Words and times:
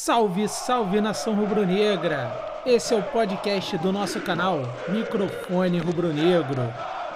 Salve, 0.00 0.48
salve 0.48 1.00
nação 1.00 1.34
rubro-negra! 1.34 2.62
Esse 2.64 2.94
é 2.94 2.96
o 2.96 3.02
podcast 3.02 3.76
do 3.78 3.90
nosso 3.90 4.20
canal 4.20 4.60
Microfone 4.88 5.80
Rubro-Negro, 5.80 6.62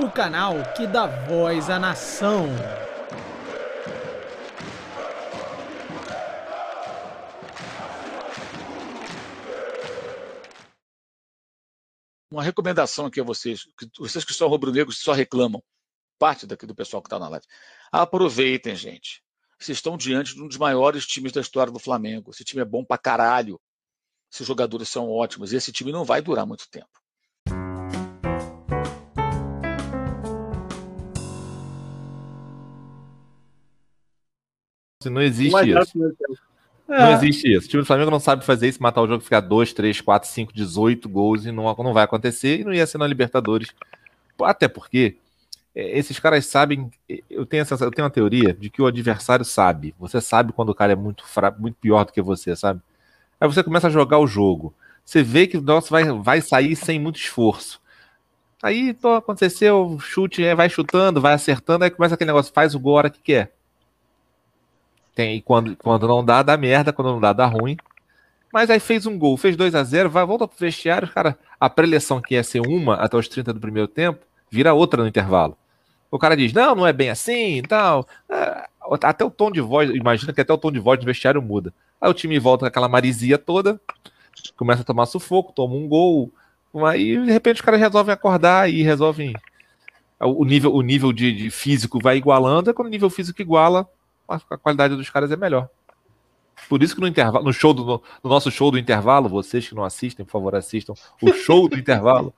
o 0.01 0.11
canal 0.11 0.57
que 0.77 0.84
dá 0.88 1.06
voz 1.06 1.71
à 1.71 1.79
nação. 1.79 2.48
Uma 12.33 12.42
recomendação 12.42 13.06
aqui 13.06 13.21
a 13.21 13.24
vocês, 13.24 13.62
que 13.78 13.88
vocês 13.96 14.24
que 14.24 14.35
são 14.35 14.49
rubro-negros 14.49 14.99
só 14.99 15.12
reclamam, 15.12 15.62
parte 16.19 16.48
daqui 16.48 16.66
do 16.66 16.74
pessoal 16.74 17.01
que 17.01 17.06
está 17.06 17.19
na 17.20 17.28
live. 17.28 17.46
Aproveitem, 17.92 18.74
gente. 18.74 19.23
Vocês 19.62 19.79
estão 19.79 19.97
diante 19.97 20.34
de 20.34 20.42
um 20.42 20.48
dos 20.48 20.56
maiores 20.56 21.06
times 21.06 21.30
da 21.30 21.41
história 21.41 21.73
do 21.73 21.79
Flamengo. 21.79 22.33
Esse 22.33 22.42
time 22.42 22.61
é 22.61 22.65
bom 22.65 22.84
pra 22.84 22.98
caralho. 22.98 23.61
Esses 24.30 24.45
jogadores 24.45 24.88
são 24.88 25.09
ótimos. 25.09 25.52
E 25.52 25.57
esse 25.57 25.71
time 25.71 25.93
não 25.93 26.05
vai 26.05 26.21
durar 26.21 26.45
muito 26.45 26.69
tempo. 26.69 26.88
Não 35.05 35.23
existe 35.23 35.71
isso. 35.71 35.99
Não 36.88 37.13
existe 37.13 37.52
isso. 37.55 37.66
O 37.66 37.71
time 37.71 37.83
do 37.83 37.87
Flamengo 37.87 38.10
não 38.10 38.19
sabe 38.19 38.45
fazer 38.45 38.69
isso, 38.69 38.83
matar 38.83 39.02
o 39.02 39.07
jogo, 39.07 39.23
ficar 39.23 39.41
2, 39.41 39.73
3, 39.73 40.01
4, 40.01 40.29
5, 40.29 40.52
18 40.52 41.09
gols 41.09 41.45
e 41.45 41.52
não, 41.52 41.73
não 41.73 41.93
vai 41.93 42.02
acontecer 42.02 42.60
e 42.60 42.65
não 42.65 42.74
ia 42.74 42.87
ser 42.87 42.99
na 42.99 43.07
Libertadores. 43.07 43.69
Até 44.41 44.66
porque 44.66 45.19
é, 45.19 45.22
esses 45.75 46.19
caras 46.19 46.47
sabem. 46.47 46.91
Eu 47.31 47.47
tenho, 47.47 47.62
essa, 47.62 47.75
eu 47.75 47.91
tenho 47.91 48.05
uma 48.05 48.11
teoria 48.11 48.53
de 48.53 48.69
que 48.69 48.83
o 48.83 48.87
adversário 48.87 49.45
sabe. 49.45 49.95
Você 49.99 50.21
sabe 50.21 50.53
quando 50.53 50.69
o 50.69 50.75
cara 50.75 50.93
é 50.93 50.97
muito, 50.97 51.25
muito 51.59 51.77
pior 51.77 52.05
do 52.05 52.13
que 52.13 52.21
você, 52.21 52.55
sabe? 52.55 52.80
Aí 53.41 53.49
você 53.49 53.63
começa 53.63 53.87
a 53.87 53.91
jogar 53.91 54.19
o 54.19 54.27
jogo. 54.27 54.75
Você 55.05 55.23
vê 55.23 55.47
que 55.47 55.57
o 55.57 55.63
nosso 55.63 55.91
vai, 55.91 56.05
vai 56.05 56.41
sair 56.41 56.77
sem 56.77 56.99
muito 56.99 57.19
esforço. 57.19 57.80
Aí 58.63 58.95
pô, 58.95 59.15
aconteceu, 59.15 59.99
chute, 59.99 60.45
é, 60.45 60.55
vai 60.55 60.71
chutando, 60.71 61.21
vai 61.21 61.35
acertando, 61.35 61.85
aí 61.85 61.91
começa 61.91 62.15
aquele 62.15 62.29
negócio, 62.29 62.52
faz 62.52 62.74
o 62.74 62.80
gol 62.80 62.95
a 62.95 62.99
hora 62.99 63.11
que 63.11 63.21
quer. 63.21 63.52
Tem, 65.14 65.41
quando, 65.41 65.77
quando 65.77 66.06
não 66.06 66.24
dá, 66.24 66.42
dá 66.42 66.56
merda, 66.56 66.92
quando 66.92 67.12
não 67.12 67.20
dá, 67.20 67.33
dá 67.33 67.46
ruim. 67.46 67.77
Mas 68.52 68.70
aí 68.70 68.78
fez 68.78 69.06
um 69.06 69.18
gol, 69.18 69.36
fez 69.36 69.56
2 69.56 69.74
a 69.74 69.83
0 69.83 70.11
vai, 70.11 70.24
volta 70.24 70.46
pro 70.46 70.56
vestiário, 70.56 71.08
cara, 71.08 71.36
a 71.58 71.68
preleção 71.68 72.20
que 72.20 72.34
ia 72.34 72.44
ser 72.44 72.61
uma 72.61 72.94
até 72.96 73.16
os 73.16 73.27
30 73.27 73.52
do 73.52 73.61
primeiro 73.61 73.89
tempo, 73.89 74.24
vira 74.50 74.74
outra 74.74 75.02
no 75.02 75.08
intervalo. 75.08 75.56
O 76.12 76.18
cara 76.18 76.36
diz, 76.36 76.52
não, 76.52 76.74
não 76.74 76.86
é 76.86 76.92
bem 76.92 77.08
assim 77.08 77.56
e 77.56 77.62
tal. 77.62 78.06
É, 78.28 78.68
até 79.02 79.24
o 79.24 79.30
tom 79.30 79.50
de 79.50 79.62
voz, 79.62 79.88
imagina 79.88 80.30
que 80.30 80.42
até 80.42 80.52
o 80.52 80.58
tom 80.58 80.70
de 80.70 80.78
voz 80.78 81.00
do 81.00 81.06
vestiário 81.06 81.41
muda. 81.41 81.72
Aí 81.98 82.10
o 82.10 82.12
time 82.12 82.38
volta 82.38 82.66
com 82.66 82.68
aquela 82.68 82.86
marisia 82.86 83.38
toda, 83.38 83.80
começa 84.55 84.83
a 84.83 84.84
tomar 84.84 85.06
sufoco, 85.06 85.55
toma 85.55 85.74
um 85.74 85.88
gol. 85.88 86.30
Aí, 86.86 87.16
de 87.16 87.33
repente, 87.33 87.56
os 87.56 87.60
caras 87.62 87.80
resolvem 87.80 88.12
acordar 88.12 88.68
e 88.70 88.83
resolvem. 88.83 89.33
O 90.20 90.44
nível, 90.44 90.74
o 90.74 90.83
nível 90.83 91.14
de, 91.14 91.33
de 91.33 91.50
físico 91.50 91.98
vai 91.98 92.18
igualando, 92.18 92.68
é 92.68 92.74
quando 92.74 92.88
o 92.88 92.90
nível 92.90 93.08
físico 93.08 93.40
iguala, 93.40 93.88
a 94.28 94.58
qualidade 94.58 94.94
dos 94.94 95.08
caras 95.08 95.33
é 95.33 95.36
melhor. 95.36 95.66
Por 96.68 96.83
isso 96.83 96.94
que 96.94 97.00
no 97.00 97.08
intervalo, 97.08 97.44
no 97.44 97.52
show 97.55 97.72
do 97.72 97.84
no, 97.84 98.02
no 98.22 98.30
nosso 98.30 98.50
show 98.50 98.70
do 98.70 98.78
intervalo, 98.78 99.30
vocês 99.30 99.66
que 99.66 99.74
não 99.74 99.83
assistem, 99.83 100.27
por 100.27 100.33
favor, 100.33 100.55
assistam 100.55 100.92
o 101.22 101.33
show 101.33 101.68
do 101.68 101.77
intervalo. 101.80 102.34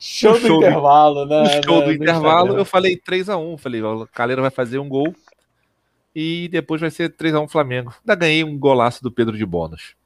Show, 0.00 0.34
do 0.34 0.46
show 0.46 0.56
intervalo, 0.58 1.26
né? 1.26 1.42
No 1.42 1.48
show 1.64 1.84
do 1.84 1.92
intervalo, 1.92 2.56
eu 2.56 2.64
falei 2.64 2.96
3 2.96 3.28
a 3.28 3.36
1 3.36 3.58
Falei, 3.58 3.82
o 3.82 4.06
Caleiro 4.06 4.42
vai 4.42 4.50
fazer 4.50 4.78
um 4.78 4.88
gol 4.88 5.14
e 6.14 6.48
depois 6.48 6.80
vai 6.80 6.90
ser 6.90 7.10
3 7.10 7.34
a 7.34 7.40
1 7.40 7.48
Flamengo. 7.48 7.94
Ainda 8.00 8.14
ganhei 8.14 8.44
um 8.44 8.58
golaço 8.58 9.02
do 9.02 9.10
Pedro 9.10 9.36
de 9.36 9.44
bônus. 9.44 9.96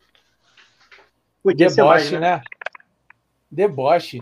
Podia 1.43 1.69
Deboche, 1.69 1.75
ser 1.75 1.85
mais, 1.85 2.13
né? 2.13 2.21
né? 2.21 2.43
Deboche. 3.51 4.21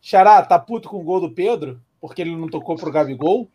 Xará, 0.00 0.42
tá 0.42 0.58
puto 0.58 0.88
com 0.88 0.98
o 0.98 1.04
gol 1.04 1.20
do 1.20 1.30
Pedro? 1.30 1.80
Porque 2.00 2.22
ele 2.22 2.36
não 2.36 2.48
tocou 2.48 2.76
pro 2.76 2.90
Gabigol? 2.90 3.48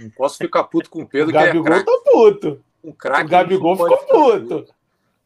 Não 0.00 0.10
posso 0.10 0.38
ficar 0.38 0.64
puto 0.64 0.90
com 0.90 1.02
o 1.02 1.06
Pedro. 1.06 1.30
O 1.30 1.32
Gabigol 1.32 1.72
é 1.72 1.82
tá 1.82 1.92
puto. 2.04 2.64
Um 2.84 2.92
craque. 2.92 3.24
O 3.24 3.28
Gabigol 3.28 3.76
ficou 3.76 3.98
puto. 3.98 4.48
puto. 4.48 4.74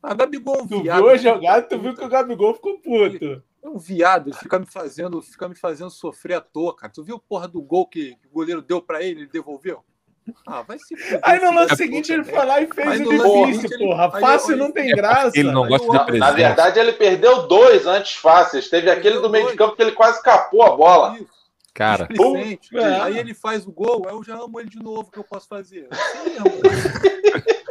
Ah, 0.03 0.14
Gabigol 0.14 0.56
é 0.56 0.66
Tu 0.66 0.82
viu 0.82 1.09
a 1.09 1.16
jogada, 1.16 1.62
tu 1.62 1.78
viu 1.78 1.94
que 1.94 2.04
o 2.04 2.09
Gabigol 2.09 2.54
ficou 2.54 2.78
puto. 2.78 3.42
É 3.64 3.69
um 3.69 3.78
viado, 3.78 4.28
ele 4.28 4.36
fica 4.36 4.58
me 4.58 4.66
fazendo, 4.66 5.22
fica 5.22 5.48
me 5.48 5.54
fazendo 5.54 5.88
sofrer 5.88 6.34
à 6.34 6.41
toa, 6.42 6.76
cara. 6.76 6.92
Tu 6.92 7.02
viu 7.02 7.16
a 7.16 7.19
porra 7.19 7.48
do 7.48 7.62
gol 7.62 7.86
que 7.86 8.14
o 8.30 8.34
goleiro 8.34 8.60
deu 8.60 8.82
para 8.82 9.02
ele, 9.02 9.22
ele 9.22 9.26
devolveu? 9.26 9.82
Ah, 10.47 10.60
vai 10.62 10.78
se 10.78 10.94
fuder, 10.94 11.20
Aí 11.22 11.41
no 11.41 11.52
lance 11.52 11.76
seguinte 11.76 12.12
ele 12.12 12.24
foi 12.24 12.44
lá 12.44 12.60
e 12.60 12.66
fez 12.66 13.00
o 13.00 13.08
difícil, 13.08 13.78
porra. 13.78 14.10
Fácil 14.10 14.56
não 14.58 14.70
tem 14.70 14.88
graça. 14.91 15.32
Ele 15.34 15.50
não 15.50 15.66
gosta 15.66 15.91
de 15.91 16.04
presença. 16.04 16.30
Na 16.30 16.36
verdade, 16.36 16.78
ele 16.78 16.92
perdeu 16.92 17.47
dois 17.47 17.86
antes 17.86 18.16
fáceis. 18.16 18.69
Teve 18.69 18.91
aquele 18.91 19.19
do 19.20 19.30
meio 19.30 19.50
de 19.50 19.56
campo 19.56 19.76
que 19.76 19.82
ele 19.82 19.92
quase 19.92 20.22
capou 20.22 20.62
a 20.62 20.76
bola. 20.76 21.19
Cara, 21.72 22.06
é. 22.12 23.00
aí 23.00 23.19
ele 23.19 23.34
faz 23.34 23.66
o 23.66 23.72
gol, 23.72 24.06
eu 24.08 24.22
já 24.22 24.36
amo 24.36 24.60
ele 24.60 24.69
de 24.69 24.78
novo, 24.78 25.08
o 25.08 25.10
que 25.10 25.19
eu 25.19 25.24
posso 25.24 25.48
fazer? 25.48 25.88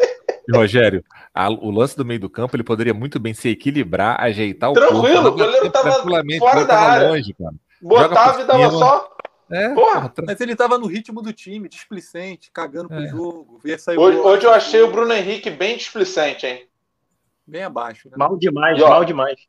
Rogério, 0.51 1.03
a, 1.33 1.49
o 1.49 1.71
lance 1.71 1.95
do 1.95 2.05
meio 2.05 2.19
do 2.19 2.29
campo 2.29 2.55
ele 2.55 2.63
poderia 2.63 2.93
muito 2.93 3.19
bem 3.19 3.33
se 3.33 3.49
equilibrar, 3.49 4.19
ajeitar 4.21 4.71
o 4.71 4.73
Tranquilo, 4.73 5.01
corpo. 5.01 5.13
Tranquilo, 5.13 5.29
o 5.29 5.31
goleiro 5.31 5.69
tava 5.69 5.93
fora 6.39 6.65
da 6.65 6.79
área. 6.79 7.09
Longe, 7.09 7.33
cara. 7.33 7.55
Botava 7.81 8.41
e 8.41 8.45
dava 8.45 8.71
só. 8.71 9.13
É, 9.51 9.69
porra. 9.69 10.11
Mas 10.25 10.41
ele 10.41 10.55
tava 10.55 10.77
no 10.77 10.87
ritmo 10.87 11.21
do 11.21 11.31
time, 11.31 11.69
displicente, 11.69 12.49
cagando 12.51 12.87
pro 12.87 13.03
é. 13.03 13.07
jogo. 13.07 13.59
hoje, 13.97 14.17
hoje 14.17 14.45
eu 14.45 14.51
achei 14.51 14.81
o 14.81 14.91
Bruno 14.91 15.13
Henrique 15.13 15.49
bem 15.49 15.77
displicente, 15.77 16.45
hein? 16.45 16.67
Bem 17.45 17.63
abaixo. 17.63 18.09
Né? 18.09 18.15
Mal 18.17 18.37
demais, 18.37 18.81
ó, 18.81 18.89
mal 18.89 19.05
demais. 19.05 19.39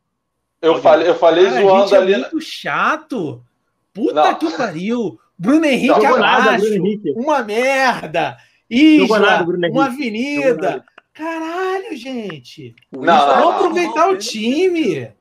Eu 0.60 0.72
mal 0.75 0.83
falei, 0.83 1.09
eu 1.09 1.15
falei 1.15 1.44
Cara, 1.47 1.60
zoando 1.60 1.94
é 1.94 1.99
ali. 1.99 2.16
muito 2.16 2.41
chato. 2.41 3.44
Puta 3.93 4.15
não. 4.15 4.34
que 4.34 4.50
pariu. 4.56 5.19
Bruno 5.38 5.65
Henrique 5.65 5.88
não, 5.88 6.16
abaixo. 6.16 6.21
Nada, 6.21 6.59
Bruno 6.59 6.75
Henrique. 6.75 7.10
Uma 7.12 7.43
merda. 7.43 8.37
Isla, 8.71 9.45
uma 9.71 9.87
avenida. 9.87 10.85
Caralho, 11.13 11.97
gente. 11.97 12.75
Não, 12.91 13.03
não, 13.03 13.29
Vamos 13.29 13.55
aproveitar 13.55 14.09
o 14.09 14.17
time. 14.19 15.13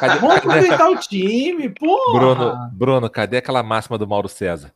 Cadê, 0.00 0.18
Vamos 0.18 0.36
aproveitar 0.36 0.90
o 0.90 0.96
time, 0.96 1.68
pô. 1.70 2.12
Bruno, 2.12 2.70
Bruno, 2.72 3.08
cadê 3.08 3.38
aquela 3.38 3.62
máxima 3.62 3.96
do 3.96 4.06
Mauro 4.06 4.28
César? 4.28 4.72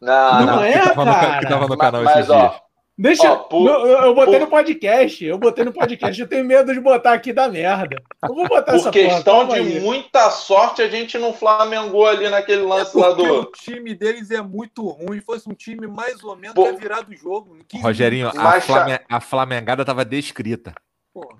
Não, 0.00 0.40
não, 0.40 0.46
não 0.46 0.62
é, 0.62 0.72
que 0.72 0.94
tava 0.94 1.04
cara. 1.04 1.34
No, 1.34 1.40
que 1.40 1.48
tava 1.48 1.68
no 1.68 1.76
canal 1.76 2.02
mas, 2.04 2.16
esses 2.18 2.30
ó, 2.30 2.48
dias. 2.48 2.60
Deixa 2.98 3.30
oh, 3.30 3.40
por, 3.40 3.68
eu, 3.68 3.86
eu 3.88 4.14
botei 4.14 4.34
por... 4.34 4.40
no 4.40 4.46
podcast. 4.46 5.24
Eu 5.24 5.36
botei 5.36 5.64
no 5.64 5.72
podcast. 5.72 6.18
Eu 6.18 6.26
tenho 6.26 6.44
medo 6.44 6.72
de 6.72 6.80
botar 6.80 7.12
aqui 7.12 7.30
da 7.30 7.46
merda. 7.46 8.02
Eu 8.22 8.34
vou 8.34 8.48
botar 8.48 8.72
por 8.72 8.76
essa 8.76 8.90
questão 8.90 9.46
porra, 9.46 9.60
de 9.60 9.76
aí. 9.76 9.80
muita 9.80 10.30
sorte, 10.30 10.80
a 10.80 10.88
gente 10.88 11.18
não 11.18 11.34
flamengou 11.34 12.06
ali 12.06 12.28
naquele 12.30 12.62
é 12.62 12.66
lance 12.66 12.96
é 12.96 13.00
lá 13.00 13.12
do. 13.12 13.40
O 13.40 13.44
time 13.52 13.94
deles 13.94 14.30
é 14.30 14.40
muito 14.40 14.88
ruim. 14.88 15.20
Fosse 15.20 15.46
um 15.46 15.52
time 15.52 15.86
mais 15.86 16.24
ou 16.24 16.34
menos 16.36 16.54
por... 16.54 16.74
virado 16.74 17.10
o 17.10 17.14
jogo. 17.14 17.58
Rogerinho, 17.82 18.28
a, 18.28 18.60
Flame... 18.60 18.98
a 19.06 19.20
Flamengada 19.20 19.82
estava 19.82 20.02
descrita. 20.02 20.72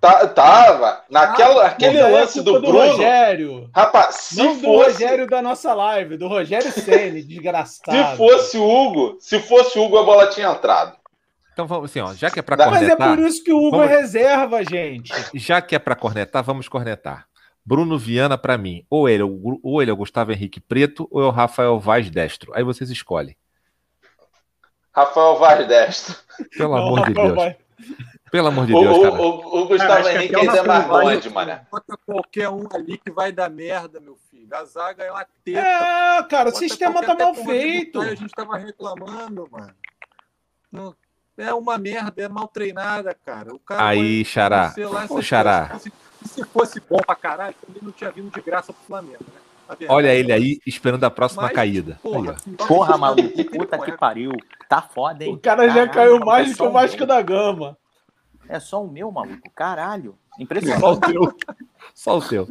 Tá, 0.01 0.27
tava. 0.29 1.05
Naquela, 1.11 1.65
ah, 1.65 1.67
aquele 1.69 2.03
lance 2.03 2.43
do, 2.43 2.55
do 2.55 2.61
Bruno. 2.61 2.93
Rogério. 2.93 3.71
Rapaz, 3.75 4.15
se 4.17 4.37
não 4.39 4.55
fosse. 4.55 4.63
do 4.63 4.73
Rogério 4.73 5.27
da 5.27 5.43
nossa 5.43 5.75
live, 5.75 6.17
do 6.17 6.29
Rogério 6.29 6.71
Ceni, 6.73 7.21
desgraçado. 7.25 8.11
Se 8.11 8.17
fosse 8.17 8.59
o 8.59 8.67
Hugo, 8.67 9.17
se 9.21 9.39
fosse 9.39 9.79
o 9.79 9.85
Hugo, 9.85 9.99
a 9.99 10.03
bola 10.03 10.29
tinha 10.29 10.49
entrado. 10.49 10.97
Então 11.57 11.67
vamos 11.67 11.91
assim, 11.91 12.01
ó, 12.01 12.13
já 12.13 12.31
que 12.31 12.39
é 12.39 12.43
para 12.43 12.55
cornetar. 12.55 12.83
Mas 12.83 12.91
é 12.91 13.17
por 13.17 13.19
isso 13.27 13.43
que 13.43 13.51
o 13.51 13.57
Hugo 13.57 13.79
vamos... 13.79 13.91
é 13.91 13.97
reserva, 13.97 14.63
gente. 14.63 15.11
Já 15.33 15.63
que 15.63 15.75
é 15.75 15.79
para 15.79 15.97
cornetar, 15.97 16.45
vamos 16.45 16.69
cornetar. 16.69 17.27
Bruno 17.65 17.99
Viana 17.99 18.37
para 18.37 18.59
mim, 18.59 18.85
ou 18.91 19.09
ele, 19.09 19.23
ou 19.23 19.81
ele 19.81 19.91
é 19.91 19.95
o 19.95 19.97
Gustavo 19.97 20.33
Henrique 20.33 20.61
Preto 20.61 21.09
ou 21.11 21.23
é 21.23 21.25
o 21.25 21.31
Rafael 21.31 21.81
Vaz 21.81 22.11
Destro. 22.11 22.53
Aí 22.55 22.63
vocês 22.63 22.91
escolhem. 22.91 23.35
Rafael 24.93 25.39
Vaz 25.39 25.67
Destro. 25.67 26.17
Pelo 26.59 26.77
Não, 26.77 26.89
amor 26.89 26.99
Rafael 26.99 27.15
de 27.15 27.23
Deus. 27.23 27.35
Vai... 27.35 27.57
Pelo 28.31 28.49
amor 28.49 28.67
de 28.67 28.73
Deus, 28.75 28.99
o, 28.99 29.01
cara. 29.01 29.15
O, 29.15 29.27
o, 29.27 29.63
o 29.63 29.69
Gustavo 29.69 30.09
Henrique 30.11 30.37
é, 30.37 30.59
é 30.59 30.63
mais 30.63 30.87
longe, 30.87 31.31
mano. 31.31 31.61
Bota 31.73 31.99
qualquer 32.05 32.51
um 32.51 32.69
ali 32.75 32.99
que 32.99 33.11
vai 33.11 33.33
dar 33.33 33.49
merda, 33.49 33.99
meu 33.99 34.19
filho. 34.31 34.55
A 34.55 34.63
zaga 34.67 35.05
é 35.05 35.11
uma 35.11 35.27
teta. 35.43 35.59
É, 35.59 36.23
cara, 36.25 36.51
o 36.51 36.55
sistema 36.55 37.03
tá 37.03 37.15
mal 37.15 37.35
feito. 37.35 37.99
A 38.03 38.15
gente 38.15 38.35
tava 38.35 38.59
reclamando, 38.59 39.49
mano. 39.51 39.75
Não, 40.71 40.95
é 41.37 41.53
uma 41.55 41.79
merda, 41.79 42.23
é 42.23 42.29
mal 42.29 42.49
treinada, 42.49 43.15
cara. 43.25 43.55
O 43.55 43.59
cara 43.59 43.87
Aí, 43.87 44.25
Xará. 44.25 44.75
Ô, 45.09 45.21
Xará. 45.21 45.79
Se, 45.79 45.93
se 46.25 46.45
fosse 46.45 46.81
bom 46.81 46.99
pra 46.99 47.15
caralho, 47.15 47.55
também 47.65 47.83
não 47.83 47.93
tinha 47.93 48.11
vindo 48.11 48.31
de 48.31 48.41
graça 48.41 48.73
pro 48.73 48.83
Flamengo, 48.85 49.25
né? 49.33 49.41
Olha 49.89 50.15
ele 50.15 50.33
aí 50.33 50.61
esperando 50.65 51.03
a 51.05 51.11
próxima 51.11 51.43
Mas, 51.43 51.53
caída. 51.53 51.99
Porra, 52.01 52.37
porra 52.69 52.97
maluco, 52.97 53.45
puta 53.45 53.79
que 53.79 53.93
pariu. 53.93 54.31
Tá 54.69 54.81
foda, 54.81 55.25
hein? 55.25 55.35
O 55.35 55.39
cara 55.39 55.69
já 55.69 55.89
caiu 55.89 56.21
mais 56.21 56.51
do 56.51 56.57
que 56.57 56.63
o 56.63 56.71
Vasco 56.71 57.05
da 57.05 57.21
Gama. 57.21 57.77
É 58.49 58.61
só 58.61 58.83
o 58.83 58.89
meu, 58.89 59.11
maluco. 59.11 59.51
Caralho. 59.55 60.17
Impressionante. 60.39 60.81
Só 60.81 60.93
o 60.93 61.01
teu. 61.01 61.37
Só 61.95 62.19
o 62.19 62.23
teu. 62.23 62.49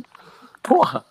Porra. 0.62 1.06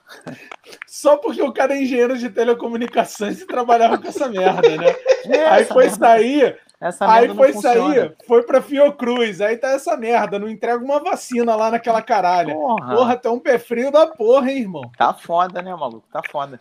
Só 0.87 1.17
porque 1.17 1.41
o 1.41 1.53
cara 1.53 1.75
é 1.75 1.83
engenheiro 1.83 2.19
de 2.19 2.29
telecomunicações 2.29 3.41
e 3.41 3.47
trabalhava 3.47 3.97
com 3.97 4.09
essa 4.09 4.29
merda, 4.29 4.77
né? 4.77 4.95
É, 5.27 5.49
aí 5.49 5.65
foi 5.65 5.89
sair, 5.89 6.61
Essa 6.85 7.11
aí 7.11 7.35
foi 7.35 7.55
sair, 7.55 8.15
foi 8.27 8.43
pra 8.43 8.61
Fiocruz. 8.61 9.41
Aí 9.41 9.57
tá 9.57 9.69
essa 9.69 9.97
merda. 9.97 10.39
Não 10.39 10.47
entrega 10.47 10.85
uma 10.85 11.01
vacina 11.01 11.57
lá 11.57 11.71
naquela 11.71 12.03
caralha. 12.03 12.53
Porra, 12.53 12.95
porra 12.95 13.17
tem 13.17 13.31
um 13.31 13.39
pé 13.41 13.59
frio 13.59 13.91
da 13.91 14.07
porra, 14.07 14.51
hein, 14.51 14.59
irmão? 14.59 14.93
Tá 14.99 15.15
foda, 15.15 15.63
né, 15.63 15.75
maluco? 15.75 16.07
Tá 16.13 16.21
foda. 16.31 16.59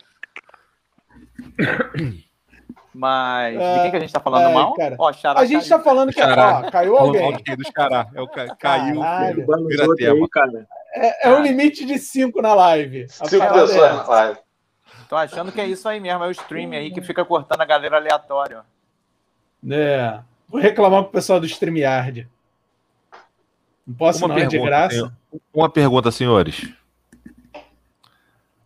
Mas 2.94 3.58
de 3.58 3.82
quem 3.82 3.90
que 3.90 3.96
a 3.96 4.00
gente 4.00 4.12
tá 4.14 4.20
falando 4.20 4.48
é, 4.48 4.54
mal? 4.54 4.72
Cara. 4.72 4.96
Ó, 4.98 5.08
a 5.08 5.44
gente 5.44 5.68
caiu. 5.68 5.68
tá 5.68 5.80
falando 5.84 6.10
que 6.10 6.22
ó, 6.22 6.70
caiu 6.70 6.96
alguém. 6.96 7.32
Do 7.32 7.72
Xará. 7.76 8.06
É 8.14 8.22
o 8.22 8.28
ca... 8.28 8.56
Caiu. 8.56 9.02
Vira 9.66 9.94
tema. 9.96 10.24
Aí, 10.24 10.28
cara. 10.30 10.66
É, 10.94 11.28
é 11.28 11.34
um 11.34 11.42
limite 11.42 11.84
de 11.84 11.98
cinco 11.98 12.40
na 12.40 12.54
live. 12.54 13.06
Cinco 13.10 13.46
pessoas 13.52 13.76
é. 13.76 13.92
na 13.92 14.04
live. 14.04 14.38
Tô 15.06 15.16
achando 15.16 15.52
que 15.52 15.60
é 15.60 15.66
isso 15.66 15.86
aí 15.86 16.00
mesmo. 16.00 16.24
É 16.24 16.28
o 16.28 16.30
stream 16.30 16.70
aí 16.70 16.90
que 16.90 17.02
fica 17.02 17.26
cortando 17.26 17.60
a 17.60 17.66
galera 17.66 17.96
aleatória. 17.96 18.64
É. 19.70 20.20
Vou 20.48 20.60
reclamar 20.60 21.02
pro 21.02 21.12
pessoal 21.12 21.40
do 21.40 21.46
StreamYard. 21.46 22.28
Não 23.86 23.94
posso 23.94 24.20
uma 24.20 24.28
não, 24.28 24.34
pergunta, 24.34 24.56
é 24.56 24.58
de 24.58 24.64
graça. 24.64 25.16
Uma 25.52 25.68
pergunta, 25.68 26.10
senhores. 26.10 26.68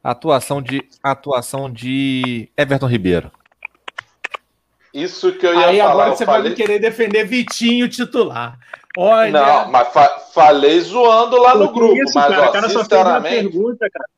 Atuação 0.03 0.63
de 0.63 0.83
atuação 1.03 1.71
de 1.71 2.49
Everton 2.57 2.87
Ribeiro. 2.87 3.31
Isso 4.95 5.33
que 5.33 5.47
eu 5.47 5.55
ia 5.55 5.67
Aí 5.67 5.79
falar. 5.79 5.93
agora 5.93 6.11
você 6.11 6.25
falei... 6.25 6.43
vai 6.51 6.55
querer 6.55 6.79
defender 6.79 7.25
Vitinho 7.25 7.89
titular. 7.89 8.59
Olha. 8.97 9.31
Não, 9.31 9.71
mas 9.71 9.89
fa 9.93 10.09
falei 10.33 10.81
zoando 10.81 11.41
lá 11.41 11.55
no 11.55 11.73
grupo, 11.73 11.95
isso, 12.03 12.15
mas 12.15 12.29
cara, 12.29 12.49
ó, 12.49 12.53
cara 12.53 12.69
sinceramente. 12.69 13.49
Pergunta, 13.51 13.89
cara. 13.91 14.09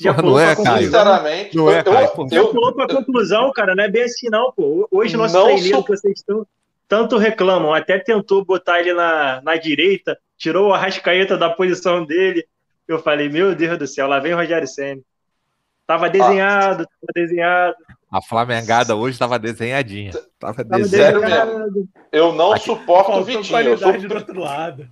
Já 0.00 0.14
não 0.14 0.40
é, 0.40 0.56
Caio. 0.56 0.84
Sinceramente, 0.84 1.56
não 1.56 1.70
é, 1.70 1.82
Caio. 1.82 2.08
Eu, 2.30 2.44
eu, 2.44 2.48
pulou 2.48 2.72
para 2.72 2.88
conclusão, 2.88 3.52
cara. 3.52 3.74
Não 3.74 3.84
é 3.84 3.88
bem 3.88 4.04
assim, 4.04 4.28
não, 4.30 4.50
pô. 4.50 4.88
Hoje, 4.90 5.16
nosso 5.16 5.40
treineiro 5.42 5.76
sou... 5.76 5.84
que 5.84 5.90
vocês 5.90 6.18
estão, 6.18 6.46
tanto 6.88 7.18
reclamam, 7.18 7.74
até 7.74 7.98
tentou 7.98 8.44
botar 8.44 8.80
ele 8.80 8.94
na, 8.94 9.40
na 9.42 9.56
direita, 9.56 10.18
tirou 10.38 10.72
a 10.72 10.78
rascaeta 10.78 11.36
da 11.36 11.50
posição 11.50 12.04
dele. 12.04 12.46
Eu 12.88 12.98
falei, 12.98 13.28
meu 13.28 13.54
Deus 13.54 13.78
do 13.78 13.86
céu, 13.86 14.08
lá 14.08 14.18
vem 14.18 14.32
o 14.32 14.36
Rogério 14.36 14.66
Senna. 14.66 15.02
Tava 15.86 16.08
desenhado, 16.08 16.84
ah. 16.84 16.86
tava 16.86 17.12
desenhado. 17.14 17.76
A 18.10 18.22
Flamengada 18.22 18.96
hoje 18.96 19.14
estava 19.14 19.38
desenhadinha. 19.38 20.12
Tava 20.38 20.64
desenhado. 20.64 21.88
Eu 22.10 22.32
não 22.32 22.52
Aqui, 22.52 22.64
suporto 22.64 23.12
o 23.12 23.24
Vitinho. 23.24 23.60
Eu 23.60 23.78
sou... 23.78 23.92
do 23.92 24.14
outro 24.14 24.40
lado. 24.40 24.88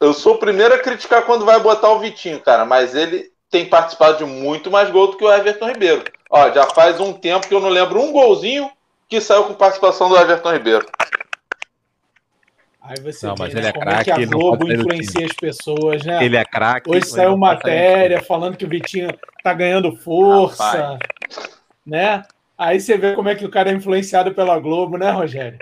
eu 0.00 0.12
sou 0.12 0.34
o 0.34 0.38
primeiro 0.38 0.74
a 0.74 0.78
criticar 0.78 1.24
quando 1.24 1.44
vai 1.44 1.60
botar 1.60 1.90
o 1.90 2.00
Vitinho, 2.00 2.40
cara, 2.40 2.64
mas 2.64 2.94
ele 2.94 3.31
tem 3.52 3.66
participado 3.66 4.16
de 4.16 4.24
muito 4.24 4.70
mais 4.70 4.90
gol 4.90 5.08
do 5.08 5.16
que 5.18 5.24
o 5.24 5.30
Everton 5.30 5.68
Ribeiro. 5.68 6.02
Ó, 6.30 6.50
já 6.50 6.64
faz 6.70 6.98
um 6.98 7.12
tempo 7.12 7.46
que 7.46 7.54
eu 7.54 7.60
não 7.60 7.68
lembro 7.68 8.00
um 8.00 8.10
golzinho 8.10 8.68
que 9.06 9.20
saiu 9.20 9.44
com 9.44 9.52
participação 9.52 10.08
do 10.08 10.16
Everton 10.16 10.52
Ribeiro. 10.52 10.86
Aí 12.80 12.96
você 13.00 13.26
não, 13.26 13.34
vê, 13.34 13.42
mas 13.42 13.54
né, 13.54 13.60
ele 13.60 13.68
é 13.68 13.72
como 13.72 13.84
craque, 13.84 14.10
é 14.10 14.14
que 14.14 14.22
a 14.22 14.26
Globo 14.26 14.72
influencia 14.72 15.26
as 15.26 15.34
pessoas, 15.34 16.02
né? 16.02 16.24
Ele 16.24 16.36
é 16.36 16.44
craque. 16.44 16.90
Hoje 16.90 17.06
saiu 17.06 17.36
matéria 17.36 18.22
falando 18.22 18.56
que 18.56 18.64
o 18.64 18.68
Vitinho 18.68 19.10
tá 19.44 19.52
ganhando 19.52 19.94
força, 19.96 20.64
Rapaz. 20.64 20.98
né? 21.86 22.24
Aí 22.56 22.80
você 22.80 22.96
vê 22.96 23.14
como 23.14 23.28
é 23.28 23.34
que 23.34 23.44
o 23.44 23.50
cara 23.50 23.70
é 23.70 23.74
influenciado 23.74 24.34
pela 24.34 24.58
Globo, 24.58 24.96
né, 24.96 25.10
Rogério? 25.10 25.58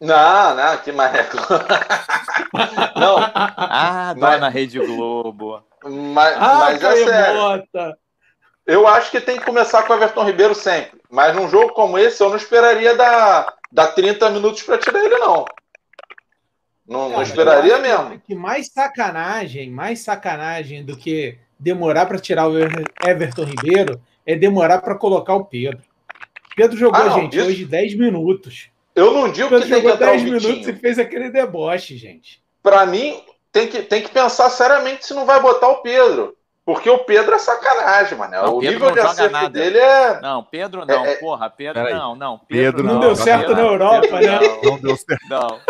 Não, 0.00 0.54
não, 0.54 0.76
que 0.76 0.92
marreco. 0.92 1.36
não. 2.94 3.16
Ah, 3.34 4.14
mas... 4.16 4.40
na 4.40 4.50
Rede 4.50 4.78
Globo. 4.78 5.64
Mas, 5.88 6.36
ah, 6.36 6.58
mas 6.60 6.82
é 6.82 7.04
sério. 7.04 7.40
Bota. 7.40 7.98
Eu 8.66 8.86
acho 8.86 9.10
que 9.12 9.20
tem 9.20 9.38
que 9.38 9.44
começar 9.44 9.84
com 9.84 9.92
o 9.92 9.96
Everton 9.96 10.24
Ribeiro 10.24 10.54
sempre. 10.54 11.00
Mas 11.08 11.34
num 11.36 11.48
jogo 11.48 11.72
como 11.72 11.98
esse, 11.98 12.20
eu 12.20 12.28
não 12.28 12.36
esperaria 12.36 12.96
dar, 12.96 13.54
dar 13.70 13.88
30 13.88 14.28
minutos 14.30 14.62
para 14.62 14.76
tirar 14.76 15.04
ele, 15.04 15.16
não. 15.18 15.44
Não, 16.86 17.04
Cara, 17.04 17.12
não 17.12 17.22
esperaria 17.22 17.78
mesmo. 17.78 18.20
Que 18.20 18.34
mais 18.34 18.68
sacanagem, 18.68 19.70
mais 19.70 20.00
sacanagem 20.00 20.84
do 20.84 20.96
que 20.96 21.38
demorar 21.58 22.06
para 22.06 22.18
tirar 22.18 22.48
o 22.48 22.58
Everton 22.58 23.44
Ribeiro 23.44 24.00
é 24.24 24.36
demorar 24.36 24.80
para 24.80 24.96
colocar 24.96 25.34
o 25.34 25.44
Pedro. 25.44 25.82
Pedro 26.56 26.76
jogou, 26.76 27.00
ah, 27.00 27.04
não, 27.04 27.20
gente, 27.20 27.36
isso... 27.36 27.46
hoje 27.46 27.64
10 27.64 27.96
minutos. 27.96 28.70
Eu 28.94 29.12
não 29.12 29.30
digo 29.30 29.48
Pedro 29.48 29.64
que 29.66 29.72
tem 29.72 29.82
jogou 29.82 29.96
10 29.96 30.22
minutos 30.22 30.68
e 30.68 30.72
fez 30.72 30.98
aquele 30.98 31.30
deboche, 31.30 31.96
gente. 31.96 32.42
Para 32.62 32.86
mim, 32.86 33.22
tem 33.56 33.68
que, 33.68 33.82
tem 33.82 34.02
que 34.02 34.10
pensar 34.10 34.50
seriamente 34.50 35.06
se 35.06 35.14
não 35.14 35.24
vai 35.24 35.40
botar 35.40 35.68
o 35.68 35.76
Pedro. 35.76 36.36
Porque 36.62 36.90
o 36.90 36.98
Pedro 36.98 37.34
é 37.34 37.38
sacanagem, 37.38 38.18
mano. 38.18 38.32
Não, 38.32 38.56
o 38.56 38.60
nível 38.60 38.90
de 38.90 39.00
acerto 39.00 39.32
nada. 39.32 39.48
dele 39.48 39.78
é. 39.78 40.20
Não, 40.20 40.42
Pedro 40.42 40.84
não, 40.84 41.06
é, 41.06 41.12
é... 41.12 41.14
porra. 41.14 41.48
Pedro 41.48 41.82
não, 41.94 42.16
não. 42.16 42.38
Pedro, 42.38 42.48
Pedro 42.48 42.84
não, 42.84 42.94
não, 42.94 43.00
deu 43.00 43.16
certo 43.16 43.46
Pedro, 43.46 43.62
na 43.62 43.62
Europa, 43.62 44.00
Pedro, 44.00 44.20
né? 44.20 44.38
Não, 44.40 44.70
não 44.72 44.78
deu 44.80 44.96
certo. 44.96 45.28
Não. 45.30 45.60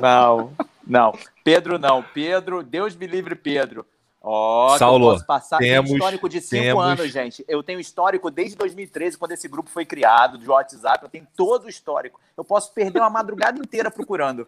não, 0.00 0.52
não. 0.84 1.12
Pedro 1.44 1.78
não. 1.78 2.02
Pedro, 2.02 2.62
Deus 2.62 2.96
me 2.96 3.06
livre, 3.06 3.34
Pedro. 3.34 3.86
Ó, 4.20 4.74
oh, 4.74 4.78
Saulo, 4.78 5.06
eu 5.06 5.12
posso 5.12 5.26
passar 5.26 5.58
temos, 5.58 5.92
histórico 5.92 6.28
de 6.28 6.40
cinco 6.40 6.62
temos... 6.64 6.84
anos, 6.84 7.10
gente. 7.12 7.44
Eu 7.46 7.62
tenho 7.62 7.78
histórico 7.78 8.30
desde 8.32 8.56
2013, 8.56 9.16
quando 9.16 9.32
esse 9.32 9.46
grupo 9.46 9.70
foi 9.70 9.86
criado, 9.86 10.36
de 10.36 10.50
WhatsApp. 10.50 11.04
Eu 11.04 11.08
tenho 11.08 11.26
todo 11.36 11.66
o 11.66 11.68
histórico. 11.68 12.20
Eu 12.36 12.44
posso 12.44 12.74
perder 12.74 12.98
uma 12.98 13.08
madrugada 13.08 13.58
inteira 13.58 13.90
procurando. 13.92 14.46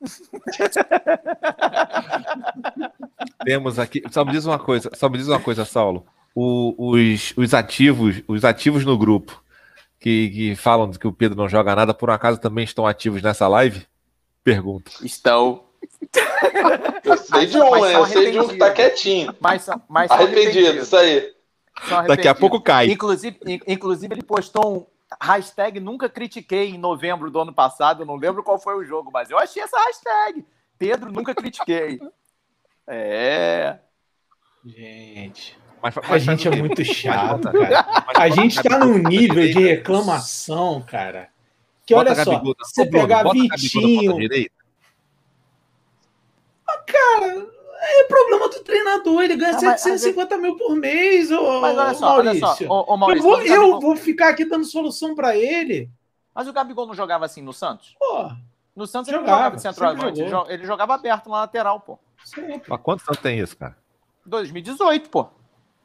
Temos 3.44 3.78
aqui. 3.78 4.02
Só 4.10 4.24
me 4.24 4.32
diz 4.32 4.46
uma 4.46 4.58
coisa, 4.58 4.90
só 4.94 5.08
me 5.08 5.18
diz 5.18 5.28
uma 5.28 5.40
coisa, 5.40 5.64
Saulo. 5.64 6.06
O, 6.34 6.92
os, 6.92 7.32
os 7.36 7.54
ativos, 7.54 8.22
os 8.28 8.44
ativos 8.44 8.84
no 8.84 8.96
grupo 8.96 9.42
que, 10.00 10.30
que 10.30 10.56
falam 10.56 10.90
que 10.90 11.06
o 11.06 11.12
Pedro 11.12 11.36
não 11.36 11.48
joga 11.48 11.76
nada, 11.76 11.92
por 11.92 12.08
um 12.08 12.12
acaso 12.12 12.40
também 12.40 12.64
estão 12.64 12.86
ativos 12.86 13.22
nessa 13.22 13.46
live? 13.46 13.86
Pergunta. 14.42 14.90
Estão. 15.02 15.64
Eu 17.04 17.16
sei 17.18 17.46
de 17.46 17.58
um, 17.58 17.86
eu 17.86 18.06
sei 18.06 18.32
de 18.32 18.40
um 18.40 18.48
que 18.48 18.56
tá 18.56 18.70
quietinho. 18.70 19.34
Mas, 19.38 19.66
mas 19.88 20.10
arrependido, 20.10 20.78
isso 20.78 20.96
aí. 20.96 21.30
Daqui 22.06 22.26
a 22.26 22.34
pouco 22.34 22.60
cai. 22.60 22.90
Inclusive, 22.90 23.38
inclusive 23.66 24.14
ele 24.14 24.22
postou 24.22 24.78
um, 24.78 24.86
hashtag 25.20 25.80
nunca 25.80 26.08
critiquei 26.08 26.70
em 26.70 26.78
novembro 26.78 27.30
do 27.30 27.40
ano 27.40 27.52
passado, 27.52 28.02
eu 28.02 28.06
não 28.06 28.16
lembro 28.16 28.42
qual 28.42 28.58
foi 28.58 28.76
o 28.76 28.84
jogo, 28.84 29.10
mas 29.12 29.30
eu 29.30 29.38
achei 29.38 29.62
essa 29.62 29.78
hashtag. 29.78 30.44
Pedro, 30.78 31.12
nunca 31.12 31.34
critiquei. 31.34 32.00
É. 32.92 33.78
Gente. 34.66 35.56
Mas, 35.80 35.94
mas 35.94 36.10
a 36.10 36.18
gente 36.18 36.48
é 36.48 36.50
muito 36.56 36.84
chato, 36.84 37.52
cara. 37.52 38.04
A 38.16 38.28
gente 38.28 38.60
tá 38.60 38.80
num 38.80 38.98
nível 38.98 39.46
de 39.46 39.60
reclamação, 39.60 40.82
cara. 40.82 41.28
Que 41.86 41.94
olha 41.94 42.14
só, 42.16 42.42
você 42.58 42.86
pegar 42.86 43.24
Vitinho. 43.32 44.16
Ah, 46.68 46.78
cara, 46.86 47.46
é 47.80 48.04
problema 48.04 48.48
do 48.48 48.60
treinador, 48.90 49.22
ele 49.22 49.36
ganha 49.36 49.56
ah, 49.56 49.76
750 49.76 50.34
mas, 50.34 50.42
mil 50.42 50.56
por 50.56 50.76
mês, 50.76 51.30
ô, 51.30 51.60
mas 51.60 51.76
olha 51.76 51.94
só, 51.94 52.06
Maurício. 52.06 52.46
Olha 52.46 52.56
só, 52.56 52.64
ô, 52.66 52.94
ô 52.94 52.96
Maurício. 52.96 53.28
Eu, 53.28 53.36
vou, 53.36 53.46
eu 53.46 53.80
vou 53.80 53.96
ficar 53.96 54.30
aqui 54.30 54.44
dando 54.44 54.64
solução 54.64 55.14
para 55.14 55.36
ele. 55.36 55.90
Mas 56.34 56.48
o 56.48 56.52
Gabigol 56.52 56.86
não 56.86 56.94
jogava 56.94 57.24
assim 57.24 57.42
no 57.42 57.52
Santos? 57.52 57.94
Pô, 57.98 58.30
no 58.74 58.86
Santos 58.86 59.08
ele 59.08 59.18
jogava, 59.18 59.36
jogava 59.36 59.56
de 59.56 59.62
centroavante, 59.62 60.20
ele 60.48 60.64
jogava 60.64 60.94
aberto 60.94 61.28
na 61.28 61.40
lateral, 61.40 61.80
pô. 61.80 61.98
Sempre. 62.24 62.62
Mas 62.68 62.80
quantos 62.80 63.08
anos 63.08 63.20
tem 63.20 63.38
isso, 63.38 63.56
cara? 63.56 63.76
2018, 64.26 65.10
pô. 65.10 65.28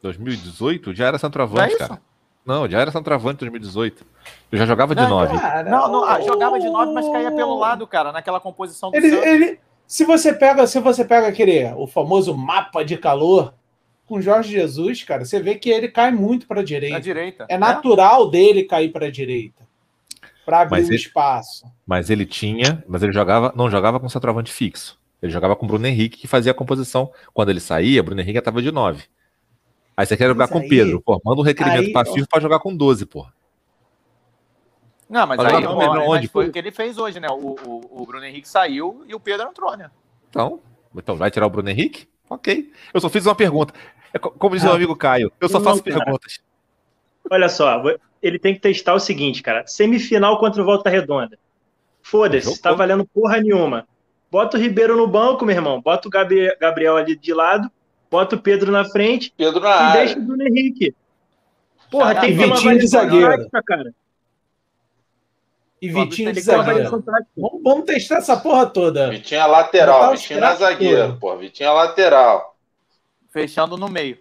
2018? 0.02 0.94
Já 0.94 1.08
era 1.08 1.18
centroavante, 1.18 1.76
é 1.76 1.78
cara. 1.78 2.02
Não, 2.46 2.70
já 2.70 2.80
era 2.80 2.92
centroavante 2.92 3.38
em 3.38 3.50
2018. 3.50 4.06
Eu 4.52 4.58
já 4.58 4.66
jogava 4.68 4.94
de 4.94 5.02
9. 5.02 5.34
Não, 5.68 5.92
não, 5.92 6.06
ah, 6.06 6.22
jogava 6.22 6.60
de 6.60 6.70
9, 6.70 6.94
mas 6.94 7.10
caía 7.10 7.32
pelo 7.32 7.58
lado, 7.58 7.88
cara, 7.88 8.12
naquela 8.12 8.40
composição 8.40 8.92
do 8.92 8.98
ele, 8.98 9.10
Santos. 9.10 9.26
Ele, 9.26 9.60
se 9.88 10.06
você 10.06 10.34
pega, 10.34 10.66
se 10.68 10.80
você 10.80 11.06
pega 11.06 11.28
aquele 11.28 11.66
o 11.76 11.88
famoso 11.88 12.36
mapa 12.36 12.84
de 12.84 12.98
calor 12.98 13.54
com 14.06 14.22
Jorge 14.22 14.52
Jesus, 14.52 15.04
cara, 15.04 15.26
você 15.26 15.40
vê 15.40 15.56
que 15.56 15.70
ele 15.70 15.88
cai 15.88 16.12
muito 16.12 16.48
para 16.48 16.62
a 16.62 16.64
direita. 16.64 17.02
direita. 17.02 17.46
É 17.50 17.58
natural 17.58 18.28
é. 18.28 18.32
dele 18.32 18.64
cair 18.64 18.92
para 18.92 19.08
a 19.08 19.12
direita. 19.12 19.66
Para 20.46 20.62
abrir 20.62 20.78
mas 20.78 20.88
o 20.88 20.92
ele, 20.92 20.96
espaço. 20.96 21.66
Mas 21.86 22.10
ele 22.10 22.26
tinha, 22.26 22.84
mas 22.88 23.02
ele 23.02 23.12
jogava, 23.12 23.52
não 23.56 23.70
jogava 23.70 24.00
com 24.00 24.08
centroavante 24.08 24.52
fixo. 24.52 25.00
Ele 25.22 25.32
jogava 25.32 25.56
com 25.56 25.66
o 25.66 25.68
Bruno 25.68 25.88
Henrique, 25.88 26.20
que 26.20 26.28
fazia 26.28 26.52
a 26.52 26.56
composição. 26.56 27.12
Quando 27.34 27.50
ele 27.50 27.60
saía, 27.60 28.04
Bruno 28.04 28.22
Henrique 28.22 28.38
estava 28.38 28.62
de 28.62 28.72
9. 28.72 29.04
Aí 29.98 30.06
você 30.06 30.16
quer 30.16 30.28
jogar 30.28 30.48
com 30.50 30.60
o 30.60 30.70
Pedro, 30.70 31.02
pô, 31.02 31.20
manda 31.26 31.42
um 31.42 31.44
requerimento 31.44 31.92
passivo 31.92 32.28
para 32.28 32.42
jogar 32.42 32.60
com 32.60 32.76
12, 32.76 33.06
porra. 33.06 33.34
Não, 35.10 35.28
mas, 35.28 35.38
mas 35.38 35.54
aí 35.54 35.66
ó, 35.66 35.78
né, 35.78 36.06
onde, 36.08 36.28
foi 36.28 36.48
o 36.48 36.52
que 36.52 36.58
ele 36.58 36.72
fez 36.72 36.98
hoje, 36.98 37.20
né? 37.20 37.28
O, 37.30 37.56
o, 37.64 38.02
o, 38.02 38.06
Bruno 38.06 38.26
Henrique 38.26 38.50
saiu 38.50 39.04
e 39.08 39.14
o 39.14 39.20
Pedro 39.20 39.48
entrou, 39.48 39.78
né? 39.78 39.92
Então, 40.30 40.60
então 40.96 41.16
vai 41.16 41.30
tirar 41.30 41.46
o 41.46 41.50
Bruno 41.50 41.70
Henrique? 41.70 42.08
Ok. 42.30 42.72
Eu 42.94 43.00
só 43.00 43.10
fiz 43.10 43.26
uma 43.26 43.36
pergunta. 43.36 43.74
É 44.12 44.18
como 44.18 44.56
diz 44.56 44.64
ah, 44.64 44.68
meu 44.68 44.76
amigo 44.76 44.96
Caio, 44.96 45.32
eu 45.40 45.48
só 45.48 45.60
não, 45.60 45.66
faço 45.66 45.84
cara. 45.84 46.04
perguntas. 46.04 46.40
Olha 47.30 47.50
só, 47.50 47.82
ele 48.22 48.40
tem 48.40 48.54
que 48.54 48.60
testar 48.60 48.94
o 48.94 49.00
seguinte, 49.00 49.44
cara. 49.44 49.66
Semifinal 49.68 50.40
contra 50.40 50.62
o 50.62 50.66
Volta 50.66 50.90
Redonda. 50.90 51.38
Foda-se, 52.02 52.62
tá 52.62 52.72
valendo 52.72 53.06
porra 53.06 53.42
nenhuma. 53.42 53.88
Bota 54.32 54.58
o 54.58 54.60
Ribeiro 54.60 54.96
no 54.96 55.08
banco, 55.08 55.46
meu 55.46 55.56
irmão. 55.56 55.82
Bota 55.82 56.08
o 56.08 56.12
Gabriel 56.12 56.98
ali 56.98 57.16
de 57.16 57.34
lado. 57.34 57.70
Bota 58.10 58.36
o 58.36 58.42
Pedro 58.42 58.72
na 58.72 58.86
frente. 58.86 59.34
Pedro 59.36 59.60
na 59.60 59.70
e 59.70 59.72
área. 59.72 60.02
deixa 60.02 60.20
o 60.20 60.22
Bruno 60.22 60.44
Henrique. 60.44 60.96
Porra, 61.90 62.16
tem 62.16 62.36
que 62.36 62.44
ter 62.44 62.52
uma 62.52 62.78
de 62.78 62.88
zagueiro. 62.88 63.50
cara. 63.66 63.94
E 65.82 65.90
Vitinho 65.90 66.32
de 66.32 66.42
zagueiro. 66.42 66.90
Vamos, 67.36 67.64
vamos, 67.64 67.86
testar 67.86 68.18
essa 68.18 68.38
porra 68.38 68.66
toda. 68.66 69.10
Vitinho 69.10 69.42
é 69.42 69.46
lateral, 69.46 70.12
Vitinho 70.12 70.40
não 70.40 70.48
é 70.48 70.56
zagueiro, 70.56 71.18
pô. 71.20 71.36
Vitinho 71.38 71.68
é 71.68 71.72
lateral. 71.72 72.56
Fechando 73.32 73.78
no 73.78 73.90
meio. 73.90 74.18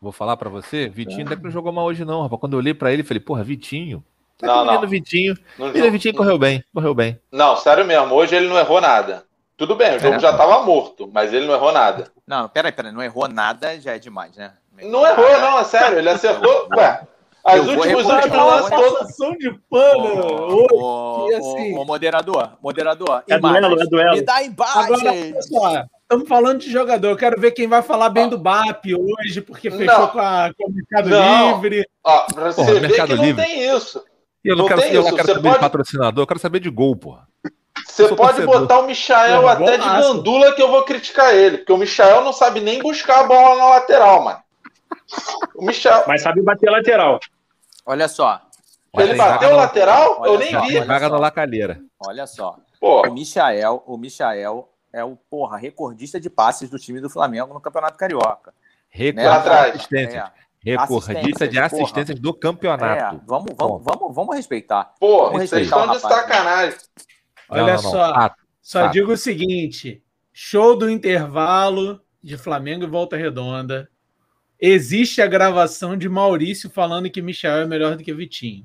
Vou 0.00 0.12
falar 0.12 0.36
para 0.36 0.50
você, 0.50 0.88
Vitinho 0.88 1.24
até 1.26 1.36
que 1.36 1.42
não 1.42 1.50
jogou 1.50 1.72
mal 1.72 1.84
hoje 1.84 2.04
não, 2.04 2.22
rapaz. 2.22 2.40
Quando 2.40 2.54
eu 2.54 2.58
olhei 2.58 2.74
para 2.74 2.92
ele, 2.92 3.04
falei, 3.04 3.20
porra, 3.20 3.44
Vitinho. 3.44 4.04
Tá 4.36 4.48
não, 4.48 4.64
não. 4.64 4.88
Vitinho. 4.88 5.36
Não, 5.56 5.68
ele, 5.68 5.90
Vitinho 5.90 6.14
correu 6.14 6.36
bem, 6.36 6.62
correu 6.74 6.94
bem. 6.94 7.18
Não, 7.30 7.56
sério 7.56 7.84
mesmo, 7.84 8.12
hoje 8.14 8.34
ele 8.34 8.48
não 8.48 8.58
errou 8.58 8.80
nada. 8.80 9.24
Tudo 9.56 9.76
bem, 9.76 9.96
o 9.96 10.00
jogo 10.00 10.16
é. 10.16 10.18
já 10.18 10.36
tava 10.36 10.62
morto, 10.62 11.08
mas 11.12 11.32
ele 11.32 11.46
não 11.46 11.54
errou 11.54 11.70
nada. 11.70 12.10
Não, 12.26 12.48
peraí, 12.48 12.72
peraí, 12.72 12.90
não 12.90 13.02
errou 13.02 13.28
nada 13.28 13.80
já 13.80 13.94
é 13.94 13.98
demais, 13.98 14.36
né? 14.36 14.54
Não 14.82 15.06
errou, 15.06 15.40
não, 15.40 15.60
é 15.60 15.64
sério, 15.64 15.98
ele 15.98 16.10
acertou. 16.10 16.68
Ué, 16.76 17.06
as 17.44 17.56
eu 17.56 17.74
últimas 17.74 18.06
últimas 18.06 18.70
passação 18.70 19.36
de 19.36 19.50
pano. 19.68 20.68
Ô, 20.72 21.28
assim... 21.34 21.74
moderador, 21.74 22.52
moderador. 22.62 23.22
É 23.28 23.38
duelo, 23.38 23.82
é 23.82 23.86
duelo. 23.86 24.12
Me 24.12 24.22
dá 24.22 24.42
imagem. 24.42 24.94
Agora, 25.50 25.90
estamos 26.02 26.28
falando 26.28 26.60
de 26.60 26.70
jogador. 26.70 27.08
Eu 27.08 27.16
quero 27.16 27.40
ver 27.40 27.50
quem 27.50 27.66
vai 27.66 27.82
falar 27.82 28.10
bem 28.10 28.28
do 28.28 28.38
BAP 28.38 28.86
hoje, 28.94 29.40
porque 29.40 29.70
fechou 29.70 29.98
não. 29.98 30.08
com, 30.08 30.20
a, 30.20 30.52
com 30.56 30.70
o 30.70 30.72
Mercado 30.72 31.08
não. 31.08 31.54
Livre. 31.54 31.84
Ó, 32.04 32.26
pra 32.32 32.52
você 32.52 32.64
Porra, 32.64 32.80
ver 32.80 32.92
que 32.92 33.12
Livre. 33.14 33.32
não 33.32 33.36
tem 33.36 33.76
isso. 33.76 34.04
Eu 34.44 34.56
não, 34.56 34.68
não 34.68 34.76
quero, 34.76 34.80
eu 34.82 35.02
não 35.02 35.14
quero 35.14 35.28
saber 35.28 35.42
pode... 35.42 35.54
de 35.54 35.60
patrocinador, 35.60 36.22
eu 36.22 36.26
quero 36.26 36.40
saber 36.40 36.60
de 36.60 36.70
gol, 36.70 36.96
porra. 36.96 37.28
Você 37.86 38.08
pode 38.08 38.16
torcedor. 38.16 38.60
botar 38.60 38.80
o 38.80 38.86
Michael 38.86 39.48
até 39.48 39.76
de 39.76 39.84
gandula 39.84 40.52
que 40.52 40.62
eu 40.62 40.68
vou 40.68 40.82
criticar 40.82 41.34
ele, 41.34 41.58
porque 41.58 41.72
o 41.72 41.76
Michael 41.76 42.22
não 42.22 42.32
sabe 42.32 42.60
nem 42.60 42.80
buscar 42.80 43.20
a 43.20 43.24
bola 43.24 43.56
na 43.56 43.68
lateral, 43.70 44.24
mano. 44.24 44.38
O 45.54 45.64
Michel. 45.64 46.04
Mas 46.06 46.22
sabe 46.22 46.42
bater 46.42 46.70
lateral. 46.70 47.20
Olha 47.84 48.08
só. 48.08 48.40
Ele 48.98 49.14
bateu 49.14 49.50
o 49.50 49.56
lateral? 49.56 50.24
eu 50.26 50.38
nem 50.38 50.50
só, 50.50 50.60
vi. 50.62 50.80
Vaga 50.80 51.08
na 51.08 51.18
lacalheira. 51.18 51.80
Olha 51.98 52.26
só. 52.26 52.56
Pô. 52.78 53.08
O 53.08 53.12
Michael, 53.12 53.82
o 53.86 53.96
Michael 53.96 54.68
é 54.92 55.02
o 55.02 55.16
porra, 55.16 55.56
recordista 55.56 56.20
de 56.20 56.28
passes 56.28 56.68
do 56.68 56.78
time 56.78 57.00
do 57.00 57.08
Flamengo 57.08 57.54
no 57.54 57.60
Campeonato 57.60 57.96
Carioca. 57.96 58.52
Recordista 58.88 59.96
né? 59.96 60.02
é. 60.02 60.32
Recordista 60.64 61.48
de 61.48 61.58
assistências 61.58 62.18
porra. 62.18 62.32
do 62.32 62.34
campeonato. 62.34 63.16
É. 63.16 63.20
Vamos, 63.26 63.52
vamos, 63.56 63.82
vamos, 63.82 64.14
vamos 64.14 64.36
respeitar. 64.36 64.94
Pô, 65.00 65.30
vamos 65.30 65.48
vocês 65.48 65.62
estão 65.62 65.90
de 65.90 65.98
sacanagem. 65.98 66.78
Olha 67.48 67.74
não, 67.74 67.82
não, 67.82 67.90
só. 67.90 68.14
Fato, 68.14 68.36
só 68.60 68.80
fato. 68.82 68.92
digo 68.92 69.12
o 69.12 69.16
seguinte: 69.16 70.04
show 70.32 70.76
do 70.76 70.88
intervalo 70.88 72.00
de 72.22 72.36
Flamengo 72.36 72.84
e 72.84 72.86
Volta 72.86 73.16
Redonda 73.16 73.90
existe 74.62 75.20
a 75.20 75.26
gravação 75.26 75.96
de 75.96 76.08
Maurício 76.08 76.70
falando 76.70 77.10
que 77.10 77.20
Michel 77.20 77.56
é 77.56 77.66
melhor 77.66 77.96
do 77.96 78.04
que 78.04 78.14
Vitinho. 78.14 78.64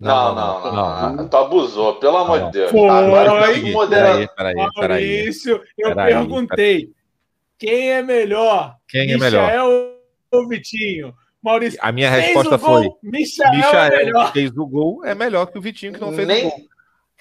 Não, 0.00 0.34
não, 0.34 0.64
não. 0.64 0.72
não, 0.72 1.16
não. 1.16 1.28
Tu 1.28 1.36
abusou, 1.36 1.96
pelo 1.96 2.16
amor 2.16 2.46
de 2.46 2.52
Deus. 2.52 2.70
Foi, 2.72 2.88
Agora 2.88 3.44
foi 3.44 3.70
moderado. 3.70 4.28
Peraí, 4.34 4.54
peraí, 4.56 4.70
Maurício, 4.74 5.62
eu 5.78 5.90
peraí, 5.90 6.14
perguntei 6.14 6.78
peraí. 6.80 6.94
quem 7.58 7.90
é 7.90 8.02
melhor? 8.02 8.76
Quem 8.88 9.12
é 9.12 9.18
melhor? 9.18 9.46
Michel 9.46 9.96
ou 10.32 10.48
Vitinho? 10.48 11.14
Maurício. 11.40 11.78
A 11.82 11.92
minha 11.92 12.10
resposta 12.10 12.58
foi: 12.58 12.88
Michel, 13.02 13.50
Michael 13.52 14.18
é 14.18 14.32
fez 14.32 14.56
o 14.56 14.66
gol, 14.66 15.04
é 15.04 15.14
melhor 15.14 15.46
que 15.46 15.58
o 15.58 15.62
Vitinho 15.62 15.92
que 15.92 16.00
não 16.00 16.12
fez 16.12 16.26
Nem... 16.26 16.46
o 16.46 16.50
gol. 16.50 16.71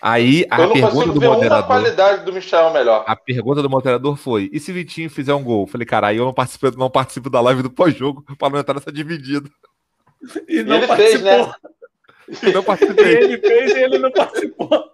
Aí 0.01 0.47
a 0.49 0.67
pergunta 0.67 1.13
do 1.13 1.21
moderador. 1.21 1.67
qualidade 1.67 2.25
do 2.25 2.33
Michel 2.33 2.73
melhor. 2.73 3.03
A 3.05 3.15
pergunta 3.15 3.61
do 3.61 3.69
moderador 3.69 4.17
foi: 4.17 4.49
e 4.51 4.59
se 4.59 4.73
Vitinho 4.73 5.09
fizer 5.09 5.33
um 5.33 5.43
gol? 5.43 5.67
Falei, 5.67 5.85
cara, 5.85 6.07
aí 6.07 6.17
eu 6.17 6.25
não 6.25 6.33
participo, 6.33 6.71
não 6.77 6.89
participo 6.89 7.29
da 7.29 7.39
live 7.39 7.61
do 7.61 7.69
pós-jogo 7.69 8.23
para 8.37 8.49
não 8.49 8.59
entrar 8.59 8.73
nessa 8.73 8.91
dividida. 8.91 9.47
E 10.47 10.63
não 10.63 10.77
ele 10.77 10.87
participou. 10.87 11.21
fez, 11.21 12.41
né? 12.41 12.49
E 12.49 12.53
não 12.53 12.63
participei. 12.63 13.17
ele 13.17 13.37
fez 13.37 13.71
e 13.71 13.79
ele 13.79 13.97
não 13.99 14.11
participou. 14.11 14.91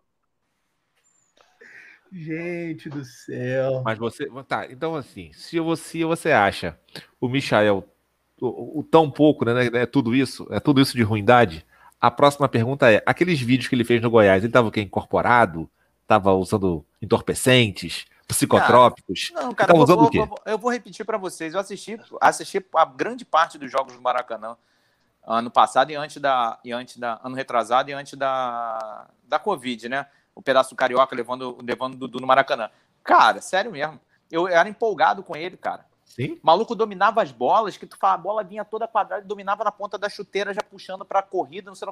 Gente 2.12 2.90
do 2.90 3.06
céu. 3.06 3.82
Mas 3.86 3.98
você. 3.98 4.28
Tá, 4.46 4.68
então 4.70 4.96
assim, 4.96 5.32
se 5.34 5.58
você, 5.60 6.04
você 6.04 6.32
acha 6.32 6.78
o 7.22 7.30
Michael 7.30 7.86
o, 8.42 8.80
o 8.80 8.84
tão 8.84 9.10
pouco, 9.10 9.46
né, 9.46 9.70
né? 9.70 9.86
Tudo 9.86 10.14
isso, 10.14 10.48
é 10.52 10.60
tudo 10.60 10.82
isso 10.82 10.96
de 10.96 11.04
ruindade 11.04 11.66
a 12.00 12.12
próxima 12.12 12.48
pergunta 12.48 12.92
é: 12.92 13.02
aqueles 13.06 13.40
vídeos 13.40 13.68
que 13.68 13.76
ele 13.76 13.84
fez 13.84 14.02
no 14.02 14.10
Goiás, 14.10 14.44
ele 14.44 14.50
estava 14.50 14.68
o 14.68 14.72
quê? 14.72 14.82
Incorporado? 14.82 15.70
Estava 16.02 16.34
usando 16.34 16.86
entorpecentes? 17.02 18.06
Psicotrópicos? 18.28 19.32
Não, 19.34 19.54
cara, 19.54 19.72
eu 19.72 19.86
vou, 19.86 20.12
vou, 20.12 20.40
eu 20.46 20.58
vou, 20.58 20.70
repetir 20.70 21.06
para 21.06 21.18
vocês. 21.18 21.54
Eu 21.54 21.62
assisti, 21.62 21.98
assisti 22.20 22.66
a 22.76 22.84
grande 22.84 23.24
parte 23.24 23.58
dos 23.58 23.72
jogos 23.72 23.94
do 23.94 24.02
Maracanã 24.02 24.58
ano 25.26 25.52
passado 25.52 25.92
e 25.92 25.96
antes 25.96 26.18
da, 26.18 26.58
e 26.64 26.72
antes 26.72 26.98
da 26.98 27.20
ano 27.24 27.36
retrasado 27.36 27.90
e 27.90 27.94
antes 27.94 28.14
da, 28.14 29.08
da 29.24 29.38
Covid, 29.38 29.90
né? 29.90 30.08
O 30.34 30.42
pedaço 30.42 30.70
do 30.70 30.76
carioca 30.76 31.16
levando, 31.16 31.58
levando 31.62 31.96
o 31.96 31.98
Dudu 31.98 32.20
no 32.20 32.28
Maracanã. 32.28 32.70
Cara, 33.04 33.42
sério 33.42 33.72
mesmo. 33.72 34.00
Eu 34.32 34.48
era 34.48 34.70
empolgado 34.70 35.24
com 35.24 35.36
ele, 35.36 35.58
cara. 35.58 35.86
Sim. 36.20 36.34
O 36.34 36.40
maluco 36.42 36.74
dominava 36.74 37.22
as 37.22 37.32
bolas, 37.32 37.78
que 37.78 37.86
tu 37.86 37.96
fala, 37.98 38.16
a 38.16 38.18
bola 38.18 38.44
vinha 38.44 38.66
toda 38.66 38.88
quadrada 38.88 39.24
e 39.24 39.28
dominava 39.28 39.64
na 39.64 39.72
ponta 39.72 39.98
da 39.98 40.10
chuteira, 40.10 40.54
já 40.54 40.62
puxando 40.64 41.06
pra 41.06 41.22
corrida. 41.22 41.70
Não 41.70 41.76
sei 41.76 41.88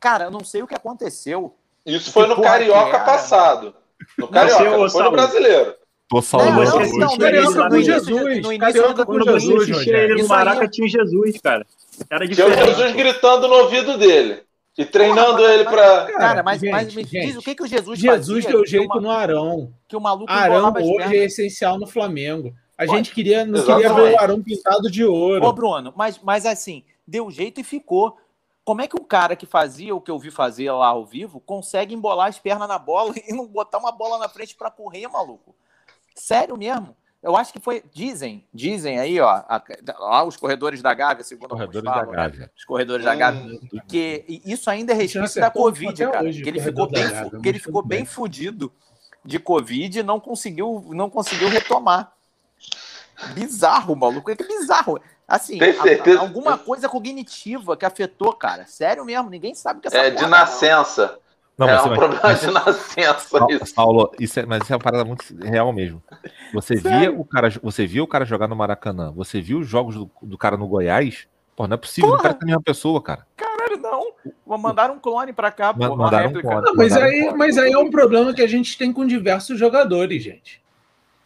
Cara, 0.00 0.24
eu 0.24 0.30
não 0.30 0.44
sei 0.44 0.62
o 0.62 0.66
que 0.66 0.74
aconteceu. 0.74 1.54
Isso 1.86 2.10
foi 2.10 2.26
no 2.26 2.40
Carioca 2.42 2.98
passado. 3.00 3.74
No 4.18 4.26
Carioca, 4.26 4.64
não, 4.64 4.90
foi 4.90 5.02
no 5.04 5.10
brasileiro. 5.12 5.74
Tô 6.08 6.20
salvando. 6.20 6.64
Não, 6.64 6.80
não, 6.80 6.98
não, 6.98 7.16
no 7.16 7.26
início, 7.28 7.68
no 7.68 7.82
Jesus. 7.82 8.42
No 8.42 8.52
início, 8.52 8.58
Carioca 8.58 9.06
com 9.06 9.22
Jesus, 9.22 9.86
ele 9.86 10.22
no 10.22 10.28
Maraca 10.28 10.68
tinha 10.68 10.88
Jesus, 10.88 11.40
cara. 11.40 11.64
Era 12.10 12.26
diferente. 12.26 12.56
Tinha 12.56 12.64
o 12.64 12.74
Jesus 12.74 12.92
gritando 12.96 13.46
no 13.46 13.54
ouvido 13.54 13.96
dele. 13.96 14.42
E 14.76 14.84
treinando 14.84 15.36
Porra, 15.36 15.52
ele 15.52 15.64
para. 15.64 16.06
Cara, 16.06 16.42
mas, 16.42 16.60
gente, 16.60 16.70
mas 16.70 16.94
me 16.94 17.04
gente, 17.04 17.26
diz 17.26 17.36
o 17.36 17.42
que, 17.42 17.54
que 17.54 17.62
o 17.62 17.66
Jesus 17.66 17.98
Jesus 17.98 18.46
deu 18.46 18.64
jeito 18.64 18.90
uma, 18.90 19.00
no 19.00 19.10
Arão. 19.10 19.74
Que 19.86 19.94
o 19.94 20.00
maluco 20.00 20.32
Arão 20.32 20.72
hoje 20.72 21.18
é 21.18 21.24
essencial 21.24 21.78
no 21.78 21.86
Flamengo. 21.86 22.54
A 22.80 22.86
gente 22.86 23.12
queria, 23.12 23.44
não 23.44 23.62
queria 23.62 23.92
ver 23.92 24.14
o 24.14 24.18
Arão 24.18 24.42
pintado 24.42 24.90
de 24.90 25.04
ouro. 25.04 25.44
Ô, 25.44 25.52
Bruno, 25.52 25.92
mas, 25.94 26.18
mas 26.22 26.46
assim, 26.46 26.82
deu 27.06 27.30
jeito 27.30 27.60
e 27.60 27.64
ficou. 27.64 28.16
Como 28.64 28.80
é 28.80 28.88
que 28.88 28.98
um 28.98 29.04
cara 29.04 29.36
que 29.36 29.44
fazia 29.44 29.94
o 29.94 30.00
que 30.00 30.10
eu 30.10 30.18
vi 30.18 30.30
fazer 30.30 30.72
lá 30.72 30.86
ao 30.86 31.04
vivo 31.04 31.40
consegue 31.40 31.94
embolar 31.94 32.28
as 32.28 32.38
pernas 32.38 32.66
na 32.66 32.78
bola 32.78 33.12
e 33.28 33.34
não 33.34 33.46
botar 33.46 33.76
uma 33.76 33.92
bola 33.92 34.16
na 34.18 34.30
frente 34.30 34.56
para 34.56 34.70
correr, 34.70 35.06
maluco? 35.08 35.54
Sério 36.14 36.56
mesmo? 36.56 36.96
Eu 37.22 37.36
acho 37.36 37.52
que 37.52 37.60
foi. 37.60 37.84
Dizem, 37.92 38.46
dizem 38.52 38.98
aí, 38.98 39.20
ó, 39.20 39.28
a, 39.28 39.62
lá 39.98 40.24
os 40.24 40.38
corredores 40.38 40.80
da 40.80 40.94
Gávea, 40.94 41.22
segundo 41.22 41.50
corredores 41.50 41.84
falam, 41.84 42.06
da 42.06 42.16
Gávea. 42.16 42.40
Né? 42.40 42.50
Os 42.56 42.64
corredores 42.64 43.04
da 43.04 43.14
Gávea. 43.14 43.42
Hum, 43.42 43.60
que 43.86 44.24
isso 44.46 44.70
ainda 44.70 44.94
é 44.94 44.96
respeito 44.96 45.38
da 45.38 45.50
Covid, 45.50 46.06
cara. 46.06 46.26
Hoje, 46.26 46.42
que 46.42 46.48
ele 46.48 46.60
ficou 46.60 46.90
bem, 46.90 47.10
Gávea, 47.10 47.40
que 47.40 47.48
ele 47.48 47.58
ficou 47.58 47.82
bem 47.82 48.06
fudido 48.06 48.72
de 49.22 49.38
Covid 49.38 49.98
e 49.98 50.02
não 50.02 50.18
conseguiu, 50.18 50.86
não 50.88 51.10
conseguiu 51.10 51.50
retomar. 51.50 52.10
Bizarro, 53.34 53.94
maluco. 53.96 54.30
É 54.30 54.36
que 54.36 54.44
bizarro. 54.44 55.00
Assim, 55.26 55.58
a, 55.60 55.64
a, 55.66 56.20
alguma 56.20 56.58
coisa 56.58 56.88
cognitiva 56.88 57.76
que 57.76 57.84
afetou, 57.84 58.32
cara. 58.32 58.66
Sério 58.66 59.04
mesmo, 59.04 59.30
ninguém 59.30 59.54
sabe 59.54 59.78
o 59.78 59.82
que 59.82 59.88
é 59.88 59.90
essa 59.90 60.06
É 60.06 60.10
de 60.10 60.26
nascença. 60.26 61.18
Não, 61.56 61.68
é 61.68 61.82
um 61.82 61.94
problema 61.94 62.20
mas, 62.22 62.40
de 62.40 62.50
nascença. 62.50 63.38
Paulo, 63.38 63.52
isso. 63.52 63.74
Paulo, 63.74 64.12
isso 64.18 64.40
é, 64.40 64.46
mas 64.46 64.62
isso 64.62 64.72
é 64.72 64.76
uma 64.76 64.82
parada 64.82 65.04
muito 65.04 65.22
real 65.42 65.70
mesmo. 65.72 66.02
Você 66.54 66.74
via 66.76 67.12
o 67.12 67.24
cara, 67.24 67.50
você 67.62 67.86
via 67.86 68.02
o 68.02 68.06
cara 68.06 68.24
jogar 68.24 68.48
no 68.48 68.56
Maracanã, 68.56 69.12
você 69.12 69.42
viu 69.42 69.58
os 69.58 69.68
jogos 69.68 69.94
do, 69.94 70.10
do 70.22 70.38
cara 70.38 70.56
no 70.56 70.66
Goiás? 70.66 71.28
Pô, 71.54 71.68
não 71.68 71.74
é 71.74 71.76
possível, 71.76 72.08
Porra. 72.08 72.16
não 72.16 72.22
parece 72.22 72.42
a 72.42 72.46
mesma 72.46 72.62
pessoa, 72.62 73.02
cara. 73.02 73.26
Caralho, 73.36 73.76
não. 73.76 74.12
Vou 74.46 74.56
mandar 74.56 74.90
um 74.90 74.98
clone 74.98 75.34
pra 75.34 75.50
cá, 75.50 75.74
pô, 75.74 75.94
mandaram 75.94 76.30
um 76.30 76.40
clone, 76.40 76.62
não, 76.62 76.74
mas, 76.74 76.96
aí, 76.96 77.28
um 77.28 77.36
mas 77.36 77.58
aí 77.58 77.72
é 77.72 77.78
um 77.78 77.90
problema 77.90 78.32
que 78.32 78.40
a 78.40 78.46
gente 78.46 78.78
tem 78.78 78.90
com 78.90 79.06
diversos 79.06 79.58
jogadores, 79.58 80.22
gente. 80.22 80.62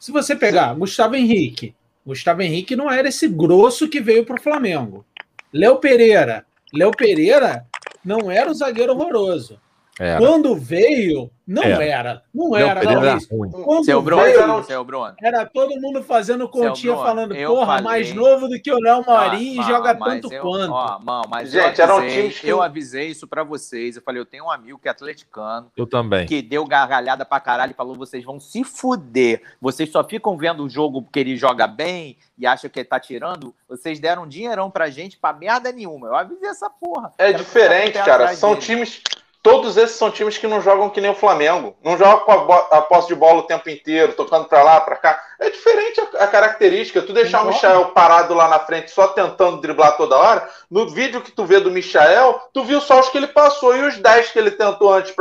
Se 0.01 0.11
você 0.11 0.35
pegar 0.35 0.73
Sim. 0.75 0.81
Gustavo 0.81 1.15
Henrique, 1.15 1.77
Gustavo 2.05 2.43
Henrique 2.43 2.77
não 2.77 2.91
era 2.91 3.09
esse 3.09 3.27
grosso 3.27 3.89
que 3.89 4.01
veio 4.01 4.25
para 4.25 4.37
o 4.39 4.43
Flamengo. 4.43 5.05
Léo 5.53 5.77
Pereira. 5.77 6.45
Léo 6.73 6.91
Pereira 6.91 7.67
não 8.05 8.31
era 8.31 8.51
o 8.51 8.55
zagueiro 8.55 8.93
horroroso. 8.93 9.59
Era. 9.99 10.19
Quando 10.19 10.57
veio, 10.57 11.31
não 11.47 11.63
era. 11.63 11.85
era. 11.85 12.23
Não 12.35 12.57
era. 12.57 12.83
Não, 12.83 12.91
era 12.91 13.19
ruim. 13.31 13.51
Quando 13.51 13.85
seu 13.85 14.03
Bruno, 14.03 14.23
veio, 14.23 14.65
seu 14.65 14.85
Bruno. 14.85 15.15
era 15.23 15.47
todo 15.47 15.81
mundo 15.81 16.03
fazendo 16.03 16.49
continha 16.49 16.97
falando, 16.97 17.33
porra, 17.33 17.67
falei, 17.67 17.83
mais 17.83 18.13
novo 18.13 18.49
do 18.49 18.61
que 18.61 18.73
o 18.73 18.81
Léo 18.81 19.05
Marinho 19.07 19.63
e 19.63 19.65
joga 19.65 19.95
tanto 19.95 20.33
eu, 20.33 20.43
quanto. 20.43 20.73
Ó, 20.73 20.99
mal, 20.99 21.25
mas 21.29 21.53
Gente, 21.53 21.81
eu 21.81 21.93
avisei, 21.93 22.27
um 22.27 22.49
eu 22.49 22.63
avisei 22.63 23.07
isso 23.09 23.29
para 23.29 23.45
vocês. 23.45 23.95
Eu 23.95 24.03
falei, 24.03 24.21
eu 24.21 24.27
tenho 24.27 24.47
um 24.47 24.51
amigo 24.51 24.81
que 24.81 24.89
é 24.89 24.91
atleticano. 24.91 25.71
Eu 25.77 25.87
também. 25.87 26.27
Que 26.27 26.43
deu 26.43 26.67
gargalhada 26.67 27.25
pra 27.25 27.39
caralho 27.39 27.71
e 27.71 27.75
falou, 27.75 27.95
vocês 27.95 28.25
vão 28.25 28.41
se 28.41 28.65
fuder. 28.65 29.43
Vocês 29.61 29.91
só 29.91 30.03
ficam 30.03 30.37
vendo 30.37 30.65
o 30.65 30.69
jogo 30.69 31.03
porque 31.03 31.21
ele 31.21 31.37
joga 31.37 31.69
bem 31.69 32.17
e 32.37 32.47
acham 32.47 32.69
que 32.69 32.81
ele 32.81 32.89
tá 32.89 32.99
tirando. 32.99 33.55
Vocês 33.69 34.01
deram 34.01 34.25
um 34.25 34.29
dinheirão 34.29 34.73
pra 34.73 34.91
gente 34.91 35.17
pra 35.19 35.33
merda 35.33 35.71
nenhuma. 35.71 36.09
Eu 36.09 36.17
avisei 36.17 36.49
essa 36.49 36.69
porra. 36.69 37.13
É 37.17 37.33
diferente, 37.33 38.03
cara. 38.03 38.35
São 38.35 38.55
dele. 38.55 38.63
times 38.63 39.03
todos 39.45 39.77
esses 39.77 39.97
são 39.97 40.11
times 40.11 40.39
que 40.39 40.47
não 40.47 40.63
jogam 40.63 40.89
que 40.89 41.03
nem 41.03 41.11
o 41.11 41.15
Flamengo. 41.15 41.77
Não 41.85 41.99
jogam 41.99 42.21
com 42.21 42.53
a, 42.53 42.57
a 42.79 42.81
posse 42.81 43.09
de 43.09 43.15
bola 43.15 43.41
o 43.41 43.47
tempo 43.47 43.69
inteiro, 43.69 44.15
tocando 44.15 44.47
para 44.47 44.63
lá, 44.63 44.81
para 44.81 44.97
cá. 44.97 45.23
É 45.39 45.51
diferente 45.51 46.01
a, 46.01 46.25
a, 46.25 46.27
característica. 46.27 47.03
Tu 47.03 47.13
deixar 47.13 47.43
o 47.43 47.49
Michael 47.49 47.91
parado 47.91 48.33
lá 48.33 48.49
na 48.49 48.59
frente, 48.59 48.91
só 48.91 49.09
tentando 49.09 49.61
driblar 49.61 49.99
toda 49.99 50.17
hora. 50.17 50.49
No 50.71 50.89
vídeo 50.89 51.21
que 51.21 51.31
tu 51.31 51.45
vê 51.45 51.61
do 51.61 51.71
Michael, 51.71 52.41
tu 52.55 52.65
viu 52.65 52.81
só 52.81 52.99
os 52.99 53.11
que 53.11 53.19
ele 53.19 53.27
passou 53.27 53.77
e 53.77 53.83
os 53.83 53.99
10 53.99 54.31
que 54.31 54.39
ele 54.39 54.51
tentou 54.51 54.91
antes 54.91 55.15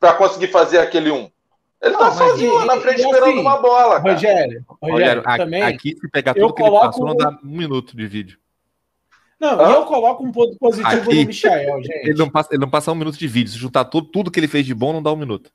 para 0.00 0.14
conseguir 0.14 0.48
fazer 0.48 0.78
aquele 0.78 1.10
um. 1.10 1.30
Ele 1.82 1.94
tá 1.94 2.10
sozinho 2.10 2.54
lá 2.54 2.64
na 2.64 2.80
frente 2.80 3.02
esperando 3.02 3.24
assim, 3.24 3.38
uma 3.38 3.58
bola. 3.58 4.00
Cara. 4.00 4.14
Rogério, 4.14 4.64
Rogério, 4.82 5.22
Rogério 5.22 5.22
também, 5.22 5.62
aqui, 5.62 5.94
se 5.94 6.08
pegar 6.10 6.32
tudo 6.32 6.54
que 6.54 6.62
ele 6.62 6.70
passou, 6.70 7.06
não 7.06 7.16
dá 7.16 7.28
um 7.28 7.38
minuto 7.42 7.94
de 7.94 8.06
vídeo. 8.06 8.38
Não, 9.40 9.60
ah? 9.60 9.70
eu 9.70 9.84
coloco 9.84 10.24
um 10.24 10.32
ponto 10.32 10.56
positivo 10.58 10.88
Aqui, 10.88 11.22
no 11.22 11.26
Michael, 11.26 11.82
gente. 11.84 12.08
Ele 12.08 12.18
não, 12.18 12.28
passa, 12.28 12.48
ele 12.52 12.60
não 12.60 12.70
passa 12.70 12.90
um 12.90 12.96
minuto 12.96 13.16
de 13.16 13.28
vídeo. 13.28 13.52
Se 13.52 13.58
juntar 13.58 13.84
tudo, 13.84 14.08
tudo 14.08 14.30
que 14.30 14.40
ele 14.40 14.48
fez 14.48 14.66
de 14.66 14.74
bom, 14.74 14.92
não 14.92 15.02
dá 15.02 15.12
um 15.12 15.16
minuto. 15.16 15.50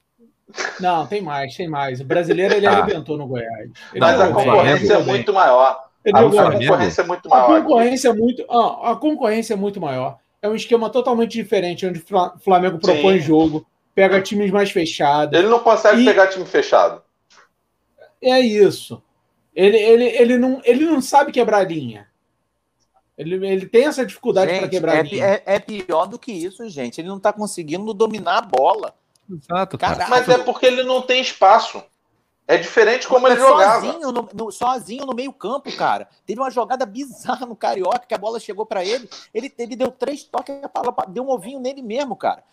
Não, 0.79 1.05
tem 1.05 1.21
mais, 1.21 1.55
tem 1.55 1.67
mais. 1.67 1.99
O 1.99 2.05
brasileiro 2.05 2.53
ele 2.53 2.65
ah. 2.65 2.71
arrebentou 2.71 3.17
no 3.17 3.27
Goiás. 3.27 3.69
Ele 3.91 3.99
Mas 3.99 4.19
a 4.19 4.31
concorrência 4.31 4.93
é 4.93 5.03
muito 5.03 5.33
maior. 5.33 5.79
a, 6.05 6.23
concorrência 6.23 7.01
é 7.01 7.05
muito 7.05 7.29
maior. 7.29 7.43
A 7.43 7.61
concorrência 7.61 8.09
é 8.09 8.13
muito, 8.13 8.45
ah, 8.49 8.91
a 8.91 8.95
concorrência 8.95 9.53
é 9.53 9.57
muito 9.57 9.81
maior. 9.81 10.17
É 10.41 10.49
um 10.49 10.55
esquema 10.55 10.89
totalmente 10.89 11.31
diferente, 11.31 11.85
onde 11.85 11.99
o 11.99 12.39
Flamengo 12.39 12.77
propõe 12.77 13.19
Sim. 13.19 13.25
jogo, 13.25 13.65
pega 13.95 14.21
times 14.21 14.51
mais 14.51 14.71
fechados. 14.71 15.37
Ele 15.37 15.47
não 15.47 15.59
consegue 15.59 16.01
e... 16.01 16.05
pegar 16.05 16.27
time 16.27 16.45
fechado. 16.45 17.01
É 18.21 18.39
isso. 18.39 19.01
Ele, 19.55 19.77
ele, 19.77 20.05
ele, 20.05 20.37
não, 20.37 20.61
ele 20.63 20.85
não 20.85 21.01
sabe 21.01 21.31
quebrar 21.31 21.69
linha. 21.69 22.07
Ele, 23.17 23.35
ele 23.47 23.65
tem 23.67 23.85
essa 23.85 24.05
dificuldade 24.05 24.57
para 24.57 24.67
quebrar 24.67 25.05
é, 25.05 25.17
é, 25.17 25.43
é, 25.45 25.59
pior 25.59 26.07
do 26.07 26.17
que 26.17 26.31
isso, 26.31 26.67
gente. 26.67 26.99
Ele 26.99 27.07
não 27.07 27.17
está 27.17 27.31
conseguindo 27.31 27.93
dominar 27.93 28.37
a 28.37 28.41
bola. 28.41 28.95
Exato, 29.29 29.77
cara. 29.77 30.07
Mas 30.09 30.27
é 30.27 30.37
porque 30.39 30.65
ele 30.65 30.83
não 30.83 31.01
tem 31.01 31.21
espaço. 31.21 31.83
É 32.47 32.57
diferente 32.57 33.07
como 33.07 33.27
ele 33.27 33.37
jogava. 33.37 33.85
Sozinho 33.85 34.11
no, 34.11 34.29
no, 34.33 34.51
sozinho 34.51 35.05
no 35.05 35.13
meio 35.13 35.31
campo, 35.31 35.71
cara. 35.77 36.09
Teve 36.25 36.41
uma 36.41 36.49
jogada 36.49 36.85
bizarra 36.85 37.45
no 37.45 37.55
Carioca, 37.55 38.05
que 38.05 38.13
a 38.13 38.17
bola 38.17 38.39
chegou 38.39 38.65
para 38.65 38.83
ele. 38.83 39.07
Ele, 39.33 39.53
ele 39.57 39.75
deu 39.75 39.91
três 39.91 40.23
toques, 40.23 40.55
deu 41.09 41.23
um 41.23 41.29
ovinho 41.29 41.59
nele 41.59 41.81
mesmo, 41.81 42.15
cara. 42.15 42.43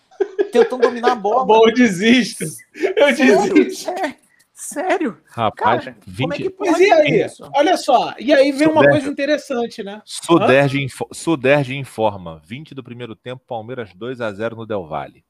Tentando 0.52 0.82
dominar 0.82 1.12
a 1.12 1.16
bola. 1.16 1.44
Bom, 1.44 1.68
eu 1.68 1.74
desisto. 1.74 2.44
Eu 2.74 3.16
Sério? 3.16 3.54
desisto. 3.54 3.90
É. 3.90 4.16
Sério? 4.60 5.16
Rapaz, 5.26 5.86
Cara, 5.86 5.96
20... 6.06 6.20
como 6.20 6.34
é 6.34 6.36
que 6.36 6.50
pode 6.50 6.70
Mas 6.70 6.80
e 6.80 6.92
aí? 6.92 7.22
Isso? 7.22 7.50
Olha 7.56 7.78
só, 7.78 8.14
e 8.18 8.30
aí 8.30 8.52
vem 8.52 8.68
uma 8.68 8.86
coisa 8.86 9.08
interessante, 9.08 9.82
né? 9.82 10.02
Suderge, 10.04 10.84
info... 10.84 11.08
Suderge 11.14 11.74
informa: 11.74 12.42
20 12.44 12.74
do 12.74 12.84
primeiro 12.84 13.16
tempo, 13.16 13.42
Palmeiras 13.46 13.94
2 13.94 14.20
a 14.20 14.30
0 14.30 14.56
no 14.56 14.66
Del 14.66 14.86
Valle. 14.86 15.24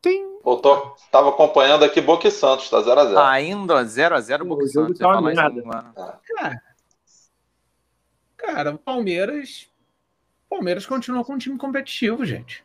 Tim. 0.00 0.38
Eu 0.44 0.56
tô, 0.56 0.96
tava 1.12 1.28
acompanhando 1.28 1.84
aqui 1.84 2.00
Boca 2.00 2.26
e 2.26 2.30
Santos, 2.30 2.70
tá 2.70 2.78
0x0. 2.78 3.16
Ainda 3.28 3.84
0x0 3.84 4.44
Boca 4.44 4.64
e 4.64 4.68
Santos. 4.68 4.98
Tá 4.98 5.20
nada. 5.20 5.62
Cara, 6.34 6.62
cara, 8.38 8.70
o 8.74 8.78
Palmeiras. 8.78 9.68
Palmeiras 10.48 10.86
continua 10.86 11.22
com 11.22 11.34
um 11.34 11.38
time 11.38 11.58
competitivo, 11.58 12.24
gente. 12.24 12.64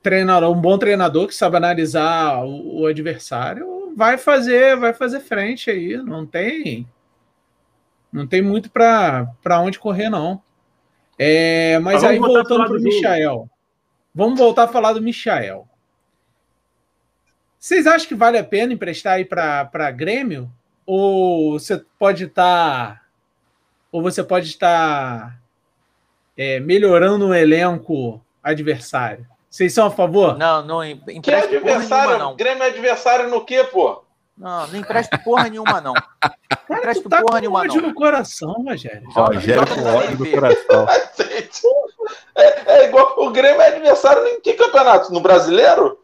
Treinador, 0.00 0.56
um 0.56 0.60
bom 0.60 0.78
treinador 0.78 1.26
que 1.26 1.34
sabe 1.34 1.56
analisar 1.56 2.44
o, 2.44 2.82
o 2.82 2.86
adversário 2.86 3.77
vai 3.98 4.16
fazer, 4.16 4.76
vai 4.76 4.94
fazer 4.94 5.18
frente 5.18 5.72
aí, 5.72 5.96
não 5.96 6.24
tem 6.24 6.86
não 8.12 8.28
tem 8.28 8.40
muito 8.40 8.70
para 8.70 9.26
onde 9.60 9.80
correr 9.80 10.08
não. 10.08 10.40
É, 11.18 11.80
mas, 11.80 12.02
mas 12.02 12.04
aí 12.04 12.18
voltando 12.20 12.64
para 12.64 12.76
o 12.76 12.80
Michael. 12.80 13.50
Vamos 14.14 14.38
voltar 14.38 14.64
a 14.64 14.68
falar 14.68 14.92
do 14.92 15.02
Michael. 15.02 15.68
Vocês 17.58 17.88
acham 17.88 18.06
que 18.06 18.14
vale 18.14 18.38
a 18.38 18.44
pena 18.44 18.72
emprestar 18.72 19.14
aí 19.14 19.24
para 19.24 19.90
Grêmio? 19.90 20.48
Ou 20.86 21.58
você 21.58 21.84
pode 21.98 22.26
estar 22.26 22.94
tá, 22.94 23.02
ou 23.90 24.00
você 24.00 24.22
pode 24.22 24.46
estar 24.46 25.40
é, 26.36 26.60
melhorando 26.60 27.26
o 27.26 27.34
elenco 27.34 28.24
adversário? 28.44 29.26
Vocês 29.58 29.74
são 29.74 29.88
a 29.88 29.90
favor? 29.90 30.38
Não, 30.38 30.64
não 30.64 30.84
empresta 30.84 31.52
é 31.52 31.56
adversário, 31.56 32.10
nenhuma, 32.10 32.24
não. 32.26 32.36
Grêmio 32.36 32.62
é 32.62 32.68
adversário 32.68 33.28
no 33.28 33.44
quê, 33.44 33.64
pô? 33.64 34.04
Não, 34.36 34.68
não 34.68 34.78
empresta 34.78 35.18
porra 35.18 35.48
nenhuma, 35.48 35.80
não. 35.80 35.94
Não 36.70 36.76
empresta 36.76 37.08
tá 37.08 37.20
porra 37.22 37.40
nenhuma, 37.40 37.58
ódio 37.58 37.82
não. 37.82 37.88
no 37.88 37.94
coração, 37.94 38.52
Rogério. 38.52 39.10
Rogério 39.10 39.66
com 39.66 39.82
ódio 39.82 40.16
no 40.16 40.30
coração. 40.30 40.86
é, 42.38 42.72
é, 42.72 42.84
igual 42.86 43.16
o 43.18 43.30
Grêmio 43.32 43.60
é 43.60 43.66
adversário 43.74 44.24
em 44.28 44.40
que 44.40 44.54
campeonato? 44.54 45.12
No 45.12 45.18
brasileiro? 45.18 45.98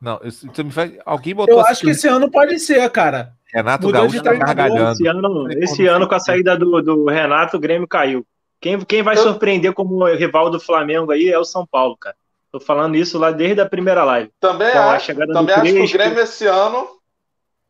Não, 0.00 0.20
isso, 0.22 0.46
me 0.64 0.70
faz. 0.70 0.92
Alguém 1.04 1.34
botou. 1.34 1.56
Eu 1.56 1.66
acho 1.66 1.80
que 1.80 1.90
esse 1.90 2.06
ano 2.06 2.30
pode 2.30 2.60
ser, 2.60 2.88
cara. 2.90 3.32
Renato 3.52 3.88
Mudou 3.88 4.02
Gaúcho 4.02 4.22
tá 4.22 4.34
gargalhando. 4.34 4.92
Esse 4.92 5.06
ano, 5.08 5.48
esse 5.50 5.86
ano 5.88 6.08
com 6.08 6.14
a 6.14 6.20
saída 6.20 6.56
do, 6.56 6.80
do 6.80 7.06
Renato, 7.06 7.56
o 7.56 7.60
Grêmio 7.60 7.88
caiu. 7.88 8.24
Quem, 8.60 8.78
quem 8.82 9.02
vai 9.02 9.16
eu... 9.16 9.22
surpreender 9.24 9.72
como 9.72 10.06
rival 10.14 10.48
do 10.48 10.60
Flamengo 10.60 11.10
aí 11.10 11.28
é 11.28 11.36
o 11.36 11.44
São 11.44 11.66
Paulo, 11.66 11.96
cara. 11.96 12.14
Tô 12.52 12.58
falando 12.58 12.96
isso 12.96 13.18
lá 13.18 13.30
desde 13.30 13.60
a 13.60 13.68
primeira 13.68 14.02
live. 14.04 14.30
Também, 14.40 14.68
então, 14.68 14.90
acho, 14.90 15.14
também 15.14 15.54
acho 15.54 15.72
que 15.72 15.80
o 15.80 15.92
Grêmio 15.92 16.20
esse 16.20 16.46
ano. 16.46 16.88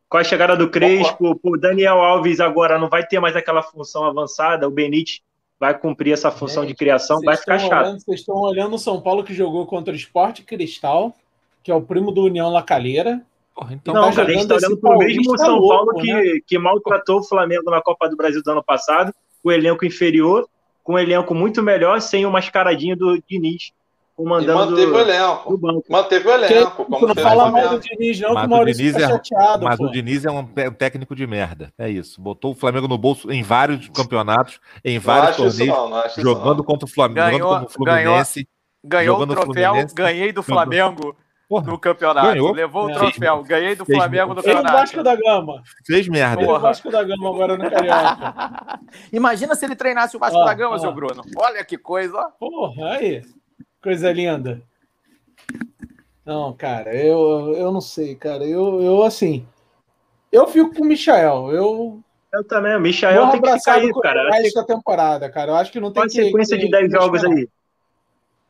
Com 0.08 0.16
a 0.16 0.24
chegada 0.24 0.56
do 0.56 0.68
Crespo, 0.68 1.38
o 1.42 1.56
Daniel 1.56 2.00
Alves 2.00 2.40
agora 2.40 2.78
não 2.78 2.88
vai 2.88 3.06
ter 3.06 3.20
mais 3.20 3.36
aquela 3.36 3.62
função 3.62 4.04
avançada, 4.04 4.66
o 4.66 4.70
Benítez 4.70 5.20
vai 5.58 5.78
cumprir 5.78 6.12
essa 6.12 6.32
função 6.32 6.62
Gente, 6.62 6.72
de 6.72 6.78
criação, 6.78 7.20
vai 7.20 7.36
ficar 7.36 7.58
chato. 7.58 7.86
Olhando, 7.86 8.00
vocês 8.00 8.20
estão 8.20 8.36
olhando 8.36 8.74
o 8.74 8.78
São 8.78 9.00
Paulo 9.00 9.22
que 9.22 9.34
jogou 9.34 9.66
contra 9.66 9.92
o 9.92 9.96
Esporte 9.96 10.42
Cristal, 10.42 11.14
que 11.62 11.70
é 11.70 11.74
o 11.74 11.82
primo 11.82 12.10
do 12.10 12.24
União 12.24 12.50
Lacalheira. 12.50 13.22
Porra, 13.54 13.74
então 13.74 13.94
não, 13.94 14.08
tá 14.08 14.16
cara, 14.16 14.28
a 14.28 14.32
gente 14.32 14.42
está 14.42 14.54
olhando 14.56 14.78
para 14.78 14.96
o 14.96 14.98
mesmo 14.98 15.38
São 15.38 15.58
louco, 15.58 15.68
Paulo 15.68 16.00
que, 16.00 16.12
né? 16.12 16.40
que 16.44 16.58
maltratou 16.58 17.20
o 17.20 17.22
Flamengo 17.22 17.70
na 17.70 17.82
Copa 17.82 18.08
do 18.08 18.16
Brasil 18.16 18.42
do 18.42 18.50
ano 18.50 18.64
passado, 18.64 19.14
o 19.44 19.52
elenco 19.52 19.84
inferior, 19.84 20.48
com 20.82 20.94
um 20.94 20.98
elenco 20.98 21.34
muito 21.34 21.62
melhor, 21.62 22.00
sem 22.00 22.24
o 22.24 22.30
mascaradinho 22.30 22.96
do 22.96 23.22
Diniz 23.28 23.70
comandando 24.20 24.78
e 24.80 24.86
manteve 24.86 24.92
o 24.92 24.98
elenco. 24.98 25.58
banco. 25.58 25.84
Manteve 25.88 26.28
o 26.28 26.32
elenco. 26.32 26.84
Como 26.84 27.06
não 27.06 27.14
fala 27.14 27.50
mal 27.50 27.68
do 27.70 27.80
Diniz, 27.80 28.20
não, 28.20 28.34
mas 28.34 28.40
que 28.40 28.46
o 28.46 28.50
Maurício 28.50 28.84
Diniz 28.84 29.02
é, 29.02 29.08
chateado. 29.08 29.64
Mas 29.64 29.78
pô. 29.78 29.84
o 29.86 29.90
Diniz 29.90 30.24
é 30.24 30.30
um 30.30 30.44
técnico 30.44 31.16
de 31.16 31.26
merda. 31.26 31.72
É 31.78 31.88
isso. 31.88 32.20
Botou 32.20 32.52
o 32.52 32.54
Flamengo 32.54 32.86
no 32.86 32.98
bolso 32.98 33.30
em 33.32 33.42
vários 33.42 33.88
campeonatos, 33.88 34.60
em 34.84 34.98
vários 34.98 35.36
torneios, 35.36 36.14
jogando 36.18 36.62
contra 36.62 36.86
o 36.86 36.90
Flamengo, 36.90 37.26
ganhou, 37.26 37.38
jogando 37.38 37.60
contra 37.60 37.66
o 37.66 37.72
Fluminense. 37.72 38.48
Ganhou, 38.82 39.18
ganhou 39.18 39.38
o 39.38 39.44
troféu, 39.44 39.74
ganhei 39.94 40.32
do 40.32 40.42
Flamengo. 40.42 41.16
Porra, 41.50 41.66
no 41.66 41.78
campeonato. 41.80 42.28
Ganhou. 42.28 42.52
Levou 42.52 42.86
o 42.86 42.94
troféu. 42.94 43.42
Ganhei 43.42 43.74
do 43.74 43.84
Flamengo 43.84 44.34
no 44.34 44.36
campeonato. 44.40 44.68
o 44.68 44.78
Vasco 44.78 45.02
da 45.02 45.16
Gama. 45.16 45.62
Fez 45.84 46.06
merda. 46.06 46.48
o 46.48 46.58
Vasco 46.60 46.90
da 46.92 47.02
Gama 47.02 47.28
agora 47.28 47.56
no 47.56 47.68
Carioca. 47.68 48.78
Imagina 49.12 49.56
se 49.56 49.64
ele 49.64 49.74
treinasse 49.74 50.16
o 50.16 50.20
Vasco 50.20 50.38
ó, 50.38 50.44
da 50.44 50.54
Gama, 50.54 50.76
ó. 50.76 50.78
seu 50.78 50.92
Bruno. 50.92 51.24
Olha 51.36 51.64
que 51.64 51.76
coisa, 51.76 52.16
ó. 52.16 52.30
Porra, 52.38 52.92
aí. 52.92 53.22
Coisa 53.82 54.12
linda. 54.12 54.62
Não, 56.24 56.52
cara, 56.52 56.94
eu, 56.94 57.54
eu 57.56 57.72
não 57.72 57.80
sei, 57.80 58.14
cara. 58.14 58.44
Eu, 58.44 58.80
eu 58.80 59.02
assim. 59.02 59.46
Eu 60.30 60.46
fico 60.46 60.74
com 60.74 60.84
o 60.84 60.86
Michael. 60.86 61.50
Eu. 61.50 62.00
Eu 62.32 62.44
também, 62.44 62.76
o 62.76 62.80
Michael 62.80 63.30
tem 63.30 63.40
que 63.40 63.58
ficar 63.58 63.74
aí, 63.74 63.90
cara. 63.92 64.36
Esta 64.36 64.64
temporada, 64.64 65.28
cara. 65.28 65.50
Eu 65.50 65.56
acho 65.56 65.72
que 65.72 65.80
não 65.80 65.92
tem 65.92 66.02
Qual 66.02 66.06
que. 66.06 66.12
sequência 66.12 66.56
que, 66.56 66.66
de 66.66 66.70
10 66.70 66.92
jogos 66.92 67.24
aí? 67.24 67.48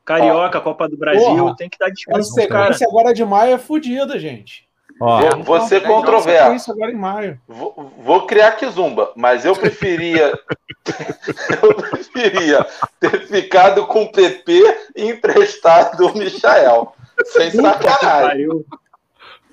Carioca, 0.05 0.61
Copa 0.61 0.89
do 0.89 0.97
Brasil, 0.97 1.25
porra, 1.25 1.57
tem 1.57 1.69
que 1.71 1.79
dar 1.79 1.89
descanso. 1.89 2.19
A 2.19 2.35
sequência 2.35 2.87
agora 2.87 3.15
de 3.15 3.25
maio 3.25 3.55
é 3.55 3.59
fodida, 3.59 4.19
gente. 4.19 4.69
Ó, 5.01 5.21
vou, 5.21 5.43
vou 5.43 5.61
ser 5.63 5.83
controverso. 5.83 6.73
Agora 6.73 6.93
em 6.93 6.97
maio. 6.97 7.41
Vou, 7.49 7.93
vou 7.99 8.27
criar 8.27 8.53
Kizumba, 8.53 9.13
mas 9.17 9.47
eu 9.47 9.57
preferia. 9.57 10.39
eu 11.63 11.75
preferia 11.75 12.67
ter 13.01 13.27
ficado 13.27 13.87
com 13.87 14.03
o 14.03 14.13
PP 14.13 14.63
e 14.95 15.09
emprestado 15.09 16.07
o 16.07 16.19
Michael. 16.19 16.93
Sem 17.25 17.51
sacanagem. 17.51 18.49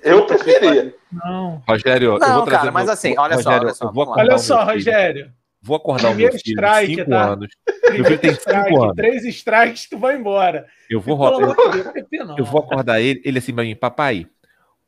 Eu 0.02 0.26
preferia. 0.26 0.94
Não. 1.10 1.62
Rogério, 1.66 2.18
não, 2.18 2.26
eu 2.28 2.34
vou 2.34 2.42
trazer. 2.42 2.58
Cara, 2.58 2.72
mas 2.72 2.88
assim, 2.90 3.14
olha 3.16 3.36
Rogério, 3.36 3.74
só. 3.74 3.86
Olha 3.86 4.04
só, 4.04 4.12
olha 4.12 4.38
só 4.38 4.64
Rogério. 4.64 5.32
Vou 5.60 5.76
acordar 5.76 6.08
Primeiro 6.08 6.32
o 6.32 6.34
meu 6.34 6.40
filho 6.40 6.54
strike, 6.54 6.94
cinco 6.94 7.10
tá? 7.10 7.24
anos. 7.24 7.48
Meu 7.90 8.04
filho 8.04 8.18
tem 8.18 8.30
cinco 8.30 8.42
strike, 8.42 8.76
anos. 8.76 8.94
Três 8.94 9.24
strikes, 9.24 9.88
tu 9.88 9.98
vai 9.98 10.16
embora. 10.16 10.66
Eu 10.88 11.00
vou, 11.00 11.40
eu, 11.40 11.48
eu, 11.48 12.36
eu 12.38 12.44
vou 12.44 12.60
acordar 12.60 13.00
ele, 13.00 13.20
ele 13.24 13.38
assim 13.38 13.52
pra 13.52 13.64
mim, 13.64 13.74
papai, 13.74 14.26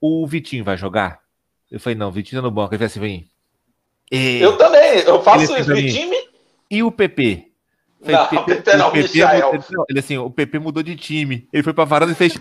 o 0.00 0.26
Vitinho 0.26 0.64
vai 0.64 0.76
jogar? 0.76 1.20
Eu 1.70 1.78
falei, 1.78 1.96
não, 1.96 2.10
Vitinho 2.10 2.40
tá 2.40 2.46
no 2.46 2.50
banco. 2.50 2.74
Ele 2.74 2.78
falou 2.78 2.86
assim, 2.86 3.00
vem. 3.00 3.30
Eu 4.10 4.56
também, 4.56 5.00
eu 5.00 5.22
faço 5.22 5.56
isso, 5.56 5.74
Vitinho. 5.74 6.18
E 6.70 6.82
o 6.82 6.90
PP? 6.90 7.50
Falei, 8.00 8.16
não, 8.16 8.26
PP, 8.28 8.54
PP 8.54 8.76
não, 8.76 8.88
o 8.88 8.92
PP 8.92 9.24
mudou, 9.24 9.86
ele 9.88 9.98
assim, 9.98 10.18
o 10.18 10.30
PP 10.30 10.58
mudou 10.58 10.82
de 10.82 10.96
time. 10.96 11.48
Ele 11.52 11.62
foi 11.62 11.74
pra 11.74 11.84
varanda 11.84 12.12
e 12.12 12.14
fez. 12.14 12.34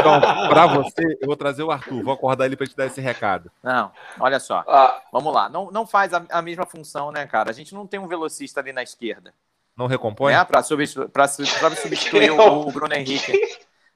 então, 0.00 0.20
pra 0.48 0.66
você, 0.66 1.18
eu 1.20 1.26
vou 1.26 1.36
trazer 1.36 1.62
o 1.62 1.70
Arthur, 1.70 2.02
vou 2.02 2.12
acordar 2.12 2.46
ele 2.46 2.56
pra 2.56 2.66
te 2.66 2.76
dar 2.76 2.86
esse 2.86 3.00
recado. 3.00 3.50
Não, 3.62 3.90
olha 4.20 4.38
só. 4.38 4.64
Ah. 4.66 5.00
Vamos 5.12 5.32
lá. 5.32 5.48
Não, 5.48 5.70
não 5.70 5.86
faz 5.86 6.12
a, 6.12 6.24
a, 6.30 6.42
mesma 6.42 6.66
função, 6.66 7.10
né, 7.10 7.26
cara? 7.26 7.50
A 7.50 7.54
gente 7.54 7.74
não 7.74 7.86
tem 7.86 7.98
um 7.98 8.06
velocista 8.06 8.60
ali 8.60 8.72
na 8.72 8.82
esquerda. 8.82 9.32
Não 9.76 9.86
recompõe? 9.86 10.34
É, 10.34 10.44
para 10.44 10.62
substituir, 10.62 11.08
pra, 11.08 11.26
pra 11.28 11.70
substituir 11.76 12.30
o, 12.32 12.68
o, 12.68 12.72
Bruno 12.72 12.94
Henrique. 12.94 13.32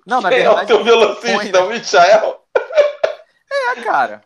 Não, 0.07 0.21
na 0.21 0.29
Quem 0.29 0.39
verdade. 0.39 0.61
É 0.61 0.63
o 0.63 0.67
teu 0.67 0.85
velocista, 0.85 1.65
o 1.65 1.69
Michael. 1.69 2.41
É, 3.51 3.81
cara. 3.83 4.23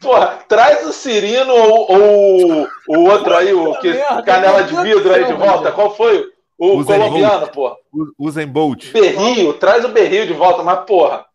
Porra, 0.00 0.38
traz 0.48 0.86
o 0.86 0.92
Cirino 0.92 1.54
ou, 1.54 1.92
ou 1.92 2.68
o 2.88 3.10
outro 3.10 3.36
aí, 3.36 3.52
o 3.52 3.78
que, 3.78 3.94
canela 4.24 4.62
de 4.64 4.76
vidro 4.82 5.12
aí 5.12 5.24
de 5.24 5.32
volta. 5.32 5.72
Qual 5.72 5.94
foi? 5.94 6.32
O 6.58 6.78
Usain 6.78 6.98
colombiano, 6.98 7.40
Bolt. 7.40 7.52
porra. 7.52 7.76
Usain 8.18 8.46
Bolt. 8.46 8.92
Berrio, 8.92 9.52
traz 9.54 9.84
o 9.84 9.88
Berrio 9.88 10.26
de 10.26 10.32
volta, 10.32 10.62
mas 10.62 10.80
porra. 10.86 11.26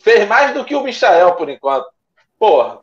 Fez 0.00 0.26
mais 0.26 0.54
do 0.54 0.64
que 0.64 0.74
o 0.74 0.82
Michael 0.82 1.34
por 1.34 1.48
enquanto. 1.48 1.86
Porra. 2.38 2.78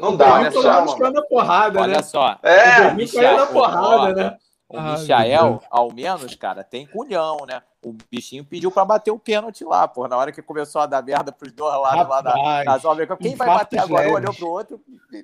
Não 0.00 0.16
dá, 0.16 0.34
Olha 0.34 0.50
só, 0.50 0.96
porrada, 1.28 1.80
Olha 1.80 1.96
né? 1.96 2.02
só. 2.02 2.38
É, 2.42 2.88
o 2.88 2.94
Michael 2.94 3.36
na 3.36 3.46
porrada, 3.46 4.14
né? 4.14 4.36
O 4.68 4.80
Michael, 4.80 5.62
ao 5.70 5.92
menos, 5.92 6.34
cara, 6.34 6.64
tem 6.64 6.86
culhão, 6.86 7.46
né? 7.46 7.62
O 7.84 7.94
bichinho 8.10 8.44
pediu 8.44 8.68
pra 8.70 8.84
bater 8.84 9.12
o 9.12 9.18
pênalti 9.18 9.64
lá, 9.64 9.86
pô. 9.86 10.08
Na 10.08 10.16
hora 10.16 10.32
que 10.32 10.42
começou 10.42 10.80
a 10.80 10.86
dar 10.86 11.02
merda 11.02 11.30
pros 11.30 11.52
dois 11.52 11.80
lados 11.80 12.08
lá 12.08 12.20
da, 12.20 12.64
da 12.64 12.78
zona. 12.78 13.06
Quem 13.16 13.36
vai 13.36 13.46
bater 13.46 13.78
agora? 13.78 14.06
Leves. 14.06 14.16
Olhou 14.16 14.34
pro 14.34 14.48
outro, 14.48 14.80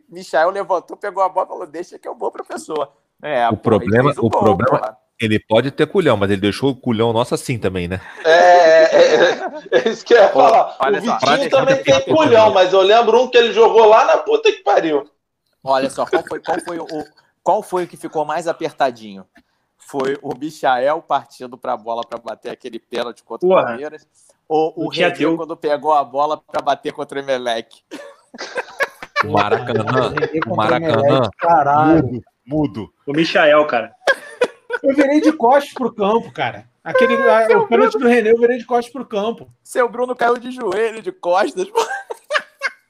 Michael 0.09 0.51
levantou, 0.51 0.97
pegou 0.97 1.25
a 1.25 1.29
bola 1.29 1.47
e 1.47 1.49
falou: 1.49 1.67
deixa 1.67 1.99
que 1.99 2.07
eu 2.07 2.15
vou 2.15 2.31
pra 2.31 2.45
pessoa. 2.45 2.93
É, 3.21 3.49
o 3.49 3.57
pô, 3.57 3.71
problema, 3.71 4.11
o, 4.11 4.27
o 4.27 4.31
gol, 4.31 4.31
problema, 4.31 4.79
porra. 4.79 4.97
ele 5.21 5.41
pode 5.41 5.73
ter 5.73 5.89
culhão, 5.89 6.17
mas 6.17 6.31
ele 6.31 6.41
deixou 6.41 6.71
o 6.71 6.77
culhão 6.77 7.13
nosso 7.13 7.35
assim 7.35 7.59
também, 7.59 7.89
né? 7.89 8.01
É, 8.25 8.31
é, 8.31 9.35
é, 9.35 9.41
é 9.73 9.89
isso 9.89 10.05
que 10.05 10.15
eu 10.15 10.19
ia 10.19 10.29
falar. 10.29 10.65
Pô, 10.65 10.89
o 10.89 11.01
Vitinho 11.01 11.51
também 11.51 11.83
tem 11.83 12.01
culhão, 12.05 12.53
mas 12.53 12.73
eu 12.73 12.81
lembro 12.81 13.21
um 13.21 13.29
que 13.29 13.39
ele 13.39 13.53
jogou 13.53 13.87
lá 13.87 14.05
na 14.05 14.19
puta 14.19 14.53
que 14.53 14.63
pariu. 14.63 15.05
Olha 15.65 15.91
só, 15.91 16.07
qual 16.07 16.25
foi, 16.29 16.41
qual 16.41 16.61
foi 16.61 16.79
o, 16.79 16.87
qual 17.43 17.63
foi 17.63 17.85
o 17.85 17.89
que 17.89 17.97
ficou 17.97 18.25
mais 18.25 18.47
apertadinho? 18.47 19.27
Foi 19.77 20.17
o 20.23 20.33
Michael 20.35 21.03
partindo 21.03 21.59
para 21.59 21.73
a 21.73 21.77
bola 21.77 22.03
para 22.09 22.19
bater 22.19 22.51
aquele 22.51 22.79
pênalti 22.79 23.23
contra 23.25 23.49
Porra. 23.49 23.63
o 23.63 23.65
Palmeiras? 23.67 24.07
Ou 24.49 24.73
o, 24.77 24.85
o 24.87 24.89
Regueu 24.89 25.37
quando 25.37 25.57
pegou 25.57 25.93
a 25.93 26.05
bola 26.05 26.37
para 26.37 26.63
bater 26.63 26.93
contra 26.93 27.19
o 27.19 27.23
Emelec? 27.23 27.83
O 29.25 29.33
Maracanã. 29.33 30.15
O 30.47 30.57
Maracanã. 30.57 31.31
Caralho. 31.39 32.03
Mudo, 32.03 32.23
mudo. 32.45 32.95
O 33.07 33.13
Michael, 33.13 33.67
cara. 33.67 33.95
Eu 34.83 34.95
virei 34.95 35.21
de 35.21 35.33
costas 35.33 35.73
pro 35.73 35.95
campo, 35.95 36.33
cara. 36.33 36.69
Aquele, 36.83 37.15
o 37.57 37.69
pênalti 37.69 37.97
do 37.97 38.09
René 38.09 38.33
eu 38.33 38.39
virei 38.39 38.59
de 38.59 38.65
costas 38.65 38.93
pro 38.93 39.07
campo. 39.07 39.49
Seu 39.63 39.89
Bruno 39.89 40.17
caiu 40.17 40.37
de 40.37 40.51
joelho, 40.51 41.01
de 41.01 41.13
costas. 41.13 41.69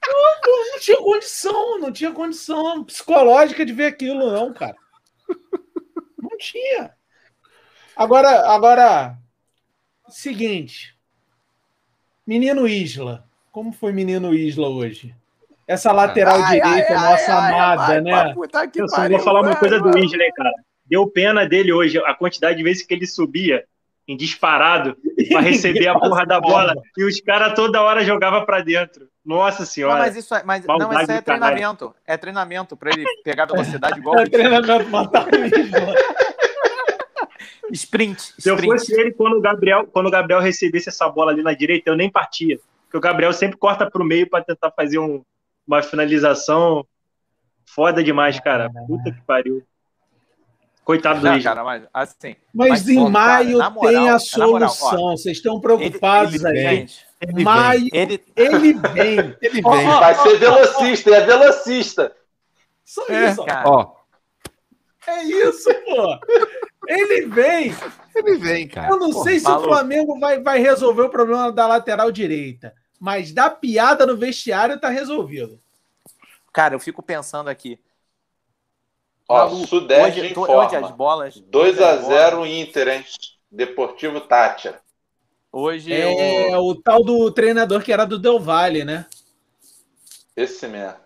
Não, 0.07 0.71
não 0.71 0.79
tinha 0.79 0.97
condição, 0.97 1.79
não 1.79 1.91
tinha 1.91 2.11
condição 2.11 2.83
psicológica 2.83 3.65
de 3.65 3.73
ver 3.73 3.85
aquilo, 3.85 4.31
não, 4.31 4.53
cara. 4.53 4.75
Não 6.21 6.37
tinha. 6.37 6.91
Agora, 7.95 8.47
agora, 8.49 9.17
seguinte. 10.09 10.95
Menino 12.25 12.67
Isla. 12.67 13.25
Como 13.51 13.71
foi 13.71 13.91
Menino 13.91 14.33
Isla 14.33 14.67
hoje? 14.69 15.15
Essa 15.67 15.91
lateral 15.91 16.41
ai, 16.41 16.59
direita, 16.59 16.93
ai, 16.93 17.11
nossa 17.11 17.33
ai, 17.33 17.53
amada, 17.53 18.01
né? 18.01 18.35
Eu 18.75 18.87
só 18.89 19.07
vou 19.07 19.19
falar 19.19 19.41
uma 19.41 19.55
coisa 19.55 19.79
do 19.79 19.97
Isla, 19.97 20.23
cara. 20.35 20.51
Deu 20.85 21.07
pena 21.07 21.47
dele 21.47 21.71
hoje, 21.71 21.97
a 21.99 22.13
quantidade 22.13 22.57
de 22.57 22.63
vezes 22.63 22.83
que 22.83 22.93
ele 22.93 23.07
subia 23.07 23.63
em 24.07 24.17
disparado 24.17 24.97
para 25.29 25.41
receber 25.41 25.87
a 25.87 25.97
porra 25.99 26.25
da 26.25 26.39
bola 26.39 26.73
e 26.97 27.03
os 27.03 27.21
caras 27.21 27.53
toda 27.53 27.81
hora 27.81 28.03
jogavam 28.03 28.45
para 28.45 28.61
dentro. 28.61 29.07
Nossa 29.25 29.65
senhora. 29.65 29.95
Não, 29.95 30.01
mas 30.01 30.15
isso, 30.17 30.35
é, 30.35 30.43
mas, 30.43 30.65
não, 30.65 31.01
isso 31.01 31.11
é 31.11 31.21
treinamento. 31.21 31.95
É 32.05 32.17
treinamento 32.17 32.75
para 32.75 32.91
ele 32.91 33.05
pegar 33.23 33.45
velocidade 33.45 33.99
igual. 33.99 34.19
É 34.19 34.25
treinamento 34.25 34.89
matar 34.89 35.27
sprint, 35.31 35.63
sprint. 37.71 38.33
Se 38.37 38.49
eu 38.49 38.57
fosse 38.57 38.93
ele, 38.93 39.13
quando 39.13 39.37
o 39.37 39.41
Gabriel, 39.41 39.87
quando 39.87 40.07
o 40.07 40.11
Gabriel 40.11 40.41
recebesse 40.41 40.89
essa 40.89 41.07
bola 41.07 41.31
ali 41.31 41.41
na 41.41 41.53
direita, 41.53 41.89
eu 41.89 41.95
nem 41.95 42.11
partia. 42.11 42.59
Porque 42.83 42.97
o 42.97 43.01
Gabriel 43.01 43.31
sempre 43.33 43.57
corta 43.57 43.89
para 43.89 44.01
o 44.01 44.05
meio 44.05 44.29
para 44.29 44.43
tentar 44.43 44.71
fazer 44.71 44.99
um, 44.99 45.23
uma 45.65 45.81
finalização 45.81 46.85
foda 47.65 48.03
demais, 48.03 48.39
cara. 48.39 48.69
Puta 48.87 49.11
que 49.11 49.21
pariu. 49.21 49.63
Coitado 50.83 51.21
do 51.21 51.27
Isla. 51.27 51.41
cara, 51.41 51.63
mas 51.63 51.83
assim. 51.93 52.35
Mas, 52.53 52.69
mas 52.69 52.89
em 52.89 53.09
maio 53.09 53.57
cara, 53.57 53.69
moral, 53.69 53.91
tem 53.91 54.09
a 54.09 54.19
solução. 54.19 54.99
Moral, 54.99 55.17
Vocês 55.17 55.37
estão 55.37 55.59
preocupados 55.59 56.43
ele, 56.43 56.59
ele 56.59 56.67
aí. 56.67 56.75
Vem, 56.77 56.87
ele 57.29 57.43
maio, 57.43 57.89
ele... 57.93 58.23
ele 58.35 58.73
vem. 58.73 59.35
Ele 59.41 59.61
vem. 59.61 59.63
Oh, 59.65 59.99
Vai 59.99 60.13
oh, 60.13 60.23
ser 60.23 60.37
velocista, 60.37 61.09
oh, 61.09 61.13
é 61.13 61.21
velocista. 61.21 62.15
Só 62.83 63.05
é, 63.07 63.29
isso, 63.29 63.45
cara. 63.45 63.69
Ó. 63.69 63.95
É 65.07 65.23
isso, 65.23 65.69
pô. 65.85 66.19
Ele 66.87 67.27
vem. 67.27 67.75
Ele 68.15 68.37
vem, 68.37 68.67
cara. 68.67 68.89
Eu 68.89 68.99
não 68.99 69.11
pô, 69.11 69.23
sei 69.23 69.39
se 69.39 69.49
o 69.49 69.63
Flamengo 69.63 70.19
vai, 70.19 70.41
vai 70.41 70.59
resolver 70.59 71.03
o 71.03 71.09
problema 71.09 71.51
da 71.51 71.67
lateral 71.67 72.11
direita, 72.11 72.73
mas 72.99 73.31
da 73.31 73.49
piada 73.49 74.05
no 74.05 74.17
vestiário 74.17 74.79
tá 74.79 74.89
resolvido. 74.89 75.59
Cara, 76.51 76.75
eu 76.75 76.79
fico 76.79 77.01
pensando 77.01 77.49
aqui. 77.49 77.79
Ó, 79.27 79.49
Sudeste 79.65 80.19
hoje, 80.19 80.31
informa. 80.31 80.65
Hoje 80.65 80.75
as 80.75 80.91
bolas. 80.91 81.39
2 81.39 81.81
a 81.81 81.97
0 81.97 82.45
Inter, 82.45 82.87
hein? 82.89 83.05
Deportivo 83.51 84.21
Tátia. 84.21 84.79
Hoje 85.55 85.93
é 85.93 86.57
o... 86.57 86.69
o 86.69 86.75
tal 86.75 87.03
do 87.03 87.31
treinador 87.31 87.83
que 87.83 87.93
era 87.93 88.05
do 88.05 88.17
Del 88.17 88.39
Valle, 88.39 88.83
né? 88.83 89.05
Esse 90.35 90.67
mesmo. 90.67 90.97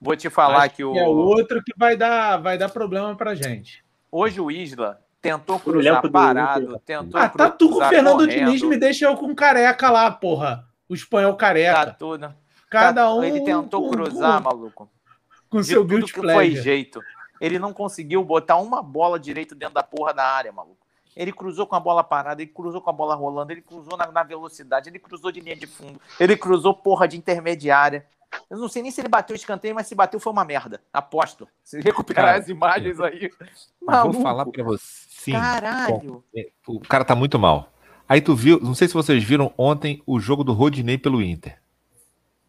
Vou 0.00 0.16
te 0.16 0.30
falar 0.30 0.64
Acho 0.64 0.76
que 0.76 0.84
o 0.84 0.94
que 0.94 0.98
é 0.98 1.06
outro 1.06 1.62
que 1.62 1.74
vai 1.76 1.94
dar 1.94 2.38
vai 2.38 2.56
dar 2.56 2.70
problema 2.70 3.14
pra 3.14 3.34
gente. 3.34 3.84
Hoje 4.10 4.40
o 4.40 4.50
Isla 4.50 5.04
tentou 5.20 5.60
cruzar 5.60 6.10
parado, 6.10 6.80
tentou 6.86 7.20
Ah, 7.20 7.28
tá 7.28 7.50
tu 7.50 7.68
com 7.68 7.84
o 7.84 7.84
Fernando 7.86 8.24
correndo. 8.26 8.46
Diniz, 8.46 8.62
me 8.62 8.78
deixa 8.78 9.04
eu 9.04 9.14
com 9.14 9.34
careca 9.34 9.90
lá, 9.90 10.10
porra. 10.10 10.64
O 10.88 10.94
espanhol 10.94 11.36
careca. 11.36 11.86
Tá 11.86 11.92
tudo. 11.92 12.34
Cada 12.70 13.02
tá, 13.02 13.14
um 13.14 13.22
Ele 13.22 13.42
tentou 13.42 13.82
com, 13.82 13.90
cruzar, 13.90 14.42
maluco. 14.42 14.90
Com 15.50 15.62
seu 15.62 15.84
build 15.84 16.10
que 16.10 16.22
foi 16.22 16.52
jeito. 16.52 16.98
Ele 17.38 17.58
não 17.58 17.74
conseguiu 17.74 18.24
botar 18.24 18.56
uma 18.56 18.82
bola 18.82 19.20
direito 19.20 19.54
dentro 19.54 19.74
da 19.74 19.82
porra 19.82 20.14
da 20.14 20.24
área, 20.24 20.50
maluco. 20.50 20.79
Ele 21.16 21.32
cruzou 21.32 21.66
com 21.66 21.74
a 21.74 21.80
bola 21.80 22.04
parada, 22.04 22.40
ele 22.42 22.50
cruzou 22.50 22.80
com 22.80 22.90
a 22.90 22.92
bola 22.92 23.14
rolando, 23.14 23.52
ele 23.52 23.62
cruzou 23.62 23.96
na, 23.96 24.10
na, 24.10 24.22
velocidade, 24.22 24.88
ele 24.88 24.98
cruzou 24.98 25.32
de 25.32 25.40
linha 25.40 25.56
de 25.56 25.66
fundo, 25.66 26.00
ele 26.18 26.36
cruzou 26.36 26.72
porra 26.74 27.08
de 27.08 27.16
intermediária. 27.16 28.06
Eu 28.48 28.58
não 28.58 28.68
sei 28.68 28.82
nem 28.82 28.92
se 28.92 29.00
ele 29.00 29.08
bateu 29.08 29.34
o 29.34 29.36
escanteio, 29.36 29.74
mas 29.74 29.88
se 29.88 29.94
bateu 29.94 30.20
foi 30.20 30.32
uma 30.32 30.44
merda. 30.44 30.80
Aposto. 30.92 31.48
Se 31.64 31.80
recuperar 31.80 32.26
cara, 32.26 32.38
as 32.38 32.48
imagens 32.48 33.00
aí. 33.00 33.30
Maluco. 33.82 34.12
Vou 34.12 34.22
falar 34.22 34.46
pra 34.46 34.62
você. 34.62 35.32
Caralho. 35.32 36.22
É, 36.34 36.48
o 36.66 36.78
cara 36.80 37.04
tá 37.04 37.16
muito 37.16 37.38
mal. 37.38 37.72
Aí 38.08 38.20
tu 38.20 38.34
viu, 38.34 38.60
não 38.60 38.74
sei 38.74 38.88
se 38.88 38.94
vocês 38.94 39.22
viram 39.22 39.52
ontem 39.56 40.02
o 40.06 40.18
jogo 40.20 40.44
do 40.44 40.52
Rodinei 40.52 40.98
pelo 40.98 41.22
Inter. 41.22 41.58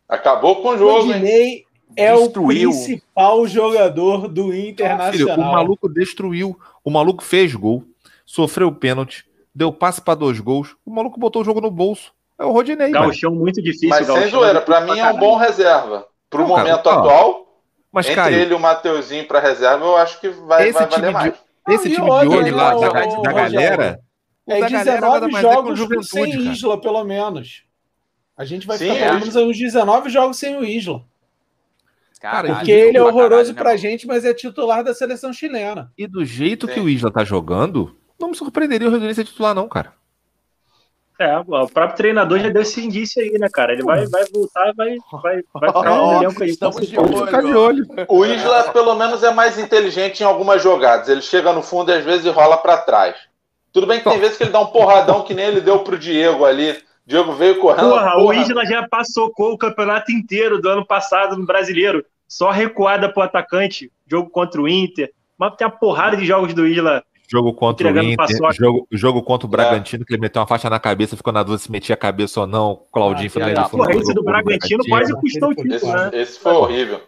Acabou 0.08 0.62
com 0.62 0.70
o 0.70 0.78
jogo, 0.78 1.08
Rodinei, 1.08 1.50
hein? 1.50 1.66
é 1.96 2.16
destruiu. 2.16 2.70
o 2.70 2.74
principal 2.74 3.48
jogador 3.48 4.28
do 4.28 4.54
Internacional. 4.54 5.12
Filho, 5.14 5.34
o 5.36 5.52
maluco 5.52 5.90
destruiu. 5.90 6.60
O 6.84 6.90
maluco 6.90 7.24
fez 7.24 7.54
gol, 7.54 7.84
sofreu 8.26 8.72
pênalti, 8.72 9.26
deu 9.54 9.72
passe 9.72 10.02
para 10.02 10.16
dois 10.16 10.40
gols. 10.40 10.76
O 10.86 10.92
maluco 10.92 11.20
botou 11.20 11.42
o 11.42 11.46
jogo 11.46 11.62
no 11.62 11.72
bolso. 11.72 12.14
É 12.40 12.46
o 12.46 12.52
Rodinei. 12.52 12.92
Gauchão 12.92 13.36
muito 13.36 13.62
difícil. 13.62 13.90
Mas 13.90 14.08
sem 14.08 14.30
zoeira, 14.30 14.62
para 14.62 14.82
mim 14.82 14.98
é 14.98 15.12
um 15.12 15.18
bom 15.18 15.36
reserva. 15.36 16.08
Para 16.30 16.42
o 16.42 16.48
momento 16.48 16.84
cara, 16.84 17.00
atual, 17.00 17.52
mas, 17.92 18.06
entre 18.06 18.16
Caio, 18.16 18.38
ele 18.38 18.54
e 18.54 18.56
o 18.56 18.60
Mateuzinho 18.60 19.28
para 19.28 19.40
reserva, 19.40 19.84
eu 19.84 19.98
acho 19.98 20.20
que 20.20 20.30
vai, 20.30 20.72
vai 20.72 20.88
valer 20.88 21.12
mais. 21.12 21.34
De, 21.34 21.74
esse 21.74 21.90
time 21.90 22.06
de 22.06 22.28
hoje 22.28 22.52
lá, 22.52 22.74
da, 22.74 22.90
da, 22.90 23.06
da 23.06 23.34
galera. 23.34 24.00
É 24.48 24.66
19 24.66 25.32
jogos 25.42 26.10
sem 26.10 26.32
cara. 26.32 26.44
Isla, 26.44 26.82
pelo 26.82 27.04
menos. 27.04 27.64
A 28.36 28.46
gente 28.46 28.66
vai 28.66 28.78
Sim, 28.78 28.94
ficar 28.94 29.06
pelo 29.06 29.20
menos 29.20 29.36
uns 29.36 29.58
19 29.58 30.10
jogos 30.10 30.38
sem 30.38 30.58
o 30.58 30.64
Isla. 30.64 31.04
Caralho, 32.20 32.56
Porque 32.56 32.72
ele 32.72 32.98
é 32.98 33.04
horroroso 33.04 33.54
pra, 33.54 33.64
caralho, 33.64 33.82
né, 33.82 33.90
gente, 33.90 34.08
mas 34.08 34.24
é 34.24 34.34
titular 34.34 34.84
da 34.84 34.94
seleção 34.94 35.34
chilena. 35.34 35.92
E 35.98 36.08
do 36.08 36.24
jeito 36.24 36.68
Sim. 36.68 36.74
que 36.74 36.80
o 36.80 36.88
Isla 36.88 37.12
tá 37.12 37.24
jogando, 37.24 37.96
não 38.22 38.30
me 38.30 38.36
surpreenderia 38.36 38.88
o 38.88 38.92
Rodinei 38.92 39.14
ser 39.14 39.26
titular, 39.26 39.54
não, 39.54 39.68
cara. 39.68 39.94
É, 41.20 41.38
o 41.38 41.68
próprio 41.68 41.96
treinador 41.96 42.40
já 42.40 42.50
deu 42.50 42.64
esse 42.64 42.84
indício 42.84 43.22
aí, 43.22 43.32
né, 43.38 43.48
cara? 43.52 43.74
Ele 43.74 43.84
vai, 43.84 44.08
vai 44.08 44.24
voltar, 44.34 44.74
vai, 44.76 44.98
vai, 45.22 45.44
vai 45.54 45.70
ficar 45.70 45.96
no 45.96 46.14
elenco 46.24 46.44
aí. 46.44 46.50
Estamos 46.50 46.88
de 46.88 46.98
olho. 46.98 47.86
O 48.08 48.26
Isla, 48.26 48.72
pelo 48.72 48.96
menos, 48.96 49.22
é 49.22 49.32
mais 49.32 49.60
inteligente 49.60 50.22
em 50.22 50.26
algumas 50.26 50.64
jogadas. 50.64 51.10
Ele 51.10 51.22
chega 51.22 51.54
no 51.54 51.62
fundo 51.62 51.92
e 51.92 51.96
às 51.96 52.04
vezes 52.04 52.34
rola 52.34 52.58
para 52.58 52.78
trás. 52.78 53.16
Tudo 53.72 53.86
bem 53.86 54.00
que 54.00 54.10
tem 54.10 54.20
vezes 54.20 54.36
que 54.36 54.44
ele 54.44 54.52
dá 54.52 54.62
um 54.62 54.68
porradão 54.68 55.24
que 55.24 55.34
nem 55.34 55.46
ele 55.46 55.62
deu 55.62 55.80
pro 55.80 55.98
Diego 55.98 56.44
ali 56.44 56.76
Diego 57.06 57.34
veio 57.34 57.60
correndo. 57.60 57.90
Porra, 57.90 58.12
porra, 58.12 58.24
o 58.24 58.34
Isla 58.34 58.66
já 58.66 58.88
passou 58.88 59.32
o 59.38 59.58
campeonato 59.58 60.12
inteiro 60.12 60.62
do 60.62 60.70
ano 60.70 60.86
passado 60.86 61.36
no 61.36 61.46
brasileiro. 61.46 62.06
Só 62.28 62.52
recuada 62.52 63.12
pro 63.12 63.24
atacante. 63.24 63.92
Jogo 64.08 64.30
contra 64.30 64.62
o 64.62 64.68
Inter. 64.68 65.12
Mas 65.38 65.56
tem 65.56 65.68
uma 65.68 65.78
porrada 65.78 66.16
de 66.16 66.26
jogos 66.26 66.54
do 66.54 66.66
Isla. 66.66 67.04
Jogo 67.32 67.54
contra 67.54 67.94
o 67.94 68.04
Inter, 68.04 68.54
jogo, 68.54 68.88
jogo 68.92 69.24
contra 69.24 69.48
o 69.48 69.50
Bragantino, 69.50 70.04
é. 70.04 70.06
que 70.06 70.14
ele 70.14 70.22
meteu 70.22 70.42
uma 70.42 70.48
faixa 70.48 70.70
na 70.70 70.80
cabeça, 70.80 71.16
ficou 71.16 71.32
na 71.32 71.42
dúvida 71.44 71.64
se 71.64 71.72
metia 71.72 71.94
a 71.94 71.98
cabeça 71.98 72.42
ou 72.42 72.48
não. 72.48 72.72
O 72.72 72.78
Claudinho 72.92 73.28
ah, 73.28 73.30
foi 73.30 73.54
na 73.54 73.70
Porra, 73.70 73.96
esse 73.96 74.14
do 74.14 74.22
Bragantino, 74.22 74.84
quase 74.90 75.14
custou 75.14 75.52
o 75.52 75.56
título, 75.56 75.76
esse, 75.76 75.86
né? 75.86 76.10
Esse 76.14 76.40
foi 76.40 76.52
horrível. 76.52 77.02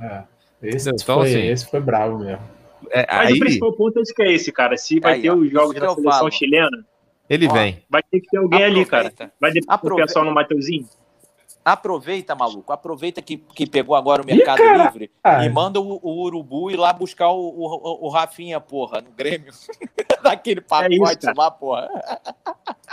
É, 0.00 0.22
esse, 0.62 0.88
então, 0.88 1.18
foi, 1.18 1.28
assim, 1.28 1.46
esse 1.48 1.70
foi 1.70 1.80
bravo 1.80 2.20
mesmo. 2.20 2.42
É, 2.90 3.06
Mas 3.10 3.26
aí... 3.28 3.34
o 3.34 3.40
principal 3.40 3.72
ponto 3.74 3.98
é 3.98 4.02
que 4.02 4.22
é 4.22 4.32
esse, 4.32 4.50
cara. 4.50 4.76
Se 4.78 4.98
vai 5.00 5.14
aí, 5.14 5.22
ter 5.22 5.32
os 5.32 5.50
jogos 5.50 5.74
da 5.74 5.94
seleção 5.94 6.12
falo. 6.12 6.32
chilena, 6.32 6.86
ele 7.28 7.46
ó, 7.46 7.52
vem. 7.52 7.82
Vai 7.90 8.02
ter 8.02 8.20
que 8.20 8.28
ter 8.30 8.38
alguém 8.38 8.64
Aproveita. 8.64 8.96
ali, 8.96 9.12
cara. 9.12 9.32
Vai 9.38 9.52
depender 9.52 10.08
só 10.08 10.24
no 10.24 10.32
Mateuzinho. 10.32 10.86
Aproveita, 11.64 12.34
maluco. 12.34 12.72
Aproveita 12.72 13.22
que, 13.22 13.36
que 13.36 13.66
pegou 13.66 13.94
agora 13.94 14.22
o 14.22 14.26
Mercado 14.26 14.60
Ih, 14.62 14.84
Livre 14.84 15.10
e 15.44 15.48
manda 15.48 15.80
o, 15.80 16.00
o, 16.02 16.22
Urubu 16.24 16.70
ir 16.70 16.76
lá 16.76 16.92
buscar 16.92 17.30
o, 17.30 17.40
o, 17.40 18.06
o 18.06 18.08
Rafinha, 18.08 18.60
porra, 18.60 19.00
no 19.00 19.10
Grêmio. 19.12 19.52
Daquele 20.22 20.60
é 20.60 20.62
pacote 20.62 21.28
é 21.28 21.32
lá, 21.36 21.50
porra. 21.50 21.88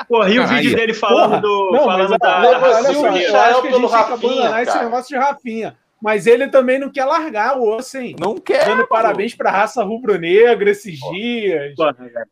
Porra, 0.07 0.29
e 0.29 0.39
o 0.39 0.47
vídeo 0.47 0.75
dele 0.75 0.93
falando 0.93 1.41
porra. 1.41 1.77
Não, 1.77 1.85
falando 1.85 2.09
mas, 2.09 2.19
da. 2.19 2.39
Olha, 2.39 2.59
olha 2.59 2.93
só, 2.93 3.07
eu 3.17 3.39
acho 3.39 3.61
que 3.61 3.67
a 3.67 3.71
gente 3.71 3.81
tem 3.81 3.89
que 3.89 4.13
abandonar 4.13 4.63
esse 4.63 4.77
negócio 4.77 5.07
de 5.07 5.23
Rafinha. 5.23 5.77
Mas 6.01 6.25
ele 6.25 6.47
também 6.47 6.79
não 6.79 6.89
quer 6.89 7.03
largar 7.03 7.57
o 7.57 7.75
osso, 7.75 7.97
hein? 7.97 8.15
Não 8.17 8.37
quer. 8.37 8.65
Dando 8.65 8.87
parabéns 8.87 9.35
pra 9.35 9.51
raça 9.51 9.83
rubro-negra 9.83 10.69
esses 10.71 10.97
dias. 11.11 11.75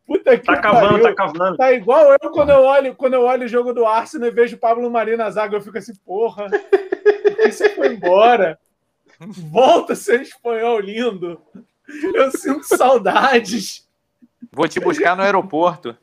Puta 0.06 0.38
que 0.38 0.44
tá 0.44 0.56
cavando, 0.56 1.02
tá 1.02 1.14
cavando. 1.14 1.56
Tá 1.56 1.72
igual 1.72 2.16
eu 2.20 2.30
quando 2.30 2.50
eu 2.50 2.62
olho, 2.62 2.94
quando 2.94 3.14
eu 3.14 3.22
olho 3.22 3.44
o 3.44 3.48
jogo 3.48 3.74
do 3.74 3.84
Arsenal 3.84 4.28
e 4.28 4.32
vejo 4.32 4.56
o 4.56 4.58
Pablo 4.58 4.90
Mari 4.90 5.16
na 5.16 5.30
zaga, 5.30 5.56
eu 5.56 5.60
fico 5.60 5.76
assim, 5.76 5.94
porra, 6.06 6.48
por 6.48 7.52
você 7.52 7.68
foi 7.70 7.88
embora? 7.88 8.58
Volta 9.20 9.94
ser 9.94 10.22
espanhol 10.22 10.80
lindo. 10.80 11.40
Eu 12.14 12.30
sinto 12.30 12.64
saudades. 12.64 13.86
Vou 14.52 14.68
te 14.68 14.80
buscar 14.80 15.16
no 15.16 15.22
aeroporto. 15.22 15.96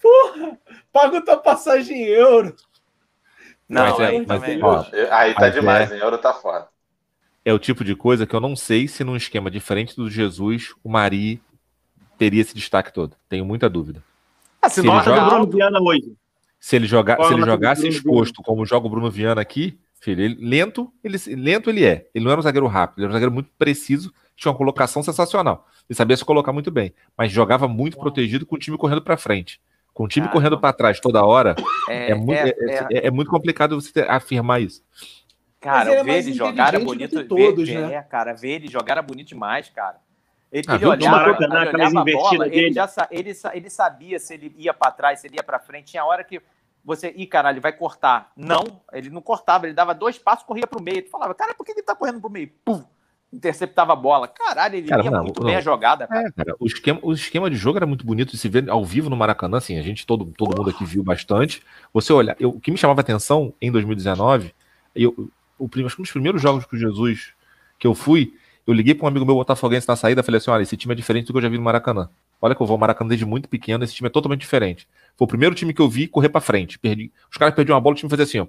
Porra, 0.00 0.58
paga 0.92 1.20
tua 1.20 1.36
passagem 1.36 2.02
em 2.02 2.06
euro. 2.06 2.54
Não, 3.68 3.82
mas, 3.82 4.00
é, 4.00 4.06
aí, 4.06 4.18
mas, 4.26 4.26
também, 4.26 4.62
ó, 4.62 4.84
aí 5.10 5.34
tá 5.34 5.48
demais, 5.50 5.90
é, 5.90 5.96
hein? 5.96 6.00
Euro 6.00 6.16
tá 6.16 6.32
fora. 6.32 6.68
É 7.44 7.52
o 7.52 7.58
tipo 7.58 7.84
de 7.84 7.94
coisa 7.94 8.26
que 8.26 8.34
eu 8.34 8.40
não 8.40 8.56
sei 8.56 8.88
se 8.88 9.04
num 9.04 9.16
esquema 9.16 9.50
diferente 9.50 9.94
do 9.94 10.10
Jesus, 10.10 10.74
o 10.82 10.88
Mari 10.88 11.42
teria 12.16 12.40
esse 12.40 12.54
destaque 12.54 12.92
todo. 12.92 13.16
Tenho 13.28 13.44
muita 13.44 13.68
dúvida. 13.68 14.02
Ah, 14.60 14.68
se, 14.68 14.80
se 14.80 14.86
ele 14.86 15.00
joga... 15.02 15.24
Bruno 15.24 15.46
Viana 15.46 15.80
hoje. 15.80 16.12
Se 16.58 16.76
ele, 16.76 16.86
jogar, 16.86 17.22
se 17.24 17.32
ele 17.32 17.44
jogasse 17.44 17.86
exposto 17.86 18.42
como 18.42 18.66
joga 18.66 18.86
o 18.86 18.90
Bruno 18.90 19.10
Viana 19.10 19.40
aqui, 19.40 19.78
filho, 20.00 20.22
ele, 20.22 20.36
lento, 20.40 20.92
ele, 21.04 21.16
lento 21.36 21.70
ele 21.70 21.84
é. 21.84 22.08
Ele 22.12 22.24
não 22.24 22.32
era 22.32 22.40
um 22.40 22.42
zagueiro 22.42 22.66
rápido, 22.66 22.98
ele 22.98 23.04
era 23.04 23.10
um 23.10 23.14
zagueiro 23.14 23.32
muito 23.32 23.50
preciso, 23.56 24.12
tinha 24.34 24.50
uma 24.50 24.58
colocação 24.58 25.02
sensacional. 25.02 25.68
Ele 25.88 25.96
sabia 25.96 26.16
se 26.16 26.24
colocar 26.24 26.52
muito 26.52 26.70
bem, 26.70 26.92
mas 27.16 27.30
jogava 27.30 27.68
muito 27.68 27.94
Uau. 27.94 28.02
protegido 28.02 28.44
com 28.44 28.56
o 28.56 28.58
time 28.58 28.76
correndo 28.76 29.02
para 29.02 29.16
frente. 29.16 29.60
Com 29.98 30.04
o 30.04 30.08
time 30.08 30.28
ah, 30.28 30.30
correndo 30.30 30.56
para 30.56 30.72
trás 30.72 31.00
toda 31.00 31.24
hora, 31.24 31.56
é, 31.88 32.12
é, 32.12 32.14
muito, 32.14 32.38
é, 32.38 32.50
é, 32.50 32.86
é, 32.92 33.06
é, 33.08 33.10
muito 33.10 33.28
complicado 33.28 33.80
você 33.80 34.02
afirmar 34.02 34.62
isso. 34.62 34.80
Cara, 35.58 36.04
ver 36.04 36.18
ele 36.18 36.32
jogar 36.32 36.68
era 36.68 36.78
bonito. 36.78 37.24
Todos, 37.24 37.68
ver, 37.68 37.80
né? 37.80 37.94
É, 37.94 38.02
cara, 38.02 38.32
ver 38.32 38.50
ele 38.50 38.68
jogar 38.68 38.92
era 38.92 39.02
bonito 39.02 39.26
demais, 39.26 39.68
cara. 39.70 39.96
Ele, 40.52 40.64
ah, 40.68 40.76
ele 40.76 40.86
olhava, 40.86 41.36
ele 41.42 41.68
olhava 41.74 42.00
a 42.00 42.04
bola, 42.04 42.46
ele, 42.46 42.72
já, 42.72 42.88
ele, 43.10 43.32
ele 43.52 43.70
sabia 43.70 44.20
se 44.20 44.34
ele 44.34 44.54
ia 44.56 44.72
para 44.72 44.92
trás, 44.92 45.18
se 45.18 45.26
ele 45.26 45.34
ia 45.34 45.42
para 45.42 45.58
frente. 45.58 45.90
Tinha 45.90 46.04
hora 46.04 46.22
que 46.22 46.40
você, 46.84 47.12
ih, 47.16 47.26
caralho, 47.26 47.54
ele 47.54 47.60
vai 47.60 47.72
cortar. 47.72 48.30
Não, 48.36 48.80
ele 48.92 49.10
não 49.10 49.20
cortava, 49.20 49.66
ele 49.66 49.74
dava 49.74 49.92
dois 49.96 50.16
passos, 50.16 50.44
corria 50.44 50.68
pro 50.68 50.80
meio. 50.80 51.02
Tu 51.02 51.10
falava, 51.10 51.34
cara, 51.34 51.54
por 51.54 51.66
que 51.66 51.72
ele 51.72 51.82
tá 51.82 51.96
correndo 51.96 52.20
pro 52.20 52.30
meio? 52.30 52.52
Pum! 52.64 52.84
Interceptava 53.32 53.92
a 53.92 53.96
bola. 53.96 54.28
Caralho, 54.28 54.76
ele 54.76 54.88
cara, 54.88 55.02
não, 55.10 55.24
muito 55.24 55.40
não, 55.40 55.46
bem 55.46 55.56
a 55.56 55.60
jogada. 55.60 56.06
Cara. 56.06 56.28
É, 56.28 56.32
cara, 56.32 56.56
o, 56.58 56.66
esquema, 56.66 57.00
o 57.02 57.12
esquema 57.12 57.50
de 57.50 57.56
jogo 57.56 57.78
era 57.78 57.86
muito 57.86 58.04
bonito 58.04 58.32
de 58.32 58.38
se 58.38 58.48
ver 58.48 58.68
ao 58.70 58.84
vivo 58.84 59.10
no 59.10 59.16
Maracanã, 59.16 59.58
assim, 59.58 59.78
a 59.78 59.82
gente, 59.82 60.06
todo, 60.06 60.32
todo 60.36 60.56
mundo 60.56 60.70
aqui 60.70 60.84
viu 60.84 61.02
bastante. 61.02 61.62
Você 61.92 62.12
olhar, 62.12 62.36
eu, 62.40 62.50
o 62.50 62.60
que 62.60 62.70
me 62.70 62.78
chamava 62.78 63.00
atenção 63.00 63.52
em 63.60 63.70
2019, 63.70 64.54
eu, 64.94 65.30
o, 65.58 65.64
acho 65.84 65.96
que 65.96 66.00
um 66.00 66.04
dos 66.04 66.12
primeiros 66.12 66.40
jogos 66.40 66.64
com 66.64 66.76
Jesus 66.76 67.32
que 67.78 67.86
eu 67.86 67.94
fui, 67.94 68.34
eu 68.66 68.74
liguei 68.74 68.94
para 68.94 69.04
um 69.04 69.08
amigo 69.08 69.24
meu 69.24 69.34
botafoguense 69.34 69.86
na 69.86 69.96
saída, 69.96 70.22
falei 70.22 70.38
assim, 70.38 70.50
olha, 70.50 70.62
esse 70.62 70.76
time 70.76 70.92
é 70.92 70.96
diferente 70.96 71.26
do 71.26 71.32
que 71.32 71.38
eu 71.38 71.42
já 71.42 71.48
vi 71.48 71.58
no 71.58 71.64
Maracanã. 71.64 72.08
Olha 72.40 72.54
que 72.54 72.62
eu 72.62 72.66
vou 72.66 72.74
ao 72.74 72.78
Maracanã 72.78 73.08
desde 73.08 73.26
muito 73.26 73.48
pequeno, 73.48 73.82
esse 73.84 73.94
time 73.94 74.08
é 74.08 74.10
totalmente 74.10 74.40
diferente. 74.40 74.88
Foi 75.16 75.24
o 75.24 75.28
primeiro 75.28 75.54
time 75.54 75.72
que 75.72 75.80
eu 75.80 75.88
vi 75.88 76.06
correr 76.06 76.28
para 76.28 76.40
frente. 76.40 76.78
Perdi, 76.78 77.10
os 77.30 77.36
caras 77.36 77.54
perdiam 77.54 77.74
uma 77.74 77.80
bola, 77.80 77.94
o 77.94 77.96
time 77.96 78.08
fazia 78.08 78.24
assim, 78.24 78.38
ó, 78.38 78.46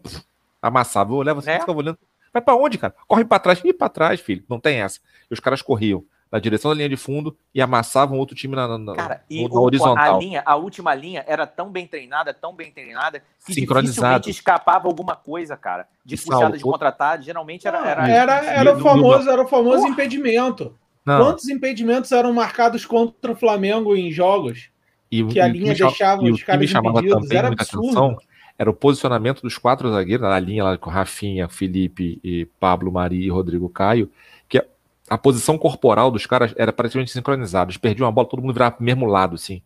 amassava. 0.62 1.12
Eu 1.14 1.18
olhava 1.18 1.40
assim, 1.40 1.50
é? 1.50 1.60
ficava 1.60 1.78
olhando. 1.78 1.98
Vai 2.34 2.42
para 2.42 2.56
onde, 2.56 2.78
cara? 2.78 2.96
Corre 3.08 3.26
para 3.26 3.40
trás. 3.40 3.62
E 3.64 3.74
para 3.74 3.90
trás, 3.90 4.20
filho. 4.20 4.44
Não 4.50 4.60
tem 4.60 4.82
essa. 4.82 5.00
E 5.30 5.34
os 5.34 5.40
caras 5.40 5.62
corriam 5.62 6.04
na 6.32 6.40
direção 6.40 6.70
da 6.70 6.76
linha 6.76 6.90
de 6.90 6.98
fundo 6.98 7.36
e 7.54 7.62
amassavam 7.62 8.18
outro 8.18 8.36
time 8.36 8.56
na, 8.56 8.78
na, 8.78 8.96
cara, 8.96 9.24
e 9.30 9.48
na 9.48 9.60
horizontal. 9.60 10.18
A, 10.18 10.20
linha, 10.20 10.44
a 10.46 10.56
última 10.56 10.94
linha 10.94 11.24
era 11.28 11.48
tão 11.48 11.72
bem 11.72 11.88
treinada, 11.88 12.34
tão 12.34 12.54
bem 12.54 12.72
treinada, 12.72 13.24
que 13.46 13.54
dificilmente 13.54 14.30
escapava 14.30 14.88
alguma 14.88 15.16
coisa, 15.16 15.58
cara. 15.58 15.88
De 16.06 16.16
puxada 16.18 16.56
de 16.56 16.64
contratar, 16.64 17.22
geralmente 17.22 17.68
era... 17.68 17.80
Era, 17.80 18.08
era, 18.08 18.46
era, 18.46 18.78
o 18.78 18.80
famoso, 18.80 19.30
era 19.30 19.42
o 19.42 19.48
famoso 19.48 19.88
impedimento. 19.88 20.76
Não. 21.04 21.18
Quantos 21.18 21.50
impedimentos 21.50 22.12
eram 22.12 22.32
marcados 22.32 22.86
contra 22.86 23.32
o 23.32 23.36
Flamengo 23.36 23.96
em 23.96 24.12
jogos? 24.12 24.70
E, 25.12 25.26
que 25.26 25.40
a 25.40 25.48
linha 25.48 25.74
deixava 25.74 26.22
os 26.22 26.44
caras 26.44 26.72
impedidos? 26.72 27.32
Era 27.32 27.48
absurdo. 27.48 27.88
Atenção, 27.88 28.18
era 28.60 28.70
o 28.70 28.74
posicionamento 28.74 29.42
dos 29.42 29.58
quatro 29.58 29.90
zagueiros, 29.90 30.28
na 30.28 30.38
linha 30.38 30.66
lá 30.66 30.78
com 30.78 30.90
Rafinha, 30.90 31.48
Felipe, 31.48 32.20
e 32.22 32.44
Pablo, 32.60 32.92
Mari 32.92 33.24
e 33.24 33.30
Rodrigo 33.30 33.70
Caio, 33.70 34.12
que 34.50 34.62
a 35.10 35.18
posição 35.18 35.58
corporal 35.58 36.12
dos 36.12 36.26
caras 36.26 36.54
era 36.58 36.74
praticamente 36.74 37.10
sincronizada. 37.10 37.72
Eles 37.72 37.78
perdiam 37.78 38.06
a 38.06 38.12
bola, 38.12 38.28
todo 38.28 38.42
mundo 38.42 38.52
virava 38.52 38.76
pro 38.76 38.84
mesmo 38.84 39.06
lado, 39.06 39.36
assim. 39.36 39.62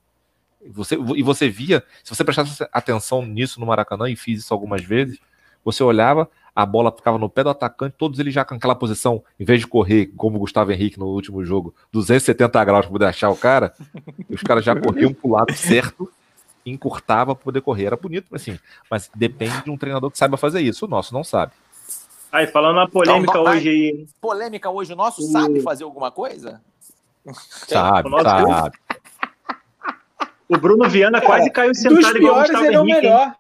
Você, 0.70 0.96
e 0.96 1.24
você 1.24 1.50
via, 1.50 1.84
se 2.04 2.16
você 2.16 2.24
prestasse 2.24 2.64
atenção 2.72 3.26
nisso 3.26 3.60
no 3.60 3.66
Maracanã, 3.66 4.08
e 4.08 4.16
fiz 4.16 4.42
isso 4.42 4.54
algumas 4.54 4.84
vezes, 4.84 5.20
você 5.66 5.82
olhava, 5.84 6.30
a 6.56 6.64
bola 6.64 6.92
ficava 6.96 7.18
no 7.18 7.28
pé 7.28 7.44
do 7.44 7.50
atacante, 7.50 7.96
todos 7.98 8.20
eles 8.20 8.32
já 8.32 8.46
com 8.46 8.54
aquela 8.54 8.76
posição, 8.76 9.24
em 9.40 9.44
vez 9.44 9.60
de 9.60 9.66
correr, 9.66 10.14
como 10.16 10.38
o 10.38 10.40
Gustavo 10.40 10.72
Henrique 10.72 11.00
no 11.00 11.08
último 11.08 11.44
jogo, 11.44 11.74
270 11.92 12.64
graus 12.64 12.86
para 12.86 12.92
poder 12.92 13.06
achar 13.06 13.32
o 13.32 13.36
cara, 13.36 13.74
os 14.30 14.42
caras 14.44 14.64
já 14.64 14.80
corriam 14.80 15.12
pro 15.12 15.32
lado 15.32 15.52
certo 15.56 16.08
encurtava 16.66 17.36
para 17.36 17.44
poder 17.44 17.62
correr. 17.62 17.86
Era 17.86 17.98
bonito, 17.98 18.34
assim, 18.36 18.60
mas 18.90 19.10
depende 19.16 19.64
de 19.64 19.70
um 19.70 19.78
treinador 19.78 20.12
que 20.12 20.18
saiba 20.18 20.38
fazer 20.38 20.62
isso. 20.62 20.86
O 20.86 20.90
nosso 20.90 21.14
não 21.14 21.24
sabe. 21.24 21.54
Aí, 22.32 22.48
falando 22.48 22.78
na 22.78 22.88
polêmica 22.88 23.34
não, 23.34 23.44
hoje 23.44 23.70
aí. 23.70 24.08
Polêmica 24.20 24.70
hoje, 24.70 24.94
o 24.94 24.96
nosso 24.96 25.22
o... 25.22 25.26
sabe 25.26 25.62
fazer 25.62 25.84
alguma 25.84 26.12
coisa? 26.12 26.62
Sabe, 27.32 28.10
é, 28.10 28.24
sabe. 28.24 28.78
O 30.50 30.58
Bruno 30.58 30.90
Viana 30.90 31.22
Cara, 31.22 31.26
quase 31.26 31.50
caiu 31.52 31.74
sentado 31.74 32.18
igual 32.18 32.38
o 32.38 32.42
Gustavo 32.42 32.66
ele. 32.66 33.08
É 33.08 33.28
o 33.28 33.32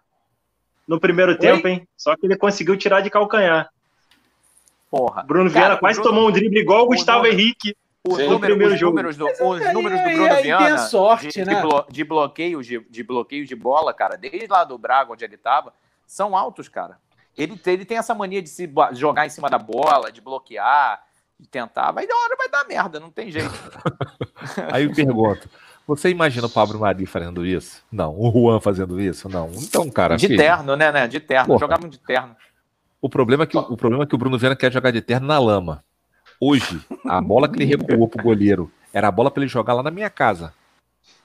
No 0.87 0.99
primeiro 0.99 1.31
Oi? 1.33 1.37
tempo, 1.37 1.67
hein? 1.67 1.87
Só 1.97 2.15
que 2.15 2.25
ele 2.25 2.37
conseguiu 2.37 2.77
tirar 2.77 3.01
de 3.01 3.09
calcanhar. 3.09 3.69
Porra. 4.89 5.23
Bruno 5.23 5.51
Cara, 5.51 5.65
Viana 5.65 5.79
quase 5.79 5.99
Bruno... 5.99 6.15
tomou 6.15 6.29
um 6.29 6.31
drible 6.31 6.59
igual 6.59 6.83
o 6.83 6.87
Gustavo 6.87 7.25
Henrique. 7.25 7.75
O 8.05 8.17
número, 8.17 8.73
os, 8.73 8.81
números 8.81 9.15
do, 9.15 9.25
os 9.25 9.73
números 9.73 10.01
do 10.01 10.09
Bruno 10.09 10.41
Viana 10.41 10.77
sorte, 10.77 11.29
de, 11.29 11.45
né? 11.45 11.55
de, 11.55 11.61
blo, 11.61 11.85
de, 11.89 12.03
bloqueio, 12.03 12.61
de, 12.61 12.79
de 12.89 13.01
bloqueio 13.01 13.45
de 13.45 13.55
bola, 13.55 13.93
cara, 13.93 14.17
desde 14.17 14.45
lá 14.47 14.65
do 14.65 14.77
Braga, 14.77 15.13
onde 15.13 15.23
ele 15.23 15.35
estava, 15.35 15.73
são 16.05 16.35
altos, 16.35 16.67
cara. 16.67 16.97
Ele, 17.37 17.59
ele 17.65 17.85
tem 17.85 17.97
essa 17.97 18.13
mania 18.13 18.41
de 18.41 18.49
se 18.49 18.69
jogar 18.91 19.25
em 19.25 19.29
cima 19.29 19.49
da 19.49 19.57
bola, 19.57 20.11
de 20.11 20.19
bloquear, 20.19 21.01
de 21.39 21.47
tentar. 21.47 21.91
Vai 21.91 22.05
dar 22.05 22.15
hora, 22.15 22.35
vai 22.37 22.49
dar 22.49 22.67
merda, 22.67 22.99
não 22.99 23.09
tem 23.09 23.31
jeito. 23.31 23.49
Aí 24.69 24.83
eu 24.83 24.93
pergunto: 24.93 25.49
você 25.87 26.09
imagina 26.09 26.47
o 26.47 26.49
Pablo 26.49 26.79
Mari 26.79 27.05
fazendo 27.05 27.45
isso? 27.45 27.83
Não. 27.91 28.13
O 28.17 28.31
Juan 28.31 28.59
fazendo 28.59 28.99
isso? 28.99 29.27
Não. 29.29 29.49
Então, 29.53 29.89
cara. 29.89 30.15
De 30.15 30.27
filho, 30.27 30.39
terno, 30.39 30.75
né, 30.75 30.91
né? 30.91 31.07
De 31.07 31.19
terno. 31.19 31.57
Jogavam 31.57 31.89
de 31.89 31.99
terno. 31.99 32.35
O 33.01 33.09
problema, 33.09 33.43
é 33.43 33.47
que, 33.47 33.57
o 33.57 33.75
problema 33.75 34.03
é 34.03 34.07
que 34.07 34.15
o 34.15 34.17
Bruno 34.17 34.37
Viana 34.37 34.55
quer 34.55 34.71
jogar 34.71 34.91
de 34.91 35.01
terno 35.01 35.27
na 35.27 35.37
lama. 35.39 35.83
Hoje, 36.45 36.81
a 37.05 37.21
bola 37.21 37.47
que 37.47 37.55
ele 37.55 37.63
recuou 37.63 38.05
pro 38.05 38.21
goleiro 38.21 38.69
era 38.91 39.07
a 39.07 39.11
bola 39.11 39.31
para 39.31 39.41
ele 39.41 39.49
jogar 39.49 39.73
lá 39.73 39.81
na 39.81 39.89
minha 39.89 40.09
casa. 40.09 40.53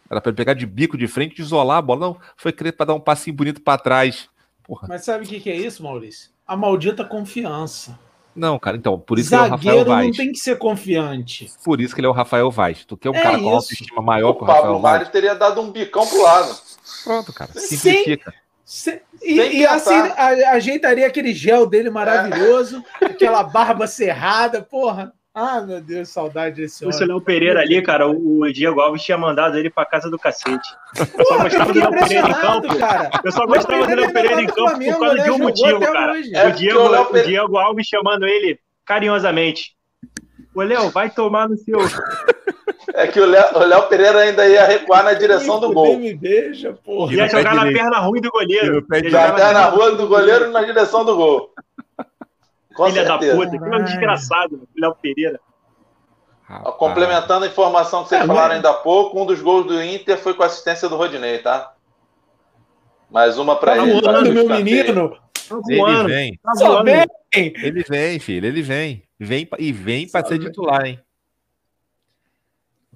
Era 0.09 0.20
para 0.20 0.31
ele 0.31 0.37
pegar 0.37 0.54
de 0.54 0.64
bico 0.64 0.96
de 0.96 1.09
frente 1.09 1.40
e 1.40 1.42
isolar 1.42 1.78
a 1.78 1.83
bola. 1.83 1.98
Não, 1.98 2.16
foi 2.37 2.52
querer 2.52 2.70
para 2.70 2.87
dar 2.87 2.94
um 2.94 3.00
passinho 3.00 3.35
bonito 3.35 3.61
para 3.61 3.83
trás. 3.83 4.28
Porra. 4.62 4.87
Mas 4.88 5.04
sabe 5.04 5.24
o 5.24 5.28
que, 5.28 5.40
que 5.40 5.50
é 5.50 5.57
isso, 5.57 5.83
Maurício? 5.83 6.31
A 6.46 6.57
maldita 6.57 7.04
confiança. 7.04 7.98
Não, 8.33 8.61
cara, 8.61 8.76
então, 8.76 8.96
por 8.96 9.18
isso 9.18 9.31
Zagueiro 9.31 9.59
que 9.59 9.68
ele 9.68 9.70
é 9.70 9.74
o 9.74 9.78
Rafael 9.78 9.96
Vaz. 9.96 10.07
não 10.07 10.24
tem 10.24 10.33
que 10.33 10.38
ser 10.38 10.57
confiante. 10.57 11.50
Por 11.64 11.81
isso 11.81 11.92
que 11.92 12.00
ele 12.00 12.07
é 12.07 12.11
o 12.11 12.14
Rafael 12.14 12.48
Vaz. 12.52 12.85
Tu 12.85 12.96
quer 12.96 13.11
um 13.11 13.16
é 13.16 13.20
cara 13.20 13.35
isso. 13.35 13.44
com 13.44 13.50
autoestima 13.50 14.00
maior 14.00 14.35
que 14.35 14.44
o 14.44 14.46
Rafael 14.46 14.78
Vaz? 14.78 14.94
O 14.94 14.98
Pablo 14.98 15.12
teria 15.12 15.35
dado 15.35 15.61
um 15.61 15.72
bicão 15.72 16.07
pro 16.07 16.22
lado. 16.22 16.57
Pronto, 17.02 17.33
cara. 17.33 17.50
Simplifica. 17.54 18.31
Sem, 18.31 18.40
sem, 18.68 19.00
e, 19.22 19.61
e 19.61 19.66
assim, 19.66 19.94
a, 19.94 20.50
ajeitaria 20.50 21.07
aquele 21.07 21.33
gel 21.33 21.64
dele 21.64 21.88
maravilhoso, 21.88 22.85
é. 23.00 23.07
aquela 23.07 23.42
barba 23.42 23.87
cerrada, 23.87 24.61
porra. 24.61 25.11
Ah, 25.35 25.62
meu 25.62 25.81
Deus, 25.81 26.11
saudade 26.11 26.57
desse 26.57 26.85
homem. 26.85 26.94
O 26.94 27.07
Léo 27.07 27.20
Pereira 27.22 27.61
ali, 27.61 27.81
cara, 27.81 28.07
o 28.07 28.52
Diego 28.52 28.78
Alves 28.78 29.02
tinha 29.02 29.16
mandado 29.16 29.57
ele 29.57 29.70
pra 29.70 29.87
casa 29.87 30.11
do 30.11 30.18
cacete. 30.18 30.68
Eu 30.98 31.24
só 31.24 31.38
gostava 31.38 31.72
do 31.72 31.78
Léo 31.78 31.90
Pereira 31.92 32.28
em 32.28 32.35
campo. 32.35 32.78
Cara. 32.78 33.11
Eu 33.24 33.33
só 33.33 33.46
gostava 33.46 33.87
do 33.87 33.94
Léo 33.94 34.12
Pereira 34.12 34.42
em 34.42 34.46
campo 34.46 34.68
Flamengo, 34.68 34.92
por 34.92 35.00
causa 35.00 35.16
né? 35.16 35.24
de 35.24 35.31
um 35.31 35.38
motivo, 35.38 35.81
cara. 35.81 36.20
É 36.35 36.48
o, 36.48 36.52
Diego, 36.52 36.78
o, 36.78 37.11
o 37.11 37.22
Diego 37.22 37.57
Alves 37.57 37.87
chamando 37.87 38.26
ele 38.26 38.61
carinhosamente. 38.85 39.74
Ô, 40.54 40.61
Léo, 40.61 40.90
vai 40.90 41.09
tomar 41.09 41.48
no 41.48 41.57
seu. 41.57 41.78
É 42.94 43.07
que 43.07 43.20
o 43.20 43.27
Léo 43.27 43.83
Pereira 43.88 44.20
ainda 44.20 44.46
ia 44.48 44.64
recuar 44.64 45.05
na 45.05 45.12
direção 45.12 45.61
do 45.61 45.72
gol. 45.72 45.98
Me 45.98 46.14
deixa, 46.14 46.72
porra. 46.72 47.14
Ia 47.14 47.29
jogar 47.29 47.55
na 47.55 47.64
perna 47.64 47.98
ruim 47.98 48.20
do 48.20 48.31
goleiro. 48.31 48.87
Na 49.11 49.33
perna 49.33 49.64
ruim 49.66 49.96
do 49.96 50.09
goleiro 50.09 50.51
na 50.51 50.62
direção 50.62 51.05
do 51.05 51.14
gol. 51.14 51.51
Com 52.74 52.87
Filha 52.87 53.05
certeza. 53.07 53.37
da 53.37 53.44
puta, 53.44 53.59
que 53.59 53.74
é 53.74 53.77
um 53.77 53.85
desgraçado, 53.85 54.68
Léo 54.77 54.94
Pereira. 54.94 55.40
Rapaz. 56.42 56.77
Complementando 56.77 57.44
a 57.44 57.48
informação 57.48 58.05
que 58.05 58.09
vocês 58.09 58.22
é, 58.22 58.27
falaram 58.27 58.48
mas... 58.48 58.57
ainda 58.57 58.70
há 58.70 58.74
pouco, 58.74 59.20
um 59.20 59.27
dos 59.27 59.40
gols 59.42 59.66
do 59.66 59.83
Inter 59.83 60.16
foi 60.16 60.33
com 60.33 60.42
assistência 60.42 60.88
do 60.88 60.96
Rodinei, 60.96 61.38
tá? 61.38 61.74
Mais 63.11 63.38
uma 63.38 63.57
para 63.57 63.77
tá 63.77 63.83
ele. 63.83 64.01
Voando, 64.01 64.33
meu 64.33 64.48
menino. 64.48 65.11
Tá 65.11 65.18
ele 65.68 66.05
vem. 66.05 66.38
Tá. 66.42 66.53
Ele 67.35 67.83
vem, 67.83 68.18
filho. 68.18 68.46
Ele 68.46 68.62
vem. 68.62 69.03
vem 69.18 69.48
e 69.59 69.72
vem 69.72 70.09
para 70.09 70.27
ser 70.27 70.38
titular, 70.38 70.87
hein? 70.87 70.98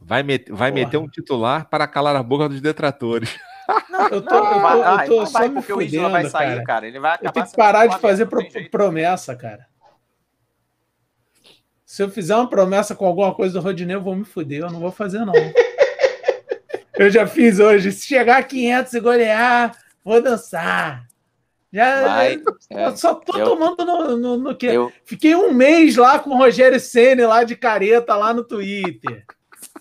Vai, 0.05 0.23
met, 0.23 0.51
vai 0.51 0.71
meter 0.71 0.97
um 0.97 1.09
titular 1.09 1.69
para 1.69 1.87
calar 1.87 2.17
a 2.17 2.23
boca 2.23 2.49
dos 2.49 2.61
detratores. 2.61 3.39
Não, 3.89 4.09
eu 4.09 4.23
tô, 4.23 4.35
não, 4.35 4.79
eu 4.79 5.07
tô, 5.07 5.15
eu 5.15 5.21
tô 5.21 5.27
só 5.27 5.39
vai, 5.39 5.49
me 5.49 5.63
fudendo, 5.63 6.11
vai 6.11 6.25
sair, 6.29 6.49
cara. 6.49 6.65
cara. 6.65 6.87
Ele 6.87 6.99
vai 6.99 7.19
eu 7.23 7.31
tenho 7.31 7.47
que 7.47 7.57
parar 7.57 7.87
de 7.87 7.99
fazer 7.99 8.27
pro, 8.27 8.45
promessa, 8.71 9.37
cara. 9.37 9.67
Se 11.85 12.03
eu 12.03 12.11
fizer 12.11 12.35
uma 12.35 12.49
promessa 12.49 12.95
com 12.95 13.07
alguma 13.07 13.35
coisa 13.35 13.55
do 13.55 13.61
Rodinei, 13.61 13.95
eu 13.95 14.01
vou 14.01 14.17
me 14.17 14.25
fuder. 14.25 14.63
Eu 14.63 14.71
não 14.71 14.81
vou 14.81 14.91
fazer, 14.91 15.25
não. 15.25 15.35
eu 16.99 17.11
já 17.11 17.27
fiz 17.27 17.59
hoje. 17.59 17.93
Se 17.93 18.07
chegar 18.07 18.39
a 18.39 18.43
500 18.43 18.95
e 18.95 19.01
golear, 19.01 19.77
vou 20.03 20.21
dançar. 20.21 21.07
Já, 21.73 22.03
Vai, 22.07 22.43
é, 22.71 22.97
só 22.97 23.15
tô 23.15 23.39
eu, 23.39 23.45
tomando 23.47 23.85
no, 23.85 24.17
no, 24.17 24.37
no 24.37 24.57
que. 24.57 24.67
Eu, 24.67 24.93
Fiquei 25.05 25.35
um 25.35 25.53
mês 25.53 25.97
lá 25.97 26.19
com 26.19 26.31
o 26.31 26.37
Rogério 26.37 26.79
Ceni 26.79 27.25
lá 27.25 27.45
de 27.45 27.57
careta 27.57 28.15
lá 28.15 28.35
no 28.35 28.45
Twitter. 28.45 29.25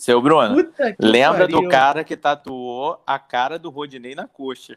Seu 0.02 0.20
Bruno, 0.20 0.56
lembra 1.00 1.42
pariu. 1.42 1.62
do 1.62 1.70
cara 1.70 2.04
que 2.04 2.18
tatuou 2.18 3.04
a 3.06 3.20
cara 3.20 3.60
do 3.60 3.70
Rodinei 3.70 4.16
na 4.16 4.28
coxa. 4.28 4.76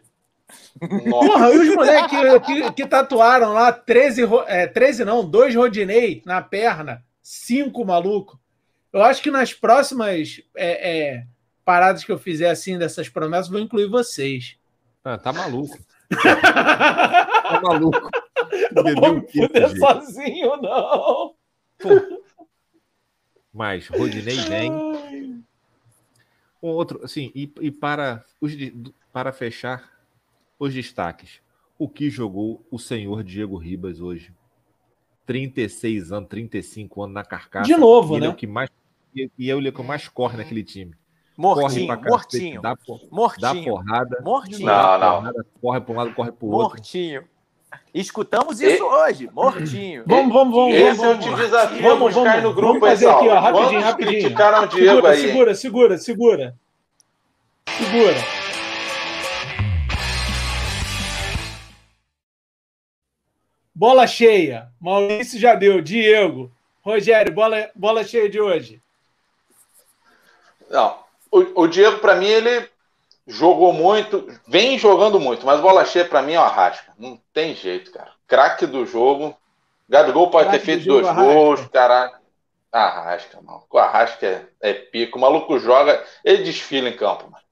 Porra, 1.09 1.49
e 1.51 1.59
os 1.61 1.75
moleques 1.75 2.11
que, 2.11 2.41
que, 2.41 2.73
que, 2.73 2.87
tatuaram 2.87 3.55
lá 3.55 3.73
13, 3.73 4.25
é, 4.47 4.67
13 4.67 5.03
não, 5.03 5.27
dois 5.27 5.55
Rodinei 5.55 6.23
na 6.27 6.43
perna, 6.43 7.03
cinco 7.23 7.87
maluco. 7.87 8.39
Eu 8.93 9.03
acho 9.03 9.23
que 9.23 9.31
nas 9.31 9.55
próximas 9.55 10.43
é, 10.55 11.15
é, 11.15 11.27
paradas 11.65 12.05
que 12.05 12.13
eu 12.13 12.19
fizer 12.19 12.51
assim 12.51 12.77
dessas 12.77 13.09
promessas, 13.09 13.49
vou 13.49 13.61
incluir 13.61 13.89
vocês. 13.89 14.59
Ah, 15.03 15.17
tá 15.17 15.33
maluco. 15.33 15.79
tá 16.21 17.61
maluco. 17.63 18.11
Não 18.73 18.95
vou 18.95 19.15
me 19.15 19.33
fuder 19.33 19.71
sozinho, 19.75 20.59
não. 20.59 21.35
Pô. 21.79 22.24
Mas 23.55 23.87
Rodinei 23.87 24.37
vem. 24.37 24.73
Um 26.61 26.69
outro, 26.69 27.01
assim, 27.05 27.31
e, 27.35 27.53
e 27.61 27.71
para, 27.71 28.25
os, 28.41 28.53
para 29.13 29.33
fechar 29.33 29.89
os 30.59 30.75
destaques, 30.75 31.41
o 31.79 31.89
que 31.89 32.11
jogou 32.11 32.67
o 32.71 32.79
senhor 32.79 33.23
Diego 33.23 33.57
Ribas 33.57 34.01
hoje? 34.01 34.33
36 35.27 36.11
anos, 36.11 36.29
35 36.29 37.03
anos 37.03 37.15
na 37.15 37.25
carcaça. 37.25 37.67
De 37.67 37.77
novo, 37.77 38.19
né? 38.19 38.27
É 38.27 38.29
o 38.29 38.35
que 38.35 38.47
mais, 38.47 38.71
e, 39.15 39.51
é 39.51 39.55
o 39.55 39.73
que 39.73 39.83
mais 39.83 40.09
corre 40.09 40.37
naquele 40.37 40.65
time. 40.65 40.95
Mortinho, 41.37 41.87
corre 41.89 42.09
mortinho. 42.09 42.63
Dá, 42.63 42.77
mortinho. 43.11 43.41
Dá 43.41 43.55
porrada. 43.55 44.21
Mortinho. 44.23 44.67
Não, 44.67 44.99
não. 44.99 45.17
Porrada, 45.17 45.47
corre 45.61 45.81
para 45.81 45.93
um 45.93 45.97
lado, 45.97 46.15
corre 46.15 46.33
para 46.33 46.47
o 46.47 46.51
outro. 46.51 46.77
Mortinho. 46.77 47.29
Escutamos 47.93 48.61
isso 48.61 48.83
e... 48.83 48.83
hoje, 48.83 49.31
mortinho. 49.33 50.05
Vamos, 50.07 50.33
vamos, 50.33 50.55
vamos. 50.55 50.75
Esse 50.75 51.01
vamos, 51.01 51.27
eu 51.27 51.33
te 51.35 51.41
desafio 51.43 51.83
vamos, 51.83 52.15
vamos, 52.15 52.43
no 52.43 52.55
grupo 52.55 52.81
vamos 52.81 52.89
fazer 52.89 53.09
aqui, 53.09 53.29
ó, 53.29 53.39
rapidinho, 53.39 53.81
rapidinho. 53.81 54.21
criticaram 54.21 54.65
o 54.65 54.67
Diego 54.67 54.95
segura, 54.95 55.11
aí. 55.11 55.21
Segura, 55.21 55.55
segura, 55.55 55.99
segura. 55.99 56.55
Segura. 57.77 58.17
Bola 63.75 64.07
cheia. 64.07 64.69
Maurício 64.81 65.39
já 65.39 65.55
deu. 65.55 65.81
Diego. 65.81 66.51
Rogério, 66.83 67.33
bola, 67.33 67.71
bola 67.75 68.05
cheia 68.05 68.29
de 68.29 68.41
hoje. 68.41 68.81
Não. 70.71 70.99
O, 71.31 71.63
o 71.63 71.67
Diego, 71.67 71.99
para 71.99 72.15
mim, 72.15 72.27
ele 72.27 72.69
jogou 73.27 73.73
muito, 73.73 74.29
vem 74.47 74.79
jogando 74.79 75.19
muito, 75.19 75.47
mas 75.47 75.61
bola 75.61 75.85
cheia 75.85 76.05
para 76.05 76.23
mim 76.23 76.35
é 76.35 76.41
o 76.41 76.43
Arrasca. 76.43 76.93
Não 76.99 77.19
tem 77.33 77.55
jeito, 77.55 77.91
cara. 77.91 78.13
Craque 78.27 78.67
do 78.67 78.85
jogo. 78.85 79.37
Gabigol 79.89 80.31
pode 80.31 80.49
Craque 80.49 80.65
ter 80.65 80.65
feito 80.65 80.87
dois 80.87 81.07
Arrasca. 81.07 81.33
gols, 81.33 81.67
caralho. 81.69 82.13
Arrasca, 82.73 83.41
mano. 83.41 83.65
O 83.71 83.79
Arrasca 83.79 84.27
é, 84.27 84.47
é 84.61 84.73
pico. 84.75 85.19
O 85.19 85.21
maluco 85.21 85.59
joga, 85.59 86.03
ele 86.25 86.43
desfila 86.43 86.89
em 86.89 86.97
campo, 86.97 87.31
mano. 87.31 87.45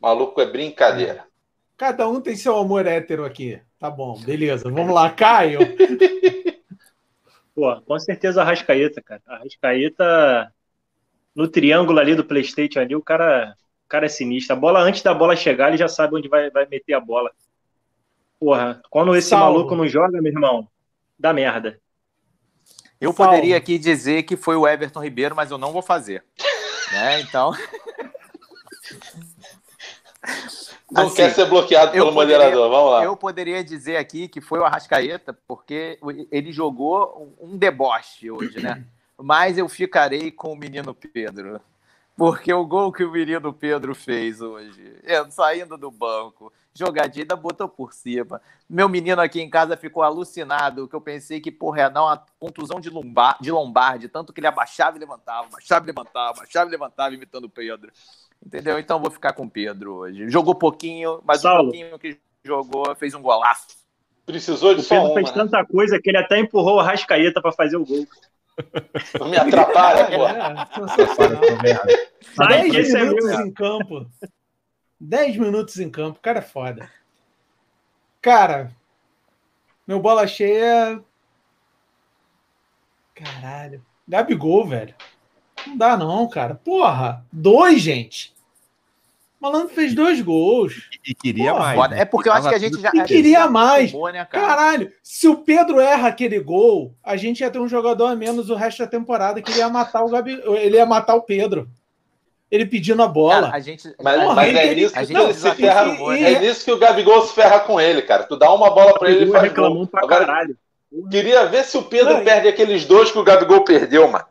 O 0.00 0.06
maluco 0.06 0.40
é 0.40 0.46
brincadeira. 0.46 1.24
Cada 1.76 2.08
um 2.08 2.20
tem 2.20 2.36
seu 2.36 2.56
amor 2.56 2.86
hétero 2.86 3.24
aqui. 3.24 3.60
Tá 3.78 3.90
bom, 3.90 4.18
beleza. 4.20 4.70
Vamos 4.70 4.94
lá, 4.94 5.10
Caio. 5.10 5.60
Pô, 7.54 7.80
com 7.82 7.98
certeza 7.98 8.42
a 8.42 8.44
Rascaeta, 8.44 9.02
cara. 9.02 9.22
A 9.26 9.38
Rascaeta 9.38 10.52
no 11.34 11.48
triângulo 11.48 11.98
ali 11.98 12.14
do 12.14 12.24
Playstation 12.24 12.80
ali, 12.80 12.94
o 12.94 13.02
cara 13.02 13.54
cara 13.90 14.06
é 14.06 14.08
sinistro. 14.08 14.56
A 14.56 14.58
bola, 14.58 14.80
antes 14.80 15.02
da 15.02 15.12
bola 15.12 15.36
chegar, 15.36 15.68
ele 15.68 15.76
já 15.76 15.88
sabe 15.88 16.14
onde 16.14 16.28
vai, 16.28 16.48
vai 16.50 16.64
meter 16.66 16.94
a 16.94 17.00
bola. 17.00 17.30
Porra, 18.38 18.80
quando 18.88 19.14
esse 19.14 19.28
Salvo. 19.28 19.44
maluco 19.44 19.74
não 19.74 19.86
joga, 19.86 20.22
meu 20.22 20.32
irmão, 20.32 20.66
dá 21.18 21.32
merda. 21.32 21.78
Eu 22.98 23.12
Salvo. 23.12 23.32
poderia 23.32 23.56
aqui 23.56 23.76
dizer 23.78 24.22
que 24.22 24.36
foi 24.36 24.56
o 24.56 24.66
Everton 24.66 25.02
Ribeiro, 25.02 25.34
mas 25.34 25.50
eu 25.50 25.58
não 25.58 25.72
vou 25.72 25.82
fazer. 25.82 26.24
né? 26.92 27.20
Então. 27.20 27.52
Não 30.90 31.06
assim, 31.06 31.16
quer 31.16 31.30
ser 31.32 31.46
bloqueado 31.46 31.92
pelo 31.92 32.12
poderia, 32.12 32.36
moderador, 32.36 32.68
vamos 32.68 32.90
lá. 32.90 33.04
Eu 33.04 33.16
poderia 33.16 33.62
dizer 33.62 33.96
aqui 33.96 34.26
que 34.26 34.40
foi 34.40 34.58
o 34.58 34.64
Arrascaeta, 34.64 35.32
porque 35.46 35.98
ele 36.32 36.52
jogou 36.52 37.32
um 37.40 37.56
deboche 37.56 38.28
hoje, 38.28 38.60
né? 38.60 38.84
Mas 39.16 39.56
eu 39.56 39.68
ficarei 39.68 40.32
com 40.32 40.52
o 40.52 40.56
menino 40.56 40.92
Pedro. 40.92 41.60
Porque 42.16 42.52
o 42.52 42.66
gol 42.66 42.92
que 42.92 43.04
o 43.04 43.10
menino 43.10 43.52
Pedro 43.52 43.94
fez 43.94 44.40
hoje, 44.40 45.00
saindo 45.30 45.78
do 45.78 45.90
banco, 45.90 46.52
jogadinha, 46.74 47.24
botou 47.36 47.68
por 47.68 47.92
cima. 47.92 48.40
Meu 48.68 48.88
menino 48.88 49.20
aqui 49.20 49.40
em 49.40 49.48
casa 49.48 49.76
ficou 49.76 50.02
alucinado, 50.02 50.86
que 50.86 50.94
eu 50.94 51.00
pensei 51.00 51.40
que, 51.40 51.50
porra, 51.50 51.78
ia 51.80 51.88
dar 51.88 52.04
uma 52.04 52.24
contusão 52.38 52.80
de 52.80 52.90
lombar, 52.90 53.38
de 53.40 53.50
lombar, 53.50 53.98
de 53.98 54.08
tanto 54.08 54.32
que 54.32 54.40
ele 54.40 54.46
abaixava 54.46 54.96
e 54.96 55.00
levantava, 55.00 55.46
abaixava 55.46 55.84
e 55.84 55.86
levantava, 55.86 56.30
abaixava 56.30 56.68
e 56.68 56.72
levantava, 56.72 57.14
imitando 57.14 57.44
o 57.44 57.50
Pedro. 57.50 57.90
Entendeu? 58.44 58.78
Então 58.78 59.00
vou 59.00 59.10
ficar 59.10 59.32
com 59.32 59.44
o 59.44 59.50
Pedro 59.50 59.96
hoje. 59.96 60.30
Jogou 60.30 60.54
pouquinho, 60.54 61.20
mas 61.24 61.44
o 61.44 61.56
pouquinho 61.56 61.98
que 61.98 62.18
jogou 62.44 62.94
fez 62.96 63.14
um 63.14 63.22
golaço. 63.22 63.66
Precisou 64.24 64.74
de 64.74 64.82
o 64.82 64.88
Pedro 64.88 65.14
fez 65.14 65.28
né? 65.28 65.34
tanta 65.34 65.64
coisa 65.64 66.00
que 66.00 66.08
ele 66.08 66.18
até 66.18 66.38
empurrou 66.38 66.76
o 66.76 66.82
Rascaeta 66.82 67.40
para 67.42 67.52
fazer 67.52 67.76
o 67.76 67.84
gol. 67.84 68.06
Não 69.18 69.28
me 69.28 69.36
atrapalha, 69.36 70.06
pô. 70.06 70.26
É, 72.52 72.68
10 72.68 72.92
minutos 72.94 73.40
em 73.40 73.52
campo. 73.52 74.06
10 75.00 75.36
minutos 75.36 75.78
em 75.78 75.90
campo. 75.90 76.20
Cara 76.20 76.40
é 76.40 76.42
foda. 76.42 76.90
Cara, 78.20 78.70
meu 79.86 80.00
bola 80.00 80.26
cheia. 80.26 81.02
Caralho. 83.14 83.84
Gabigol, 84.06 84.66
velho. 84.66 84.94
Não 85.66 85.76
dá, 85.76 85.96
não, 85.96 86.28
cara. 86.28 86.54
Porra. 86.54 87.24
Dois, 87.32 87.80
gente. 87.80 88.34
Malandro 89.40 89.70
fez 89.70 89.94
dois 89.94 90.20
gols. 90.20 90.90
E, 91.06 91.14
queria 91.14 91.52
Porra, 91.52 91.74
mais. 91.74 91.90
Né? 91.90 92.00
É 92.00 92.04
porque 92.04 92.28
eu 92.28 92.32
acho 92.32 92.48
que 92.48 92.54
a 92.54 92.58
gente 92.58 92.78
já. 92.78 92.90
E 92.92 93.02
queria 93.04 93.48
mais. 93.48 93.90
né, 93.92 94.24
cara? 94.26 94.46
Caralho, 94.46 94.92
se 95.02 95.26
o 95.26 95.36
Pedro 95.36 95.80
erra 95.80 96.08
aquele 96.08 96.38
gol, 96.38 96.94
a 97.02 97.16
gente 97.16 97.40
ia 97.40 97.50
ter 97.50 97.58
um 97.58 97.66
jogador 97.66 98.06
a 98.06 98.14
menos 98.14 98.50
o 98.50 98.54
resto 98.54 98.80
da 98.80 98.86
temporada 98.86 99.40
que 99.40 99.50
ele 99.50 99.60
ia 99.60 99.68
matar 99.70 100.04
o 100.04 100.10
Gabi, 100.10 100.38
ele 100.58 100.76
ia 100.76 100.84
matar 100.84 101.14
o 101.14 101.22
Pedro. 101.22 101.70
Ele 102.50 102.66
pedindo 102.66 103.02
a 103.02 103.06
bola. 103.06 103.42
Cara, 103.42 103.56
a 103.56 103.60
gente, 103.60 103.94
mas, 104.02 104.20
Porra, 104.20 104.34
mas 104.34 104.56
é, 104.56 104.74
nisso 104.74 104.94
que, 104.94 105.12
não, 105.12 105.32
se 105.32 105.54
ferra, 105.54 105.86
e, 106.18 106.24
é 106.24 106.40
nisso 106.40 106.64
que 106.64 106.72
o 106.72 106.78
Gabigol 106.78 107.22
se 107.22 107.32
ferra 107.32 107.60
com 107.60 107.80
ele, 107.80 108.02
cara. 108.02 108.24
Tu 108.24 108.36
dá 108.36 108.52
uma 108.52 108.70
bola 108.70 108.98
para 108.98 109.10
ele 109.10 109.26
e 109.26 109.30
faz 109.30 109.52
gol. 109.52 109.86
Pra 109.86 110.02
Agora, 110.02 110.26
caralho. 110.26 110.56
Queria 111.10 111.46
ver 111.46 111.64
se 111.64 111.78
o 111.78 111.84
Pedro 111.84 112.14
não, 112.14 112.24
perde 112.24 112.48
aqueles 112.48 112.84
dois 112.84 113.12
que 113.12 113.18
o 113.18 113.22
Gabigol 113.22 113.64
perdeu, 113.64 114.10
mano. 114.10 114.24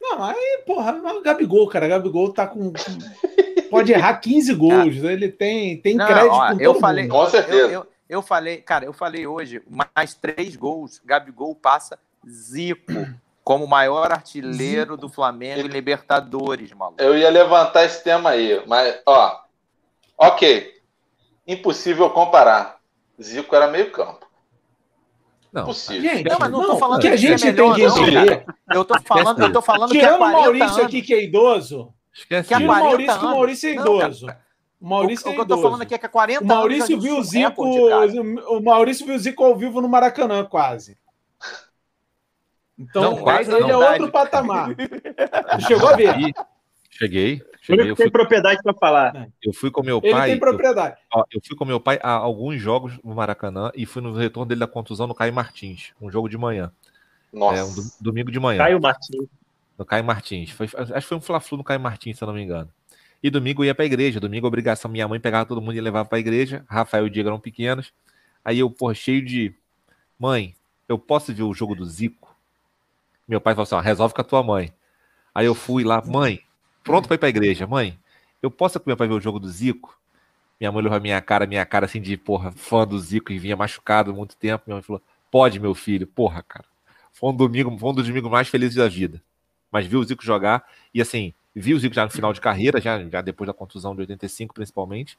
Não, 0.00 0.24
aí, 0.24 0.62
porra, 0.66 0.92
o 0.92 1.22
Gabigol, 1.22 1.68
cara. 1.68 1.86
O 1.86 1.88
Gabigol 1.90 2.32
tá 2.32 2.46
com 2.46 2.72
pode 3.78 3.92
errar 3.92 4.14
15 4.14 4.54
gols. 4.54 4.94
Cara, 4.96 5.12
ele 5.12 5.28
tem, 5.28 5.76
tem 5.78 5.94
não, 5.94 6.06
crédito 6.06 6.32
ó, 6.32 6.52
eu 6.58 6.74
falei, 6.74 7.04
mundo. 7.04 7.12
Com 7.12 7.26
certeza. 7.26 7.58
Eu, 7.58 7.70
eu, 7.70 7.86
eu, 8.08 8.22
falei, 8.22 8.58
cara, 8.58 8.84
eu 8.84 8.92
falei 8.92 9.26
hoje, 9.26 9.62
mais 9.68 10.14
três 10.14 10.56
gols, 10.56 11.00
Gabigol 11.04 11.54
passa 11.54 11.98
Zico 12.26 12.92
como 13.42 13.66
maior 13.66 14.10
artilheiro 14.10 14.94
Zico. 14.94 14.96
do 14.96 15.08
Flamengo 15.08 15.60
em 15.60 15.68
Libertadores, 15.68 16.72
maluco. 16.72 17.02
Eu 17.02 17.16
ia 17.16 17.30
levantar 17.30 17.84
esse 17.84 18.02
tema 18.02 18.30
aí, 18.30 18.62
mas, 18.66 19.00
ó, 19.06 19.40
ok. 20.16 20.72
Impossível 21.46 22.08
comparar. 22.10 22.78
Zico 23.20 23.54
era 23.54 23.68
meio 23.68 23.90
campo. 23.90 24.24
Não, 25.54 25.66
Possível. 25.66 26.10
Gente, 26.10 26.28
não, 26.28 26.36
mas 26.40 26.50
não, 26.50 26.60
não 26.62 26.66
tô 26.70 26.78
falando 26.78 27.00
que 27.00 27.06
a 27.06 27.14
gente 27.14 27.46
é 27.46 27.52
melhor, 27.52 27.76
tem 27.76 27.90
que 27.92 28.00
entender. 28.00 28.44
Eu 28.72 28.84
tô 28.84 29.00
falando, 29.00 29.40
eu 29.40 29.52
tô 29.52 29.62
falando 29.62 29.90
Tirando 29.90 30.16
que 30.16 30.22
é 30.24 30.26
o 30.26 30.32
Maurício 30.32 30.64
anos. 30.64 30.78
aqui 30.78 31.00
que 31.00 31.14
é 31.14 31.22
idoso, 31.22 31.94
Esquece 32.14 32.48
que 32.48 32.54
a 32.54 32.60
Maurício, 32.60 33.10
anos. 33.10 33.18
que 33.18 33.26
o 33.26 33.30
Maurício 33.30 33.68
é 33.68 33.72
idoso. 33.72 34.26
Não, 34.26 34.36
o 34.80 34.88
Maurício 34.88 35.26
o, 35.26 35.28
é 35.28 35.32
o 35.32 35.34
que 35.34 35.40
eu 35.40 35.46
tô 35.46 35.62
falando 35.62 35.82
aqui 35.82 35.94
é 35.94 35.98
que 35.98 36.06
há 36.06 36.08
40 36.08 36.44
o 36.44 36.46
Maurício 36.46 37.00
viu 37.00 37.18
o 37.18 37.24
Zico, 37.24 37.64
recorde, 37.64 38.20
o 38.20 38.60
Maurício 38.60 39.04
viu 39.04 39.16
o 39.16 39.18
Zico 39.18 39.44
ao 39.44 39.56
vivo 39.56 39.80
no 39.80 39.88
Maracanã, 39.88 40.44
quase. 40.44 40.96
Então, 42.78 43.02
não, 43.02 43.16
quase, 43.16 43.50
ele 43.50 43.60
não. 43.60 43.82
é 43.82 43.90
outro 43.90 44.10
patamar. 44.10 44.70
chegou 45.66 45.88
a 45.88 45.96
ver? 45.96 46.14
Cheguei. 46.90 47.42
cheguei 47.60 47.90
eu 47.90 47.96
tem 47.96 48.06
fui... 48.06 48.10
propriedade 48.10 48.60
para 48.62 48.74
falar. 48.74 49.16
É. 49.16 49.28
Eu 49.42 49.52
fui 49.52 49.70
com 49.70 49.82
meu 49.82 50.00
pai. 50.00 50.10
Ele 50.10 50.22
tem 50.22 50.38
propriedade. 50.38 50.96
Eu, 51.12 51.20
ó, 51.20 51.24
eu, 51.32 51.40
fui 51.44 51.56
com 51.56 51.64
meu 51.64 51.80
pai 51.80 51.98
a 52.02 52.10
alguns 52.10 52.60
jogos 52.60 52.98
no 53.02 53.14
Maracanã 53.14 53.70
e 53.74 53.86
fui 53.86 54.02
no 54.02 54.12
retorno 54.12 54.48
dele 54.48 54.60
da 54.60 54.66
contusão 54.66 55.06
no 55.06 55.14
Caio 55.14 55.32
Martins, 55.32 55.92
um 56.00 56.10
jogo 56.10 56.28
de 56.28 56.38
manhã. 56.38 56.72
Nossa. 57.32 57.58
É, 57.58 57.64
um 57.64 57.74
domingo 58.00 58.30
de 58.30 58.38
manhã. 58.38 58.58
Caio 58.58 58.80
Martins. 58.80 59.28
No 59.78 59.84
Caio 59.84 60.04
Martins. 60.04 60.50
Foi, 60.50 60.66
acho 60.66 60.92
que 60.92 61.00
foi 61.02 61.18
um 61.18 61.20
Fla-Flu 61.20 61.58
no 61.58 61.64
Caio 61.64 61.80
Martins, 61.80 62.16
se 62.16 62.24
eu 62.24 62.26
não 62.26 62.34
me 62.34 62.42
engano. 62.42 62.70
E 63.22 63.30
domingo 63.30 63.62
eu 63.62 63.66
ia 63.66 63.74
pra 63.74 63.84
igreja. 63.84 64.20
Domingo, 64.20 64.46
obrigação, 64.46 64.90
minha 64.90 65.08
mãe 65.08 65.18
pegava 65.18 65.46
todo 65.46 65.60
mundo 65.60 65.74
e 65.74 65.80
levava 65.80 66.08
pra 66.08 66.18
igreja. 66.18 66.64
Rafael 66.68 67.06
e 67.06 67.10
Diego 67.10 67.30
eram 67.30 67.40
pequenos. 67.40 67.92
Aí 68.44 68.58
eu, 68.58 68.70
porra, 68.70 68.94
cheio 68.94 69.24
de. 69.24 69.54
Mãe, 70.18 70.54
eu 70.88 70.98
posso 70.98 71.34
ver 71.34 71.42
o 71.42 71.54
jogo 71.54 71.74
do 71.74 71.86
Zico? 71.86 72.36
Meu 73.26 73.40
pai 73.40 73.54
falou 73.54 73.64
assim: 73.64 73.74
ó, 73.74 73.80
resolve 73.80 74.14
com 74.14 74.20
a 74.20 74.24
tua 74.24 74.42
mãe. 74.42 74.72
Aí 75.34 75.46
eu 75.46 75.54
fui 75.54 75.82
lá, 75.82 76.02
mãe, 76.04 76.40
pronto 76.84 77.08
para 77.08 77.14
ir 77.14 77.18
pra 77.18 77.28
igreja. 77.30 77.66
Mãe, 77.66 77.98
eu 78.42 78.50
posso 78.50 78.76
ir 78.76 78.80
com 78.80 78.90
meu 78.90 78.96
pai 78.96 79.08
ver 79.08 79.14
o 79.14 79.20
jogo 79.20 79.40
do 79.40 79.48
Zico? 79.48 79.98
Minha 80.60 80.70
mãe 80.70 80.82
olhou 80.82 80.94
a 80.94 81.00
minha 81.00 81.20
cara, 81.20 81.46
minha 81.46 81.64
cara 81.64 81.86
assim 81.86 82.00
de, 82.00 82.16
porra, 82.16 82.52
fã 82.52 82.86
do 82.86 82.98
Zico 82.98 83.32
e 83.32 83.38
vinha 83.38 83.56
machucado 83.56 84.14
muito 84.14 84.36
tempo. 84.36 84.64
Minha 84.66 84.76
mãe 84.76 84.82
falou: 84.82 85.02
pode, 85.30 85.58
meu 85.58 85.74
filho, 85.74 86.06
porra, 86.06 86.42
cara. 86.42 86.66
Foi 87.10 87.30
um 87.30 87.34
domingo, 87.34 87.76
foi 87.78 87.90
um 87.90 87.94
dos 87.94 88.06
domingos 88.06 88.30
mais 88.30 88.48
felizes 88.48 88.76
da 88.76 88.88
vida. 88.88 89.22
Mas 89.74 89.88
vi 89.88 89.96
o 89.96 90.04
Zico 90.04 90.24
jogar 90.24 90.64
e 90.94 91.02
assim, 91.02 91.34
vi 91.52 91.74
o 91.74 91.78
Zico 91.80 91.92
já 91.92 92.04
no 92.04 92.10
final 92.10 92.32
de 92.32 92.40
carreira, 92.40 92.80
já, 92.80 93.02
já 93.08 93.20
depois 93.20 93.48
da 93.48 93.52
contusão 93.52 93.92
de 93.92 94.02
85, 94.02 94.54
principalmente. 94.54 95.18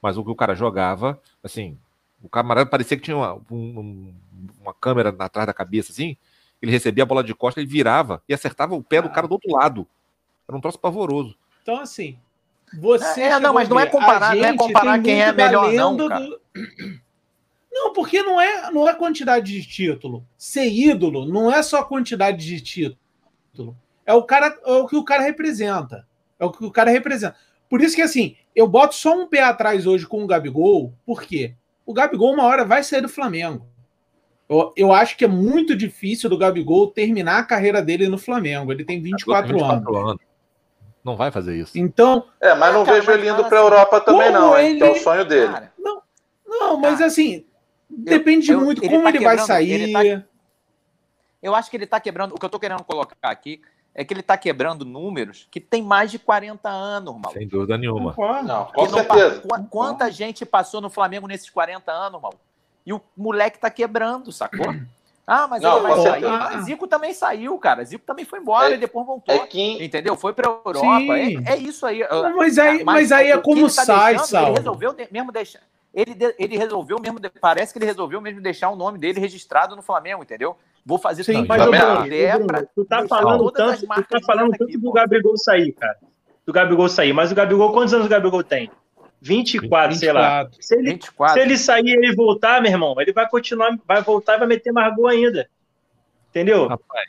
Mas 0.00 0.16
o 0.16 0.22
que 0.22 0.30
o 0.30 0.36
cara 0.36 0.54
jogava, 0.54 1.20
assim, 1.42 1.76
o 2.22 2.28
camarada 2.28 2.70
parecia 2.70 2.96
que 2.96 3.02
tinha 3.02 3.16
uma, 3.16 3.34
um, 3.50 4.14
uma 4.62 4.72
câmera 4.72 5.12
atrás 5.18 5.44
da 5.44 5.52
cabeça, 5.52 5.90
assim. 5.90 6.16
Ele 6.62 6.70
recebia 6.70 7.02
a 7.02 7.06
bola 7.06 7.24
de 7.24 7.34
costa, 7.34 7.58
ele 7.58 7.68
virava 7.68 8.22
e 8.28 8.32
acertava 8.32 8.76
o 8.76 8.82
pé 8.82 9.02
do 9.02 9.10
cara 9.10 9.26
do 9.26 9.32
outro 9.32 9.50
lado. 9.50 9.88
Era 10.46 10.56
um 10.56 10.60
troço 10.60 10.78
pavoroso. 10.78 11.36
Então, 11.62 11.80
assim, 11.80 12.16
você. 12.78 13.22
É, 13.22 13.40
não, 13.40 13.54
mas 13.54 13.68
não 13.68 13.80
é 13.80 13.86
comparar, 13.86 14.36
não 14.36 14.44
é 14.44 14.56
comparar 14.56 15.02
quem 15.02 15.20
é 15.20 15.32
melhor, 15.32 15.72
não. 15.72 15.96
Cara. 15.96 16.20
Do... 16.20 16.40
Não, 17.72 17.92
porque 17.92 18.22
não 18.22 18.40
é, 18.40 18.70
não 18.70 18.88
é 18.88 18.94
quantidade 18.94 19.52
de 19.52 19.66
título. 19.66 20.24
Ser 20.38 20.68
ídolo 20.68 21.26
não 21.26 21.52
é 21.52 21.60
só 21.60 21.82
quantidade 21.82 22.46
de 22.46 22.60
título. 22.60 23.76
É 24.06 24.14
o 24.14 24.22
cara, 24.22 24.56
é 24.64 24.72
o 24.72 24.86
que 24.86 24.96
o 24.96 25.04
cara 25.04 25.22
representa. 25.22 26.06
É 26.38 26.44
o 26.44 26.50
que 26.50 26.64
o 26.64 26.70
cara 26.70 26.90
representa. 26.90 27.36
Por 27.68 27.82
isso 27.82 27.96
que 27.96 28.02
assim, 28.02 28.36
eu 28.54 28.66
boto 28.68 28.94
só 28.94 29.14
um 29.14 29.26
pé 29.26 29.42
atrás 29.42 29.86
hoje 29.86 30.06
com 30.06 30.22
o 30.22 30.26
Gabigol, 30.26 30.94
por 31.04 31.22
quê? 31.22 31.54
O 31.84 31.92
Gabigol 31.92 32.32
uma 32.32 32.44
hora 32.44 32.64
vai 32.64 32.82
sair 32.82 33.00
do 33.00 33.08
Flamengo. 33.08 33.66
Eu, 34.48 34.72
eu 34.76 34.92
acho 34.92 35.16
que 35.16 35.24
é 35.24 35.28
muito 35.28 35.74
difícil 35.74 36.30
do 36.30 36.38
Gabigol 36.38 36.88
terminar 36.88 37.38
a 37.38 37.44
carreira 37.44 37.82
dele 37.82 38.08
no 38.08 38.16
Flamengo. 38.16 38.70
Ele 38.70 38.84
tem 38.84 39.02
24, 39.02 39.52
24 39.52 39.96
anos. 39.96 40.10
anos. 40.10 40.22
Não 41.02 41.16
vai 41.16 41.30
fazer 41.30 41.56
isso. 41.56 41.76
Então. 41.76 42.26
É, 42.40 42.54
mas 42.54 42.72
não 42.72 42.84
cara, 42.84 43.00
vejo 43.00 43.10
ele 43.10 43.28
indo 43.28 43.44
para 43.44 43.58
a 43.58 43.62
Europa 43.62 44.00
também, 44.00 44.30
não. 44.30 44.56
Ele... 44.56 44.82
é 44.82 44.90
o 44.90 44.94
sonho 44.96 45.24
dele. 45.24 45.52
Cara, 45.52 45.72
não, 45.78 46.02
não, 46.46 46.76
mas 46.76 47.00
assim, 47.00 47.44
Depende 47.88 48.50
eu, 48.50 48.60
muito 48.60 48.82
ele 48.82 48.88
como 48.88 49.04
tá 49.04 49.08
ele 49.08 49.20
vai 49.20 49.38
sair. 49.38 49.70
Ele 49.70 49.92
tá, 49.92 50.24
eu 51.42 51.54
acho 51.54 51.70
que 51.70 51.76
ele 51.76 51.84
está 51.84 52.00
quebrando. 52.00 52.34
O 52.34 52.38
que 52.38 52.44
eu 52.44 52.48
estou 52.48 52.60
querendo 52.60 52.82
colocar 52.84 53.16
aqui 53.22 53.60
é 53.96 54.04
que 54.04 54.12
ele 54.12 54.20
está 54.20 54.36
quebrando 54.36 54.84
números 54.84 55.48
que 55.50 55.58
tem 55.58 55.82
mais 55.82 56.10
de 56.10 56.18
40 56.18 56.68
anos, 56.68 57.18
mal. 57.18 57.32
Sem 57.32 57.48
dúvida 57.48 57.78
nenhuma. 57.78 58.14
Não, 58.44 58.66
com 58.66 58.88
certeza. 58.90 59.42
Não, 59.50 59.64
quanta 59.64 60.10
gente 60.10 60.44
passou 60.44 60.82
no 60.82 60.90
Flamengo 60.90 61.26
nesses 61.26 61.48
40 61.48 61.90
anos, 61.90 62.20
mal? 62.20 62.34
E 62.84 62.92
o 62.92 63.00
moleque 63.16 63.56
está 63.56 63.70
quebrando, 63.70 64.30
sacou? 64.30 64.66
Ah, 65.28 65.48
mas 65.48 65.60
não, 65.60 65.78
ele 65.78 65.88
vai 65.88 66.02
sair. 66.04 66.24
Ah, 66.24 66.60
Zico 66.60 66.86
também 66.86 67.12
saiu, 67.12 67.58
cara. 67.58 67.84
Zico 67.84 68.06
também 68.06 68.24
foi 68.24 68.38
embora 68.38 68.70
é, 68.70 68.74
e 68.74 68.78
depois 68.78 69.04
voltou. 69.04 69.34
É 69.34 69.44
que... 69.44 69.84
Entendeu? 69.84 70.16
Foi 70.16 70.32
para 70.32 70.46
Europa. 70.46 71.18
É, 71.18 71.54
é, 71.54 71.56
isso 71.56 71.84
aí. 71.84 72.06
Mas 72.36 72.56
aí, 72.56 72.84
mas, 72.84 72.84
mas 72.84 73.10
aí 73.10 73.32
é 73.32 73.36
como 73.36 73.62
tá 73.62 73.84
sai, 73.84 74.20
Sal. 74.20 74.50
Ele 74.50 74.58
resolveu 74.58 74.94
mesmo 75.10 75.32
deixar 75.32 75.58
ele, 75.96 76.14
ele 76.38 76.58
resolveu 76.58 77.00
mesmo, 77.00 77.18
parece 77.40 77.72
que 77.72 77.78
ele 77.78 77.86
resolveu 77.86 78.20
mesmo 78.20 78.42
deixar 78.42 78.68
o 78.68 78.76
nome 78.76 78.98
dele 78.98 79.18
registrado 79.18 79.74
no 79.74 79.80
Flamengo, 79.80 80.22
entendeu? 80.22 80.54
Vou 80.84 80.98
fazer 80.98 81.24
Sim, 81.24 81.32
tudo 81.32 81.48
mas, 81.48 81.62
eu 81.62 81.70
puder 81.70 82.68
Tu 82.74 82.84
tá 82.84 83.08
falando 83.08 83.50
tanto, 83.50 83.80
tu 83.80 83.86
tá 83.86 84.20
falando 84.26 84.50
tanto 84.50 84.64
aqui, 84.64 84.76
do 84.76 84.92
Gabigol 84.92 85.38
sair, 85.38 85.72
cara. 85.72 85.96
Do 86.44 86.52
Gabigol 86.52 86.88
sair. 86.90 87.14
Mas 87.14 87.32
o 87.32 87.34
Gabigol, 87.34 87.72
quantos 87.72 87.94
anos 87.94 88.06
o 88.06 88.10
Gabigol 88.10 88.44
tem? 88.44 88.70
24, 89.22 89.94
24 89.94 89.96
sei 89.96 90.12
lá. 90.12 90.46
Se 90.60 90.74
ele, 90.76 90.90
24. 90.90 91.34
se 91.34 91.40
ele 91.40 91.56
sair 91.56 91.86
e 91.86 91.92
ele 91.92 92.14
voltar, 92.14 92.60
meu 92.60 92.70
irmão, 92.70 92.94
ele 93.00 93.12
vai 93.12 93.26
continuar, 93.26 93.76
vai 93.88 94.02
voltar 94.02 94.36
e 94.36 94.38
vai 94.38 94.48
meter 94.48 94.72
mais 94.72 94.94
gol 94.94 95.08
ainda. 95.08 95.48
Entendeu? 96.28 96.68
Rapaz. 96.68 97.08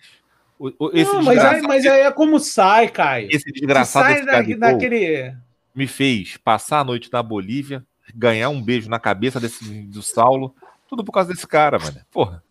O, 0.58 0.70
o, 0.80 0.92
não, 0.94 1.22
mas, 1.22 1.38
aí, 1.38 1.62
mas 1.62 1.86
aí 1.86 2.02
é 2.02 2.12
como 2.12 2.40
sai, 2.40 2.88
Caio. 2.88 3.28
Esse 3.30 3.52
desgraçado 3.52 4.08
sai 4.08 4.26
da, 4.26 4.72
daquele... 4.72 5.36
me 5.76 5.86
fez 5.86 6.38
passar 6.38 6.80
a 6.80 6.84
noite 6.86 7.10
na 7.12 7.22
Bolívia, 7.22 7.86
ganhar 8.16 8.50
um 8.50 8.62
beijo 8.62 8.90
na 8.90 9.00
cabeça 9.00 9.40
desse, 9.40 9.64
do 9.84 10.02
Saulo, 10.02 10.56
tudo 10.88 11.04
por 11.04 11.12
causa 11.12 11.34
desse 11.34 11.48
cara, 11.48 11.78
mano. 11.80 12.00
Porra. 12.12 12.44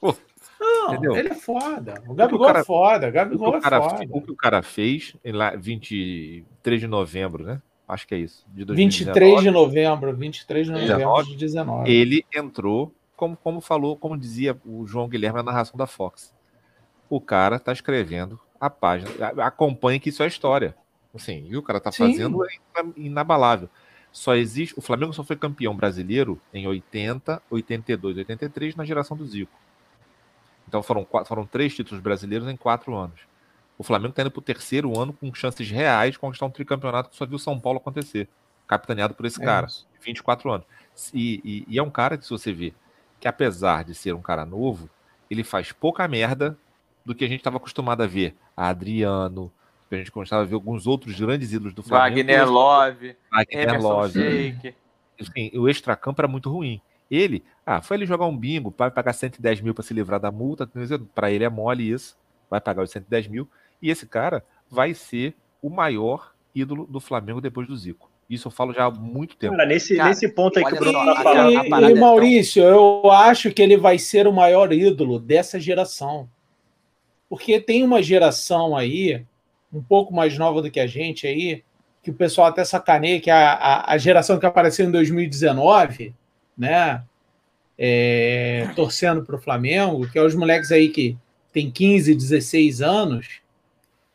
Porra. 0.00 0.18
Não, 0.60 0.92
Entendeu? 0.92 1.16
ele 1.16 1.28
é 1.28 1.34
foda. 1.34 2.02
O 2.06 2.14
Gabigol 2.14 2.42
o 2.42 2.46
cara, 2.46 2.60
é 2.60 2.64
foda. 2.64 3.08
O 3.08 3.12
Gabigol 3.12 3.52
o 3.52 3.56
é 3.56 3.60
cara, 3.60 3.80
foda. 3.82 4.06
O 4.10 4.22
que 4.22 4.30
o 4.32 4.36
cara 4.36 4.62
fez 4.62 5.14
em 5.24 5.32
lá, 5.32 5.54
23 5.56 6.80
de 6.80 6.86
novembro, 6.86 7.44
né? 7.44 7.62
Acho 7.86 8.06
que 8.06 8.14
é 8.14 8.18
isso. 8.18 8.44
De 8.48 8.64
23 8.64 9.40
de 9.40 9.50
novembro. 9.50 10.14
23 10.14 10.66
de 10.66 10.72
novembro 10.72 10.96
19, 10.96 11.30
de 11.30 11.36
19. 11.36 11.90
Ele 11.90 12.24
entrou, 12.34 12.92
como, 13.16 13.36
como 13.36 13.60
falou, 13.60 13.96
como 13.96 14.18
dizia 14.18 14.58
o 14.66 14.86
João 14.86 15.08
Guilherme 15.08 15.38
na 15.38 15.44
narração 15.44 15.76
da 15.76 15.86
Fox. 15.86 16.34
O 17.08 17.20
cara 17.20 17.58
tá 17.58 17.72
escrevendo 17.72 18.38
a 18.60 18.68
página. 18.68 19.10
Acompanhe 19.38 20.00
que 20.00 20.10
isso 20.10 20.22
é 20.22 20.26
história. 20.26 20.74
Assim, 21.14 21.46
e 21.48 21.56
o 21.56 21.62
cara 21.62 21.80
tá 21.80 21.90
Sim. 21.90 22.12
fazendo 22.12 22.44
é 22.44 22.48
inabalável 22.96 23.70
só 24.18 24.34
existe. 24.34 24.74
O 24.76 24.82
Flamengo 24.82 25.12
só 25.12 25.22
foi 25.22 25.36
campeão 25.36 25.76
brasileiro 25.76 26.40
em 26.52 26.66
80, 26.66 27.40
82, 27.48 28.16
83 28.16 28.74
na 28.74 28.84
geração 28.84 29.16
do 29.16 29.24
Zico. 29.24 29.56
Então 30.66 30.82
foram, 30.82 31.04
quatro, 31.04 31.28
foram 31.28 31.46
três 31.46 31.72
títulos 31.72 32.02
brasileiros 32.02 32.48
em 32.48 32.56
quatro 32.56 32.96
anos. 32.96 33.20
O 33.78 33.84
Flamengo 33.84 34.10
está 34.10 34.22
indo 34.22 34.30
para 34.32 34.40
o 34.40 34.42
terceiro 34.42 34.98
ano 34.98 35.12
com 35.12 35.32
chances 35.32 35.70
reais 35.70 36.14
de 36.14 36.18
conquistar 36.18 36.46
um 36.46 36.50
tricampeonato 36.50 37.10
que 37.10 37.16
só 37.16 37.24
viu 37.24 37.38
São 37.38 37.60
Paulo 37.60 37.78
acontecer. 37.78 38.28
Capitaneado 38.66 39.14
por 39.14 39.24
esse 39.24 39.40
é 39.40 39.44
cara, 39.44 39.68
isso. 39.68 39.86
24 40.02 40.50
anos. 40.50 40.66
E, 41.14 41.40
e, 41.44 41.74
e, 41.74 41.78
é 41.78 41.82
um 41.82 41.90
cara 41.90 42.18
que, 42.18 42.24
se 42.24 42.30
você 42.30 42.52
vê, 42.52 42.74
que 43.20 43.28
apesar 43.28 43.84
de 43.84 43.94
ser 43.94 44.14
um 44.14 44.20
cara 44.20 44.44
novo, 44.44 44.90
ele 45.30 45.44
faz 45.44 45.70
pouca 45.70 46.08
merda 46.08 46.58
do 47.04 47.14
que 47.14 47.24
a 47.24 47.28
gente 47.28 47.38
estava 47.38 47.58
acostumado 47.58 48.02
a 48.02 48.06
ver. 48.08 48.34
A 48.56 48.66
Adriano, 48.66 49.52
a 49.94 49.98
gente 49.98 50.10
gostava 50.10 50.44
de 50.44 50.50
ver 50.50 50.54
alguns 50.54 50.86
outros 50.86 51.18
grandes 51.18 51.52
ídolos 51.52 51.74
do 51.74 51.82
Flamengo. 51.82 52.16
Wagner 52.16 52.50
Love, 52.50 53.16
Wagner 53.30 53.68
Emerson 53.68 53.88
Love. 53.88 54.48
Enfim, 54.48 54.74
assim, 55.20 55.50
o 55.58 55.68
extracampo 55.68 56.20
era 56.20 56.28
muito 56.28 56.50
ruim. 56.50 56.80
Ele, 57.10 57.42
ah, 57.64 57.80
foi 57.80 57.96
ele 57.96 58.06
jogar 58.06 58.26
um 58.26 58.36
bingo, 58.36 58.74
vai 58.76 58.90
pagar 58.90 59.14
110 59.14 59.62
mil 59.62 59.74
para 59.74 59.82
se 59.82 59.94
livrar 59.94 60.20
da 60.20 60.30
multa, 60.30 60.68
para 61.14 61.30
ele 61.30 61.44
é 61.44 61.48
mole 61.48 61.90
isso, 61.90 62.16
vai 62.50 62.60
pagar 62.60 62.82
os 62.82 62.90
110 62.90 63.28
mil, 63.28 63.48
e 63.80 63.90
esse 63.90 64.06
cara 64.06 64.44
vai 64.70 64.92
ser 64.92 65.34
o 65.62 65.70
maior 65.70 66.32
ídolo 66.54 66.86
do 66.86 67.00
Flamengo 67.00 67.40
depois 67.40 67.66
do 67.66 67.76
Zico. 67.76 68.10
Isso 68.28 68.48
eu 68.48 68.52
falo 68.52 68.74
já 68.74 68.84
há 68.84 68.90
muito 68.90 69.36
tempo. 69.36 69.56
Cara, 69.56 69.66
nesse, 69.66 69.96
cara, 69.96 70.10
nesse 70.10 70.28
ponto 70.28 70.58
aí 70.58 70.64
que 70.66 70.74
o 70.74 70.92
tá 70.92 71.22
falando. 71.22 71.64
E, 71.64 71.90
e 71.90 71.92
é 71.92 71.94
Maurício, 71.94 72.62
eu 72.62 73.10
acho 73.10 73.50
que 73.52 73.62
ele 73.62 73.78
vai 73.78 73.98
ser 73.98 74.26
o 74.26 74.32
maior 74.32 74.70
ídolo 74.70 75.18
dessa 75.18 75.58
geração. 75.58 76.28
Porque 77.26 77.58
tem 77.58 77.82
uma 77.82 78.02
geração 78.02 78.76
aí 78.76 79.24
um 79.72 79.82
pouco 79.82 80.14
mais 80.14 80.36
nova 80.38 80.62
do 80.62 80.70
que 80.70 80.80
a 80.80 80.86
gente 80.86 81.26
aí, 81.26 81.62
que 82.02 82.10
o 82.10 82.14
pessoal 82.14 82.48
até 82.48 82.64
sacaneia, 82.64 83.20
que 83.20 83.30
a, 83.30 83.52
a, 83.52 83.92
a 83.92 83.98
geração 83.98 84.38
que 84.38 84.46
apareceu 84.46 84.86
em 84.86 84.90
2019, 84.90 86.14
né? 86.56 87.02
É, 87.80 88.70
torcendo 88.74 89.24
para 89.24 89.36
o 89.36 89.40
Flamengo, 89.40 90.08
que 90.10 90.18
é 90.18 90.22
os 90.22 90.34
moleques 90.34 90.72
aí 90.72 90.88
que 90.88 91.16
tem 91.52 91.70
15, 91.70 92.12
16 92.12 92.82
anos, 92.82 93.40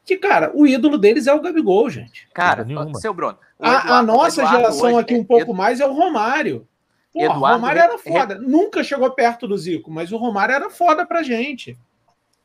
que, 0.06 0.18
cara, 0.18 0.52
o 0.54 0.68
ídolo 0.68 0.98
deles 0.98 1.28
é 1.28 1.34
o 1.34 1.42
Gabigol, 1.42 1.90
gente. 1.90 2.28
Cara, 2.34 2.66
seu 3.00 3.14
Bruno. 3.14 3.38
Eduardo, 3.60 3.94
a, 3.94 3.98
a, 4.00 4.04
nossa 4.04 4.46
geração 4.46 4.98
aqui 4.98 5.14
um 5.16 5.24
pouco 5.24 5.54
mais 5.54 5.80
é 5.80 5.86
o 5.86 5.94
Romário. 5.94 6.68
Porra, 7.14 7.38
o 7.38 7.54
Romário 7.54 7.82
era 7.82 7.98
foda. 7.98 8.36
Nunca 8.36 8.84
chegou 8.84 9.10
perto 9.12 9.48
do 9.48 9.58
Zico, 9.58 9.90
mas 9.90 10.12
o 10.12 10.18
Romário 10.18 10.54
era 10.54 10.70
foda 10.70 11.06
pra 11.06 11.24
gente. 11.24 11.78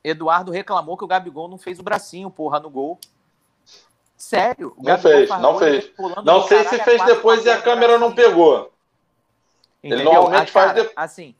Eduardo 0.09 0.52
reclamou 0.52 0.96
que 0.96 1.04
o 1.04 1.09
Gabigol 1.09 1.48
não 1.48 1.59
fez 1.59 1.78
o 1.78 1.82
bracinho, 1.82 2.30
porra, 2.30 2.61
no 2.61 2.70
gol. 2.70 2.98
Sério. 4.16 4.74
não 4.78 4.98
fez, 4.98 5.30
não 5.30 5.59
fez. 5.59 5.92
Não 6.24 6.42
sei 6.42 6.64
se 6.64 6.78
fez 6.78 7.04
depois 7.04 7.44
e 7.44 7.50
a 7.50 7.62
câmera 7.62 7.98
não 7.98 8.12
pegou. 8.12 8.72
Entendeu? 9.82 9.98
Ele 9.98 10.04
normalmente 10.04 10.48
ah, 10.48 10.52
faz 10.52 10.72
depois. 10.74 10.92
Assim, 10.96 11.34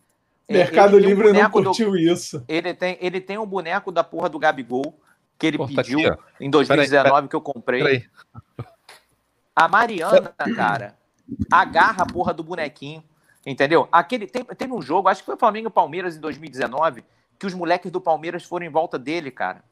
Mercado 0.49 0.99
Livre 0.99 1.31
um 1.31 1.33
não 1.33 1.51
curtiu 1.51 1.91
do... 1.91 1.99
isso. 1.99 2.45
Ele 2.49 2.73
tem, 2.73 2.97
ele 3.01 3.21
tem 3.21 3.37
um 3.37 3.47
boneco 3.47 3.91
da 3.91 4.05
porra 4.05 4.29
do 4.29 4.39
Gabigol 4.39 4.95
que 5.39 5.47
ele 5.47 5.59
Pô, 5.59 5.69
tá 5.69 5.83
pediu 5.83 6.01
aqui, 6.01 6.23
em 6.41 6.51
2019 6.51 7.11
peraí, 7.11 7.29
que 7.29 7.37
eu 7.37 7.41
comprei. 7.41 8.07
A 9.55 9.69
Mariana, 9.69 10.35
cara, 10.57 10.97
agarra 11.51 12.03
a 12.03 12.07
porra 12.07 12.35
do 12.35 12.43
bonequinho. 12.43 13.03
Entendeu? 13.47 13.89
Aquele 13.91 14.27
tem, 14.27 14.45
teve 14.45 14.73
um 14.73 14.83
jogo, 14.83 15.09
acho 15.09 15.23
que 15.23 15.27
foi 15.27 15.37
o 15.37 15.39
Flamengo 15.39 15.69
e 15.69 15.71
Palmeiras 15.71 16.17
em 16.17 16.21
2019, 16.21 17.05
que 17.39 17.47
os 17.47 17.55
moleques 17.55 17.91
do 17.91 18.01
Palmeiras 18.01 18.45
foram 18.45 18.67
em 18.67 18.71
volta 18.71 18.99
dele, 18.99 19.31
cara 19.31 19.63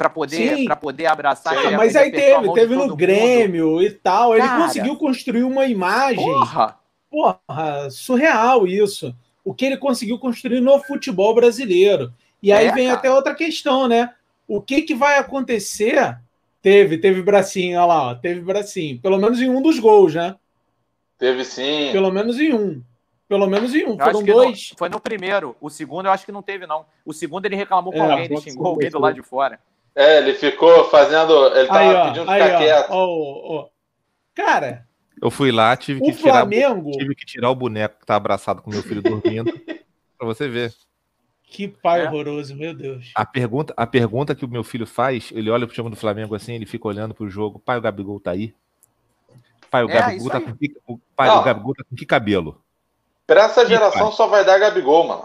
para 0.00 0.08
poder 0.08 0.64
para 0.64 0.76
poder 0.76 1.04
abraçar. 1.04 1.54
Ah, 1.54 1.72
mas 1.72 1.94
aí 1.94 2.10
teve, 2.10 2.54
teve 2.54 2.74
no 2.74 2.96
Grêmio 2.96 3.72
mundo. 3.72 3.82
e 3.82 3.90
tal. 3.90 4.34
Ele 4.34 4.46
Cara, 4.46 4.62
conseguiu 4.64 4.96
construir 4.96 5.42
uma 5.42 5.66
imagem. 5.66 6.24
Porra. 6.24 6.78
porra, 7.10 7.90
surreal 7.90 8.66
isso. 8.66 9.14
O 9.44 9.52
que 9.52 9.66
ele 9.66 9.76
conseguiu 9.76 10.18
construir 10.18 10.62
no 10.62 10.78
futebol 10.80 11.34
brasileiro. 11.34 12.14
E 12.42 12.50
aí 12.50 12.68
é, 12.68 12.72
vem 12.72 12.86
cara. 12.86 12.98
até 12.98 13.10
outra 13.10 13.34
questão, 13.34 13.86
né? 13.86 14.14
O 14.48 14.62
que, 14.62 14.80
que 14.80 14.94
vai 14.94 15.18
acontecer? 15.18 16.18
Teve, 16.62 16.96
teve 16.96 17.20
bracinho, 17.20 17.76
olha 17.78 17.84
lá, 17.86 18.02
ó, 18.08 18.14
teve 18.14 18.40
bracinho. 18.40 18.98
Pelo 19.00 19.18
menos 19.18 19.38
em 19.38 19.50
um 19.50 19.60
dos 19.60 19.78
gols, 19.78 20.14
né? 20.14 20.34
Teve 21.18 21.44
sim. 21.44 21.90
Pelo 21.92 22.10
menos 22.10 22.40
em 22.40 22.54
um. 22.54 22.82
Pelo 23.30 23.46
menos 23.46 23.72
em 23.76 23.86
um. 23.86 23.92
Eu 23.92 23.98
Foram 23.98 24.24
dois. 24.24 24.70
No, 24.72 24.76
foi 24.76 24.88
no 24.88 24.98
primeiro. 24.98 25.54
O 25.60 25.70
segundo 25.70 26.06
eu 26.06 26.10
acho 26.10 26.26
que 26.26 26.32
não 26.32 26.42
teve, 26.42 26.66
não. 26.66 26.84
O 27.06 27.12
segundo 27.12 27.46
ele 27.46 27.54
reclamou 27.54 27.92
com 27.92 28.00
é, 28.00 28.10
alguém, 28.10 28.24
ele 28.24 28.40
xingou 28.40 28.66
alguém 28.66 28.90
do 28.90 28.98
lado 28.98 29.14
de 29.14 29.22
fora. 29.22 29.60
É, 29.94 30.18
ele 30.18 30.34
ficou 30.34 30.90
fazendo. 30.90 31.46
Ele 31.54 31.68
tava 31.68 31.78
aí, 31.78 31.94
ó, 31.94 32.08
pedindo 32.08 32.28
aí, 32.28 32.42
ficar 32.42 32.54
ó, 32.56 32.58
quieto. 32.58 32.90
Ó, 32.90 33.68
Cara. 34.34 34.84
Eu 35.22 35.30
fui 35.30 35.52
lá, 35.52 35.76
tive 35.76 36.00
que, 36.00 36.12
Flamengo... 36.12 36.90
tirar, 36.90 36.98
tive 36.98 37.14
que 37.14 37.24
tirar 37.24 37.50
o 37.50 37.54
boneco 37.54 38.00
que 38.00 38.06
tá 38.06 38.16
abraçado 38.16 38.62
com 38.62 38.70
meu 38.70 38.82
filho 38.82 39.00
dormindo. 39.00 39.52
pra 40.18 40.26
você 40.26 40.48
ver. 40.48 40.74
Que 41.44 41.68
pai 41.68 42.00
é. 42.00 42.08
horroroso, 42.08 42.56
meu 42.56 42.74
Deus. 42.74 43.12
A 43.14 43.24
pergunta, 43.24 43.72
a 43.76 43.86
pergunta 43.86 44.34
que 44.34 44.44
o 44.44 44.48
meu 44.48 44.64
filho 44.64 44.88
faz, 44.88 45.30
ele 45.32 45.50
olha 45.50 45.68
pro 45.68 45.74
time 45.74 45.88
do 45.88 45.94
Flamengo 45.94 46.34
assim, 46.34 46.54
ele 46.54 46.66
fica 46.66 46.88
olhando 46.88 47.14
pro 47.14 47.30
jogo. 47.30 47.60
Pai, 47.60 47.78
o 47.78 47.80
Gabigol 47.80 48.18
tá 48.18 48.32
aí? 48.32 48.52
Pai, 49.70 49.84
o 49.84 49.90
é, 49.90 49.94
Gabigol 49.94 50.30
tá 50.30 50.40
com 50.40 50.56
que, 50.56 50.76
o 50.84 50.98
pai, 51.14 51.28
o 51.28 51.42
Gabigol 51.42 51.74
tá 51.76 51.84
com 51.88 51.94
que 51.94 52.04
cabelo? 52.04 52.60
Pra 53.30 53.44
essa 53.44 53.64
geração 53.64 54.10
só 54.10 54.26
vai 54.26 54.44
dar 54.44 54.58
Gabigol, 54.58 55.06
mano. 55.06 55.22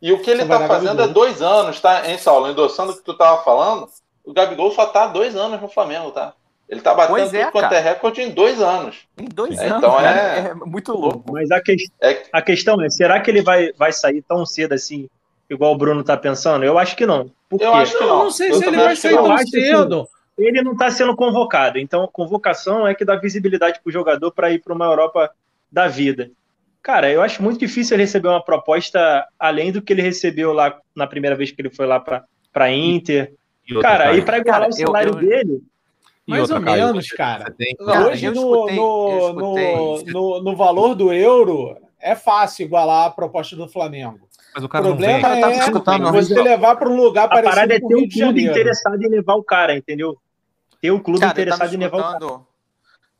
E 0.00 0.12
o 0.12 0.22
que 0.22 0.30
ele 0.30 0.44
está 0.44 0.68
fazendo 0.68 1.02
é 1.02 1.08
dois 1.08 1.42
anos, 1.42 1.80
tá, 1.80 2.08
hein, 2.08 2.16
Saulo? 2.16 2.48
Endossando 2.48 2.92
o 2.92 2.96
que 2.96 3.02
tu 3.02 3.14
tava 3.14 3.42
falando, 3.42 3.88
o 4.24 4.32
Gabigol 4.32 4.70
só 4.70 4.86
tá 4.86 5.08
dois 5.08 5.34
anos 5.34 5.60
no 5.60 5.66
Flamengo, 5.66 6.12
tá? 6.12 6.34
Ele 6.68 6.80
tá 6.80 6.94
batendo 6.94 7.34
é, 7.34 7.40
tudo 7.40 7.50
quanto 7.50 7.72
é 7.72 7.80
recorde 7.80 8.22
em 8.22 8.30
dois 8.30 8.62
anos. 8.62 9.08
Em 9.18 9.24
dois 9.24 9.58
é, 9.58 9.66
anos, 9.66 9.78
então 9.78 9.98
é... 9.98 10.50
é... 10.50 10.54
muito 10.54 10.92
louco. 10.92 11.32
Mas 11.32 11.50
a, 11.50 11.60
que... 11.60 11.74
é... 12.00 12.22
a 12.32 12.40
questão 12.40 12.80
é, 12.80 12.88
será 12.88 13.18
que 13.18 13.28
ele 13.28 13.42
vai, 13.42 13.72
vai 13.72 13.92
sair 13.92 14.22
tão 14.22 14.46
cedo 14.46 14.74
assim, 14.74 15.08
igual 15.50 15.72
o 15.72 15.76
Bruno 15.76 16.04
tá 16.04 16.16
pensando? 16.16 16.64
Eu 16.64 16.78
acho 16.78 16.94
que 16.94 17.04
não. 17.04 17.28
Por 17.50 17.60
eu 17.60 17.74
acho 17.74 17.98
que 17.98 18.04
não. 18.04 18.18
Eu 18.18 18.18
não 18.18 18.30
sei 18.30 18.52
eu 18.52 18.54
se 18.54 18.66
ele 18.66 18.76
vai 18.76 18.94
sair 18.94 19.16
tão 19.16 19.36
cedo. 19.38 20.08
ele 20.38 20.62
não 20.62 20.74
está 20.74 20.92
sendo 20.92 21.16
convocado. 21.16 21.76
Então, 21.76 22.08
convocação 22.12 22.86
é 22.86 22.94
que 22.94 23.04
dá 23.04 23.16
visibilidade 23.16 23.80
para 23.82 23.90
o 23.90 23.92
jogador 23.92 24.30
para 24.30 24.52
ir 24.52 24.60
para 24.60 24.72
uma 24.72 24.84
Europa 24.84 25.28
da 25.72 25.88
vida. 25.88 26.30
Cara, 26.82 27.10
eu 27.10 27.22
acho 27.22 27.42
muito 27.42 27.60
difícil 27.60 27.94
ele 27.94 28.02
receber 28.02 28.28
uma 28.28 28.44
proposta 28.44 29.24
além 29.38 29.70
do 29.70 29.80
que 29.80 29.92
ele 29.92 30.02
recebeu 30.02 30.52
lá 30.52 30.76
na 30.94 31.06
primeira 31.06 31.36
vez 31.36 31.52
que 31.52 31.62
ele 31.62 31.70
foi 31.70 31.86
lá 31.86 32.00
para 32.00 32.72
Inter. 32.72 33.32
E 33.68 33.80
cara, 33.80 34.10
aí 34.10 34.22
para 34.22 34.38
igualar 34.38 34.68
o 34.68 34.72
salário 34.72 35.10
eu, 35.10 35.14
eu... 35.14 35.28
dele. 35.28 35.62
Mais 36.26 36.50
ou 36.50 36.60
menos, 36.60 37.08
cara. 37.10 37.52
Tem... 37.56 37.76
Hoje, 37.80 38.30
no, 38.30 38.66
no, 38.66 39.32
no, 39.32 40.02
no, 40.04 40.42
no, 40.42 40.56
valor 40.56 40.94
do 40.94 41.12
euro, 41.12 41.76
é 42.00 42.14
fácil 42.14 42.64
igualar 42.64 43.06
a 43.06 43.10
proposta 43.10 43.56
do 43.56 43.68
Flamengo. 43.68 44.28
Mas 44.54 44.64
o 44.64 44.68
cara 44.68 44.84
o 44.84 44.88
problema 44.88 45.28
não 45.36 45.50
vem. 45.50 45.58
é 45.60 46.12
você 46.12 46.42
levar 46.42 46.76
para 46.76 46.88
um 46.88 46.96
lugar 46.96 47.28
parecido. 47.28 47.48
A 47.48 47.54
parada 47.54 47.74
é 47.74 47.80
ter 47.80 47.94
um 47.94 48.08
clube 48.08 48.44
interessado 48.44 49.02
em 49.02 49.08
levar 49.08 49.34
o 49.34 49.42
cara, 49.42 49.76
entendeu? 49.76 50.16
Ter 50.80 50.90
um 50.90 50.98
clube 50.98 51.20
cara, 51.20 51.32
interessado 51.32 51.74
em 51.74 51.78
levar 51.78 51.98
o 51.98 52.18
cara. 52.18 52.51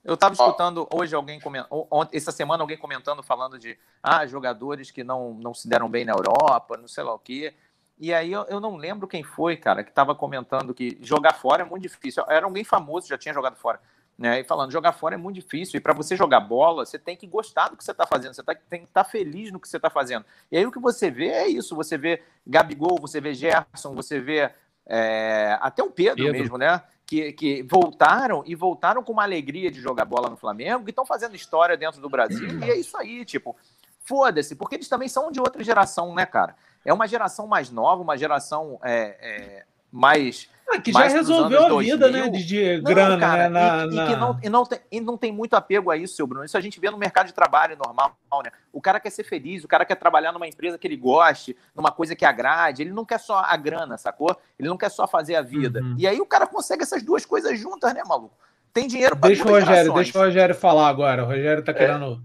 Eu 0.04 0.14
estava 0.14 0.34
escutando 0.34 0.88
hoje 0.92 1.14
alguém 1.14 1.38
comentando, 1.38 1.88
essa 2.12 2.32
semana 2.32 2.62
alguém 2.62 2.76
comentando, 2.76 3.22
falando 3.22 3.58
de 3.58 3.78
ah, 4.02 4.26
jogadores 4.26 4.90
que 4.90 5.04
não, 5.04 5.34
não 5.34 5.54
se 5.54 5.68
deram 5.68 5.88
bem 5.88 6.04
na 6.04 6.12
Europa, 6.12 6.76
não 6.76 6.88
sei 6.88 7.04
lá 7.04 7.14
o 7.14 7.18
quê. 7.18 7.54
E 7.98 8.12
aí 8.12 8.32
eu, 8.32 8.42
eu 8.48 8.58
não 8.58 8.76
lembro 8.76 9.06
quem 9.06 9.22
foi, 9.22 9.56
cara, 9.56 9.84
que 9.84 9.90
estava 9.90 10.12
comentando 10.12 10.74
que 10.74 10.98
jogar 11.00 11.34
fora 11.34 11.62
é 11.62 11.64
muito 11.64 11.82
difícil. 11.82 12.24
Era 12.28 12.46
alguém 12.46 12.64
famoso, 12.64 13.06
já 13.06 13.16
tinha 13.16 13.32
jogado 13.32 13.54
fora. 13.54 13.80
Né? 14.18 14.40
E 14.40 14.44
falando, 14.44 14.72
jogar 14.72 14.92
fora 14.92 15.14
é 15.14 15.18
muito 15.18 15.36
difícil. 15.36 15.78
E 15.78 15.80
para 15.80 15.92
você 15.92 16.16
jogar 16.16 16.40
bola, 16.40 16.84
você 16.84 16.98
tem 16.98 17.16
que 17.16 17.26
gostar 17.26 17.68
do 17.68 17.76
que 17.76 17.84
você 17.84 17.92
está 17.92 18.04
fazendo, 18.04 18.34
você 18.34 18.42
tá, 18.42 18.54
tem 18.54 18.80
que 18.80 18.86
estar 18.86 19.04
tá 19.04 19.08
feliz 19.08 19.52
no 19.52 19.60
que 19.60 19.68
você 19.68 19.76
está 19.76 19.88
fazendo. 19.88 20.24
E 20.50 20.56
aí 20.56 20.66
o 20.66 20.72
que 20.72 20.80
você 20.80 21.12
vê 21.12 21.28
é 21.28 21.46
isso: 21.46 21.76
você 21.76 21.96
vê 21.96 22.22
Gabigol, 22.44 22.98
você 23.00 23.20
vê 23.20 23.34
Gerson, 23.34 23.94
você 23.94 24.20
vê 24.20 24.50
é, 24.86 25.56
até 25.60 25.82
o 25.82 25.90
Pedro, 25.90 26.24
Pedro. 26.24 26.32
mesmo, 26.32 26.58
né? 26.58 26.82
Que, 27.06 27.32
que 27.32 27.62
voltaram 27.62 28.42
e 28.46 28.54
voltaram 28.54 29.02
com 29.02 29.12
uma 29.12 29.22
alegria 29.22 29.70
de 29.70 29.80
jogar 29.80 30.04
bola 30.04 30.30
no 30.30 30.36
Flamengo 30.36 30.84
e 30.86 30.90
estão 30.90 31.04
fazendo 31.04 31.34
história 31.34 31.76
dentro 31.76 32.00
do 32.00 32.08
Brasil. 32.08 32.58
E 32.60 32.70
é 32.70 32.76
isso 32.76 32.96
aí, 32.96 33.24
tipo, 33.24 33.56
foda-se, 34.00 34.54
porque 34.56 34.76
eles 34.76 34.88
também 34.88 35.08
são 35.08 35.30
de 35.30 35.40
outra 35.40 35.62
geração, 35.62 36.14
né, 36.14 36.26
cara? 36.26 36.56
É 36.84 36.92
uma 36.92 37.06
geração 37.06 37.46
mais 37.46 37.70
nova, 37.70 38.02
uma 38.02 38.16
geração 38.16 38.78
é, 38.82 39.16
é, 39.20 39.64
mais 39.90 40.48
ah, 40.72 40.80
que 40.80 40.92
já 40.92 41.06
resolveu 41.06 41.64
a 41.64 41.68
2000. 41.68 41.96
vida, 41.96 42.10
né? 42.10 42.28
De, 42.28 42.44
de 42.44 42.76
não, 42.76 42.82
grana, 42.82 43.18
cara, 43.18 43.48
né? 43.48 43.60
Na, 43.60 43.84
e, 43.84 43.94
na... 43.94 44.04
e, 44.04 44.08
que 44.08 44.16
não, 44.16 44.38
e, 44.42 44.48
não 44.48 44.64
tem, 44.64 44.80
e 44.90 45.00
não 45.00 45.16
tem 45.16 45.32
muito 45.32 45.54
apego 45.54 45.90
a 45.90 45.96
isso, 45.96 46.14
seu 46.14 46.26
Bruno. 46.26 46.44
Isso 46.44 46.56
a 46.56 46.60
gente 46.60 46.80
vê 46.80 46.90
no 46.90 46.96
mercado 46.96 47.26
de 47.26 47.34
trabalho 47.34 47.76
normal, 47.76 48.14
né? 48.44 48.50
O 48.72 48.80
cara 48.80 48.98
quer 48.98 49.10
ser 49.10 49.24
feliz, 49.24 49.64
o 49.64 49.68
cara 49.68 49.84
quer 49.84 49.96
trabalhar 49.96 50.32
numa 50.32 50.46
empresa 50.46 50.78
que 50.78 50.86
ele 50.86 50.96
goste, 50.96 51.56
numa 51.74 51.90
coisa 51.90 52.16
que 52.16 52.24
agrade. 52.24 52.82
Ele 52.82 52.92
não 52.92 53.04
quer 53.04 53.18
só 53.18 53.42
a 53.46 53.56
grana, 53.56 53.98
sacou? 53.98 54.36
Ele 54.58 54.68
não 54.68 54.76
quer 54.76 54.90
só 54.90 55.06
fazer 55.06 55.36
a 55.36 55.42
vida. 55.42 55.80
Uhum. 55.80 55.96
E 55.98 56.06
aí 56.06 56.20
o 56.20 56.26
cara 56.26 56.46
consegue 56.46 56.82
essas 56.82 57.02
duas 57.02 57.26
coisas 57.26 57.58
juntas, 57.58 57.92
né, 57.94 58.02
maluco? 58.06 58.34
Tem 58.72 58.86
dinheiro 58.86 59.16
para 59.16 59.28
Deixa 59.28 59.44
o 59.44 59.48
Rogério, 59.48 59.92
deixa 59.92 60.18
o 60.18 60.22
Rogério 60.22 60.54
falar 60.54 60.88
agora. 60.88 61.24
O 61.24 61.26
Rogério 61.26 61.62
tá 61.62 61.72
é. 61.72 61.74
querendo. 61.74 62.22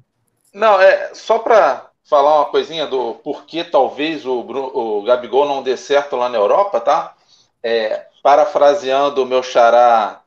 É... 0.53 0.57
Não, 0.57 0.79
é 0.79 1.13
só 1.13 1.39
para 1.39 1.87
falar 2.05 2.37
uma 2.37 2.45
coisinha 2.45 2.87
do 2.87 3.15
porquê 3.15 3.65
talvez 3.65 4.25
o, 4.25 4.39
o 4.39 5.03
Gabigol 5.03 5.45
não 5.45 5.61
dê 5.61 5.75
certo 5.75 6.15
lá 6.15 6.29
na 6.29 6.37
Europa, 6.37 6.79
tá? 6.79 7.16
É, 7.63 8.05
parafraseando 8.23 9.23
o 9.23 9.25
meu 9.25 9.41
xará 9.41 10.21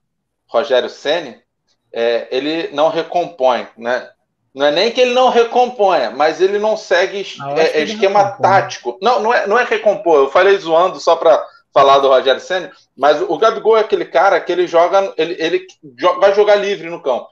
Rogério 0.46 0.88
Ceni, 0.88 1.40
é, 1.92 2.28
ele 2.30 2.70
não 2.72 2.88
recompõe, 2.88 3.66
né? 3.76 4.10
Não 4.54 4.66
é 4.66 4.70
nem 4.70 4.90
que 4.90 5.00
ele 5.00 5.14
não 5.14 5.28
recomponha, 5.28 6.10
mas 6.10 6.40
ele 6.40 6.58
não 6.58 6.76
segue 6.76 7.24
ah, 7.40 7.54
é, 7.56 7.82
esquema 7.82 8.32
tático. 8.32 8.98
Não, 9.00 9.20
não 9.20 9.32
é, 9.32 9.46
não 9.46 9.58
é 9.58 9.64
recompor. 9.64 10.16
Eu 10.16 10.30
falei 10.30 10.58
zoando 10.58 10.98
só 10.98 11.14
para 11.14 11.40
falar 11.72 11.98
do 11.98 12.08
Rogério 12.08 12.40
Senna, 12.40 12.72
mas 12.96 13.22
o 13.22 13.38
Gabigol 13.38 13.76
é 13.76 13.80
aquele 13.80 14.04
cara 14.04 14.40
que 14.40 14.50
ele 14.50 14.66
joga, 14.66 15.12
ele, 15.16 15.36
ele 15.38 15.66
vai 16.18 16.34
jogar 16.34 16.56
livre 16.56 16.90
no 16.90 17.00
campo. 17.00 17.28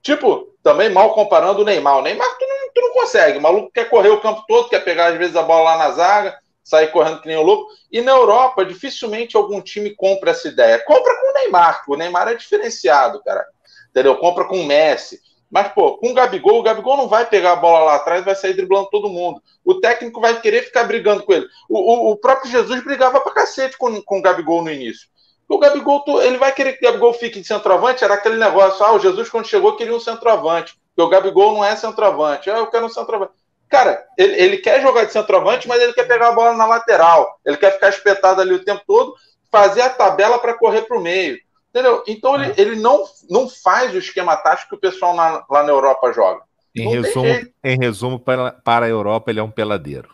Tipo, 0.00 0.54
também 0.62 0.88
mal 0.88 1.12
comparando 1.12 1.62
o 1.62 1.64
Neymar. 1.64 1.98
O 1.98 2.02
Neymar 2.02 2.28
tu 2.38 2.46
não, 2.46 2.72
tu 2.72 2.80
não 2.80 2.92
consegue. 2.92 3.38
O 3.38 3.42
maluco 3.42 3.72
quer 3.72 3.90
correr 3.90 4.10
o 4.10 4.20
campo 4.20 4.44
todo, 4.46 4.68
quer 4.68 4.84
pegar 4.84 5.08
às 5.08 5.18
vezes 5.18 5.34
a 5.34 5.42
bola 5.42 5.70
lá 5.70 5.76
na 5.76 5.90
zaga, 5.90 6.38
sair 6.62 6.88
correndo 6.88 7.20
que 7.20 7.28
nem 7.28 7.36
o 7.36 7.42
louco. 7.42 7.66
E 7.90 8.00
na 8.00 8.12
Europa, 8.12 8.64
dificilmente 8.64 9.36
algum 9.36 9.60
time 9.60 9.94
compra 9.94 10.30
essa 10.30 10.48
ideia. 10.48 10.82
Compra 10.84 11.14
com 11.16 11.30
o 11.30 11.34
Neymar, 11.34 11.82
o 11.88 11.96
Neymar 11.96 12.28
é 12.28 12.34
diferenciado, 12.34 13.22
cara. 13.22 13.44
Entendeu? 13.90 14.16
Compra 14.16 14.44
com 14.44 14.60
o 14.60 14.66
Messi. 14.66 15.20
Mas, 15.50 15.72
pô, 15.72 15.98
com 15.98 16.10
o 16.10 16.14
Gabigol, 16.14 16.60
o 16.60 16.62
Gabigol 16.62 16.96
não 16.96 17.08
vai 17.08 17.26
pegar 17.26 17.52
a 17.52 17.56
bola 17.56 17.84
lá 17.84 17.96
atrás 17.96 18.24
vai 18.24 18.36
sair 18.36 18.54
driblando 18.54 18.88
todo 18.88 19.08
mundo. 19.08 19.42
O 19.64 19.80
técnico 19.80 20.20
vai 20.20 20.40
querer 20.40 20.62
ficar 20.62 20.84
brigando 20.84 21.24
com 21.24 21.32
ele. 21.32 21.46
O, 21.68 21.78
o, 21.78 22.10
o 22.12 22.16
próprio 22.16 22.50
Jesus 22.50 22.84
brigava 22.84 23.20
pra 23.20 23.32
cacete 23.32 23.76
com, 23.76 24.00
com 24.00 24.18
o 24.18 24.22
Gabigol 24.22 24.62
no 24.62 24.70
início. 24.70 25.08
O 25.48 25.58
Gabigol, 25.58 26.04
ele 26.22 26.38
vai 26.38 26.52
querer 26.52 26.74
que 26.74 26.86
o 26.86 26.88
Gabigol 26.88 27.12
fique 27.12 27.40
de 27.40 27.46
centroavante, 27.46 28.04
era 28.04 28.14
aquele 28.14 28.36
negócio, 28.36 28.86
ah, 28.86 28.92
o 28.92 29.00
Jesus 29.00 29.28
quando 29.28 29.48
chegou 29.48 29.74
queria 29.76 29.92
um 29.92 29.98
centroavante, 29.98 30.78
porque 30.94 31.02
o 31.02 31.08
Gabigol 31.08 31.54
não 31.54 31.64
é 31.64 31.74
centroavante, 31.74 32.48
ah, 32.48 32.58
eu 32.58 32.68
quero 32.68 32.86
um 32.86 32.88
centroavante. 32.88 33.32
Cara, 33.70 34.04
ele, 34.18 34.34
ele 34.34 34.56
quer 34.58 34.82
jogar 34.82 35.04
de 35.04 35.12
centroavante, 35.12 35.68
mas 35.68 35.80
ele 35.80 35.92
quer 35.92 36.06
pegar 36.06 36.28
a 36.28 36.32
bola 36.32 36.52
na 36.54 36.66
lateral. 36.66 37.38
Ele 37.46 37.56
quer 37.56 37.72
ficar 37.72 37.88
espetado 37.88 38.40
ali 38.40 38.52
o 38.52 38.64
tempo 38.64 38.82
todo, 38.84 39.14
fazer 39.50 39.82
a 39.82 39.88
tabela 39.88 40.38
para 40.40 40.54
correr 40.54 40.82
para 40.82 40.98
o 40.98 41.00
meio. 41.00 41.38
Entendeu? 41.70 42.02
Então 42.08 42.34
ele, 42.34 42.52
ele 42.56 42.76
não, 42.76 43.04
não 43.30 43.48
faz 43.48 43.94
o 43.94 43.98
esquema 43.98 44.36
tático 44.36 44.70
que 44.70 44.74
o 44.74 44.80
pessoal 44.80 45.14
na, 45.14 45.44
lá 45.48 45.62
na 45.62 45.70
Europa 45.70 46.12
joga. 46.12 46.42
Em 46.74 46.88
resumo, 46.88 47.46
em 47.62 47.78
resumo 47.78 48.18
para, 48.18 48.52
para 48.52 48.86
a 48.86 48.88
Europa, 48.88 49.30
ele 49.30 49.38
é 49.38 49.42
um 49.42 49.50
peladeiro. 49.50 50.08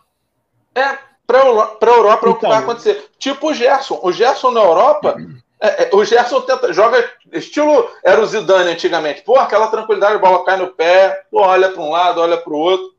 É, 0.74 0.98
para 1.26 1.40
a 1.40 1.96
Europa 1.96 2.26
é 2.26 2.30
o 2.30 2.34
que 2.34 2.38
então, 2.38 2.50
vai 2.50 2.58
acontecer. 2.58 3.10
Tipo 3.18 3.48
o 3.48 3.54
Gerson. 3.54 3.98
O 4.02 4.12
Gerson 4.12 4.50
na 4.50 4.60
Europa, 4.60 5.16
é, 5.58 5.84
é, 5.84 5.90
o 5.92 6.04
Gerson 6.04 6.42
tenta, 6.42 6.72
joga 6.74 7.10
estilo 7.32 7.90
era 8.04 8.20
o 8.20 8.26
Zidane 8.26 8.70
antigamente. 8.70 9.22
Pô, 9.22 9.38
aquela 9.38 9.68
tranquilidade, 9.68 10.16
a 10.16 10.18
bola 10.18 10.44
cai 10.44 10.58
no 10.58 10.68
pé, 10.68 11.24
pô, 11.30 11.40
olha 11.40 11.70
para 11.70 11.82
um 11.82 11.90
lado, 11.90 12.20
olha 12.20 12.36
para 12.36 12.52
o 12.52 12.56
outro. 12.56 12.95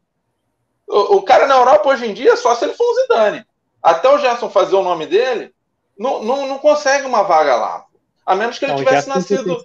O, 0.87 1.21
cara 1.21 1.47
na 1.47 1.55
Europa 1.55 1.89
hoje 1.89 2.05
em 2.05 2.13
dia, 2.13 2.37
só 2.37 2.55
se 2.55 2.63
ele 2.63 2.73
for 2.73 2.89
um 2.89 2.95
Zidane. 3.01 3.45
Até 3.83 4.09
o 4.09 4.17
Gerson 4.17 4.49
fazer 4.49 4.75
o 4.75 4.83
nome 4.83 5.05
dele, 5.05 5.53
não, 5.97 6.23
não, 6.23 6.47
não 6.47 6.57
consegue 6.57 7.05
uma 7.05 7.23
vaga 7.23 7.55
lá. 7.55 7.85
A 8.25 8.35
menos 8.35 8.57
que 8.57 8.65
ele 8.65 8.73
não, 8.73 8.79
tivesse 8.79 9.09
nascido. 9.09 9.57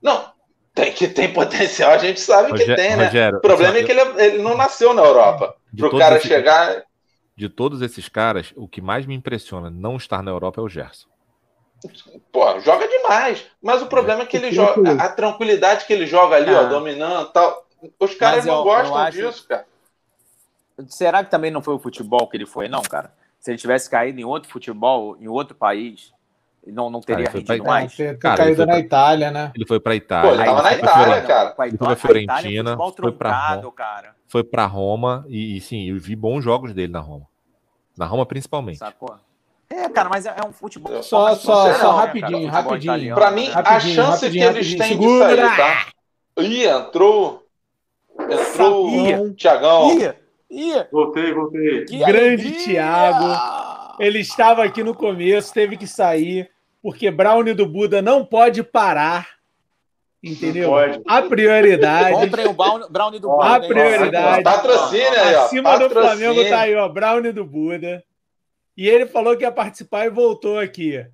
Não, 0.00 0.32
tem 0.74 0.92
que 0.92 1.08
tem 1.08 1.32
potencial, 1.32 1.90
a 1.90 1.98
gente 1.98 2.20
sabe 2.20 2.52
que 2.52 2.64
tem, 2.74 2.96
né? 2.96 3.06
Rogério, 3.06 3.38
o 3.38 3.40
problema 3.40 3.78
é 3.78 3.82
que 3.82 3.90
ele, 3.90 4.00
ele 4.22 4.38
não 4.38 4.56
nasceu 4.56 4.94
na 4.94 5.02
Europa. 5.02 5.54
Para 5.76 5.86
o 5.88 5.98
cara 5.98 6.20
chegar. 6.20 6.84
De 7.36 7.48
todos 7.48 7.82
esses 7.82 8.08
caras, 8.08 8.52
o 8.56 8.68
que 8.68 8.80
mais 8.80 9.06
me 9.06 9.14
impressiona 9.14 9.70
não 9.70 9.96
estar 9.96 10.22
na 10.22 10.30
Europa 10.30 10.60
é 10.60 10.64
o 10.64 10.68
Gerson. 10.68 11.08
Pô, 12.30 12.60
joga 12.60 12.86
demais. 12.86 13.46
Mas 13.62 13.82
o 13.82 13.86
problema 13.86 14.22
é 14.22 14.26
que 14.26 14.36
ele 14.36 14.52
joga. 14.52 14.92
A 15.02 15.08
tranquilidade 15.08 15.86
que 15.86 15.92
ele 15.92 16.06
joga 16.06 16.36
ali, 16.36 16.54
ah. 16.54 16.62
ó, 16.62 16.64
dominando 16.64 17.30
tal. 17.30 17.66
Os 17.98 18.14
caras 18.14 18.44
não 18.44 18.62
gostam 18.62 19.10
disso, 19.10 19.46
cara. 19.48 19.64
Será 20.88 21.24
que 21.24 21.30
também 21.30 21.50
não 21.50 21.62
foi 21.62 21.74
o 21.74 21.78
futebol 21.78 22.26
que 22.28 22.36
ele 22.36 22.46
foi, 22.46 22.68
não, 22.68 22.82
cara? 22.82 23.12
Se 23.38 23.50
ele 23.50 23.58
tivesse 23.58 23.88
caído 23.88 24.20
em 24.20 24.24
outro 24.24 24.50
futebol, 24.50 25.16
em 25.18 25.28
outro 25.28 25.54
país, 25.54 26.12
não, 26.66 26.90
não 26.90 27.00
teria 27.00 27.26
cara, 27.26 27.38
rendido 27.38 27.62
pra... 27.62 27.72
mais. 27.72 27.98
É, 27.98 28.12
ter 28.12 28.18
caído 28.18 28.66
na 28.66 28.72
pra... 28.74 28.80
Itália, 28.80 29.30
né? 29.30 29.50
Ele 29.54 29.66
foi 29.66 29.80
pra 29.80 29.94
Itália. 29.94 30.30
Pô, 30.30 30.36
ele 30.36 30.44
tava 30.44 30.62
na 30.62 30.74
Itália, 30.74 31.22
cara. 31.22 31.54
Ele 31.60 31.78
foi 31.78 31.86
pra 31.86 31.96
Fiorentina, 31.96 32.76
foi 32.76 33.12
pra 33.12 33.54
Roma, 33.54 33.72
cara. 33.72 34.14
Foi 34.28 34.44
pra 34.44 34.66
Roma 34.66 35.24
e, 35.28 35.56
e, 35.56 35.60
sim, 35.60 35.88
eu 35.88 35.98
vi 35.98 36.14
bons 36.14 36.44
jogos 36.44 36.72
dele 36.74 36.92
na 36.92 37.00
Roma. 37.00 37.26
Na 37.96 38.06
Roma, 38.06 38.24
principalmente. 38.26 38.78
Sacou? 38.78 39.16
É, 39.68 39.88
cara, 39.88 40.08
mas 40.08 40.26
é, 40.26 40.34
é 40.36 40.46
um 40.46 40.52
futebol. 40.52 41.02
Só, 41.02 41.34
só, 41.34 41.72
só 41.74 41.92
rapidinho, 41.92 42.50
cara, 42.50 42.62
rapidinho. 42.62 43.14
Pra 43.14 43.30
mim, 43.30 43.48
a 43.54 43.80
chance 43.80 44.28
que 44.30 44.38
eles 44.38 44.74
têm 44.74 44.98
de 44.98 45.18
sair, 45.18 45.56
tá? 45.56 45.86
Ih, 46.38 46.66
entrou. 46.66 47.46
Entrou 48.18 48.86
o 48.88 49.34
Tiagão. 49.34 49.98
Ia, 49.98 50.19
Voltei, 50.90 51.32
voltei. 51.32 51.84
Que 51.84 51.98
Grande 51.98 52.46
alegria! 52.46 52.64
Thiago. 52.64 53.96
Ele 54.00 54.18
estava 54.18 54.64
aqui 54.64 54.82
no 54.82 54.94
começo, 54.94 55.52
teve 55.52 55.76
que 55.76 55.86
sair, 55.86 56.50
porque 56.82 57.10
Brownie 57.10 57.54
do 57.54 57.66
Buda 57.66 58.02
não 58.02 58.24
pode 58.24 58.62
parar. 58.62 59.28
Entendeu? 60.22 60.72
A 61.06 61.22
prioridade. 61.22 62.14
Comprem 62.14 62.46
o 62.46 62.88
Brownie 62.90 63.20
do 63.20 63.28
Buda. 63.28 63.56
A 63.56 63.60
prioridade. 63.60 64.42
Patrocínio 64.42 65.20
aí, 65.20 65.34
ó. 65.34 65.44
Acima 65.44 65.78
do 65.78 65.88
Flamengo 65.88 66.44
tá 66.44 66.60
aí, 66.60 66.74
ó. 66.74 66.88
Brownie 66.88 67.32
do 67.32 67.44
Buda. 67.44 68.02
E 68.76 68.88
ele 68.88 69.06
falou 69.06 69.36
que 69.36 69.44
ia 69.44 69.52
participar 69.52 70.06
e 70.06 70.10
voltou 70.10 70.58
aqui. 70.58 71.04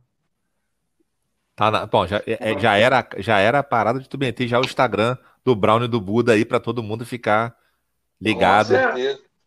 Tá 1.54 1.70
na, 1.70 1.86
bom, 1.86 2.06
já, 2.06 2.22
é, 2.26 2.58
já, 2.58 2.76
era, 2.76 3.08
já 3.18 3.38
era 3.38 3.60
a 3.60 3.62
parada 3.62 3.98
de 3.98 4.08
tu 4.08 4.18
meter 4.18 4.46
já 4.46 4.60
o 4.60 4.64
Instagram 4.64 5.16
do 5.44 5.56
Brown 5.56 5.82
e 5.84 5.88
do 5.88 6.00
Buda 6.00 6.32
aí 6.32 6.44
para 6.44 6.60
todo 6.60 6.82
mundo 6.82 7.06
ficar 7.06 7.56
ligado. 8.20 8.74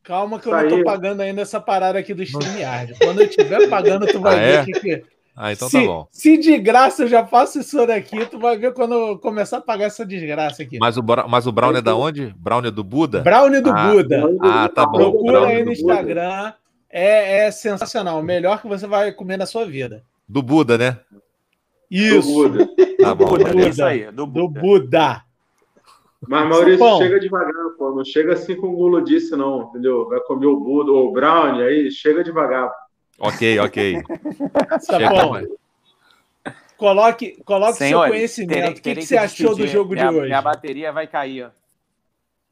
Calma 0.03 0.39
que 0.39 0.47
eu 0.47 0.53
não 0.53 0.69
tô 0.69 0.83
pagando 0.83 1.21
ainda 1.21 1.41
essa 1.41 1.59
parada 1.61 1.99
aqui 1.99 2.13
do 2.13 2.23
StreamYard. 2.23 2.95
Quando 2.99 3.21
eu 3.21 3.27
estiver 3.27 3.69
pagando, 3.69 4.07
tu 4.07 4.19
vai 4.19 4.35
ah, 4.35 4.39
ver 4.39 4.53
é? 4.53 4.65
que, 4.65 4.79
que... 4.79 5.05
Ah, 5.35 5.53
então 5.53 5.69
se, 5.69 5.79
tá 5.79 5.85
bom. 5.85 6.07
Se 6.11 6.37
de 6.37 6.57
graça 6.57 7.03
eu 7.03 7.07
já 7.07 7.25
faço 7.25 7.59
isso 7.59 7.85
daqui, 7.85 8.25
tu 8.25 8.39
vai 8.39 8.57
ver 8.57 8.73
quando 8.73 8.93
eu 8.93 9.19
começar 9.19 9.57
a 9.57 9.61
pagar 9.61 9.85
essa 9.85 10.05
desgraça 10.05 10.63
aqui. 10.63 10.77
Mas 10.79 10.97
o, 10.97 11.03
mas 11.29 11.47
o 11.47 11.51
Brown 11.51 11.77
é 11.77 11.81
da 11.81 11.95
onde? 11.95 12.33
Brown 12.37 12.65
é 12.65 12.71
do 12.71 12.83
Buda? 12.83 13.21
Brown 13.21 13.53
é 13.53 13.61
do 13.61 13.69
ah, 13.69 13.91
Buda. 13.91 14.23
Ah, 14.41 14.67
tá 14.67 14.85
bom. 14.85 14.97
Procura 14.97 15.45
aí 15.45 15.63
no 15.63 15.71
Instagram. 15.71 16.53
É, 16.89 17.45
é 17.45 17.51
sensacional. 17.51 18.19
O 18.19 18.23
melhor 18.23 18.61
que 18.61 18.67
você 18.67 18.87
vai 18.87 19.11
comer 19.11 19.37
na 19.37 19.45
sua 19.45 19.65
vida. 19.65 20.03
Do 20.27 20.41
Buda, 20.41 20.77
né? 20.77 20.97
Isso. 21.89 22.27
Do 22.27 22.49
Buda. 22.49 22.69
Tá 22.99 23.15
bom, 23.15 23.37
do 23.37 23.45
Buda. 23.45 23.69
Isso 23.69 23.83
aí, 23.83 24.11
do 24.11 24.27
Buda. 24.27 24.59
Do 24.59 24.59
Buda. 24.59 25.23
Mas, 26.27 26.49
Maurício, 26.49 26.79
Sapão. 26.79 26.97
chega 26.97 27.19
devagar, 27.19 27.69
pô. 27.77 27.95
Não 27.95 28.03
chega 28.03 28.33
assim 28.33 28.55
com 28.55 28.67
o 28.67 28.75
Gulo 28.75 29.01
disse, 29.01 29.35
não, 29.35 29.63
entendeu? 29.63 30.07
Vai 30.09 30.19
comer 30.21 30.47
o 30.47 30.59
Buda 30.59 30.91
ou 30.91 31.09
o 31.09 31.11
Brown, 31.11 31.59
aí 31.59 31.89
chega 31.91 32.23
devagar. 32.23 32.69
Ok, 33.17 33.59
ok. 33.59 34.03
Sapão. 34.81 35.47
Coloque, 36.77 37.41
coloque 37.43 37.77
Senhores, 37.77 38.05
seu 38.05 38.13
conhecimento. 38.13 38.53
Terei, 38.53 38.71
o 38.71 38.75
que, 38.75 38.95
que, 38.95 39.05
você 39.05 39.17
achou 39.17 39.53
do 39.53 39.67
jogo 39.67 39.93
minha, 39.93 40.09
de 40.09 40.15
hoje? 40.15 40.27
Minha 40.27 40.41
bateria 40.41 40.91
vai 40.93 41.07
cair, 41.07 41.45
ó. 41.45 41.49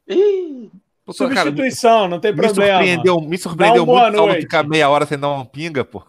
Ih! 0.06 0.70
Substituição, 1.10 2.00
cara, 2.00 2.08
não 2.08 2.20
tem 2.20 2.34
problema. 2.34 2.80
Me 2.80 2.86
surpreendeu, 2.86 3.20
me 3.22 3.38
surpreendeu 3.38 3.86
muito 3.86 4.16
não 4.16 4.34
ficar 4.34 4.62
meia 4.62 4.90
hora 4.90 5.06
sem 5.06 5.18
dar 5.18 5.30
uma 5.30 5.46
pinga, 5.46 5.82
pô. 5.82 6.04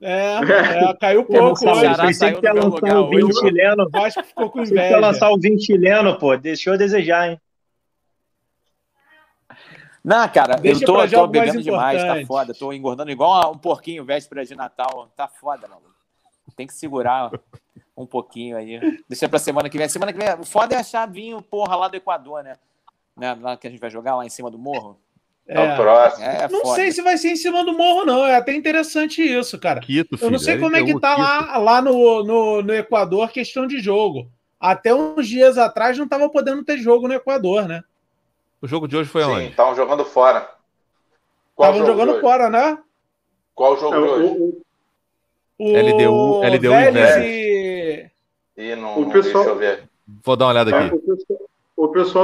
É, 0.00 0.34
é 0.34 0.94
caiu 1.00 1.24
pouco 1.24 1.68
hoje. 1.68 1.96
Pensei 1.96 2.34
que 2.34 2.44
ia 2.44 2.52
lançar 2.52 3.00
o 3.00 3.08
vinho 3.08 3.32
chileno. 3.32 3.88
Acho 3.92 4.22
que 4.22 4.28
ficou 4.28 4.50
com 4.50 4.60
inveja. 4.60 4.90
ia 4.90 4.98
lançar 4.98 5.30
o 5.30 5.38
vinho 5.38 5.60
chileno, 5.60 6.18
pô. 6.18 6.36
Deixou 6.36 6.74
a 6.74 6.76
desejar, 6.76 7.30
hein? 7.30 7.40
Não, 10.04 10.28
cara, 10.28 10.56
Deixa 10.56 10.84
eu 10.84 10.86
tô, 10.86 11.08
tô 11.08 11.26
bebendo 11.26 11.60
demais, 11.60 12.00
tá 12.00 12.24
foda. 12.26 12.54
Tô 12.54 12.72
engordando 12.72 13.10
igual 13.10 13.52
um 13.52 13.58
porquinho 13.58 14.04
véspera 14.04 14.44
de 14.44 14.54
Natal. 14.54 15.10
Tá 15.16 15.26
foda, 15.26 15.66
não. 15.66 15.78
Tem 16.54 16.66
que 16.66 16.74
segurar 16.74 17.32
um 17.96 18.06
pouquino 18.06 18.56
aí. 18.56 18.78
Deixa 19.08 19.28
pra 19.28 19.38
semana 19.38 19.68
que 19.68 19.76
vem. 19.76 19.88
Semana 19.88 20.12
que 20.12 20.18
vem, 20.18 20.44
foda 20.44 20.76
é 20.76 20.78
achar 20.78 21.06
vinho, 21.06 21.42
porra, 21.42 21.74
lá 21.74 21.88
do 21.88 21.96
Equador, 21.96 22.44
né? 22.44 22.56
né? 23.16 23.36
Lá 23.40 23.56
que 23.56 23.66
a 23.66 23.70
gente 23.70 23.80
vai 23.80 23.90
jogar 23.90 24.14
lá 24.14 24.24
em 24.24 24.30
cima 24.30 24.50
do 24.50 24.58
morro. 24.58 24.96
É, 25.48 25.64
é 25.64 25.72
o 25.72 25.76
próximo. 25.76 26.24
É 26.24 26.48
não 26.48 26.64
sei 26.74 26.90
se 26.90 27.00
vai 27.02 27.16
ser 27.16 27.30
em 27.30 27.36
cima 27.36 27.64
do 27.64 27.72
morro, 27.72 28.04
não. 28.04 28.26
É 28.26 28.34
até 28.36 28.52
interessante 28.52 29.22
isso, 29.22 29.58
cara. 29.58 29.80
Quito, 29.80 30.16
filho, 30.16 30.26
Eu 30.26 30.32
não 30.32 30.38
sei 30.38 30.58
como 30.58 30.76
é 30.76 30.84
que 30.84 30.98
tá 30.98 31.16
lá, 31.16 31.56
lá 31.58 31.80
no, 31.80 32.24
no, 32.24 32.62
no 32.62 32.74
Equador 32.74 33.30
questão 33.30 33.66
de 33.66 33.78
jogo. 33.78 34.28
Até 34.58 34.92
uns 34.92 35.28
dias 35.28 35.56
atrás 35.56 35.96
não 35.96 36.08
tava 36.08 36.28
podendo 36.28 36.64
ter 36.64 36.78
jogo 36.78 37.06
no 37.06 37.14
Equador, 37.14 37.68
né? 37.68 37.84
O 38.60 38.66
jogo 38.66 38.88
de 38.88 38.96
hoje 38.96 39.08
foi 39.08 39.22
Sim, 39.22 39.30
onde? 39.30 39.46
Estavam 39.48 39.76
jogando 39.76 40.04
fora. 40.04 40.50
Estavam 41.52 41.86
jogando 41.86 42.20
fora, 42.20 42.50
né? 42.50 42.78
Qual 43.54 43.78
jogo 43.78 43.94
é, 43.94 44.00
de 44.00 44.04
hoje? 44.04 44.54
O, 45.58 45.72
LDU, 45.72 46.42
LDU 46.42 46.70
Vélez 46.70 47.16
e... 47.18 48.10
e 48.56 48.76
não, 48.76 49.00
o 49.00 49.10
pessoal... 49.10 49.44
deixa 49.44 49.48
eu 49.50 49.56
ver. 49.56 49.88
Vou 50.24 50.36
dar 50.36 50.46
uma 50.46 50.50
olhada 50.50 50.76
aqui. 50.76 50.94
É, 50.94 50.94
o 50.94 51.00
pessoal 51.00 51.45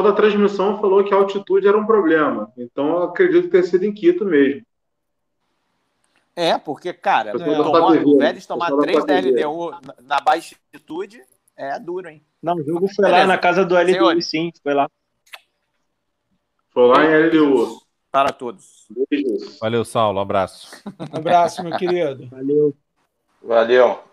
da 0.02 0.12
transmissão 0.12 0.80
falou 0.80 1.04
que 1.04 1.12
a 1.12 1.16
altitude 1.16 1.68
era 1.68 1.76
um 1.76 1.86
problema. 1.86 2.50
Então, 2.56 3.02
acredito 3.02 3.50
ter 3.50 3.62
sido 3.64 3.84
em 3.84 3.92
Quito 3.92 4.24
mesmo. 4.24 4.62
É, 6.34 6.56
porque, 6.56 6.92
cara, 6.92 7.32
tomar, 7.32 8.04
o 8.04 8.18
Vélez 8.18 8.46
tomar 8.46 8.74
3 8.74 9.04
da 9.04 9.18
LDU 9.18 9.70
na 10.02 10.18
baixa 10.20 10.56
altitude 10.72 11.22
é 11.54 11.78
duro, 11.78 12.08
hein? 12.08 12.24
Não, 12.42 12.56
o 12.56 12.64
jogo 12.64 12.88
foi 12.88 13.04
Beleza. 13.04 13.22
lá 13.22 13.26
na 13.26 13.38
casa 13.38 13.64
do 13.64 13.76
LDU, 13.76 13.92
Senhores. 13.92 14.26
sim, 14.26 14.50
foi 14.62 14.74
lá. 14.74 14.88
Foi 16.70 16.88
lá 16.88 17.04
em 17.04 17.26
LDU. 17.26 17.82
Para 18.10 18.32
todos. 18.32 18.86
Beijos. 19.10 19.58
Valeu, 19.58 19.84
Saulo. 19.84 20.18
Um 20.18 20.22
abraço. 20.22 20.82
Um 20.86 21.18
abraço, 21.18 21.62
meu 21.62 21.76
querido. 21.76 22.26
Valeu. 22.28 22.74
Valeu. 23.42 24.11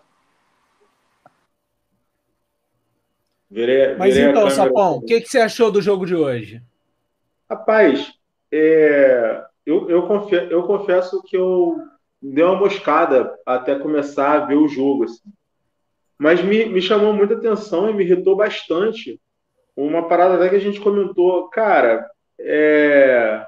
Virei, 3.50 3.96
Mas 3.96 4.16
então, 4.16 4.48
Sapão, 4.48 4.98
o 4.98 5.02
que, 5.02 5.20
que 5.20 5.28
você 5.28 5.40
achou 5.40 5.72
do 5.72 5.82
jogo 5.82 6.06
de 6.06 6.14
hoje? 6.14 6.62
Rapaz, 7.50 8.12
é, 8.52 9.42
eu, 9.66 9.90
eu, 9.90 10.06
confesso, 10.06 10.52
eu 10.52 10.62
confesso 10.62 11.22
que 11.24 11.36
eu 11.36 11.76
dei 12.22 12.44
uma 12.44 12.54
moscada 12.54 13.36
até 13.44 13.76
começar 13.76 14.32
a 14.34 14.46
ver 14.46 14.54
o 14.54 14.68
jogo. 14.68 15.04
Assim. 15.04 15.32
Mas 16.16 16.40
me, 16.42 16.66
me 16.66 16.80
chamou 16.80 17.12
muita 17.12 17.34
atenção 17.34 17.90
e 17.90 17.94
me 17.94 18.04
irritou 18.04 18.36
bastante 18.36 19.20
uma 19.74 20.06
parada 20.06 20.36
até 20.36 20.48
que 20.48 20.56
a 20.56 20.60
gente 20.60 20.80
comentou. 20.80 21.48
Cara, 21.48 22.08
é, 22.38 23.44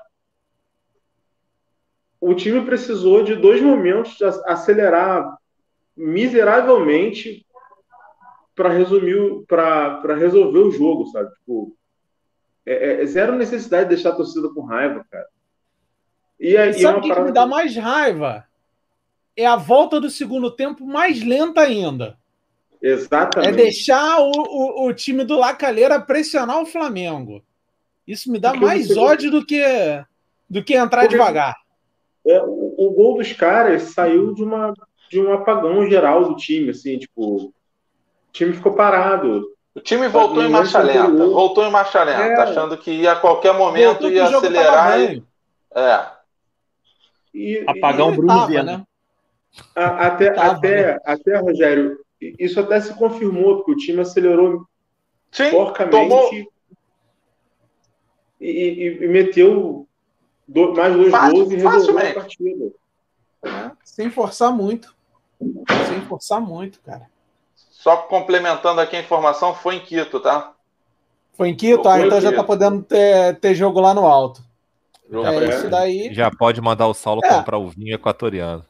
o 2.21 2.35
time 2.35 2.65
precisou 2.65 3.23
de 3.23 3.37
dois 3.37 3.61
momentos 3.61 4.17
de 4.17 4.25
acelerar 4.25 5.37
miseravelmente 5.97 7.47
para 8.63 8.73
resumir, 8.73 9.45
para 9.49 10.15
resolver 10.15 10.61
o 10.61 10.71
jogo, 10.71 11.07
sabe? 11.07 11.35
Tipo, 11.35 11.77
é, 12.65 12.73
é, 12.73 13.03
é, 13.03 13.07
zero 13.07 13.35
necessidade 13.35 13.89
de 13.89 13.97
deixar 13.97 14.11
a 14.11 14.15
torcida 14.15 14.49
com 14.51 14.63
raiva, 14.63 15.05
cara. 15.11 15.27
E 16.39 16.57
aí, 16.57 16.73
sabe 16.75 16.99
o 16.99 17.03
que, 17.03 17.13
que 17.13 17.21
me 17.21 17.33
dá 17.33 17.45
mais 17.45 17.77
raiva? 17.77 18.47
É 19.37 19.45
a 19.45 19.57
volta 19.57 20.01
do 20.01 20.09
segundo 20.09 20.49
tempo 20.49 20.87
mais 20.87 21.25
lenta 21.25 21.63
ainda. 21.63 22.17
Exatamente. 22.81 23.49
É 23.49 23.53
deixar 23.53 24.21
o, 24.21 24.31
o, 24.31 24.87
o 24.87 24.95
time 24.95 25.25
do 25.25 25.37
Lacalheira 25.37 26.01
pressionar 26.01 26.61
o 26.61 26.67
Flamengo. 26.67 27.43
Isso 28.07 28.31
me 28.31 28.39
dá 28.39 28.51
Porque 28.51 28.65
mais 28.65 28.89
você... 28.89 28.99
ódio 28.99 29.31
do 29.31 29.45
que, 29.45 29.65
do 30.49 30.63
que 30.63 30.75
entrar 30.75 31.03
Porque... 31.03 31.17
devagar. 31.17 31.57
É, 32.25 32.41
o, 32.41 32.75
o, 32.79 32.91
gol 32.93 33.17
dos 33.17 33.33
caras 33.33 33.83
saiu 33.83 34.33
de, 34.33 34.45
uma, 34.45 34.73
de 35.11 35.21
um 35.21 35.33
apagão 35.33 35.89
geral 35.89 36.29
do 36.29 36.37
time, 36.37 36.71
assim, 36.71 36.97
tipo, 36.99 37.53
o 38.33 38.39
time 38.39 38.55
ficou 38.55 38.73
parado. 38.73 39.47
O 39.75 39.81
time 39.81 40.09
voltou 40.09 40.43
em 40.43 40.49
marcha 40.49 40.81
lenta. 40.81 41.27
Voltou 41.27 41.67
em 41.67 41.71
marcha 41.71 42.03
lenta, 42.03 42.23
é. 42.23 42.41
achando 42.41 42.79
que 42.79 42.91
ia 42.91 43.13
a 43.13 43.17
qualquer 43.17 43.53
momento 43.53 44.09
ia 44.09 44.25
acelerar. 44.25 45.01
E... 45.01 45.23
É. 45.75 46.07
E, 47.35 47.65
Apagar 47.67 48.07
um 48.07 48.17
Bruno 48.17 48.29
tava, 48.29 48.63
Né? 48.63 48.83
Até, 49.75 50.31
tava, 50.31 50.53
até, 50.53 50.95
né? 50.95 50.99
até, 51.05 51.37
Rogério, 51.37 51.99
isso 52.39 52.59
até 52.59 52.81
se 52.81 52.95
confirmou, 52.95 53.57
porque 53.57 53.73
o 53.73 53.77
time 53.77 54.01
acelerou 54.01 54.67
Sim, 55.31 55.51
porcamente 55.51 56.09
tomou... 56.09 56.33
e, 56.33 56.49
e, 58.41 59.05
e, 59.05 59.09
meteu 59.09 59.87
do, 60.49 60.73
mais 60.73 60.95
dois 60.95 61.11
Fácil, 61.11 61.35
gols 61.35 61.53
e 61.53 61.57
resolveu 61.57 62.11
a 62.11 62.15
partida. 62.15 62.73
É, 63.45 63.71
sem 63.85 64.11
forçar 64.11 64.53
muito. 64.53 64.95
Sem 65.89 66.01
forçar 66.03 66.41
muito, 66.41 66.81
cara. 66.81 67.12
Só 67.83 67.97
complementando 67.97 68.81
aqui 68.81 68.95
a 68.95 69.01
informação, 69.01 69.57
foi 69.57 69.75
em 69.75 69.81
Quito, 69.81 70.21
tá? 70.21 70.53
Foi 71.33 71.49
em 71.49 71.57
Quito? 71.57 71.89
Ah, 71.89 72.01
então 72.01 72.21
já 72.21 72.33
tá 72.33 72.45
podendo 72.45 72.81
ter, 72.81 73.41
ter 73.41 73.57
jogo 73.57 73.81
lá 73.81 73.93
no 73.93 74.07
alto. 74.07 74.41
Jogo 75.11 75.27
é, 75.27 75.49
isso 75.49 75.69
daí. 75.69 76.15
Já 76.15 76.31
pode 76.31 76.61
mandar 76.61 76.87
o 76.87 76.95
Saulo 76.95 77.21
é. 77.25 77.29
comprar 77.29 77.59
o 77.59 77.69
vinho 77.69 77.93
equatoriano. 77.93 78.65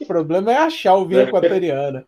O 0.00 0.06
problema 0.06 0.52
é 0.52 0.56
achar 0.56 0.94
o 0.94 1.04
vinho 1.04 1.22
equatoriano. 1.22 2.06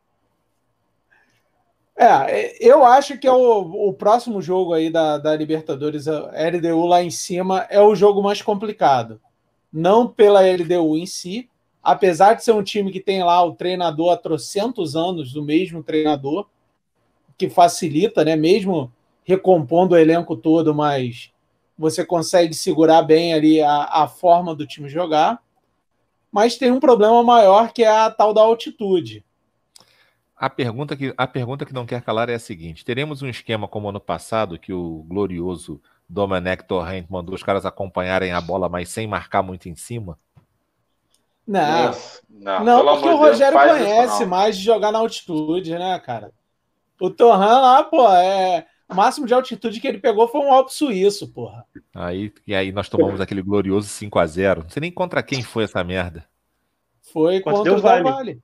É, 1.96 2.64
eu 2.64 2.84
acho 2.84 3.18
que 3.18 3.26
é 3.26 3.32
o, 3.32 3.88
o 3.88 3.92
próximo 3.92 4.40
jogo 4.40 4.74
aí 4.74 4.88
da, 4.90 5.18
da 5.18 5.34
Libertadores, 5.34 6.06
a 6.06 6.30
LDU 6.48 6.86
lá 6.86 7.02
em 7.02 7.10
cima, 7.10 7.66
é 7.68 7.80
o 7.80 7.96
jogo 7.96 8.22
mais 8.22 8.40
complicado. 8.40 9.20
não 9.72 10.06
pela 10.06 10.42
LDU 10.42 10.96
em 10.96 11.06
si, 11.06 11.50
apesar 11.82 12.34
de 12.34 12.44
ser 12.44 12.52
um 12.52 12.62
time 12.62 12.90
que 12.90 13.00
tem 13.00 13.22
lá 13.22 13.42
o 13.42 13.54
treinador 13.54 14.12
há 14.12 14.16
trocentos 14.16 14.96
anos, 14.96 15.32
do 15.32 15.42
mesmo 15.42 15.82
treinador, 15.82 16.46
que 17.36 17.48
facilita, 17.48 18.24
né? 18.24 18.36
Mesmo 18.36 18.92
recompondo 19.24 19.94
o 19.94 19.98
elenco 19.98 20.36
todo, 20.36 20.74
mas 20.74 21.30
você 21.78 22.04
consegue 22.04 22.54
segurar 22.54 23.02
bem 23.02 23.32
ali 23.32 23.60
a, 23.60 23.84
a 23.84 24.08
forma 24.08 24.54
do 24.54 24.66
time 24.66 24.88
jogar. 24.88 25.40
Mas 26.30 26.56
tem 26.56 26.70
um 26.70 26.80
problema 26.80 27.22
maior 27.22 27.72
que 27.72 27.84
é 27.84 27.88
a 27.88 28.10
tal 28.10 28.34
da 28.34 28.40
altitude. 28.40 29.24
A 30.36 30.48
pergunta, 30.48 30.96
que, 30.96 31.12
a 31.16 31.26
pergunta 31.26 31.66
que 31.66 31.72
não 31.72 31.86
quer 31.86 32.00
calar 32.02 32.28
é 32.28 32.34
a 32.34 32.38
seguinte: 32.38 32.84
teremos 32.84 33.22
um 33.22 33.28
esquema 33.28 33.66
como 33.66 33.88
ano 33.88 34.00
passado, 34.00 34.58
que 34.58 34.72
o 34.72 35.04
glorioso 35.08 35.80
Domenech 36.08 36.64
Torrent 36.64 37.06
mandou 37.08 37.34
os 37.34 37.42
caras 37.42 37.66
acompanharem 37.66 38.32
a 38.32 38.40
bola, 38.40 38.68
mas 38.68 38.88
sem 38.88 39.06
marcar 39.06 39.42
muito 39.42 39.68
em 39.68 39.74
cima? 39.74 40.18
Não, 41.48 42.62
não, 42.62 42.84
não 42.84 42.94
porque 42.94 43.08
o 43.08 43.16
Rogério 43.16 43.58
Deus, 43.58 43.72
conhece 43.72 44.26
mais 44.26 44.58
de 44.58 44.62
jogar 44.62 44.92
na 44.92 44.98
altitude, 44.98 45.72
né, 45.72 45.98
cara? 45.98 46.30
O 47.00 47.08
Torran 47.08 47.60
lá, 47.60 47.82
pô, 47.82 48.06
é. 48.12 48.66
O 48.86 48.94
máximo 48.94 49.26
de 49.26 49.32
altitude 49.32 49.80
que 49.80 49.88
ele 49.88 49.98
pegou 49.98 50.28
foi 50.28 50.42
um 50.42 50.52
Alpe 50.52 50.72
Suíço, 50.72 51.28
porra. 51.28 51.64
Aí, 51.94 52.32
e 52.46 52.54
aí 52.54 52.70
nós 52.70 52.88
tomamos 52.88 53.20
aquele 53.20 53.42
glorioso 53.42 53.88
5 53.88 54.18
a 54.18 54.26
0 54.26 54.62
Não 54.62 54.70
sei 54.70 54.80
nem 54.80 54.92
contra 54.92 55.22
quem 55.22 55.42
foi 55.42 55.64
essa 55.64 55.82
merda. 55.82 56.26
Foi 57.00 57.40
contra, 57.40 57.58
contra 57.58 57.74
o 57.74 57.80
vale. 57.80 58.02
vale. 58.02 58.42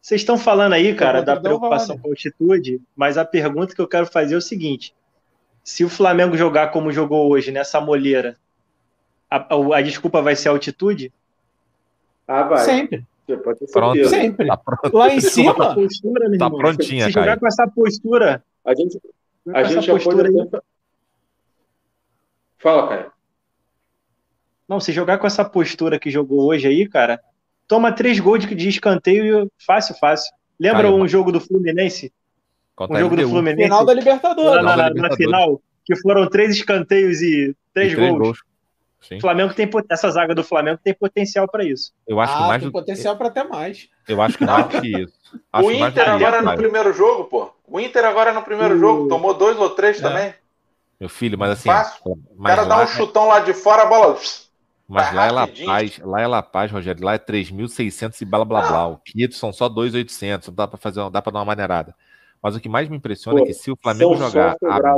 Vocês 0.00 0.22
estão 0.22 0.38
falando 0.38 0.72
aí, 0.72 0.94
cara, 0.94 1.22
da 1.22 1.38
preocupação 1.38 1.96
vale. 1.96 2.00
com 2.00 2.08
a 2.08 2.10
altitude, 2.10 2.80
mas 2.96 3.16
a 3.18 3.24
pergunta 3.24 3.74
que 3.74 3.80
eu 3.80 3.88
quero 3.88 4.06
fazer 4.06 4.34
é 4.34 4.38
o 4.38 4.42
seguinte: 4.42 4.94
se 5.62 5.84
o 5.84 5.88
Flamengo 5.88 6.36
jogar 6.36 6.68
como 6.68 6.90
jogou 6.90 7.30
hoje, 7.30 7.50
nessa 7.50 7.80
moleira, 7.80 8.36
a, 9.30 9.36
a, 9.36 9.78
a 9.78 9.82
desculpa 9.82 10.20
vai 10.20 10.34
ser 10.36 10.48
a 10.48 10.52
altitude? 10.52 11.12
Ah, 12.26 12.42
vai. 12.44 12.58
Sempre. 12.58 13.06
Pronto. 13.72 14.08
Sempre. 14.08 14.46
Tá 14.46 14.56
pronto. 14.56 14.96
Lá 14.96 15.14
em 15.14 15.20
cima. 15.20 15.54
Tá, 15.54 15.74
postura, 15.74 16.38
tá 16.38 16.50
prontinha, 16.50 17.06
Se 17.06 17.12
jogar 17.12 17.38
com 17.38 17.46
essa 17.46 17.66
postura. 17.68 18.44
A 18.64 18.74
gente, 18.74 19.00
a 19.52 19.62
gente 19.64 19.86
já 19.86 19.92
postura 19.92 20.30
pode... 20.30 20.56
Aí... 20.56 20.60
Fala, 22.58 22.88
cara. 22.88 23.12
Não, 24.68 24.80
se 24.80 24.92
jogar 24.92 25.18
com 25.18 25.26
essa 25.26 25.44
postura 25.44 25.98
que 25.98 26.10
jogou 26.10 26.44
hoje 26.44 26.66
aí, 26.66 26.88
cara, 26.88 27.20
toma 27.66 27.92
três 27.92 28.18
gols 28.20 28.46
de 28.46 28.68
escanteio 28.68 29.50
fácil, 29.66 29.94
fácil. 29.96 30.32
Lembra 30.58 30.90
um 30.90 31.06
jogo 31.08 31.32
do 31.32 31.40
Fluminense? 31.40 32.12
Contra 32.74 32.96
um 32.96 33.00
jogo 33.00 33.16
do 33.16 33.28
Fluminense. 33.28 33.64
Final 33.64 33.84
da 33.84 33.94
Libertadores. 33.94 34.64
Na, 34.64 34.76
na, 34.76 34.90
na, 34.90 35.16
final, 35.16 35.60
que 35.84 35.96
foram 35.96 36.28
três 36.28 36.56
escanteios 36.56 37.20
e 37.20 37.54
três, 37.74 37.92
e 37.92 37.96
três 37.96 38.10
gols. 38.10 38.18
gols. 38.18 38.38
Sim. 39.02 39.20
Flamengo 39.20 39.52
tem 39.52 39.68
essa 39.90 40.10
zaga 40.10 40.34
do 40.34 40.44
Flamengo 40.44 40.78
tem 40.82 40.94
potencial 40.94 41.48
para 41.48 41.64
isso. 41.64 41.92
Eu 42.06 42.20
acho 42.20 42.32
ah, 42.32 42.36
que 42.36 42.42
mais 42.42 42.62
tem 42.62 42.68
do... 42.68 42.72
potencial 42.72 43.16
para 43.16 43.28
até 43.28 43.42
mais. 43.42 43.88
Eu 44.08 44.22
acho 44.22 44.38
que 44.38 44.44
mais 44.44 44.66
do 44.66 44.80
que 44.80 45.02
isso. 45.02 45.12
Acho 45.50 45.66
o 45.66 45.72
Inter 45.72 46.10
agora 46.10 46.42
no 46.42 46.54
primeiro 46.54 46.92
jogo, 46.92 47.24
pô. 47.24 47.54
O 47.66 47.80
Inter 47.80 48.04
agora 48.04 48.34
no 48.34 48.42
primeiro 48.42 48.74
o... 48.74 48.78
jogo 48.78 49.08
tomou 49.08 49.32
dois 49.32 49.58
ou 49.58 49.70
três 49.70 49.98
é. 49.98 50.02
também. 50.02 50.34
Meu 51.00 51.08
filho, 51.08 51.38
mas 51.38 51.52
assim. 51.52 51.70
Fácil. 51.70 52.00
o 52.04 52.42
cara 52.42 52.64
dá 52.64 52.82
um 52.82 52.86
chutão 52.86 53.26
lá 53.26 53.40
de 53.40 53.54
fora, 53.54 53.82
a 53.82 53.86
bola. 53.86 54.18
Mas 54.86 55.14
lá 55.14 55.26
é 55.26 55.30
La 55.30 55.46
Paz, 55.46 55.98
lá 56.04 56.20
é 56.20 56.26
La 56.26 56.42
Paz, 56.42 56.70
Rogério. 56.70 57.02
Lá 57.02 57.14
é 57.14 57.18
3.600 57.18 58.20
e 58.20 58.24
blá 58.26 58.44
blá 58.44 58.60
blá. 58.60 58.88
O 58.88 58.98
Quito 58.98 59.34
são 59.34 59.52
só 59.52 59.70
2.800. 59.70 60.54
Dá 60.54 60.68
para 60.68 60.78
fazer, 60.78 61.08
dá 61.10 61.22
para 61.22 61.32
dar 61.32 61.38
uma 61.38 61.46
maneirada. 61.46 61.94
Mas 62.42 62.54
o 62.54 62.60
que 62.60 62.68
mais 62.68 62.88
me 62.90 62.96
impressiona 62.98 63.38
Pô, 63.38 63.44
é 63.44 63.46
que 63.46 63.54
se 63.54 63.70
o 63.70 63.76
Flamengo 63.80 64.16
jogar. 64.16 64.54
A... 64.62 64.92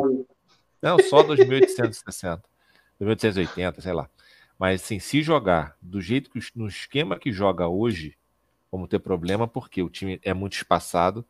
Não, 0.83 0.99
só 0.99 1.23
2.860. 1.23 2.41
2.880, 3.05 3.81
sei 3.81 3.93
lá. 3.93 4.09
Mas 4.59 4.83
assim, 4.83 4.99
se 4.99 5.23
jogar 5.23 5.77
do 5.81 6.01
jeito 6.01 6.31
que 6.31 6.41
no 6.55 6.69
esquema 6.69 7.19
que 7.19 7.33
joga 7.33 7.69
hoje, 7.69 8.17
vamos 8.71 8.89
ter 8.89 8.99
problema 8.99 9.47
porque 9.49 9.83
o 9.83 9.91
time 9.91 10.21
é 10.23 10.33
muito 10.33 10.55
espaçado, 10.55 11.25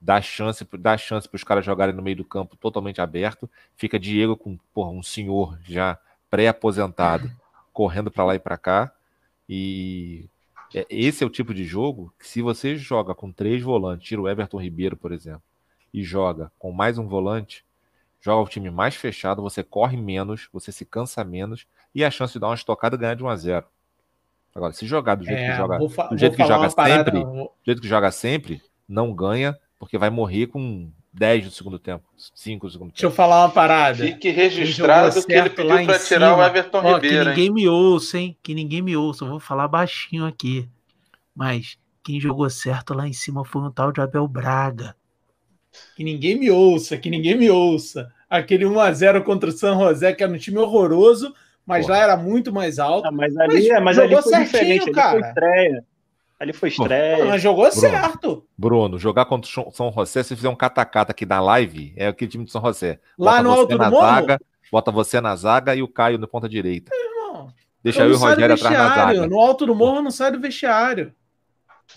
dá 0.00 0.20
chance, 0.20 0.66
dá 0.78 0.96
chance 0.96 1.28
para 1.28 1.36
os 1.36 1.44
caras 1.44 1.64
jogarem 1.64 1.94
no 1.94 2.02
meio 2.02 2.16
do 2.16 2.24
campo 2.24 2.56
totalmente 2.56 3.00
aberto, 3.00 3.50
fica 3.76 3.98
Diego 3.98 4.36
com 4.36 4.58
porra, 4.74 4.90
um 4.90 5.02
senhor 5.02 5.58
já 5.64 5.98
pré-aposentado 6.30 7.30
correndo 7.72 8.10
para 8.10 8.24
lá 8.24 8.34
e 8.34 8.38
para 8.38 8.56
cá 8.56 8.92
e 9.48 10.28
é, 10.74 10.86
esse 10.90 11.22
é 11.22 11.26
o 11.26 11.30
tipo 11.30 11.54
de 11.54 11.64
jogo 11.64 12.12
que 12.18 12.26
se 12.26 12.42
você 12.42 12.76
joga 12.76 13.14
com 13.14 13.30
três 13.30 13.62
volantes, 13.62 14.08
tira 14.08 14.20
o 14.20 14.28
Everton 14.28 14.60
Ribeiro, 14.60 14.96
por 14.96 15.12
exemplo, 15.12 15.42
e 15.92 16.02
joga 16.02 16.50
com 16.58 16.72
mais 16.72 16.98
um 16.98 17.06
volante, 17.06 17.64
joga 18.26 18.42
o 18.42 18.48
time 18.48 18.70
mais 18.70 18.96
fechado, 18.96 19.40
você 19.40 19.62
corre 19.62 19.96
menos, 19.96 20.48
você 20.52 20.72
se 20.72 20.84
cansa 20.84 21.22
menos 21.22 21.64
e 21.94 22.04
a 22.04 22.10
chance 22.10 22.32
de 22.32 22.40
dar 22.40 22.48
uma 22.48 22.56
estocada 22.56 22.96
e 22.96 22.98
ganhar 22.98 23.14
de 23.14 23.22
1 23.22 23.28
a 23.28 23.36
0. 23.36 23.66
Agora, 24.52 24.72
se 24.72 24.84
jogar 24.84 25.14
do 25.14 25.24
jeito 25.24 25.38
é, 25.38 25.50
que 25.50 25.56
joga, 25.56 25.78
do 25.78 26.18
jeito 26.18 26.36
que 26.36 26.44
joga 26.44 26.70
sempre, 26.70 27.24
do 27.24 27.50
jeito 27.64 27.80
que 27.80 27.88
joga 27.88 28.10
sempre, 28.10 28.62
não 28.88 29.14
ganha, 29.14 29.56
porque 29.78 29.96
vai 29.96 30.10
morrer 30.10 30.48
com 30.48 30.90
10 31.12 31.44
do 31.44 31.50
segundo 31.52 31.78
tempo, 31.78 32.04
5 32.34 32.66
do 32.66 32.72
segundo 32.72 32.88
tempo. 32.88 32.94
Deixa 32.94 33.06
eu 33.06 33.12
falar 33.12 33.44
uma 33.44 33.50
parada. 33.50 34.04
Fique 34.04 34.30
registrado 34.30 35.24
que 35.24 35.32
ele 35.32 35.50
pediu 35.50 35.86
para 35.86 35.98
tirar 36.00 36.36
o 36.36 36.42
Everton 36.42 36.78
Ó, 36.78 36.94
Ribeiro. 36.94 37.16
Que 37.16 37.28
ninguém 37.28 37.44
hein? 37.44 37.52
me 37.52 37.68
ouça, 37.68 38.18
hein? 38.18 38.36
Que 38.42 38.54
ninguém 38.54 38.82
me 38.82 38.96
ouça. 38.96 39.24
Eu 39.24 39.28
vou 39.28 39.40
falar 39.40 39.68
baixinho 39.68 40.26
aqui. 40.26 40.68
Mas 41.34 41.78
quem 42.02 42.18
jogou 42.18 42.50
certo 42.50 42.92
lá 42.92 43.06
em 43.06 43.12
cima 43.12 43.44
foi 43.44 43.62
um 43.62 43.70
tal 43.70 43.92
de 43.92 44.00
Abel 44.00 44.26
Braga. 44.26 44.96
Que 45.94 46.02
ninguém 46.02 46.38
me 46.38 46.50
ouça, 46.50 46.96
que 46.96 47.10
ninguém 47.10 47.36
me 47.36 47.50
ouça. 47.50 48.12
Aquele 48.28 48.64
1x0 48.64 49.22
contra 49.22 49.48
o 49.48 49.52
San 49.52 49.78
José, 49.78 50.12
que 50.12 50.22
era 50.22 50.32
um 50.32 50.38
time 50.38 50.58
horroroso, 50.58 51.32
mas 51.64 51.86
Porra. 51.86 51.98
lá 51.98 52.04
era 52.04 52.16
muito 52.16 52.52
mais 52.52 52.78
alto. 52.78 53.06
Ah, 53.06 53.12
mas 53.12 53.36
ali, 53.36 53.68
mas, 53.68 53.82
mas 53.82 53.98
ali 53.98 54.14
foi 54.14 54.22
certinho, 54.22 54.50
diferente, 54.50 54.90
cara. 54.92 55.10
Ali 55.10 55.20
foi 55.20 55.28
estreia. 55.28 55.84
Ali 56.38 56.52
foi 56.52 56.68
estreia. 56.68 57.24
mas 57.24 57.42
jogou 57.42 57.64
Bruno, 57.64 57.80
certo. 57.80 58.46
Bruno, 58.58 58.98
jogar 58.98 59.24
contra 59.26 59.48
o 59.48 59.70
São 59.72 59.92
José, 59.92 60.22
se 60.22 60.36
fizer 60.36 60.48
um 60.48 60.56
catacata 60.56 61.12
aqui 61.12 61.24
na 61.24 61.40
live, 61.40 61.94
é 61.96 62.08
aquele 62.08 62.30
time 62.30 62.44
de 62.44 62.50
São 62.50 62.60
José. 62.60 62.98
Lá 63.18 63.42
no 63.42 63.50
alto 63.50 63.78
do 63.78 63.90
zaga, 63.90 64.38
Bota 64.70 64.90
você 64.90 65.20
na 65.20 65.34
zaga 65.36 65.74
e 65.74 65.82
o 65.82 65.88
Caio 65.88 66.18
na 66.18 66.26
ponta 66.26 66.48
direita. 66.48 66.90
Irmão, 66.94 67.52
Deixa 67.82 68.00
eu, 68.00 68.06
eu 68.06 68.12
e 68.12 68.14
o 68.14 68.18
Rogério 68.18 68.54
atrás 68.54 68.76
na 68.76 68.94
zaga. 68.94 69.26
No 69.26 69.38
alto 69.38 69.66
do 69.66 69.74
morro 69.74 70.02
não 70.02 70.10
sai 70.10 70.32
do 70.32 70.40
vestiário. 70.40 71.14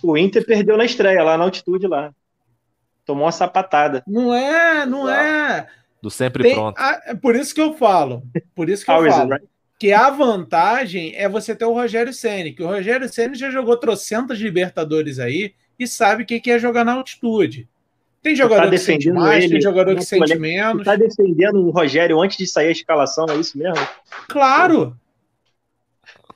O 0.04 0.18
Inter 0.18 0.46
perdeu 0.46 0.78
na 0.78 0.86
estreia, 0.86 1.24
lá 1.24 1.38
na 1.38 1.44
altitude 1.44 1.88
lá. 1.88 2.14
Tomou 3.06 3.26
uma 3.26 3.32
sapatada. 3.32 4.04
Não 4.08 4.34
é, 4.34 4.86
não 4.86 5.10
é. 5.10 5.68
Do 6.02 6.10
sempre 6.10 6.44
Tem, 6.44 6.54
pronto. 6.54 6.78
A, 6.78 7.02
é 7.08 7.16
por 7.16 7.36
isso 7.36 7.54
que 7.54 7.62
eu 7.62 7.74
falo. 7.74 8.24
Por 8.56 8.70
isso 8.70 8.86
que 8.86 8.92
eu 8.92 9.12
falo. 9.12 9.32
Right? 9.32 9.48
Que 9.78 9.94
a 9.94 10.10
vantagem 10.10 11.14
é 11.16 11.28
você 11.30 11.56
ter 11.56 11.66
o 11.66 11.74
Rogério 11.74 12.14
Ceni, 12.14 12.54
que 12.54 12.64
o 12.64 12.68
Rogério 12.68 13.08
Ceni 13.08 13.36
já 13.36 13.50
jogou 13.50 13.78
trocentas 13.78 14.38
Libertadores 14.38 15.20
aí 15.20 15.54
e 15.78 15.88
sabe 15.88 16.24
o 16.24 16.26
que 16.26 16.52
é 16.52 16.60
jogar 16.60 16.84
na 16.84 16.94
altitude. 16.94 17.68
Tem 18.22 18.36
jogador 18.36 18.66
tá 18.66 18.70
que 18.72 18.78
sente 18.78 19.10
mais, 19.12 19.46
ele, 19.46 19.54
tem 19.54 19.62
jogador 19.62 19.96
que 19.96 20.04
sente 20.04 20.38
menos. 20.38 20.84
Tá 20.84 20.96
defendendo 20.98 21.66
o 21.66 21.70
Rogério 21.70 22.20
antes 22.22 22.38
de 22.38 22.46
sair 22.46 22.68
a 22.68 22.72
escalação, 22.72 23.26
é 23.30 23.38
isso 23.38 23.58
mesmo? 23.58 23.88
Claro! 24.28 24.98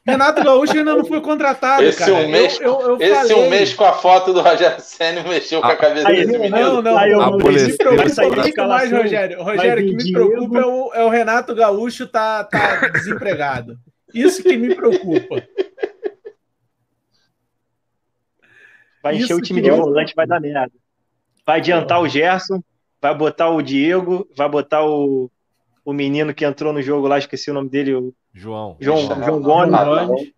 Renato 0.06 0.44
Gaúcho 0.44 0.78
ainda 0.78 0.96
não 0.96 1.06
foi 1.06 1.22
contratado, 1.22 1.84
esse 1.84 1.98
cara. 1.98 2.14
Um 2.14 2.28
mês, 2.28 2.60
eu, 2.60 2.82
eu, 2.82 2.82
eu 2.82 2.98
esse 3.00 3.16
falei... 3.16 3.36
um 3.38 3.50
mês 3.50 3.74
com 3.74 3.86
a 3.86 3.94
foto 3.94 4.34
do 4.34 4.42
Rogério 4.42 4.82
Senna 4.82 5.24
mexeu 5.24 5.62
com 5.62 5.68
a 5.68 5.72
ah, 5.72 5.78
cabeça 5.78 6.10
aí, 6.10 6.26
desse 6.26 6.38
menino. 6.38 6.58
Não, 6.58 6.82
não. 6.82 6.98
Aí, 6.98 7.12
eu, 7.12 7.38
me 7.38 7.78
preocupa 7.78 8.68
mais, 8.68 8.92
Rogério. 8.92 9.42
Rogério, 9.42 9.84
o 9.84 9.88
que 9.88 9.96
me 9.96 10.12
preocupa 10.12 10.60
é 10.60 10.66
o, 10.66 10.94
é 10.94 11.04
o, 11.06 11.10
Renato 11.10 11.56
Gaúcho 11.56 12.06
tá, 12.06 12.44
tá 12.44 12.90
desempregado. 12.90 13.78
Isso 14.14 14.44
que 14.44 14.58
me 14.58 14.76
preocupa. 14.76 15.48
Vai 19.02 19.16
encher 19.16 19.26
Isso 19.26 19.38
o 19.38 19.42
time 19.42 19.62
de 19.62 19.72
volante, 19.72 20.14
vai 20.16 20.28
dar 20.28 20.42
merda. 20.42 20.72
Vai 21.46 21.60
adiantar 21.60 22.02
o 22.02 22.08
Gerson, 22.10 22.62
vai 23.02 23.16
botar 23.16 23.50
o 23.50 23.62
Diego, 23.62 24.28
vai 24.36 24.50
botar 24.50 24.86
o, 24.86 25.32
o 25.84 25.94
menino 25.94 26.34
que 26.34 26.46
entrou 26.46 26.74
no 26.74 26.82
jogo 26.82 27.08
lá, 27.08 27.18
esqueci 27.18 27.52
o 27.52 27.54
nome 27.54 27.70
dele, 27.70 27.94
o 27.96 28.14
João. 28.34 28.78
João, 28.80 29.24
João 29.24 29.42
Gomes. 29.42 30.34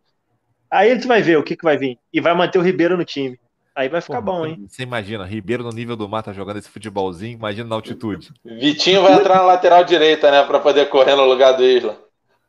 Aí 0.69 0.99
tu 0.99 1.07
vai 1.07 1.21
ver 1.21 1.37
o 1.37 1.43
que, 1.43 1.55
que 1.55 1.63
vai 1.63 1.77
vir. 1.77 1.97
E 2.11 2.19
vai 2.19 2.35
manter 2.35 2.59
o 2.59 2.61
Ribeiro 2.61 2.97
no 2.97 3.05
time. 3.05 3.39
Aí 3.75 3.89
vai 3.89 3.99
ficar 3.99 4.21
Porra, 4.21 4.39
bom, 4.39 4.45
hein? 4.45 4.65
Você 4.69 4.83
imagina, 4.83 5.25
Ribeiro 5.25 5.63
no 5.63 5.69
nível 5.69 5.95
do 5.95 6.07
mar 6.07 6.23
tá 6.23 6.31
jogando 6.31 6.57
esse 6.57 6.69
futebolzinho, 6.69 7.37
imagina 7.37 7.67
na 7.67 7.75
altitude. 7.75 8.31
Vitinho 8.43 9.01
vai 9.01 9.13
entrar 9.13 9.35
na 9.35 9.43
lateral 9.43 9.83
direita, 9.83 10.31
né? 10.31 10.43
Pra 10.43 10.59
poder 10.59 10.89
correr 10.89 11.15
no 11.15 11.25
lugar 11.25 11.53
do 11.53 11.63
Isla. 11.63 11.99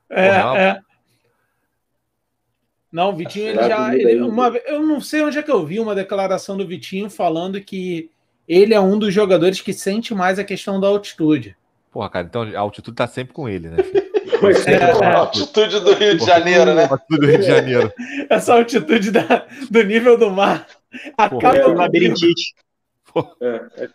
É, 0.08 0.28
é. 0.28 0.80
Não, 2.92 3.10
o 3.10 3.16
Vitinho, 3.16 3.48
ele 3.48 3.62
já. 3.68 3.94
Ele, 3.94 4.20
uma, 4.22 4.48
eu 4.66 4.80
não 4.86 5.00
sei 5.00 5.22
onde 5.22 5.36
é 5.36 5.42
que 5.42 5.50
eu 5.50 5.66
vi 5.66 5.80
uma 5.80 5.96
declaração 5.96 6.56
do 6.56 6.66
Vitinho 6.66 7.10
falando 7.10 7.60
que 7.60 8.08
ele 8.46 8.72
é 8.72 8.80
um 8.80 8.96
dos 8.96 9.12
jogadores 9.12 9.60
que 9.60 9.72
sente 9.72 10.14
mais 10.14 10.38
a 10.38 10.44
questão 10.44 10.78
da 10.78 10.86
altitude. 10.86 11.56
Porra, 11.90 12.08
cara, 12.08 12.26
então 12.26 12.42
a 12.42 12.60
altitude 12.60 12.96
tá 12.96 13.06
sempre 13.08 13.34
com 13.34 13.48
ele, 13.48 13.68
né? 13.68 13.78
É, 14.66 14.72
é, 14.72 15.06
a 15.06 15.18
altitude 15.18 15.80
do 15.80 15.94
Rio 15.94 16.16
de 16.16 16.24
Janeiro, 16.24 16.74
né? 16.74 16.88
Altitude 16.90 17.20
do 17.20 17.26
Rio 17.26 17.38
de 17.38 17.46
Janeiro. 17.46 17.92
Essa 18.28 18.54
altitude 18.54 19.10
da, 19.10 19.46
do 19.70 19.82
nível 19.82 20.18
do 20.18 20.30
mar 20.30 20.66
acaba 21.16 21.56
é, 21.56 21.66
labirintite. 21.66 22.54
É, 23.40 23.84
é, 23.84 23.88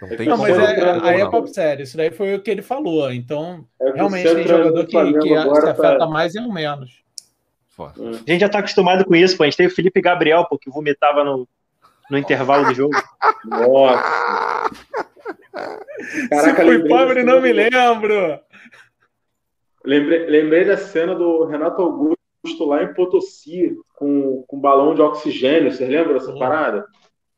não, 0.00 0.08
tem 0.16 0.28
não 0.28 0.38
mas 0.38 0.58
é, 0.58 1.00
aí 1.02 1.20
é 1.20 1.30
papo 1.30 1.48
sério. 1.48 1.82
Isso 1.82 1.96
daí 1.96 2.10
foi 2.10 2.34
o 2.34 2.42
que 2.42 2.50
ele 2.50 2.62
falou. 2.62 3.12
Então, 3.12 3.66
é 3.80 3.92
realmente 3.92 4.34
tem 4.34 4.46
jogador 4.46 4.86
que, 4.86 5.12
que 5.18 5.28
se 5.28 5.68
afeta 5.68 5.98
tá... 5.98 6.06
mais 6.06 6.34
e 6.34 6.40
não 6.40 6.52
menos. 6.52 7.00
A 7.78 8.30
gente 8.30 8.40
já 8.40 8.48
tá 8.48 8.58
acostumado 8.58 9.04
com 9.04 9.14
isso, 9.14 9.36
pô. 9.36 9.42
A 9.42 9.46
gente 9.46 9.56
teve 9.56 9.72
o 9.72 9.74
Felipe 9.74 10.00
Gabriel, 10.02 10.44
pô, 10.44 10.58
que 10.58 10.70
vomitava 10.70 11.24
no, 11.24 11.48
no 12.10 12.18
intervalo 12.18 12.66
do 12.66 12.74
jogo. 12.74 12.94
Nossa. 13.44 14.70
Caraca, 16.28 16.62
Se 16.62 16.62
fui 16.62 16.88
pobre, 16.88 17.22
não 17.22 17.40
me 17.40 17.52
lembro. 17.52 18.38
Lembrei, 19.84 20.26
lembrei 20.26 20.64
da 20.64 20.76
cena 20.76 21.14
do 21.14 21.44
Renato 21.44 21.82
Augusto 21.82 22.64
lá 22.66 22.82
em 22.82 22.92
Potosí, 22.92 23.76
com, 23.96 24.44
com 24.46 24.60
balão 24.60 24.94
de 24.94 25.00
oxigênio. 25.00 25.72
Vocês 25.72 25.88
lembram 25.88 26.14
dessa 26.14 26.32
parada? 26.34 26.84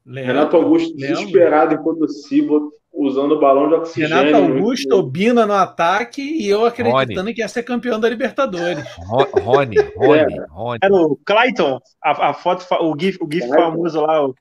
Renato 0.07 0.57
Augusto 0.57 0.95
lembro. 0.97 1.16
desesperado 1.16 1.74
em 1.74 1.82
Potosí, 1.82 2.47
usando 2.93 3.32
o 3.32 3.40
balão 3.40 3.68
de 3.68 3.74
oxigênio. 3.74 4.16
Renato 4.16 4.53
Augusto, 4.53 4.97
Obina 4.97 5.47
no 5.47 5.55
ataque 5.55 6.20
e 6.20 6.49
eu 6.49 6.66
acreditando 6.66 7.20
Rony. 7.20 7.34
que 7.34 7.40
ia 7.40 7.49
ser 7.49 7.62
campeão 7.62 7.99
da 7.99 8.09
Libertadores. 8.09 8.84
Rony, 8.99 9.76
Rony, 9.97 10.38
é. 10.38 10.47
Rony. 10.51 10.78
Era 10.82 10.95
o 10.95 11.16
Clayton, 11.24 11.80
a, 12.03 12.30
a 12.30 12.34
foto, 12.34 12.66
o 12.80 12.95
GIF, 12.99 13.18
o 13.20 13.28
GIF 13.30 13.49
famoso 13.49 14.01
lá, 14.01 14.26
o, 14.26 14.34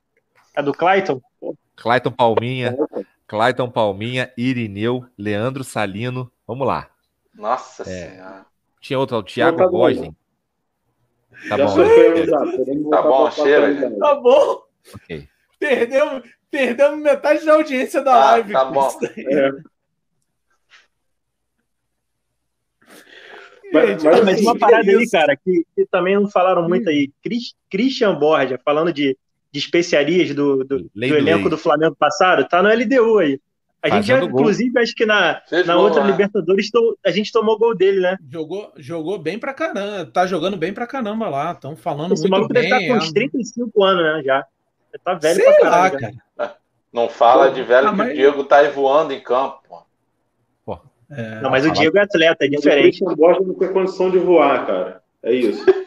é 0.56 0.62
do 0.62 0.72
Clayton? 0.72 1.20
Clayton 1.76 2.10
Palminha, 2.10 2.76
Clayton 3.26 3.70
Palminha, 3.70 4.30
Irineu, 4.36 5.04
Leandro 5.16 5.64
Salino. 5.64 6.30
Vamos 6.46 6.66
lá. 6.66 6.91
Nossa 7.34 7.82
é. 7.82 8.10
Senhora. 8.10 8.46
Tinha 8.80 8.98
outro, 8.98 9.16
o 9.16 9.22
Thiago 9.22 9.58
tá 9.58 9.66
Gosling. 9.66 10.14
Tá 11.48 11.56
bom, 11.56 11.76
né? 11.76 12.26
tá 12.90 13.02
bom, 13.02 13.30
cheira. 13.30 13.98
Tá 13.98 14.14
bom. 14.14 14.62
Ok. 14.94 15.28
Perdemos, 15.58 16.28
perdemos 16.50 17.00
metade 17.00 17.44
da 17.44 17.54
audiência 17.54 18.02
da 18.02 18.12
ah, 18.12 18.30
live. 18.32 18.52
Tá 18.52 18.64
bom. 18.64 18.90
É. 19.16 19.50
Mas, 23.72 24.04
mas, 24.04 24.24
mas 24.24 24.40
uma 24.40 24.58
parada 24.58 24.90
aí, 24.90 25.08
cara, 25.08 25.34
que, 25.34 25.64
que, 25.74 25.86
também 25.86 26.14
não 26.14 26.28
falaram 26.28 26.68
muito 26.68 26.90
aí. 26.90 27.10
Christian 27.70 28.14
Borja, 28.16 28.60
falando 28.62 28.92
de, 28.92 29.16
de 29.50 29.58
especiarias 29.58 30.34
do, 30.34 30.62
do, 30.62 30.82
do 30.82 31.04
elenco 31.04 31.48
do 31.48 31.56
Flamengo 31.56 31.96
passado, 31.96 32.46
tá 32.46 32.62
no 32.62 32.68
LDU 32.68 33.18
aí. 33.18 33.40
A 33.82 33.88
gente 33.88 34.06
já, 34.06 34.22
inclusive, 34.22 34.78
acho 34.78 34.94
que 34.94 35.04
na, 35.04 35.42
na 35.66 35.76
outra 35.76 36.04
Libertadores 36.04 36.70
a 37.04 37.10
gente 37.10 37.32
tomou 37.32 37.58
gol 37.58 37.74
dele, 37.74 38.00
né? 38.00 38.16
Jogou, 38.30 38.72
jogou 38.76 39.18
bem 39.18 39.38
pra 39.38 39.52
caramba. 39.52 40.06
Tá 40.06 40.24
jogando 40.24 40.56
bem 40.56 40.72
pra 40.72 40.86
caramba 40.86 41.28
lá. 41.28 41.50
Estão 41.50 41.74
falando 41.74 42.14
Esse 42.14 42.28
muito 42.28 42.46
bem. 42.48 42.62
Esse 42.62 42.70
maluco 42.70 42.84
deve 42.84 42.84
estar 42.84 42.86
com 42.86 43.04
uns 43.04 43.12
35 43.12 43.84
anos, 43.84 44.02
né? 44.04 44.22
Já. 44.24 44.46
Tá 45.04 45.14
velho 45.14 45.34
Sei 45.34 45.44
pra 45.44 45.60
caralho. 45.60 45.94
Lá, 45.94 46.00
cara. 46.00 46.14
É, 46.38 46.50
não 46.92 47.08
fala 47.08 47.48
pô, 47.48 47.54
de 47.54 47.62
velho 47.64 47.88
ah, 47.88 47.94
que 47.94 48.02
o 48.02 48.14
Diego 48.14 48.44
tá 48.44 48.58
aí 48.58 48.70
voando 48.70 49.12
em 49.12 49.20
campo, 49.20 49.60
pô. 49.68 49.82
É, 51.14 51.40
não, 51.42 51.50
mas 51.50 51.66
o 51.66 51.70
Diego 51.70 51.98
é 51.98 52.02
atleta, 52.02 52.46
é 52.46 52.48
diferente. 52.48 53.04
O 53.04 53.14
Christian 53.14 53.46
não 53.46 53.54
tem 53.54 53.72
condição 53.72 54.10
de 54.10 54.18
voar, 54.18 54.66
cara. 54.66 55.02
É 55.22 55.32
isso. 55.32 55.64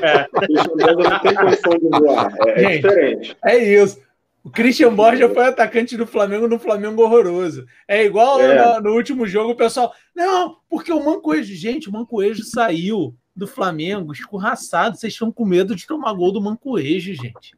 É. 0.00 0.28
O 0.32 0.40
Christian 0.40 0.76
Borja 0.76 1.10
não 1.10 1.18
tem 1.18 1.34
condição 1.34 1.72
de 1.72 1.88
voar. 1.88 2.32
É, 2.46 2.50
é 2.50 2.58
Gente, 2.58 2.86
é 2.86 2.88
diferente. 2.88 3.36
É 3.44 3.56
isso. 3.56 4.00
O 4.48 4.50
Christian 4.50 4.94
Borja 4.94 5.28
foi 5.28 5.44
atacante 5.44 5.94
do 5.94 6.06
Flamengo 6.06 6.48
no 6.48 6.58
Flamengo 6.58 7.02
horroroso. 7.02 7.66
É 7.86 8.02
igual 8.02 8.40
é. 8.40 8.76
No, 8.80 8.88
no, 8.88 8.96
último 8.96 9.26
jogo 9.26 9.50
o 9.50 9.56
pessoal. 9.56 9.92
Não, 10.16 10.56
porque 10.70 10.90
o 10.90 11.04
Mancoejo. 11.04 11.54
Gente, 11.54 11.90
o 11.90 11.92
Mancoejo 11.92 12.42
saiu 12.44 13.14
do 13.36 13.46
Flamengo 13.46 14.10
escorraçado. 14.10 14.96
Vocês 14.96 15.12
estão 15.12 15.30
com 15.30 15.44
medo 15.44 15.76
de 15.76 15.86
tomar 15.86 16.14
gol 16.14 16.32
do 16.32 16.40
Mancoejo, 16.40 17.12
gente. 17.12 17.54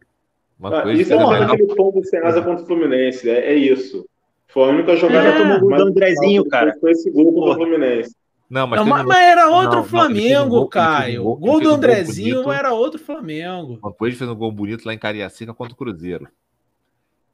Ah, 0.61 0.93
isso 0.93 1.12
é 1.12 1.16
uma 1.16 1.45
aquele 1.45 1.74
ponto 1.76 2.05
sem 2.05 2.18
asa 2.18 2.43
contra 2.43 2.64
o 2.64 2.66
Fluminense. 2.66 3.30
É, 3.30 3.53
é, 3.53 3.55
isso. 3.55 4.05
Foi 4.49 4.64
a 4.64 4.72
única 4.72 4.97
jogada 4.97 5.28
é. 5.28 5.32
que 5.32 5.38
tomou 5.38 5.61
gol 5.61 5.76
do 5.76 5.82
Andrezinho, 5.84 6.45
cara. 6.49 6.76
Foi 6.80 6.91
esse 6.91 7.09
gol 7.09 7.32
contra 7.32 7.51
o 7.51 7.55
Fluminense. 7.55 8.16
Não, 8.51 8.66
mas, 8.66 8.80
não, 8.80 8.86
mas, 8.86 9.07
mas 9.07 9.18
era 9.18 9.49
outro 9.49 9.76
não, 9.76 9.84
Flamengo, 9.84 10.57
não, 10.57 10.68
Caio. 10.68 11.24
O 11.24 11.36
gol, 11.36 11.61
do 11.61 11.70
Andrezinho 11.70 12.49
um 12.49 12.53
era 12.53 12.72
outro 12.72 12.99
Flamengo. 12.99 13.78
O 13.80 13.86
Mancoejo 13.86 14.16
fez 14.16 14.28
um 14.28 14.34
gol 14.34 14.51
bonito 14.51 14.84
lá 14.84 14.93
em 14.93 14.99
Cariacica 14.99 15.55
contra 15.55 15.72
o 15.72 15.76
Cruzeiro. 15.76 16.26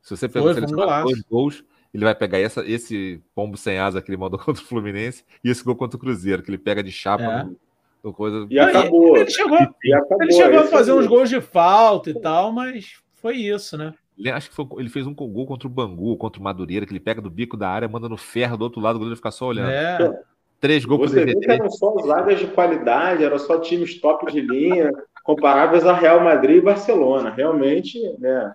Se 0.07 0.17
você 0.17 0.29
pegar 0.29 1.03
dois 1.03 1.21
gols, 1.23 1.65
ele 1.93 2.05
vai 2.05 2.15
pegar 2.15 2.39
essa, 2.39 2.65
esse 2.65 3.21
pombo 3.35 3.57
sem 3.57 3.77
asa 3.77 4.01
que 4.01 4.09
ele 4.09 4.17
mandou 4.17 4.39
contra 4.39 4.63
o 4.63 4.65
Fluminense 4.67 5.25
e 5.43 5.51
esse 5.51 5.65
gol 5.65 5.75
contra 5.75 5.97
o 5.97 6.01
Cruzeiro, 6.01 6.45
que 6.45 6.51
ele 6.51 6.59
pega 6.59 6.81
de 6.81 6.93
chapa 6.93 7.25
é. 7.25 7.43
no, 7.43 7.57
no 8.05 8.13
coisa. 8.13 8.47
E 8.49 8.57
acabou. 8.57 9.17
Ele 9.17 9.29
chegou, 9.29 9.59
e 9.83 9.93
acabou, 9.93 10.23
ele 10.23 10.33
chegou 10.33 10.61
a 10.61 10.67
fazer 10.67 10.93
uns 10.93 11.09
gols 11.09 11.29
de 11.29 11.41
falta 11.41 12.11
e 12.11 12.21
tal, 12.21 12.53
mas 12.53 13.01
foi 13.17 13.35
isso, 13.35 13.77
né? 13.77 13.95
Ele, 14.17 14.31
acho 14.31 14.49
que 14.49 14.55
foi, 14.55 14.65
ele 14.79 14.89
fez 14.89 15.09
um 15.09 15.15
gol 15.15 15.45
contra 15.45 15.67
o 15.67 15.71
Bangu, 15.71 16.17
contra 16.17 16.41
o 16.41 16.45
Madureira, 16.45 16.87
que 16.87 16.93
ele 16.93 17.01
pega 17.01 17.21
do 17.21 17.29
bico 17.29 17.57
da 17.57 17.69
área, 17.69 17.89
manda 17.89 18.09
no 18.09 18.17
ferro 18.17 18.57
do 18.57 18.63
outro 18.63 18.81
lado, 18.81 18.95
o 18.95 18.99
goleiro 19.01 19.17
fica 19.17 19.33
só 19.33 19.47
olhando. 19.47 19.71
É. 19.71 20.21
Três 20.61 20.85
gols 20.85 21.11
Você 21.11 21.25
viu 21.25 21.41
que 21.41 21.51
eram 21.51 21.69
só 21.69 21.97
zagas 22.07 22.39
de 22.39 22.47
qualidade, 22.47 23.25
eram 23.25 23.39
só 23.41 23.59
times 23.59 24.01
top 24.01 24.33
de 24.33 24.41
linha, 24.41 24.93
comparáveis 25.25 25.85
a 25.85 25.93
Real 25.93 26.23
Madrid 26.23 26.59
e 26.59 26.61
Barcelona. 26.61 27.31
Realmente, 27.31 28.01
né? 28.21 28.55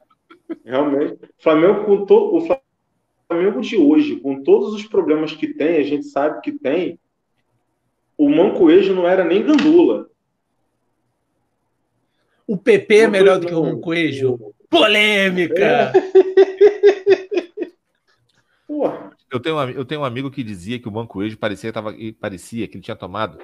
Realmente. 0.64 1.20
Flamengo 1.38 1.86
com 1.86 2.06
todo 2.06 2.36
o 2.36 2.62
Flamengo 3.28 3.62
de 3.62 3.78
hoje, 3.78 4.18
com 4.18 4.44
todos 4.44 4.74
os 4.74 4.86
problemas 4.86 5.34
que 5.34 5.54
tem, 5.54 5.78
a 5.78 5.84
gente 5.84 6.06
sabe 6.06 6.42
que 6.42 6.52
tem. 6.52 7.00
O 8.18 8.30
Mancoejo 8.30 8.94
não 8.94 9.08
era 9.08 9.24
nem 9.24 9.44
gandula. 9.44 10.10
O 12.46 12.58
PP 12.58 12.98
é 12.98 13.08
melhor 13.08 13.40
do 13.40 13.48
que 13.48 13.54
o 13.54 13.64
Mancoejo. 13.64 14.38
Polêmica. 14.70 15.94
É. 15.94 15.94
eu, 19.32 19.40
tenho 19.40 19.58
um, 19.58 19.70
eu 19.70 19.86
tenho 19.86 20.02
um 20.02 20.06
amigo 20.06 20.30
que 20.30 20.44
dizia 20.44 20.78
que 20.78 20.88
o 20.88 20.92
Mancoejo 20.92 21.38
parecia, 21.38 21.72
tava, 21.72 21.96
parecia 22.20 22.68
que 22.68 22.76
ele 22.76 22.84
tinha 22.84 22.96
tomado, 22.96 23.38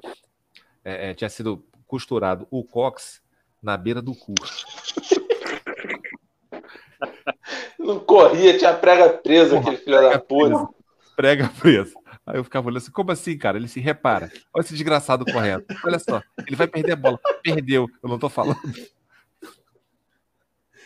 é, 0.83 1.09
é, 1.09 1.13
tinha 1.13 1.29
sido 1.29 1.65
costurado 1.85 2.45
o 2.51 2.63
cox 2.63 3.21
na 3.61 3.77
beira 3.77 4.01
do 4.01 4.13
curso. 4.13 4.65
Não 7.87 7.99
corria, 7.99 8.57
tinha 8.57 8.73
prega 8.73 9.07
presa, 9.09 9.51
Porra, 9.55 9.61
aquele 9.61 9.77
filho 9.77 10.01
da 10.01 10.19
puta. 10.19 10.67
Prega 11.15 11.49
presa. 11.57 11.93
Aí 12.25 12.35
eu 12.35 12.43
ficava 12.43 12.67
olhando 12.67 12.79
assim, 12.79 12.91
como 12.91 13.11
assim, 13.13 13.37
cara? 13.37 13.57
Ele 13.57 13.69
se 13.69 13.79
repara. 13.79 14.29
Olha 14.53 14.61
esse 14.61 14.73
desgraçado 14.73 15.23
correndo. 15.23 15.63
Olha 15.85 15.97
só, 15.97 16.21
ele 16.45 16.57
vai 16.57 16.67
perder 16.67 16.91
a 16.91 16.95
bola. 16.97 17.17
Perdeu, 17.41 17.87
eu 18.03 18.09
não 18.09 18.19
tô 18.19 18.27
falando. 18.27 18.59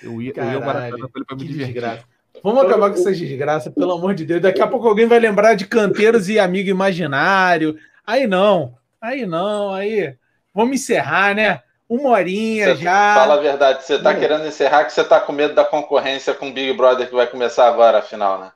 Eu 0.04 0.22
ia, 0.22 0.32
Caralho, 0.32 0.54
eu 0.54 0.60
ia 0.60 0.66
Maracanã 0.66 1.08
com 1.08 1.18
ele 1.18 1.26
pra 1.26 1.36
me 1.36 1.44
divertir. 1.44 1.74
Desgraça. 1.74 2.06
Vamos 2.44 2.64
acabar 2.64 2.90
com 2.92 2.96
essa 2.96 3.12
desgraça, 3.12 3.72
pelo 3.72 3.94
amor 3.94 4.14
de 4.14 4.26
Deus. 4.26 4.42
Daqui 4.42 4.62
a 4.62 4.68
pouco 4.68 4.88
alguém 4.88 5.08
vai 5.08 5.20
lembrar 5.20 5.56
de 5.56 5.66
canteiros 5.66 6.30
e 6.30 6.38
amigo 6.38 6.70
imaginário. 6.70 7.78
Aí 8.06 8.28
não, 8.28 8.78
aí 9.02 9.26
não, 9.26 9.74
aí. 9.74 10.16
Vamos 10.54 10.76
encerrar, 10.76 11.36
né? 11.36 11.62
Uma 11.92 12.12
horinha 12.12 12.74
você 12.74 12.84
já. 12.84 13.16
Fala 13.16 13.34
a 13.34 13.42
verdade, 13.42 13.84
você 13.84 14.00
tá 14.00 14.16
querendo 14.16 14.48
encerrar 14.48 14.86
que 14.86 14.94
você 14.94 15.04
tá 15.04 15.20
com 15.20 15.34
medo 15.34 15.54
da 15.54 15.66
concorrência 15.66 16.34
com 16.34 16.48
o 16.48 16.54
Big 16.54 16.72
Brother 16.72 17.06
que 17.06 17.14
vai 17.14 17.28
começar 17.28 17.68
agora, 17.68 17.98
afinal, 17.98 18.40
né? 18.40 18.52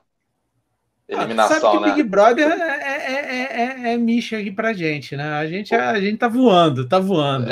Eliminação, 1.06 1.56
ah, 1.58 1.60
sabe 1.60 1.76
que 1.76 1.84
né? 1.84 1.92
Big 1.92 2.08
Brother 2.08 2.50
é, 2.50 2.54
é, 2.54 3.88
é, 3.90 3.92
é, 3.92 3.96
micha 3.98 4.38
aqui 4.38 4.50
pra 4.50 4.72
gente, 4.72 5.14
né? 5.14 5.34
A 5.34 5.46
gente, 5.46 5.74
a, 5.74 6.00
gente 6.00 6.16
tá 6.16 6.28
voando, 6.28 6.88
tá 6.88 6.98
voando. 6.98 7.46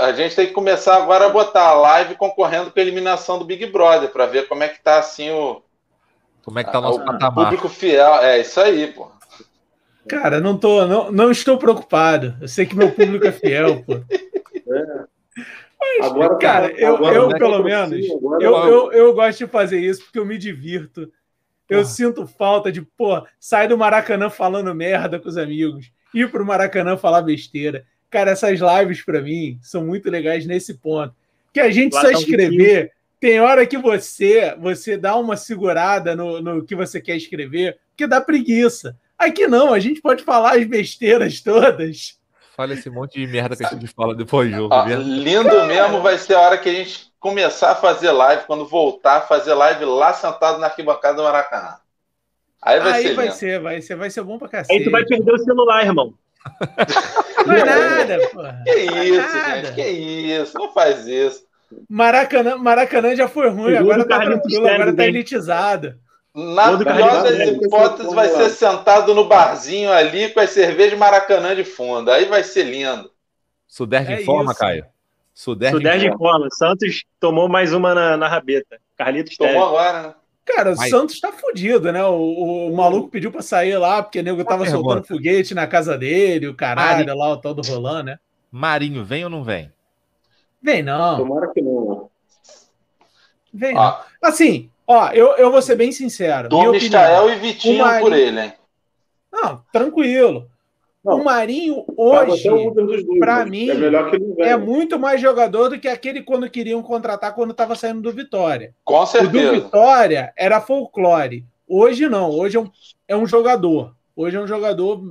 a 0.00 0.12
gente 0.12 0.34
tem 0.34 0.48
que 0.48 0.52
começar 0.52 0.96
agora 0.96 1.26
a 1.26 1.30
botar 1.30 1.68
a 1.68 1.74
live 1.74 2.16
concorrendo 2.16 2.72
com 2.72 2.80
a 2.80 2.82
eliminação 2.82 3.38
do 3.38 3.44
Big 3.44 3.64
Brother, 3.66 4.08
para 4.08 4.26
ver 4.26 4.48
como 4.48 4.64
é 4.64 4.68
que 4.68 4.82
tá 4.82 4.98
assim 4.98 5.30
o. 5.30 5.62
Como 6.44 6.58
é 6.58 6.64
que 6.64 6.72
tá 6.72 6.80
o 6.80 6.82
nosso 6.82 7.00
o 7.00 7.04
patamar. 7.04 7.44
público 7.44 7.68
fiel. 7.68 8.16
É 8.16 8.40
isso 8.40 8.60
aí, 8.60 8.88
pô. 8.88 9.08
Cara, 10.08 10.40
não 10.40 10.58
tô, 10.58 10.84
não, 10.84 11.12
não 11.12 11.30
estou 11.30 11.56
preocupado. 11.58 12.36
Eu 12.40 12.48
sei 12.48 12.66
que 12.66 12.74
meu 12.74 12.90
público 12.90 13.24
é 13.24 13.30
fiel, 13.30 13.84
pô. 13.84 14.00
É. 14.72 15.11
Mas, 15.82 16.06
agora, 16.06 16.38
cara, 16.38 16.72
eu, 16.72 16.94
agora, 16.94 17.16
eu 17.16 17.28
pelo 17.30 17.62
menos, 17.62 18.08
agora, 18.10 18.44
eu, 18.44 18.56
eu, 18.68 18.92
eu 18.92 19.14
gosto 19.14 19.38
de 19.38 19.46
fazer 19.48 19.80
isso 19.80 20.04
porque 20.04 20.18
eu 20.18 20.24
me 20.24 20.38
divirto. 20.38 21.12
Eu 21.68 21.80
Porra. 21.80 21.84
sinto 21.84 22.26
falta 22.26 22.70
de, 22.70 22.82
pô, 22.82 23.24
sair 23.40 23.66
do 23.66 23.76
Maracanã 23.76 24.30
falando 24.30 24.74
merda 24.74 25.18
com 25.18 25.28
os 25.28 25.36
amigos, 25.36 25.90
ir 26.14 26.30
pro 26.30 26.46
Maracanã 26.46 26.96
falar 26.96 27.22
besteira. 27.22 27.84
Cara, 28.08 28.30
essas 28.30 28.60
lives 28.60 29.02
para 29.04 29.20
mim 29.20 29.58
são 29.60 29.84
muito 29.84 30.08
legais 30.08 30.46
nesse 30.46 30.74
ponto. 30.74 31.14
Que 31.52 31.60
a 31.60 31.70
gente 31.70 31.94
Lá 31.94 32.02
só 32.02 32.06
tá 32.08 32.12
escrever, 32.12 32.86
um 32.86 33.02
tem 33.20 33.40
hora 33.40 33.66
que 33.66 33.78
você 33.78 34.54
você 34.58 34.96
dá 34.96 35.16
uma 35.16 35.36
segurada 35.36 36.14
no, 36.14 36.40
no 36.40 36.64
que 36.64 36.74
você 36.74 37.00
quer 37.00 37.16
escrever, 37.16 37.78
porque 37.90 38.06
dá 38.06 38.20
preguiça. 38.20 38.96
Aqui 39.18 39.46
não, 39.46 39.72
a 39.72 39.78
gente 39.78 40.00
pode 40.00 40.22
falar 40.22 40.56
as 40.56 40.64
besteiras 40.64 41.40
todas 41.40 42.18
Fala 42.56 42.74
esse 42.74 42.90
monte 42.90 43.18
de 43.18 43.26
merda 43.26 43.56
que 43.56 43.64
a 43.64 43.68
gente 43.68 43.86
fala 43.88 44.14
depois 44.14 44.50
do 44.50 44.56
jogo. 44.56 44.74
Ah, 44.74 44.84
lindo 44.84 45.66
mesmo 45.66 46.02
vai 46.02 46.18
ser 46.18 46.34
a 46.34 46.40
hora 46.40 46.58
que 46.58 46.68
a 46.68 46.72
gente 46.72 47.10
começar 47.18 47.72
a 47.72 47.74
fazer 47.74 48.10
live, 48.10 48.44
quando 48.46 48.66
voltar 48.66 49.18
a 49.18 49.20
fazer 49.22 49.54
live 49.54 49.84
lá 49.84 50.12
sentado 50.12 50.58
na 50.58 50.66
arquibancada 50.66 51.16
do 51.16 51.22
Maracanã. 51.22 51.76
Aí 52.60 52.78
vai 52.78 52.92
Aí 52.92 53.02
ser. 53.02 53.14
vai 53.14 53.30
ser, 53.30 53.60
vai 53.60 53.82
ser, 53.82 53.96
vai 53.96 54.10
ser 54.10 54.22
bom 54.22 54.38
pra 54.38 54.48
cacete. 54.48 54.78
Aí 54.78 54.84
tu 54.84 54.90
vai 54.90 55.04
perder 55.04 55.32
o 55.32 55.38
celular, 55.38 55.84
irmão. 55.84 56.14
Não 57.46 57.54
é 57.54 57.64
nada, 57.64 58.28
porra. 58.28 58.62
Que 58.64 58.80
isso, 58.80 59.36
nada. 59.38 59.56
gente, 59.56 59.74
que 59.74 59.88
isso. 59.88 60.58
Não 60.58 60.72
faz 60.72 61.06
isso. 61.06 61.44
Maracanã, 61.88 62.56
Maracanã 62.56 63.16
já 63.16 63.28
foi 63.28 63.48
ruim, 63.48 63.76
agora 63.76 64.06
tá 64.06 64.20
tranquilo, 64.20 64.68
agora 64.68 64.94
tá 64.94 65.06
elitizado. 65.06 65.96
Na 66.34 66.78
pior 66.78 67.22
das 67.22 67.48
hipóteses, 67.48 68.12
vai 68.14 68.28
ser 68.28 68.50
sentado 68.50 69.14
no 69.14 69.28
barzinho 69.28 69.92
ali 69.92 70.30
com 70.30 70.40
as 70.40 70.50
cervejas 70.50 70.98
Maracanã 70.98 71.54
de 71.54 71.64
fundo. 71.64 72.10
Aí 72.10 72.24
vai 72.24 72.42
ser 72.42 72.64
lindo. 72.64 73.10
Sudeste 73.68 74.12
é 74.12 74.22
informa, 74.22 74.52
isso. 74.52 74.60
Caio. 74.60 74.86
Sudeste, 75.34 75.76
Sudeste 75.76 76.06
informa. 76.06 76.48
Santos 76.50 77.04
tomou 77.20 77.48
mais 77.48 77.72
uma 77.72 77.94
na, 77.94 78.16
na 78.16 78.28
rabeta. 78.28 78.78
Carlitos 78.96 79.36
Tomou 79.36 79.64
agora, 79.64 80.02
né? 80.02 80.14
Cara, 80.44 80.72
o 80.72 80.76
Mas... 80.76 80.90
Santos 80.90 81.20
tá 81.20 81.32
fudido, 81.32 81.92
né? 81.92 82.04
O, 82.04 82.68
o 82.68 82.76
maluco 82.76 83.08
pediu 83.08 83.30
pra 83.30 83.42
sair 83.42 83.76
lá, 83.78 84.02
porque 84.02 84.18
o 84.18 84.22
nego 84.22 84.44
tava 84.44 84.68
soltando 84.68 85.04
foguete 85.04 85.54
na 85.54 85.66
casa 85.66 85.96
dele, 85.96 86.48
o 86.48 86.54
caralho, 86.54 87.06
Marinho. 87.06 87.16
lá, 87.16 87.32
o 87.32 87.36
tal 87.36 87.54
do 87.54 87.62
Roland, 87.62 88.02
né? 88.02 88.18
Marinho, 88.50 89.04
vem 89.04 89.24
ou 89.24 89.30
não 89.30 89.44
vem? 89.44 89.72
Vem 90.60 90.82
não. 90.82 91.16
Tomara 91.16 91.52
que 91.52 91.62
não. 91.62 92.10
Vem 93.54 93.76
ah. 93.76 94.04
não. 94.20 94.28
Assim, 94.28 94.70
ó, 94.92 95.10
eu, 95.10 95.36
eu 95.36 95.50
vou 95.50 95.62
ser 95.62 95.76
bem 95.76 95.90
sincero. 95.90 96.48
Dom 96.48 96.70
Mistael 96.70 97.30
e 97.30 97.36
Vitinho 97.36 97.84
Marinho... 97.84 98.02
por 98.02 98.12
ele, 98.12 98.40
hein? 98.40 98.52
Não, 99.32 99.62
tranquilo. 99.72 100.48
Não. 101.04 101.20
O 101.20 101.24
Marinho 101.24 101.84
hoje, 101.96 102.48
para 103.18 103.44
mim, 103.44 103.68
é, 104.38 104.50
é, 104.50 104.56
muito 104.56 104.98
mais 105.00 105.20
jogador 105.20 105.68
do 105.68 105.80
que 105.80 105.88
aquele 105.88 106.22
quando 106.22 106.48
queriam 106.48 106.80
contratar 106.80 107.34
quando 107.34 107.50
estava 107.50 107.74
saindo 107.74 108.02
do 108.02 108.12
Vitória. 108.12 108.72
Com 108.84 109.04
certeza. 109.04 109.50
O 109.50 109.54
do 109.56 109.62
Vitória 109.64 110.32
era 110.36 110.60
folclore. 110.60 111.44
Hoje 111.66 112.08
não. 112.08 112.30
Hoje 112.30 112.56
é 112.56 112.60
um, 112.60 112.70
é 113.08 113.16
um 113.16 113.26
jogador. 113.26 113.96
Hoje 114.14 114.36
é 114.36 114.40
um 114.40 114.46
jogador. 114.46 115.02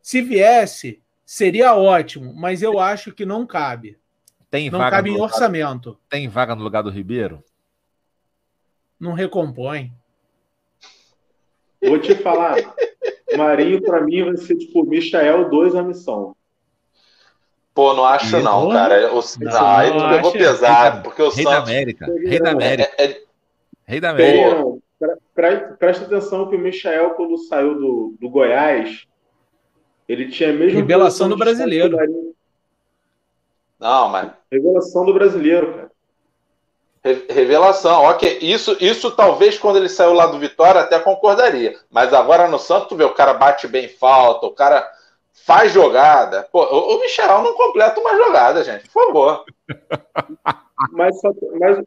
Se 0.00 0.22
viesse, 0.22 1.00
seria 1.24 1.74
ótimo, 1.74 2.32
mas 2.32 2.62
eu 2.62 2.78
acho 2.78 3.12
que 3.12 3.26
não 3.26 3.44
cabe. 3.44 3.98
Tem 4.48 4.70
não 4.70 4.78
vaga 4.78 4.96
cabe 4.96 5.10
em 5.10 5.20
orçamento. 5.20 5.98
Tem 6.08 6.28
vaga 6.28 6.54
no 6.54 6.62
lugar 6.62 6.82
do 6.82 6.90
Ribeiro? 6.90 7.42
Não 8.98 9.12
recompõe. 9.12 9.92
Vou 11.82 11.98
te 11.98 12.14
falar. 12.14 12.56
Marinho, 13.36 13.82
para 13.82 14.02
mim, 14.02 14.24
vai 14.24 14.36
ser 14.36 14.56
tipo 14.56 14.84
Michael 14.84 15.48
2 15.50 15.74
a 15.74 15.82
missão. 15.82 16.34
Pô, 17.74 17.92
não 17.92 18.06
acho 18.06 18.40
não, 18.40 18.70
cara. 18.70 19.12
O... 19.12 19.20
Não, 19.38 19.52
ah, 19.52 19.80
aí 19.80 19.92
tu 19.92 20.06
levou 20.06 20.32
pesado, 20.32 21.02
porque 21.02 21.20
o 21.20 21.28
Rei 21.28 21.44
Santos... 21.44 21.58
da 21.58 21.62
América. 21.62 22.06
Rei 22.06 22.40
da 22.40 22.50
América. 22.50 22.92
É, 22.96 23.04
é... 23.04 23.22
Rei 23.86 24.00
da 24.00 24.10
América. 24.10 24.78
presta 25.78 26.06
atenção 26.06 26.48
que 26.48 26.56
o 26.56 26.58
Michael, 26.58 27.10
quando 27.10 27.36
saiu 27.36 27.74
do, 27.74 28.16
do 28.18 28.30
Goiás, 28.30 29.06
ele 30.08 30.30
tinha 30.30 30.54
mesmo. 30.54 30.78
Revelação 30.78 31.28
do 31.28 31.36
brasileiro. 31.36 31.98
Não, 33.78 34.08
mas. 34.08 34.32
Revelação 34.50 35.04
do 35.04 35.12
brasileiro, 35.12 35.74
cara. 35.74 35.90
Revelação, 37.30 38.02
ok. 38.02 38.38
Isso, 38.40 38.76
isso 38.80 39.12
talvez 39.12 39.56
quando 39.58 39.76
ele 39.76 39.88
saiu 39.88 40.12
lá 40.12 40.26
do 40.26 40.38
Vitória 40.38 40.80
até 40.80 40.98
concordaria. 40.98 41.76
Mas 41.90 42.12
agora 42.12 42.48
no 42.48 42.58
Santos, 42.58 42.88
tu 42.88 42.96
vê, 42.96 43.04
o 43.04 43.14
cara 43.14 43.34
bate 43.34 43.68
bem 43.68 43.88
falta, 43.88 44.46
o 44.46 44.52
cara 44.52 44.84
faz 45.32 45.72
jogada. 45.72 46.48
Pô, 46.50 46.64
o, 46.64 47.00
Michel 47.00 47.42
não 47.42 47.54
completa 47.54 48.00
uma 48.00 48.16
jogada, 48.16 48.64
gente, 48.64 48.88
por 48.88 49.06
favor. 49.06 49.44
mas, 50.90 51.16
mas, 51.60 51.84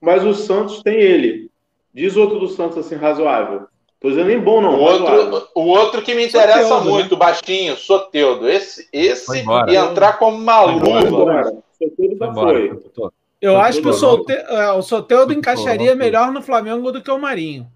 mas 0.00 0.24
o 0.24 0.32
Santos 0.32 0.82
tem 0.82 0.94
ele. 0.94 1.50
Diz 1.92 2.16
outro 2.16 2.38
do 2.38 2.48
Santos 2.48 2.78
assim, 2.78 2.94
razoável. 2.94 3.66
Tô 4.00 4.08
dizendo 4.08 4.28
nem 4.28 4.40
bom, 4.40 4.60
não. 4.60 4.74
O 4.74 4.80
outro, 4.80 5.48
o 5.54 5.66
outro 5.66 6.02
que 6.02 6.14
me 6.14 6.26
interessa 6.26 6.62
Soteudo, 6.62 6.84
né? 6.84 6.90
muito, 6.90 7.12
né? 7.12 7.18
baixinho, 7.18 7.76
Soteudo. 7.76 8.48
Esse, 8.48 8.88
esse 8.92 9.44
ia 9.68 9.80
entrar 9.80 10.18
como 10.18 10.38
maluco. 10.38 10.86
Soteudo 10.86 12.16
já 12.18 12.32
foi. 12.32 12.82
foi. 12.94 13.10
Eu 13.44 13.58
acho 13.58 13.82
que 13.82 13.88
o, 13.88 13.92
Solte... 13.92 14.32
É, 14.32 14.70
o 14.72 14.80
Soteldo 14.80 15.32
encaixaria 15.32 15.94
melhor 15.94 16.32
no 16.32 16.40
Flamengo 16.40 16.90
do 16.90 17.02
que 17.02 17.10
o 17.10 17.18
Marinho. 17.18 17.66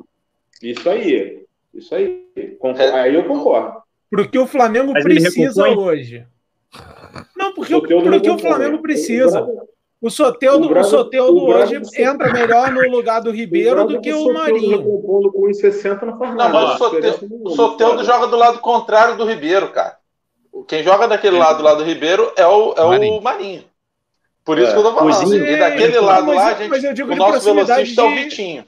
Isso 0.62 0.88
aí. 0.88 1.44
Isso 1.74 1.94
aí. 1.94 2.26
Aí 2.94 3.14
eu 3.14 3.24
concordo. 3.24 3.82
Porque 4.10 4.38
o 4.38 4.46
Flamengo 4.46 4.92
Mas 4.92 5.04
precisa 5.04 5.68
hoje. 5.68 6.26
Não, 7.36 7.52
porque, 7.52 7.74
o, 7.74 7.82
porque 7.82 8.30
o 8.30 8.38
Flamengo 8.38 8.80
precisa. 8.80 9.46
O 10.00 10.08
Soteudo, 10.08 10.72
o, 10.72 10.78
o 10.78 10.84
Soteudo 10.84 11.44
hoje 11.44 11.82
entra 11.96 12.32
melhor 12.32 12.72
no 12.72 12.88
lugar 12.88 13.20
do 13.20 13.30
Ribeiro 13.30 13.86
do 13.86 14.00
que 14.00 14.12
o, 14.12 14.32
Marinho. 14.32 14.82
Com 14.82 15.52
60 15.52 16.06
não 16.06 16.18
faz 16.18 16.34
nada. 16.34 16.52
Não, 16.52 16.66
mas 16.66 16.74
o 16.74 16.78
Soteudo, 16.78 17.40
o 17.44 17.50
Soteudo 17.50 18.04
joga 18.04 18.26
do 18.28 18.36
lado 18.36 18.58
contrário 18.60 19.16
do 19.18 19.26
Ribeiro, 19.26 19.70
cara. 19.70 19.98
Quem 20.66 20.82
joga 20.82 21.06
daquele 21.06 21.36
lado 21.36 21.58
do 21.58 21.64
lado 21.64 21.78
do 21.78 21.84
Ribeiro 21.84 22.32
é 22.36 22.46
o, 22.46 22.72
é 22.72 22.84
Marinho. 22.84 23.18
o 23.18 23.22
Marinho. 23.22 23.64
Por 24.48 24.58
isso 24.58 24.70
é. 24.70 24.72
que 24.72 24.78
eu 24.78 24.82
tô 24.82 24.94
falando. 24.94 25.46
e 25.46 25.58
daquele 25.58 26.00
lado 26.00 26.26
mas, 26.28 26.36
lá, 26.36 26.78
gente, 26.78 27.02
o 27.02 27.14
nosso 27.14 27.54
velocista 27.54 27.84
de... 27.84 28.00
é 28.00 28.02
o 28.02 28.14
Vitinho. 28.14 28.64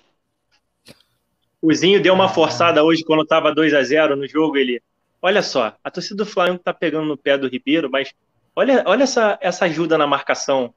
O 1.63 1.73
Zinho 1.73 2.03
deu 2.03 2.13
uma 2.13 2.29
forçada 2.29 2.85
hoje 2.85 3.03
quando 3.03 3.25
tava 3.25 3.55
2 3.55 3.73
a 3.73 3.83
0 3.83 4.15
no 4.15 4.29
jogo. 4.29 4.59
Ele, 4.59 4.83
olha 5.23 5.41
só, 5.41 5.75
a 5.83 5.91
torcida 5.91 6.17
do 6.17 6.27
Flamengo 6.27 6.59
tá 6.59 6.75
pegando 6.75 7.07
no 7.07 7.17
pé 7.17 7.39
do 7.39 7.49
Ribeiro, 7.49 7.89
mas 7.91 8.13
olha, 8.55 8.83
olha 8.85 9.05
essa, 9.05 9.39
essa 9.41 9.65
ajuda 9.65 9.97
na 9.97 10.07
marcação. 10.07 10.75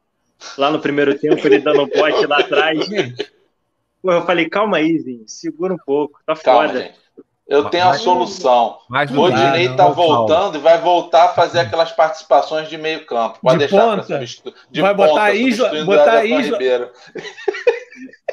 Lá 0.58 0.72
no 0.72 0.80
primeiro 0.80 1.20
tempo, 1.20 1.45
ele 1.45 1.60
dando 1.60 1.82
um 1.82 1.88
bote 1.88 2.26
lá 2.26 2.39
atrás. 2.39 2.80
Pô, 4.01 4.10
eu 4.10 4.26
falei, 4.26 4.47
calma 4.47 4.78
aí, 4.78 4.99
Zinho, 4.99 5.26
segura 5.28 5.74
um 5.74 5.80
pouco, 5.86 6.22
tá 6.26 6.34
calma, 6.34 6.70
foda. 6.70 6.80
Gente. 6.80 7.03
Eu 7.48 7.70
tenho 7.70 7.89
a 7.89 7.94
solução. 7.94 8.78
o 8.89 9.16
Rodinei 9.16 9.68
está 9.68 9.88
voltando 9.89 10.58
e 10.58 10.62
vai 10.62 10.80
voltar 10.80 11.26
a 11.26 11.30
fazer 11.30 11.60
aquelas 11.60 11.91
participações 11.91 12.70
de 12.70 12.78
meio 12.78 13.06
campo. 13.06 13.39
Pode 13.41 13.60
de 13.60 13.68
deixar 13.68 13.98
ponta. 13.98 14.26
De 14.72 14.82
vai 14.82 14.96
ponta, 14.96 15.10
botar 15.10 15.34
Isla, 15.34 15.86
botar 15.86 16.26
Isla. 16.26 16.64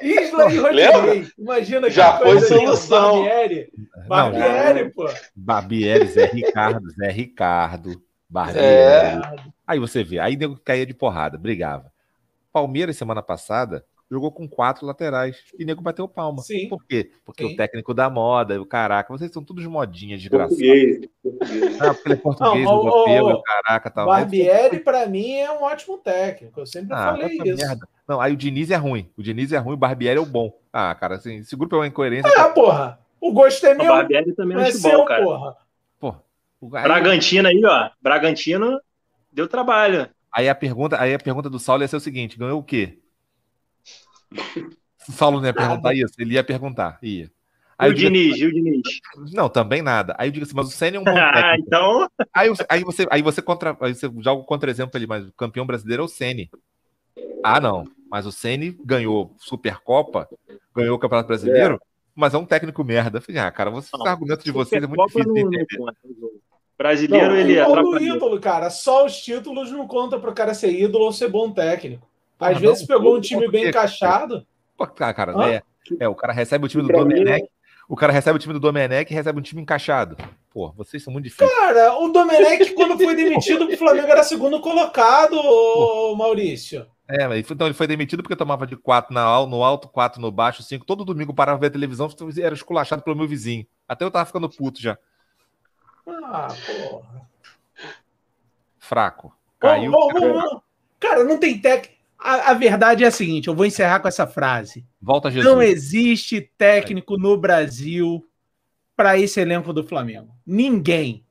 Isla 0.01 0.53
e 0.53 0.59
Rodinei. 0.59 1.27
Imagina 1.37 1.91
Já 1.91 2.19
foi 2.19 2.41
solução. 2.41 3.25
Barbieri, 3.25 3.73
Barbieri, 4.07 4.91
pô. 4.91 5.09
Barbieri, 5.35 6.07
Zé 6.07 6.27
Ricardo, 6.27 6.89
Zé 6.91 7.11
Ricardo. 7.11 8.01
Barbieri. 8.29 8.65
É. 8.65 9.21
Aí 9.67 9.79
você 9.81 10.05
vê, 10.05 10.21
aí 10.21 10.37
nego 10.37 10.57
caía 10.65 10.87
de 10.87 10.95
porrada, 10.95 11.37
brigava. 11.37 11.93
Palmeiras, 12.53 12.97
semana 12.97 13.23
passada, 13.23 13.85
jogou 14.11 14.33
com 14.33 14.49
quatro 14.49 14.85
laterais 14.85 15.37
e 15.59 15.65
nego 15.65 15.81
bateu 15.81 16.09
palma. 16.09 16.43
Sim. 16.43 16.69
Por 16.69 16.85
quê? 16.85 17.13
Porque 17.25 17.47
Sim. 17.47 17.55
o 17.55 17.57
técnico 17.57 17.95
da 17.95 18.11
moda, 18.11 18.61
o 18.61 18.67
caraca, 18.67 19.13
vocês 19.13 19.31
são 19.31 19.45
todos 19.45 19.65
modinhas 19.67 20.21
desgraçados. 20.21 20.57
Português, 20.57 21.09
português. 21.23 21.81
Ah, 21.81 21.95
porque 21.95 22.09
ele 22.09 22.15
é 22.15 22.17
português, 22.17 22.65
não, 22.65 22.73
europeu, 22.73 23.25
o, 23.25 23.31
o, 23.31 23.43
caraca, 23.43 23.91
tal. 23.91 24.07
Barbieri, 24.07 24.81
para 24.81 25.07
mim, 25.07 25.35
é 25.35 25.51
um 25.53 25.63
ótimo 25.63 25.99
técnico. 25.99 26.59
Eu 26.59 26.67
sempre 26.67 26.93
ah, 26.93 27.17
falei 27.17 27.37
isso. 27.37 27.67
Merda. 27.67 27.89
Não, 28.09 28.21
aí 28.21 28.33
o 28.33 28.37
Diniz 28.37 28.71
é 28.71 28.77
ruim. 28.77 29.09
O 29.17 29.23
Diniz 29.23 29.53
é 29.53 29.59
ruim, 29.59 29.75
o 29.75 29.79
Barbieri 29.79 30.19
é 30.19 30.23
o 30.23 30.27
bom. 30.27 30.53
Ah, 30.73 30.95
cara, 30.95 31.15
assim, 31.15 31.37
esse 31.37 31.55
grupo 31.55 31.77
é 31.77 31.79
uma 31.79 31.87
incoerência. 31.87 32.31
Ah, 32.37 32.49
porra. 32.49 32.99
O 33.21 33.33
gosto 33.33 33.65
é 33.65 33.75
meu. 33.75 33.87
O 33.87 33.97
Barbieri 33.97 34.35
também 34.35 34.59
é, 34.59 34.69
é 34.69 34.73
seu, 34.73 34.99
bom, 34.99 35.05
cara. 35.05 35.23
Porra. 35.23 35.57
Porra. 36.01 36.23
Bragantino 36.83 37.49
aí, 37.49 37.63
ó. 37.65 37.91
Bragantino 38.03 38.81
deu 39.33 39.47
trabalho. 39.47 40.09
Aí 40.33 40.49
a 40.49 40.55
pergunta, 40.55 41.01
aí 41.01 41.15
a 41.15 41.19
pergunta 41.19 41.49
do 41.49 41.59
Saulo 41.59 41.83
ia 41.83 41.89
ser 41.89 41.97
o 41.97 42.01
seguinte: 42.01 42.39
ganhou 42.39 42.59
o 42.59 42.63
quê? 42.63 42.99
O 45.09 45.13
Saulo 45.13 45.39
não 45.39 45.47
ia 45.47 45.55
perguntar 45.55 45.95
isso, 45.95 46.15
ele 46.19 46.35
ia 46.35 46.45
perguntar, 46.45 46.99
ia. 47.03 47.31
Aí 47.81 47.91
o 47.91 47.95
Diniz, 47.95 48.35
assim, 48.35 48.45
o 48.45 48.53
Diniz. 48.53 48.83
Não, 49.33 49.49
também 49.49 49.81
nada. 49.81 50.15
Aí 50.19 50.29
eu 50.29 50.33
digo 50.33 50.45
assim, 50.45 50.55
mas 50.55 50.69
o 50.69 50.71
Senna 50.71 50.99
é 50.99 51.01
um 51.01 51.05
bom 51.05 51.15
técnico. 51.15 51.67
então... 51.67 52.09
aí, 52.35 52.53
aí, 52.69 52.85
você, 52.85 53.07
aí 53.11 53.23
você 53.23 53.41
contra, 53.41 53.75
aí 53.81 53.95
você 53.95 54.07
joga 54.19 54.43
o 54.43 54.45
contra-exemplo 54.45 54.95
ali, 54.95 55.07
mas 55.07 55.27
o 55.27 55.33
campeão 55.33 55.65
brasileiro 55.65 56.03
é 56.03 56.05
o 56.05 56.09
Senna. 56.09 56.47
Ah, 57.43 57.59
não. 57.59 57.87
Mas 58.11 58.27
o 58.27 58.33
Senna 58.33 58.75
ganhou 58.85 59.35
Supercopa, 59.39 60.29
ganhou 60.77 60.97
o 60.97 60.99
Campeonato 60.99 61.29
Brasileiro, 61.29 61.77
é. 61.77 61.79
mas 62.15 62.35
é 62.35 62.39
um 62.39 62.45
técnico 62.45 62.85
merda. 62.85 63.17
Eu 63.17 63.23
falei, 63.23 63.41
ah, 63.41 63.51
cara, 63.51 63.71
você, 63.71 63.97
não, 63.97 64.05
argumento 64.05 64.45
de 64.45 64.51
vocês 64.51 64.83
é 64.83 64.87
muito 64.87 65.07
difícil 65.07 65.33
de 65.33 65.41
entender. 65.41 65.67
Brasileiro, 66.77 67.29
não, 67.29 67.37
ele 67.37 67.57
é. 67.57 68.03
ídolo, 68.03 68.41
cara. 68.41 68.69
Só 68.69 69.07
os 69.07 69.17
títulos 69.17 69.71
não 69.71 69.87
contam 69.87 70.21
para 70.21 70.31
o 70.31 70.35
cara 70.35 70.53
ser 70.53 70.73
ídolo 70.73 71.05
ou 71.05 71.13
ser 71.13 71.29
bom 71.29 71.51
técnico. 71.51 72.10
Às 72.41 72.57
ah, 72.57 72.61
vezes 72.61 72.81
não, 72.81 72.97
pegou 72.97 73.17
um 73.17 73.21
time 73.21 73.49
bem 73.49 73.69
encaixado. 73.69 74.47
Pô, 74.77 74.87
cara, 74.87 75.35
né? 75.35 75.63
É, 75.99 76.09
o 76.09 76.15
cara 76.15 76.33
recebe 76.33 76.65
o 76.65 76.69
time 76.69 76.83
do 76.83 76.89
Domenech. 76.89 77.47
O 77.87 77.97
cara 77.97 78.13
recebe 78.13 78.37
o 78.37 78.39
time 78.39 78.55
do 78.55 78.61
Domenech 78.61 79.13
e 79.13 79.15
recebe 79.15 79.39
um 79.39 79.43
time 79.43 79.61
encaixado. 79.61 80.17
Pô, 80.51 80.73
vocês 80.73 81.03
são 81.03 81.13
muito 81.13 81.25
difíceis. 81.25 81.51
Cara, 81.51 81.99
o 81.99 82.09
Domenech, 82.09 82.73
quando 82.75 82.97
foi 82.97 83.15
demitido, 83.15 83.67
o 83.67 83.77
Flamengo 83.77 84.07
era 84.07 84.23
segundo 84.23 84.61
colocado, 84.61 85.37
Maurício. 86.17 86.87
É, 87.07 87.27
mas 87.27 87.51
então 87.51 87.67
ele 87.67 87.75
foi 87.75 87.89
demitido 87.89 88.23
porque 88.23 88.37
tomava 88.37 88.67
de 88.67 88.77
4 88.77 89.13
no 89.13 89.65
alto, 89.65 89.89
4 89.89 90.21
no 90.21 90.31
baixo, 90.31 90.63
5. 90.63 90.87
Todo 90.87 91.05
domingo 91.05 91.35
parava 91.35 91.59
ver 91.59 91.67
a 91.67 91.71
televisão, 91.71 92.09
era 92.41 92.55
esculachado 92.55 93.03
pelo 93.03 93.17
meu 93.17 93.27
vizinho. 93.27 93.67
Até 93.87 94.05
eu 94.05 94.11
tava 94.11 94.25
ficando 94.25 94.49
puto 94.49 94.81
já. 94.81 94.97
Ah, 96.07 96.49
porra. 96.67 97.29
Fraco. 98.79 99.37
Caiu. 99.59 99.93
Oh, 99.93 100.11
oh, 100.15 100.57
oh, 100.57 100.63
cara, 100.99 101.25
não 101.25 101.39
tem 101.39 101.61
técnico. 101.61 102.00
A, 102.21 102.51
a, 102.51 102.55
verdade 102.55 103.03
é 103.03 103.07
a 103.07 103.11
seguinte: 103.11 103.49
eu 103.49 103.55
vou 103.55 103.65
encerrar 103.65 104.01
com 104.01 104.09
essa 104.09 104.27
frase. 104.27 104.85
Volta 105.01 105.31
Jesus. 105.31 105.53
Não 105.53 105.63
existe 105.63 106.41
técnico 106.59 107.17
no 107.17 107.37
Brasil 107.37 108.23
para 108.97 109.19
esse 109.19 109.41
elenco 109.41 109.73
do 109.73 109.83
Flamengo. 109.83 110.35
Ninguém. 110.47 111.25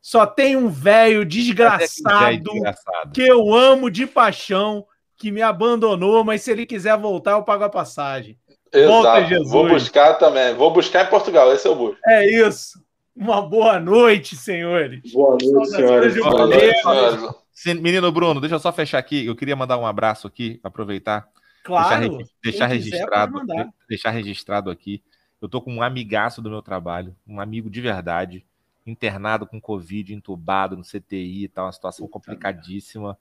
Só 0.00 0.24
tem 0.24 0.56
um 0.56 0.68
velho 0.68 1.26
desgraçado, 1.26 2.42
desgraçado 2.42 3.12
que 3.12 3.20
eu 3.20 3.52
amo 3.52 3.90
de 3.90 4.06
paixão, 4.06 4.86
que 5.18 5.30
me 5.30 5.42
abandonou, 5.42 6.24
mas 6.24 6.42
se 6.42 6.50
ele 6.50 6.64
quiser 6.64 6.96
voltar, 6.96 7.32
eu 7.32 7.42
pago 7.42 7.64
a 7.64 7.68
passagem. 7.68 8.38
Exato. 8.72 8.92
Volta, 8.92 9.24
Jesus. 9.24 9.50
Vou 9.50 9.68
buscar 9.68 10.14
também. 10.14 10.54
Vou 10.54 10.72
buscar 10.72 11.04
em 11.04 11.10
Portugal, 11.10 11.52
esse 11.52 11.66
é 11.66 11.70
o 11.70 11.74
busco. 11.74 11.98
É 12.06 12.26
isso. 12.30 12.80
Uma 13.14 13.42
boa 13.42 13.78
noite, 13.78 14.36
senhores. 14.36 15.12
Boa 15.12 15.36
noite, 15.42 15.70
senhores. 15.70 16.16
Boa 16.16 16.46
noite, 16.46 16.82
senhores. 16.82 17.34
Menino 17.66 18.10
Bruno, 18.10 18.40
deixa 18.40 18.56
eu 18.56 18.60
só 18.60 18.72
fechar 18.72 18.98
aqui. 18.98 19.26
Eu 19.26 19.36
queria 19.36 19.56
mandar 19.56 19.78
um 19.78 19.86
abraço 19.86 20.26
aqui, 20.26 20.58
aproveitar. 20.62 21.28
Claro. 21.62 22.16
Deixar, 22.16 22.32
deixar 22.42 22.66
registrado, 22.66 23.40
deixar 23.88 24.10
registrado 24.10 24.70
aqui. 24.70 25.02
Eu 25.40 25.48
tô 25.48 25.60
com 25.60 25.74
um 25.74 25.82
amigaço 25.82 26.42
do 26.42 26.50
meu 26.50 26.62
trabalho, 26.62 27.16
um 27.26 27.40
amigo 27.40 27.70
de 27.70 27.80
verdade, 27.80 28.46
internado 28.86 29.46
com 29.46 29.60
Covid, 29.60 30.14
entubado 30.14 30.76
no 30.76 30.84
CTI, 30.84 31.48
tá 31.48 31.64
uma 31.64 31.72
situação 31.72 32.06
complicadíssima. 32.08 33.18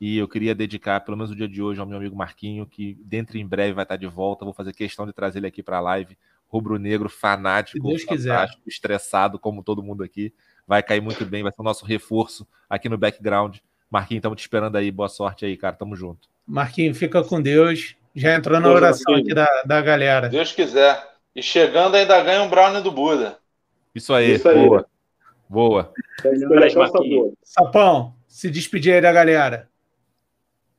E 0.00 0.16
eu 0.16 0.26
queria 0.26 0.54
dedicar, 0.54 1.00
pelo 1.00 1.16
menos 1.16 1.30
o 1.30 1.36
dia 1.36 1.46
de 1.46 1.62
hoje, 1.62 1.78
ao 1.78 1.86
meu 1.86 1.98
amigo 1.98 2.16
Marquinho, 2.16 2.66
que 2.66 2.98
dentro 3.04 3.36
em 3.36 3.46
breve 3.46 3.74
vai 3.74 3.84
estar 3.84 3.96
de 3.96 4.06
volta. 4.06 4.46
Vou 4.46 4.54
fazer 4.54 4.72
questão 4.72 5.06
de 5.06 5.12
trazer 5.12 5.40
ele 5.40 5.46
aqui 5.46 5.62
para 5.62 5.76
a 5.76 5.80
live. 5.80 6.16
Rubro-negro, 6.48 7.08
fanático, 7.08 7.86
quiser. 8.08 8.48
estressado, 8.66 9.38
como 9.38 9.62
todo 9.62 9.82
mundo 9.82 10.02
aqui. 10.02 10.32
Vai 10.66 10.82
cair 10.82 11.02
muito 11.02 11.26
bem, 11.26 11.42
vai 11.42 11.52
ser 11.52 11.60
o 11.60 11.64
nosso 11.64 11.84
reforço 11.84 12.48
aqui 12.68 12.88
no 12.88 12.96
background. 12.96 13.58
Marquinho, 13.90 14.18
estamos 14.18 14.36
te 14.38 14.42
esperando 14.42 14.76
aí. 14.76 14.90
Boa 14.90 15.08
sorte 15.08 15.44
aí, 15.44 15.56
cara. 15.56 15.74
Tamo 15.74 15.96
junto. 15.96 16.28
Marquinho, 16.46 16.94
fica 16.94 17.24
com 17.24 17.42
Deus. 17.42 17.96
Já 18.14 18.36
entrou 18.36 18.60
na 18.60 18.70
oração 18.70 19.14
aqui 19.14 19.34
da, 19.34 19.48
da 19.64 19.80
galera. 19.80 20.28
Deus 20.28 20.52
quiser. 20.52 21.10
E 21.34 21.42
chegando 21.42 21.96
ainda 21.96 22.22
ganha 22.22 22.42
um 22.42 22.48
brownie 22.48 22.82
do 22.82 22.92
Buda. 22.92 23.38
Isso 23.94 24.14
aí, 24.14 24.34
Isso 24.34 24.48
aí. 24.48 24.66
boa. 24.66 24.86
Boa. 25.48 25.92
Sapão, 27.42 28.14
se 28.28 28.48
despedir 28.48 28.94
aí 28.94 29.00
da 29.00 29.12
galera. 29.12 29.68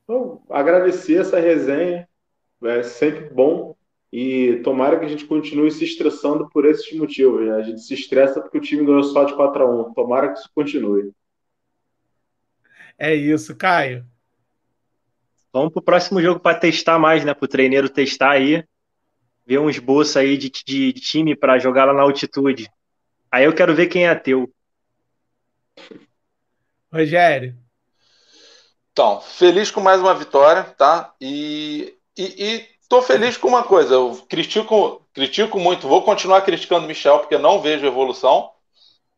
Então, 0.04 0.42
agradecer 0.50 1.20
essa 1.20 1.40
resenha. 1.40 2.08
É 2.64 2.84
sempre 2.84 3.34
bom. 3.34 3.76
E 4.12 4.62
tomara 4.64 5.00
que 5.00 5.06
a 5.06 5.10
gente 5.10 5.26
continue 5.26 5.72
se 5.72 5.84
estressando 5.84 6.50
por 6.50 6.66
esses 6.66 6.98
motivos. 6.98 7.46
Né? 7.46 7.56
A 7.56 7.62
gente 7.62 7.82
se 7.82 7.94
estressa 7.94 8.42
porque 8.42 8.58
o 8.58 8.62
time 8.62 8.86
ganhou 8.86 9.04
só 9.04 9.24
de 9.26 9.34
4 9.34 9.64
a 9.64 9.88
1 9.88 9.94
Tomara 9.94 10.30
que 10.34 10.40
isso 10.40 10.50
continue. 10.54 11.12
É 13.04 13.16
isso, 13.16 13.56
Caio. 13.56 14.06
Vamos 15.52 15.74
pro 15.74 15.82
próximo 15.82 16.22
jogo 16.22 16.40
para 16.40 16.60
testar 16.60 17.00
mais, 17.00 17.26
né? 17.26 17.34
Para 17.34 17.46
o 17.46 17.48
treineiro 17.48 17.90
testar 17.90 18.34
aí. 18.34 18.64
Ver 19.44 19.58
um 19.58 19.72
esboço 19.72 20.20
aí 20.20 20.38
de, 20.38 20.52
de, 20.52 20.94
de 20.94 21.02
time 21.02 21.36
para 21.36 21.58
jogar 21.58 21.86
lá 21.86 21.94
na 21.94 22.04
altitude. 22.04 22.72
Aí 23.32 23.46
eu 23.46 23.56
quero 23.56 23.74
ver 23.74 23.88
quem 23.88 24.08
é 24.08 24.14
teu. 24.14 24.54
Rogério. 26.94 27.58
Então, 28.92 29.20
feliz 29.20 29.72
com 29.72 29.82
mais 29.82 30.00
uma 30.00 30.14
vitória, 30.14 30.64
tá? 30.64 31.12
E, 31.20 31.98
e, 32.16 32.24
e 32.24 32.68
tô 32.88 33.02
feliz 33.02 33.36
com 33.36 33.48
uma 33.48 33.64
coisa. 33.64 33.96
Eu 33.96 34.16
critico, 34.30 35.04
critico 35.12 35.60
muito, 35.60 35.88
vou 35.88 36.04
continuar 36.04 36.44
criticando 36.44 36.86
o 36.86 36.88
Michel, 36.88 37.18
porque 37.18 37.40
não 37.40 37.64
vejo 37.64 37.84
evolução, 37.84 38.52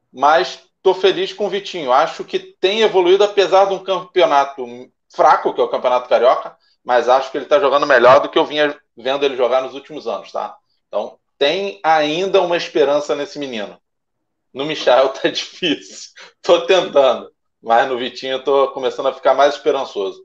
mas 0.09 0.63
tô 0.83 0.93
feliz 0.93 1.31
com 1.33 1.47
o 1.47 1.49
Vitinho. 1.49 1.91
Acho 1.91 2.25
que 2.25 2.37
tem 2.37 2.81
evoluído, 2.81 3.23
apesar 3.23 3.65
de 3.65 3.73
um 3.73 3.83
campeonato 3.83 4.65
fraco, 5.09 5.53
que 5.53 5.61
é 5.61 5.63
o 5.63 5.69
Campeonato 5.69 6.09
Carioca, 6.09 6.55
mas 6.83 7.07
acho 7.07 7.31
que 7.31 7.37
ele 7.37 7.45
está 7.45 7.59
jogando 7.59 7.87
melhor 7.87 8.19
do 8.19 8.29
que 8.29 8.37
eu 8.37 8.45
vinha 8.45 8.77
vendo 8.95 9.23
ele 9.23 9.37
jogar 9.37 9.63
nos 9.63 9.73
últimos 9.73 10.05
anos, 10.05 10.31
tá? 10.31 10.55
Então, 10.87 11.17
tem 11.37 11.79
ainda 11.81 12.41
uma 12.41 12.57
esperança 12.57 13.15
nesse 13.15 13.39
menino. 13.39 13.79
No 14.53 14.65
Michel 14.65 15.09
tá 15.09 15.29
difícil. 15.31 16.11
Tô 16.41 16.65
tentando. 16.67 17.31
Mas 17.61 17.87
no 17.87 17.97
Vitinho 17.97 18.33
eu 18.33 18.43
tô 18.43 18.67
começando 18.71 19.07
a 19.07 19.13
ficar 19.13 19.33
mais 19.33 19.55
esperançoso. 19.55 20.23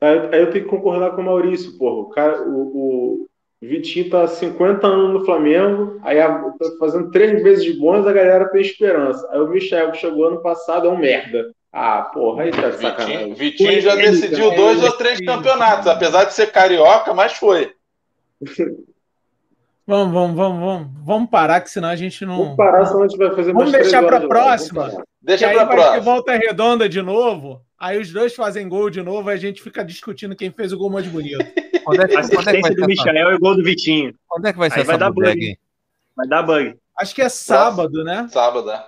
Aí 0.00 0.16
eu 0.16 0.50
tenho 0.50 0.64
que 0.64 0.70
concordar 0.70 1.12
com 1.12 1.22
o 1.22 1.24
Maurício, 1.24 1.76
porra. 1.78 2.00
O, 2.02 2.08
cara, 2.10 2.42
o, 2.42 3.22
o 3.22 3.27
Vitinho 3.60 4.08
tá 4.08 4.26
50 4.26 4.86
anos 4.86 5.14
no 5.14 5.24
Flamengo, 5.24 5.98
aí 6.02 6.16
tá 6.16 6.52
fazendo 6.78 7.10
três 7.10 7.42
vezes 7.42 7.64
de 7.64 7.72
bons, 7.72 8.06
a 8.06 8.12
galera 8.12 8.48
tem 8.50 8.60
esperança. 8.60 9.28
Aí 9.32 9.40
o 9.40 9.48
Michel 9.48 9.90
que 9.90 9.98
chegou 9.98 10.28
ano 10.28 10.40
passado 10.40 10.86
é 10.86 10.90
um 10.90 10.96
merda. 10.96 11.52
Ah, 11.72 12.02
porra, 12.14 12.44
aí 12.44 12.50
tá 12.50 12.70
de 12.70 12.76
sacanagem. 12.76 13.34
Vitinho, 13.34 13.70
Vitinho 13.70 13.80
já 13.80 13.96
decidiu 13.96 14.54
dois 14.54 14.82
ou 14.82 14.92
três 14.92 15.20
campeonatos, 15.20 15.88
apesar 15.88 16.24
de 16.24 16.34
ser 16.34 16.52
carioca, 16.52 17.12
mas 17.12 17.32
foi. 17.32 17.72
Vamos, 19.88 20.12
vamos, 20.12 20.36
vamos, 20.36 20.60
vamos, 20.60 20.88
vamos 21.02 21.30
parar, 21.30 21.62
que 21.62 21.70
senão 21.70 21.88
a 21.88 21.96
gente 21.96 22.22
não. 22.26 22.36
Vamos 22.36 22.56
parar, 22.58 22.84
senão 22.84 23.04
a 23.04 23.08
gente 23.08 23.16
vai 23.16 23.34
fazer 23.34 23.54
Vamos 23.54 23.72
deixar 23.72 24.02
para 24.04 24.18
a 24.18 24.28
próxima. 24.28 25.02
Deixa 25.22 25.48
para 25.48 25.62
a 25.62 25.66
próxima. 25.66 26.00
volta 26.00 26.32
redonda 26.32 26.86
de 26.86 27.00
novo. 27.00 27.62
Aí 27.78 27.98
os 27.98 28.12
dois 28.12 28.34
fazem 28.34 28.68
gol 28.68 28.90
de 28.90 29.02
novo, 29.02 29.28
aí 29.28 29.36
a 29.36 29.40
gente 29.40 29.62
fica 29.62 29.84
discutindo 29.84 30.34
quem 30.34 30.50
fez 30.50 30.72
o 30.72 30.78
gol 30.78 30.90
mais 30.90 31.06
bonito. 31.06 31.38
Quando 31.84 32.02
é 32.02 32.08
que, 32.08 32.16
Assistência 32.16 32.58
é 32.58 32.62
que 32.62 32.74
do 32.74 32.86
Michael 32.86 33.30
e 33.30 33.34
o 33.34 33.38
gol 33.38 33.56
do 33.56 33.62
Vitinho. 33.62 34.14
Quando 34.26 34.46
é 34.46 34.52
que 34.52 34.58
vai 34.58 34.68
ser 34.68 34.76
aí 34.76 34.82
essa 34.82 34.90
vai 34.90 34.98
dar 34.98 35.10
bug? 35.10 35.58
Vai 36.16 36.28
dar 36.28 36.42
bug. 36.42 36.76
Acho 36.98 37.14
que 37.14 37.22
é 37.22 37.28
sábado, 37.28 38.04
né? 38.04 38.26
Sábado, 38.30 38.70
é. 38.70 38.84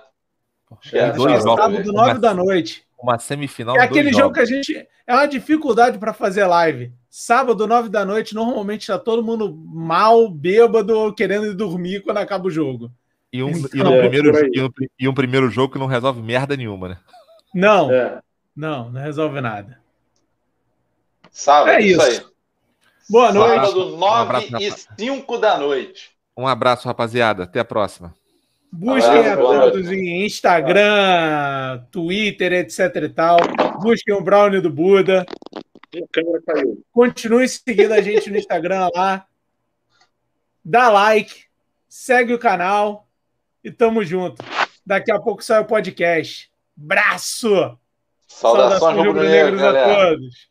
Acho 0.79 0.97
é, 0.97 1.11
dois 1.11 1.33
é 1.33 1.41
sábado, 1.41 1.93
nove 1.93 2.19
da 2.19 2.33
noite. 2.33 2.83
Uma 3.01 3.17
semifinal. 3.17 3.75
É 3.77 3.81
aquele 3.81 4.11
jogo 4.11 4.23
jogos. 4.23 4.35
que 4.35 4.39
a 4.41 4.45
gente. 4.45 4.87
É 5.07 5.13
uma 5.13 5.25
dificuldade 5.25 5.97
para 5.97 6.13
fazer 6.13 6.45
live. 6.45 6.91
Sábado, 7.09 7.65
nove 7.65 7.89
da 7.89 8.05
noite, 8.05 8.35
normalmente 8.35 8.87
tá 8.87 8.99
todo 8.99 9.23
mundo 9.23 9.53
mal, 9.53 10.29
bêbado, 10.29 11.13
querendo 11.13 11.47
ir 11.47 11.55
dormir 11.55 12.01
quando 12.01 12.17
acaba 12.17 12.47
o 12.47 12.51
jogo. 12.51 12.91
E 13.33 13.41
um, 13.41 13.49
então, 13.49 13.69
e, 13.73 13.83
no 13.83 13.93
é, 13.95 13.99
primeiro, 14.01 14.55
e, 14.55 14.61
um, 14.61 14.69
e 14.99 15.07
um 15.07 15.13
primeiro 15.13 15.49
jogo 15.49 15.73
que 15.73 15.79
não 15.79 15.87
resolve 15.87 16.21
merda 16.21 16.55
nenhuma, 16.55 16.89
né? 16.89 16.97
Não, 17.53 17.91
é. 17.91 18.19
Não, 18.61 18.91
não 18.91 19.01
resolve 19.01 19.41
nada. 19.41 19.79
Sábado, 21.31 21.71
é 21.71 21.81
isso. 21.81 21.99
aí. 21.99 22.21
Boa 23.09 23.33
noite. 23.33 23.65
Sábado, 23.65 23.97
9 23.97 24.55
um 24.55 24.59
e 24.59 24.71
5 24.99 25.37
da 25.39 25.57
noite. 25.57 26.11
Um 26.37 26.45
abraço, 26.47 26.87
rapaziada. 26.87 27.45
Até 27.45 27.59
a 27.59 27.65
próxima. 27.65 28.13
Busquem 28.71 29.27
a 29.27 29.35
todos 29.35 29.91
em 29.91 30.23
Instagram, 30.23 31.83
Twitter, 31.91 32.53
etc 32.53 32.95
e 32.97 33.09
tal. 33.09 33.39
Busquem 33.81 34.13
o 34.13 34.21
Brownie 34.21 34.61
do 34.61 34.69
Buda. 34.69 35.25
A 35.95 36.07
câmera 36.13 36.41
caiu. 36.45 36.85
Continue 36.91 37.49
seguindo 37.49 37.93
a 37.93 38.01
gente 38.01 38.29
no 38.29 38.37
Instagram 38.37 38.89
lá. 38.95 39.25
Dá 40.63 40.87
like, 40.89 41.45
segue 41.89 42.31
o 42.31 42.39
canal 42.39 43.07
e 43.63 43.71
tamo 43.71 44.05
junto. 44.05 44.45
Daqui 44.85 45.11
a 45.11 45.19
pouco 45.19 45.43
sai 45.43 45.61
o 45.61 45.65
podcast. 45.65 46.51
Braço! 46.77 47.80
Saudações, 48.35 48.79
Saudações 48.79 49.07
rubro-negros 49.07 49.61
a 49.61 49.73
todos. 49.73 50.50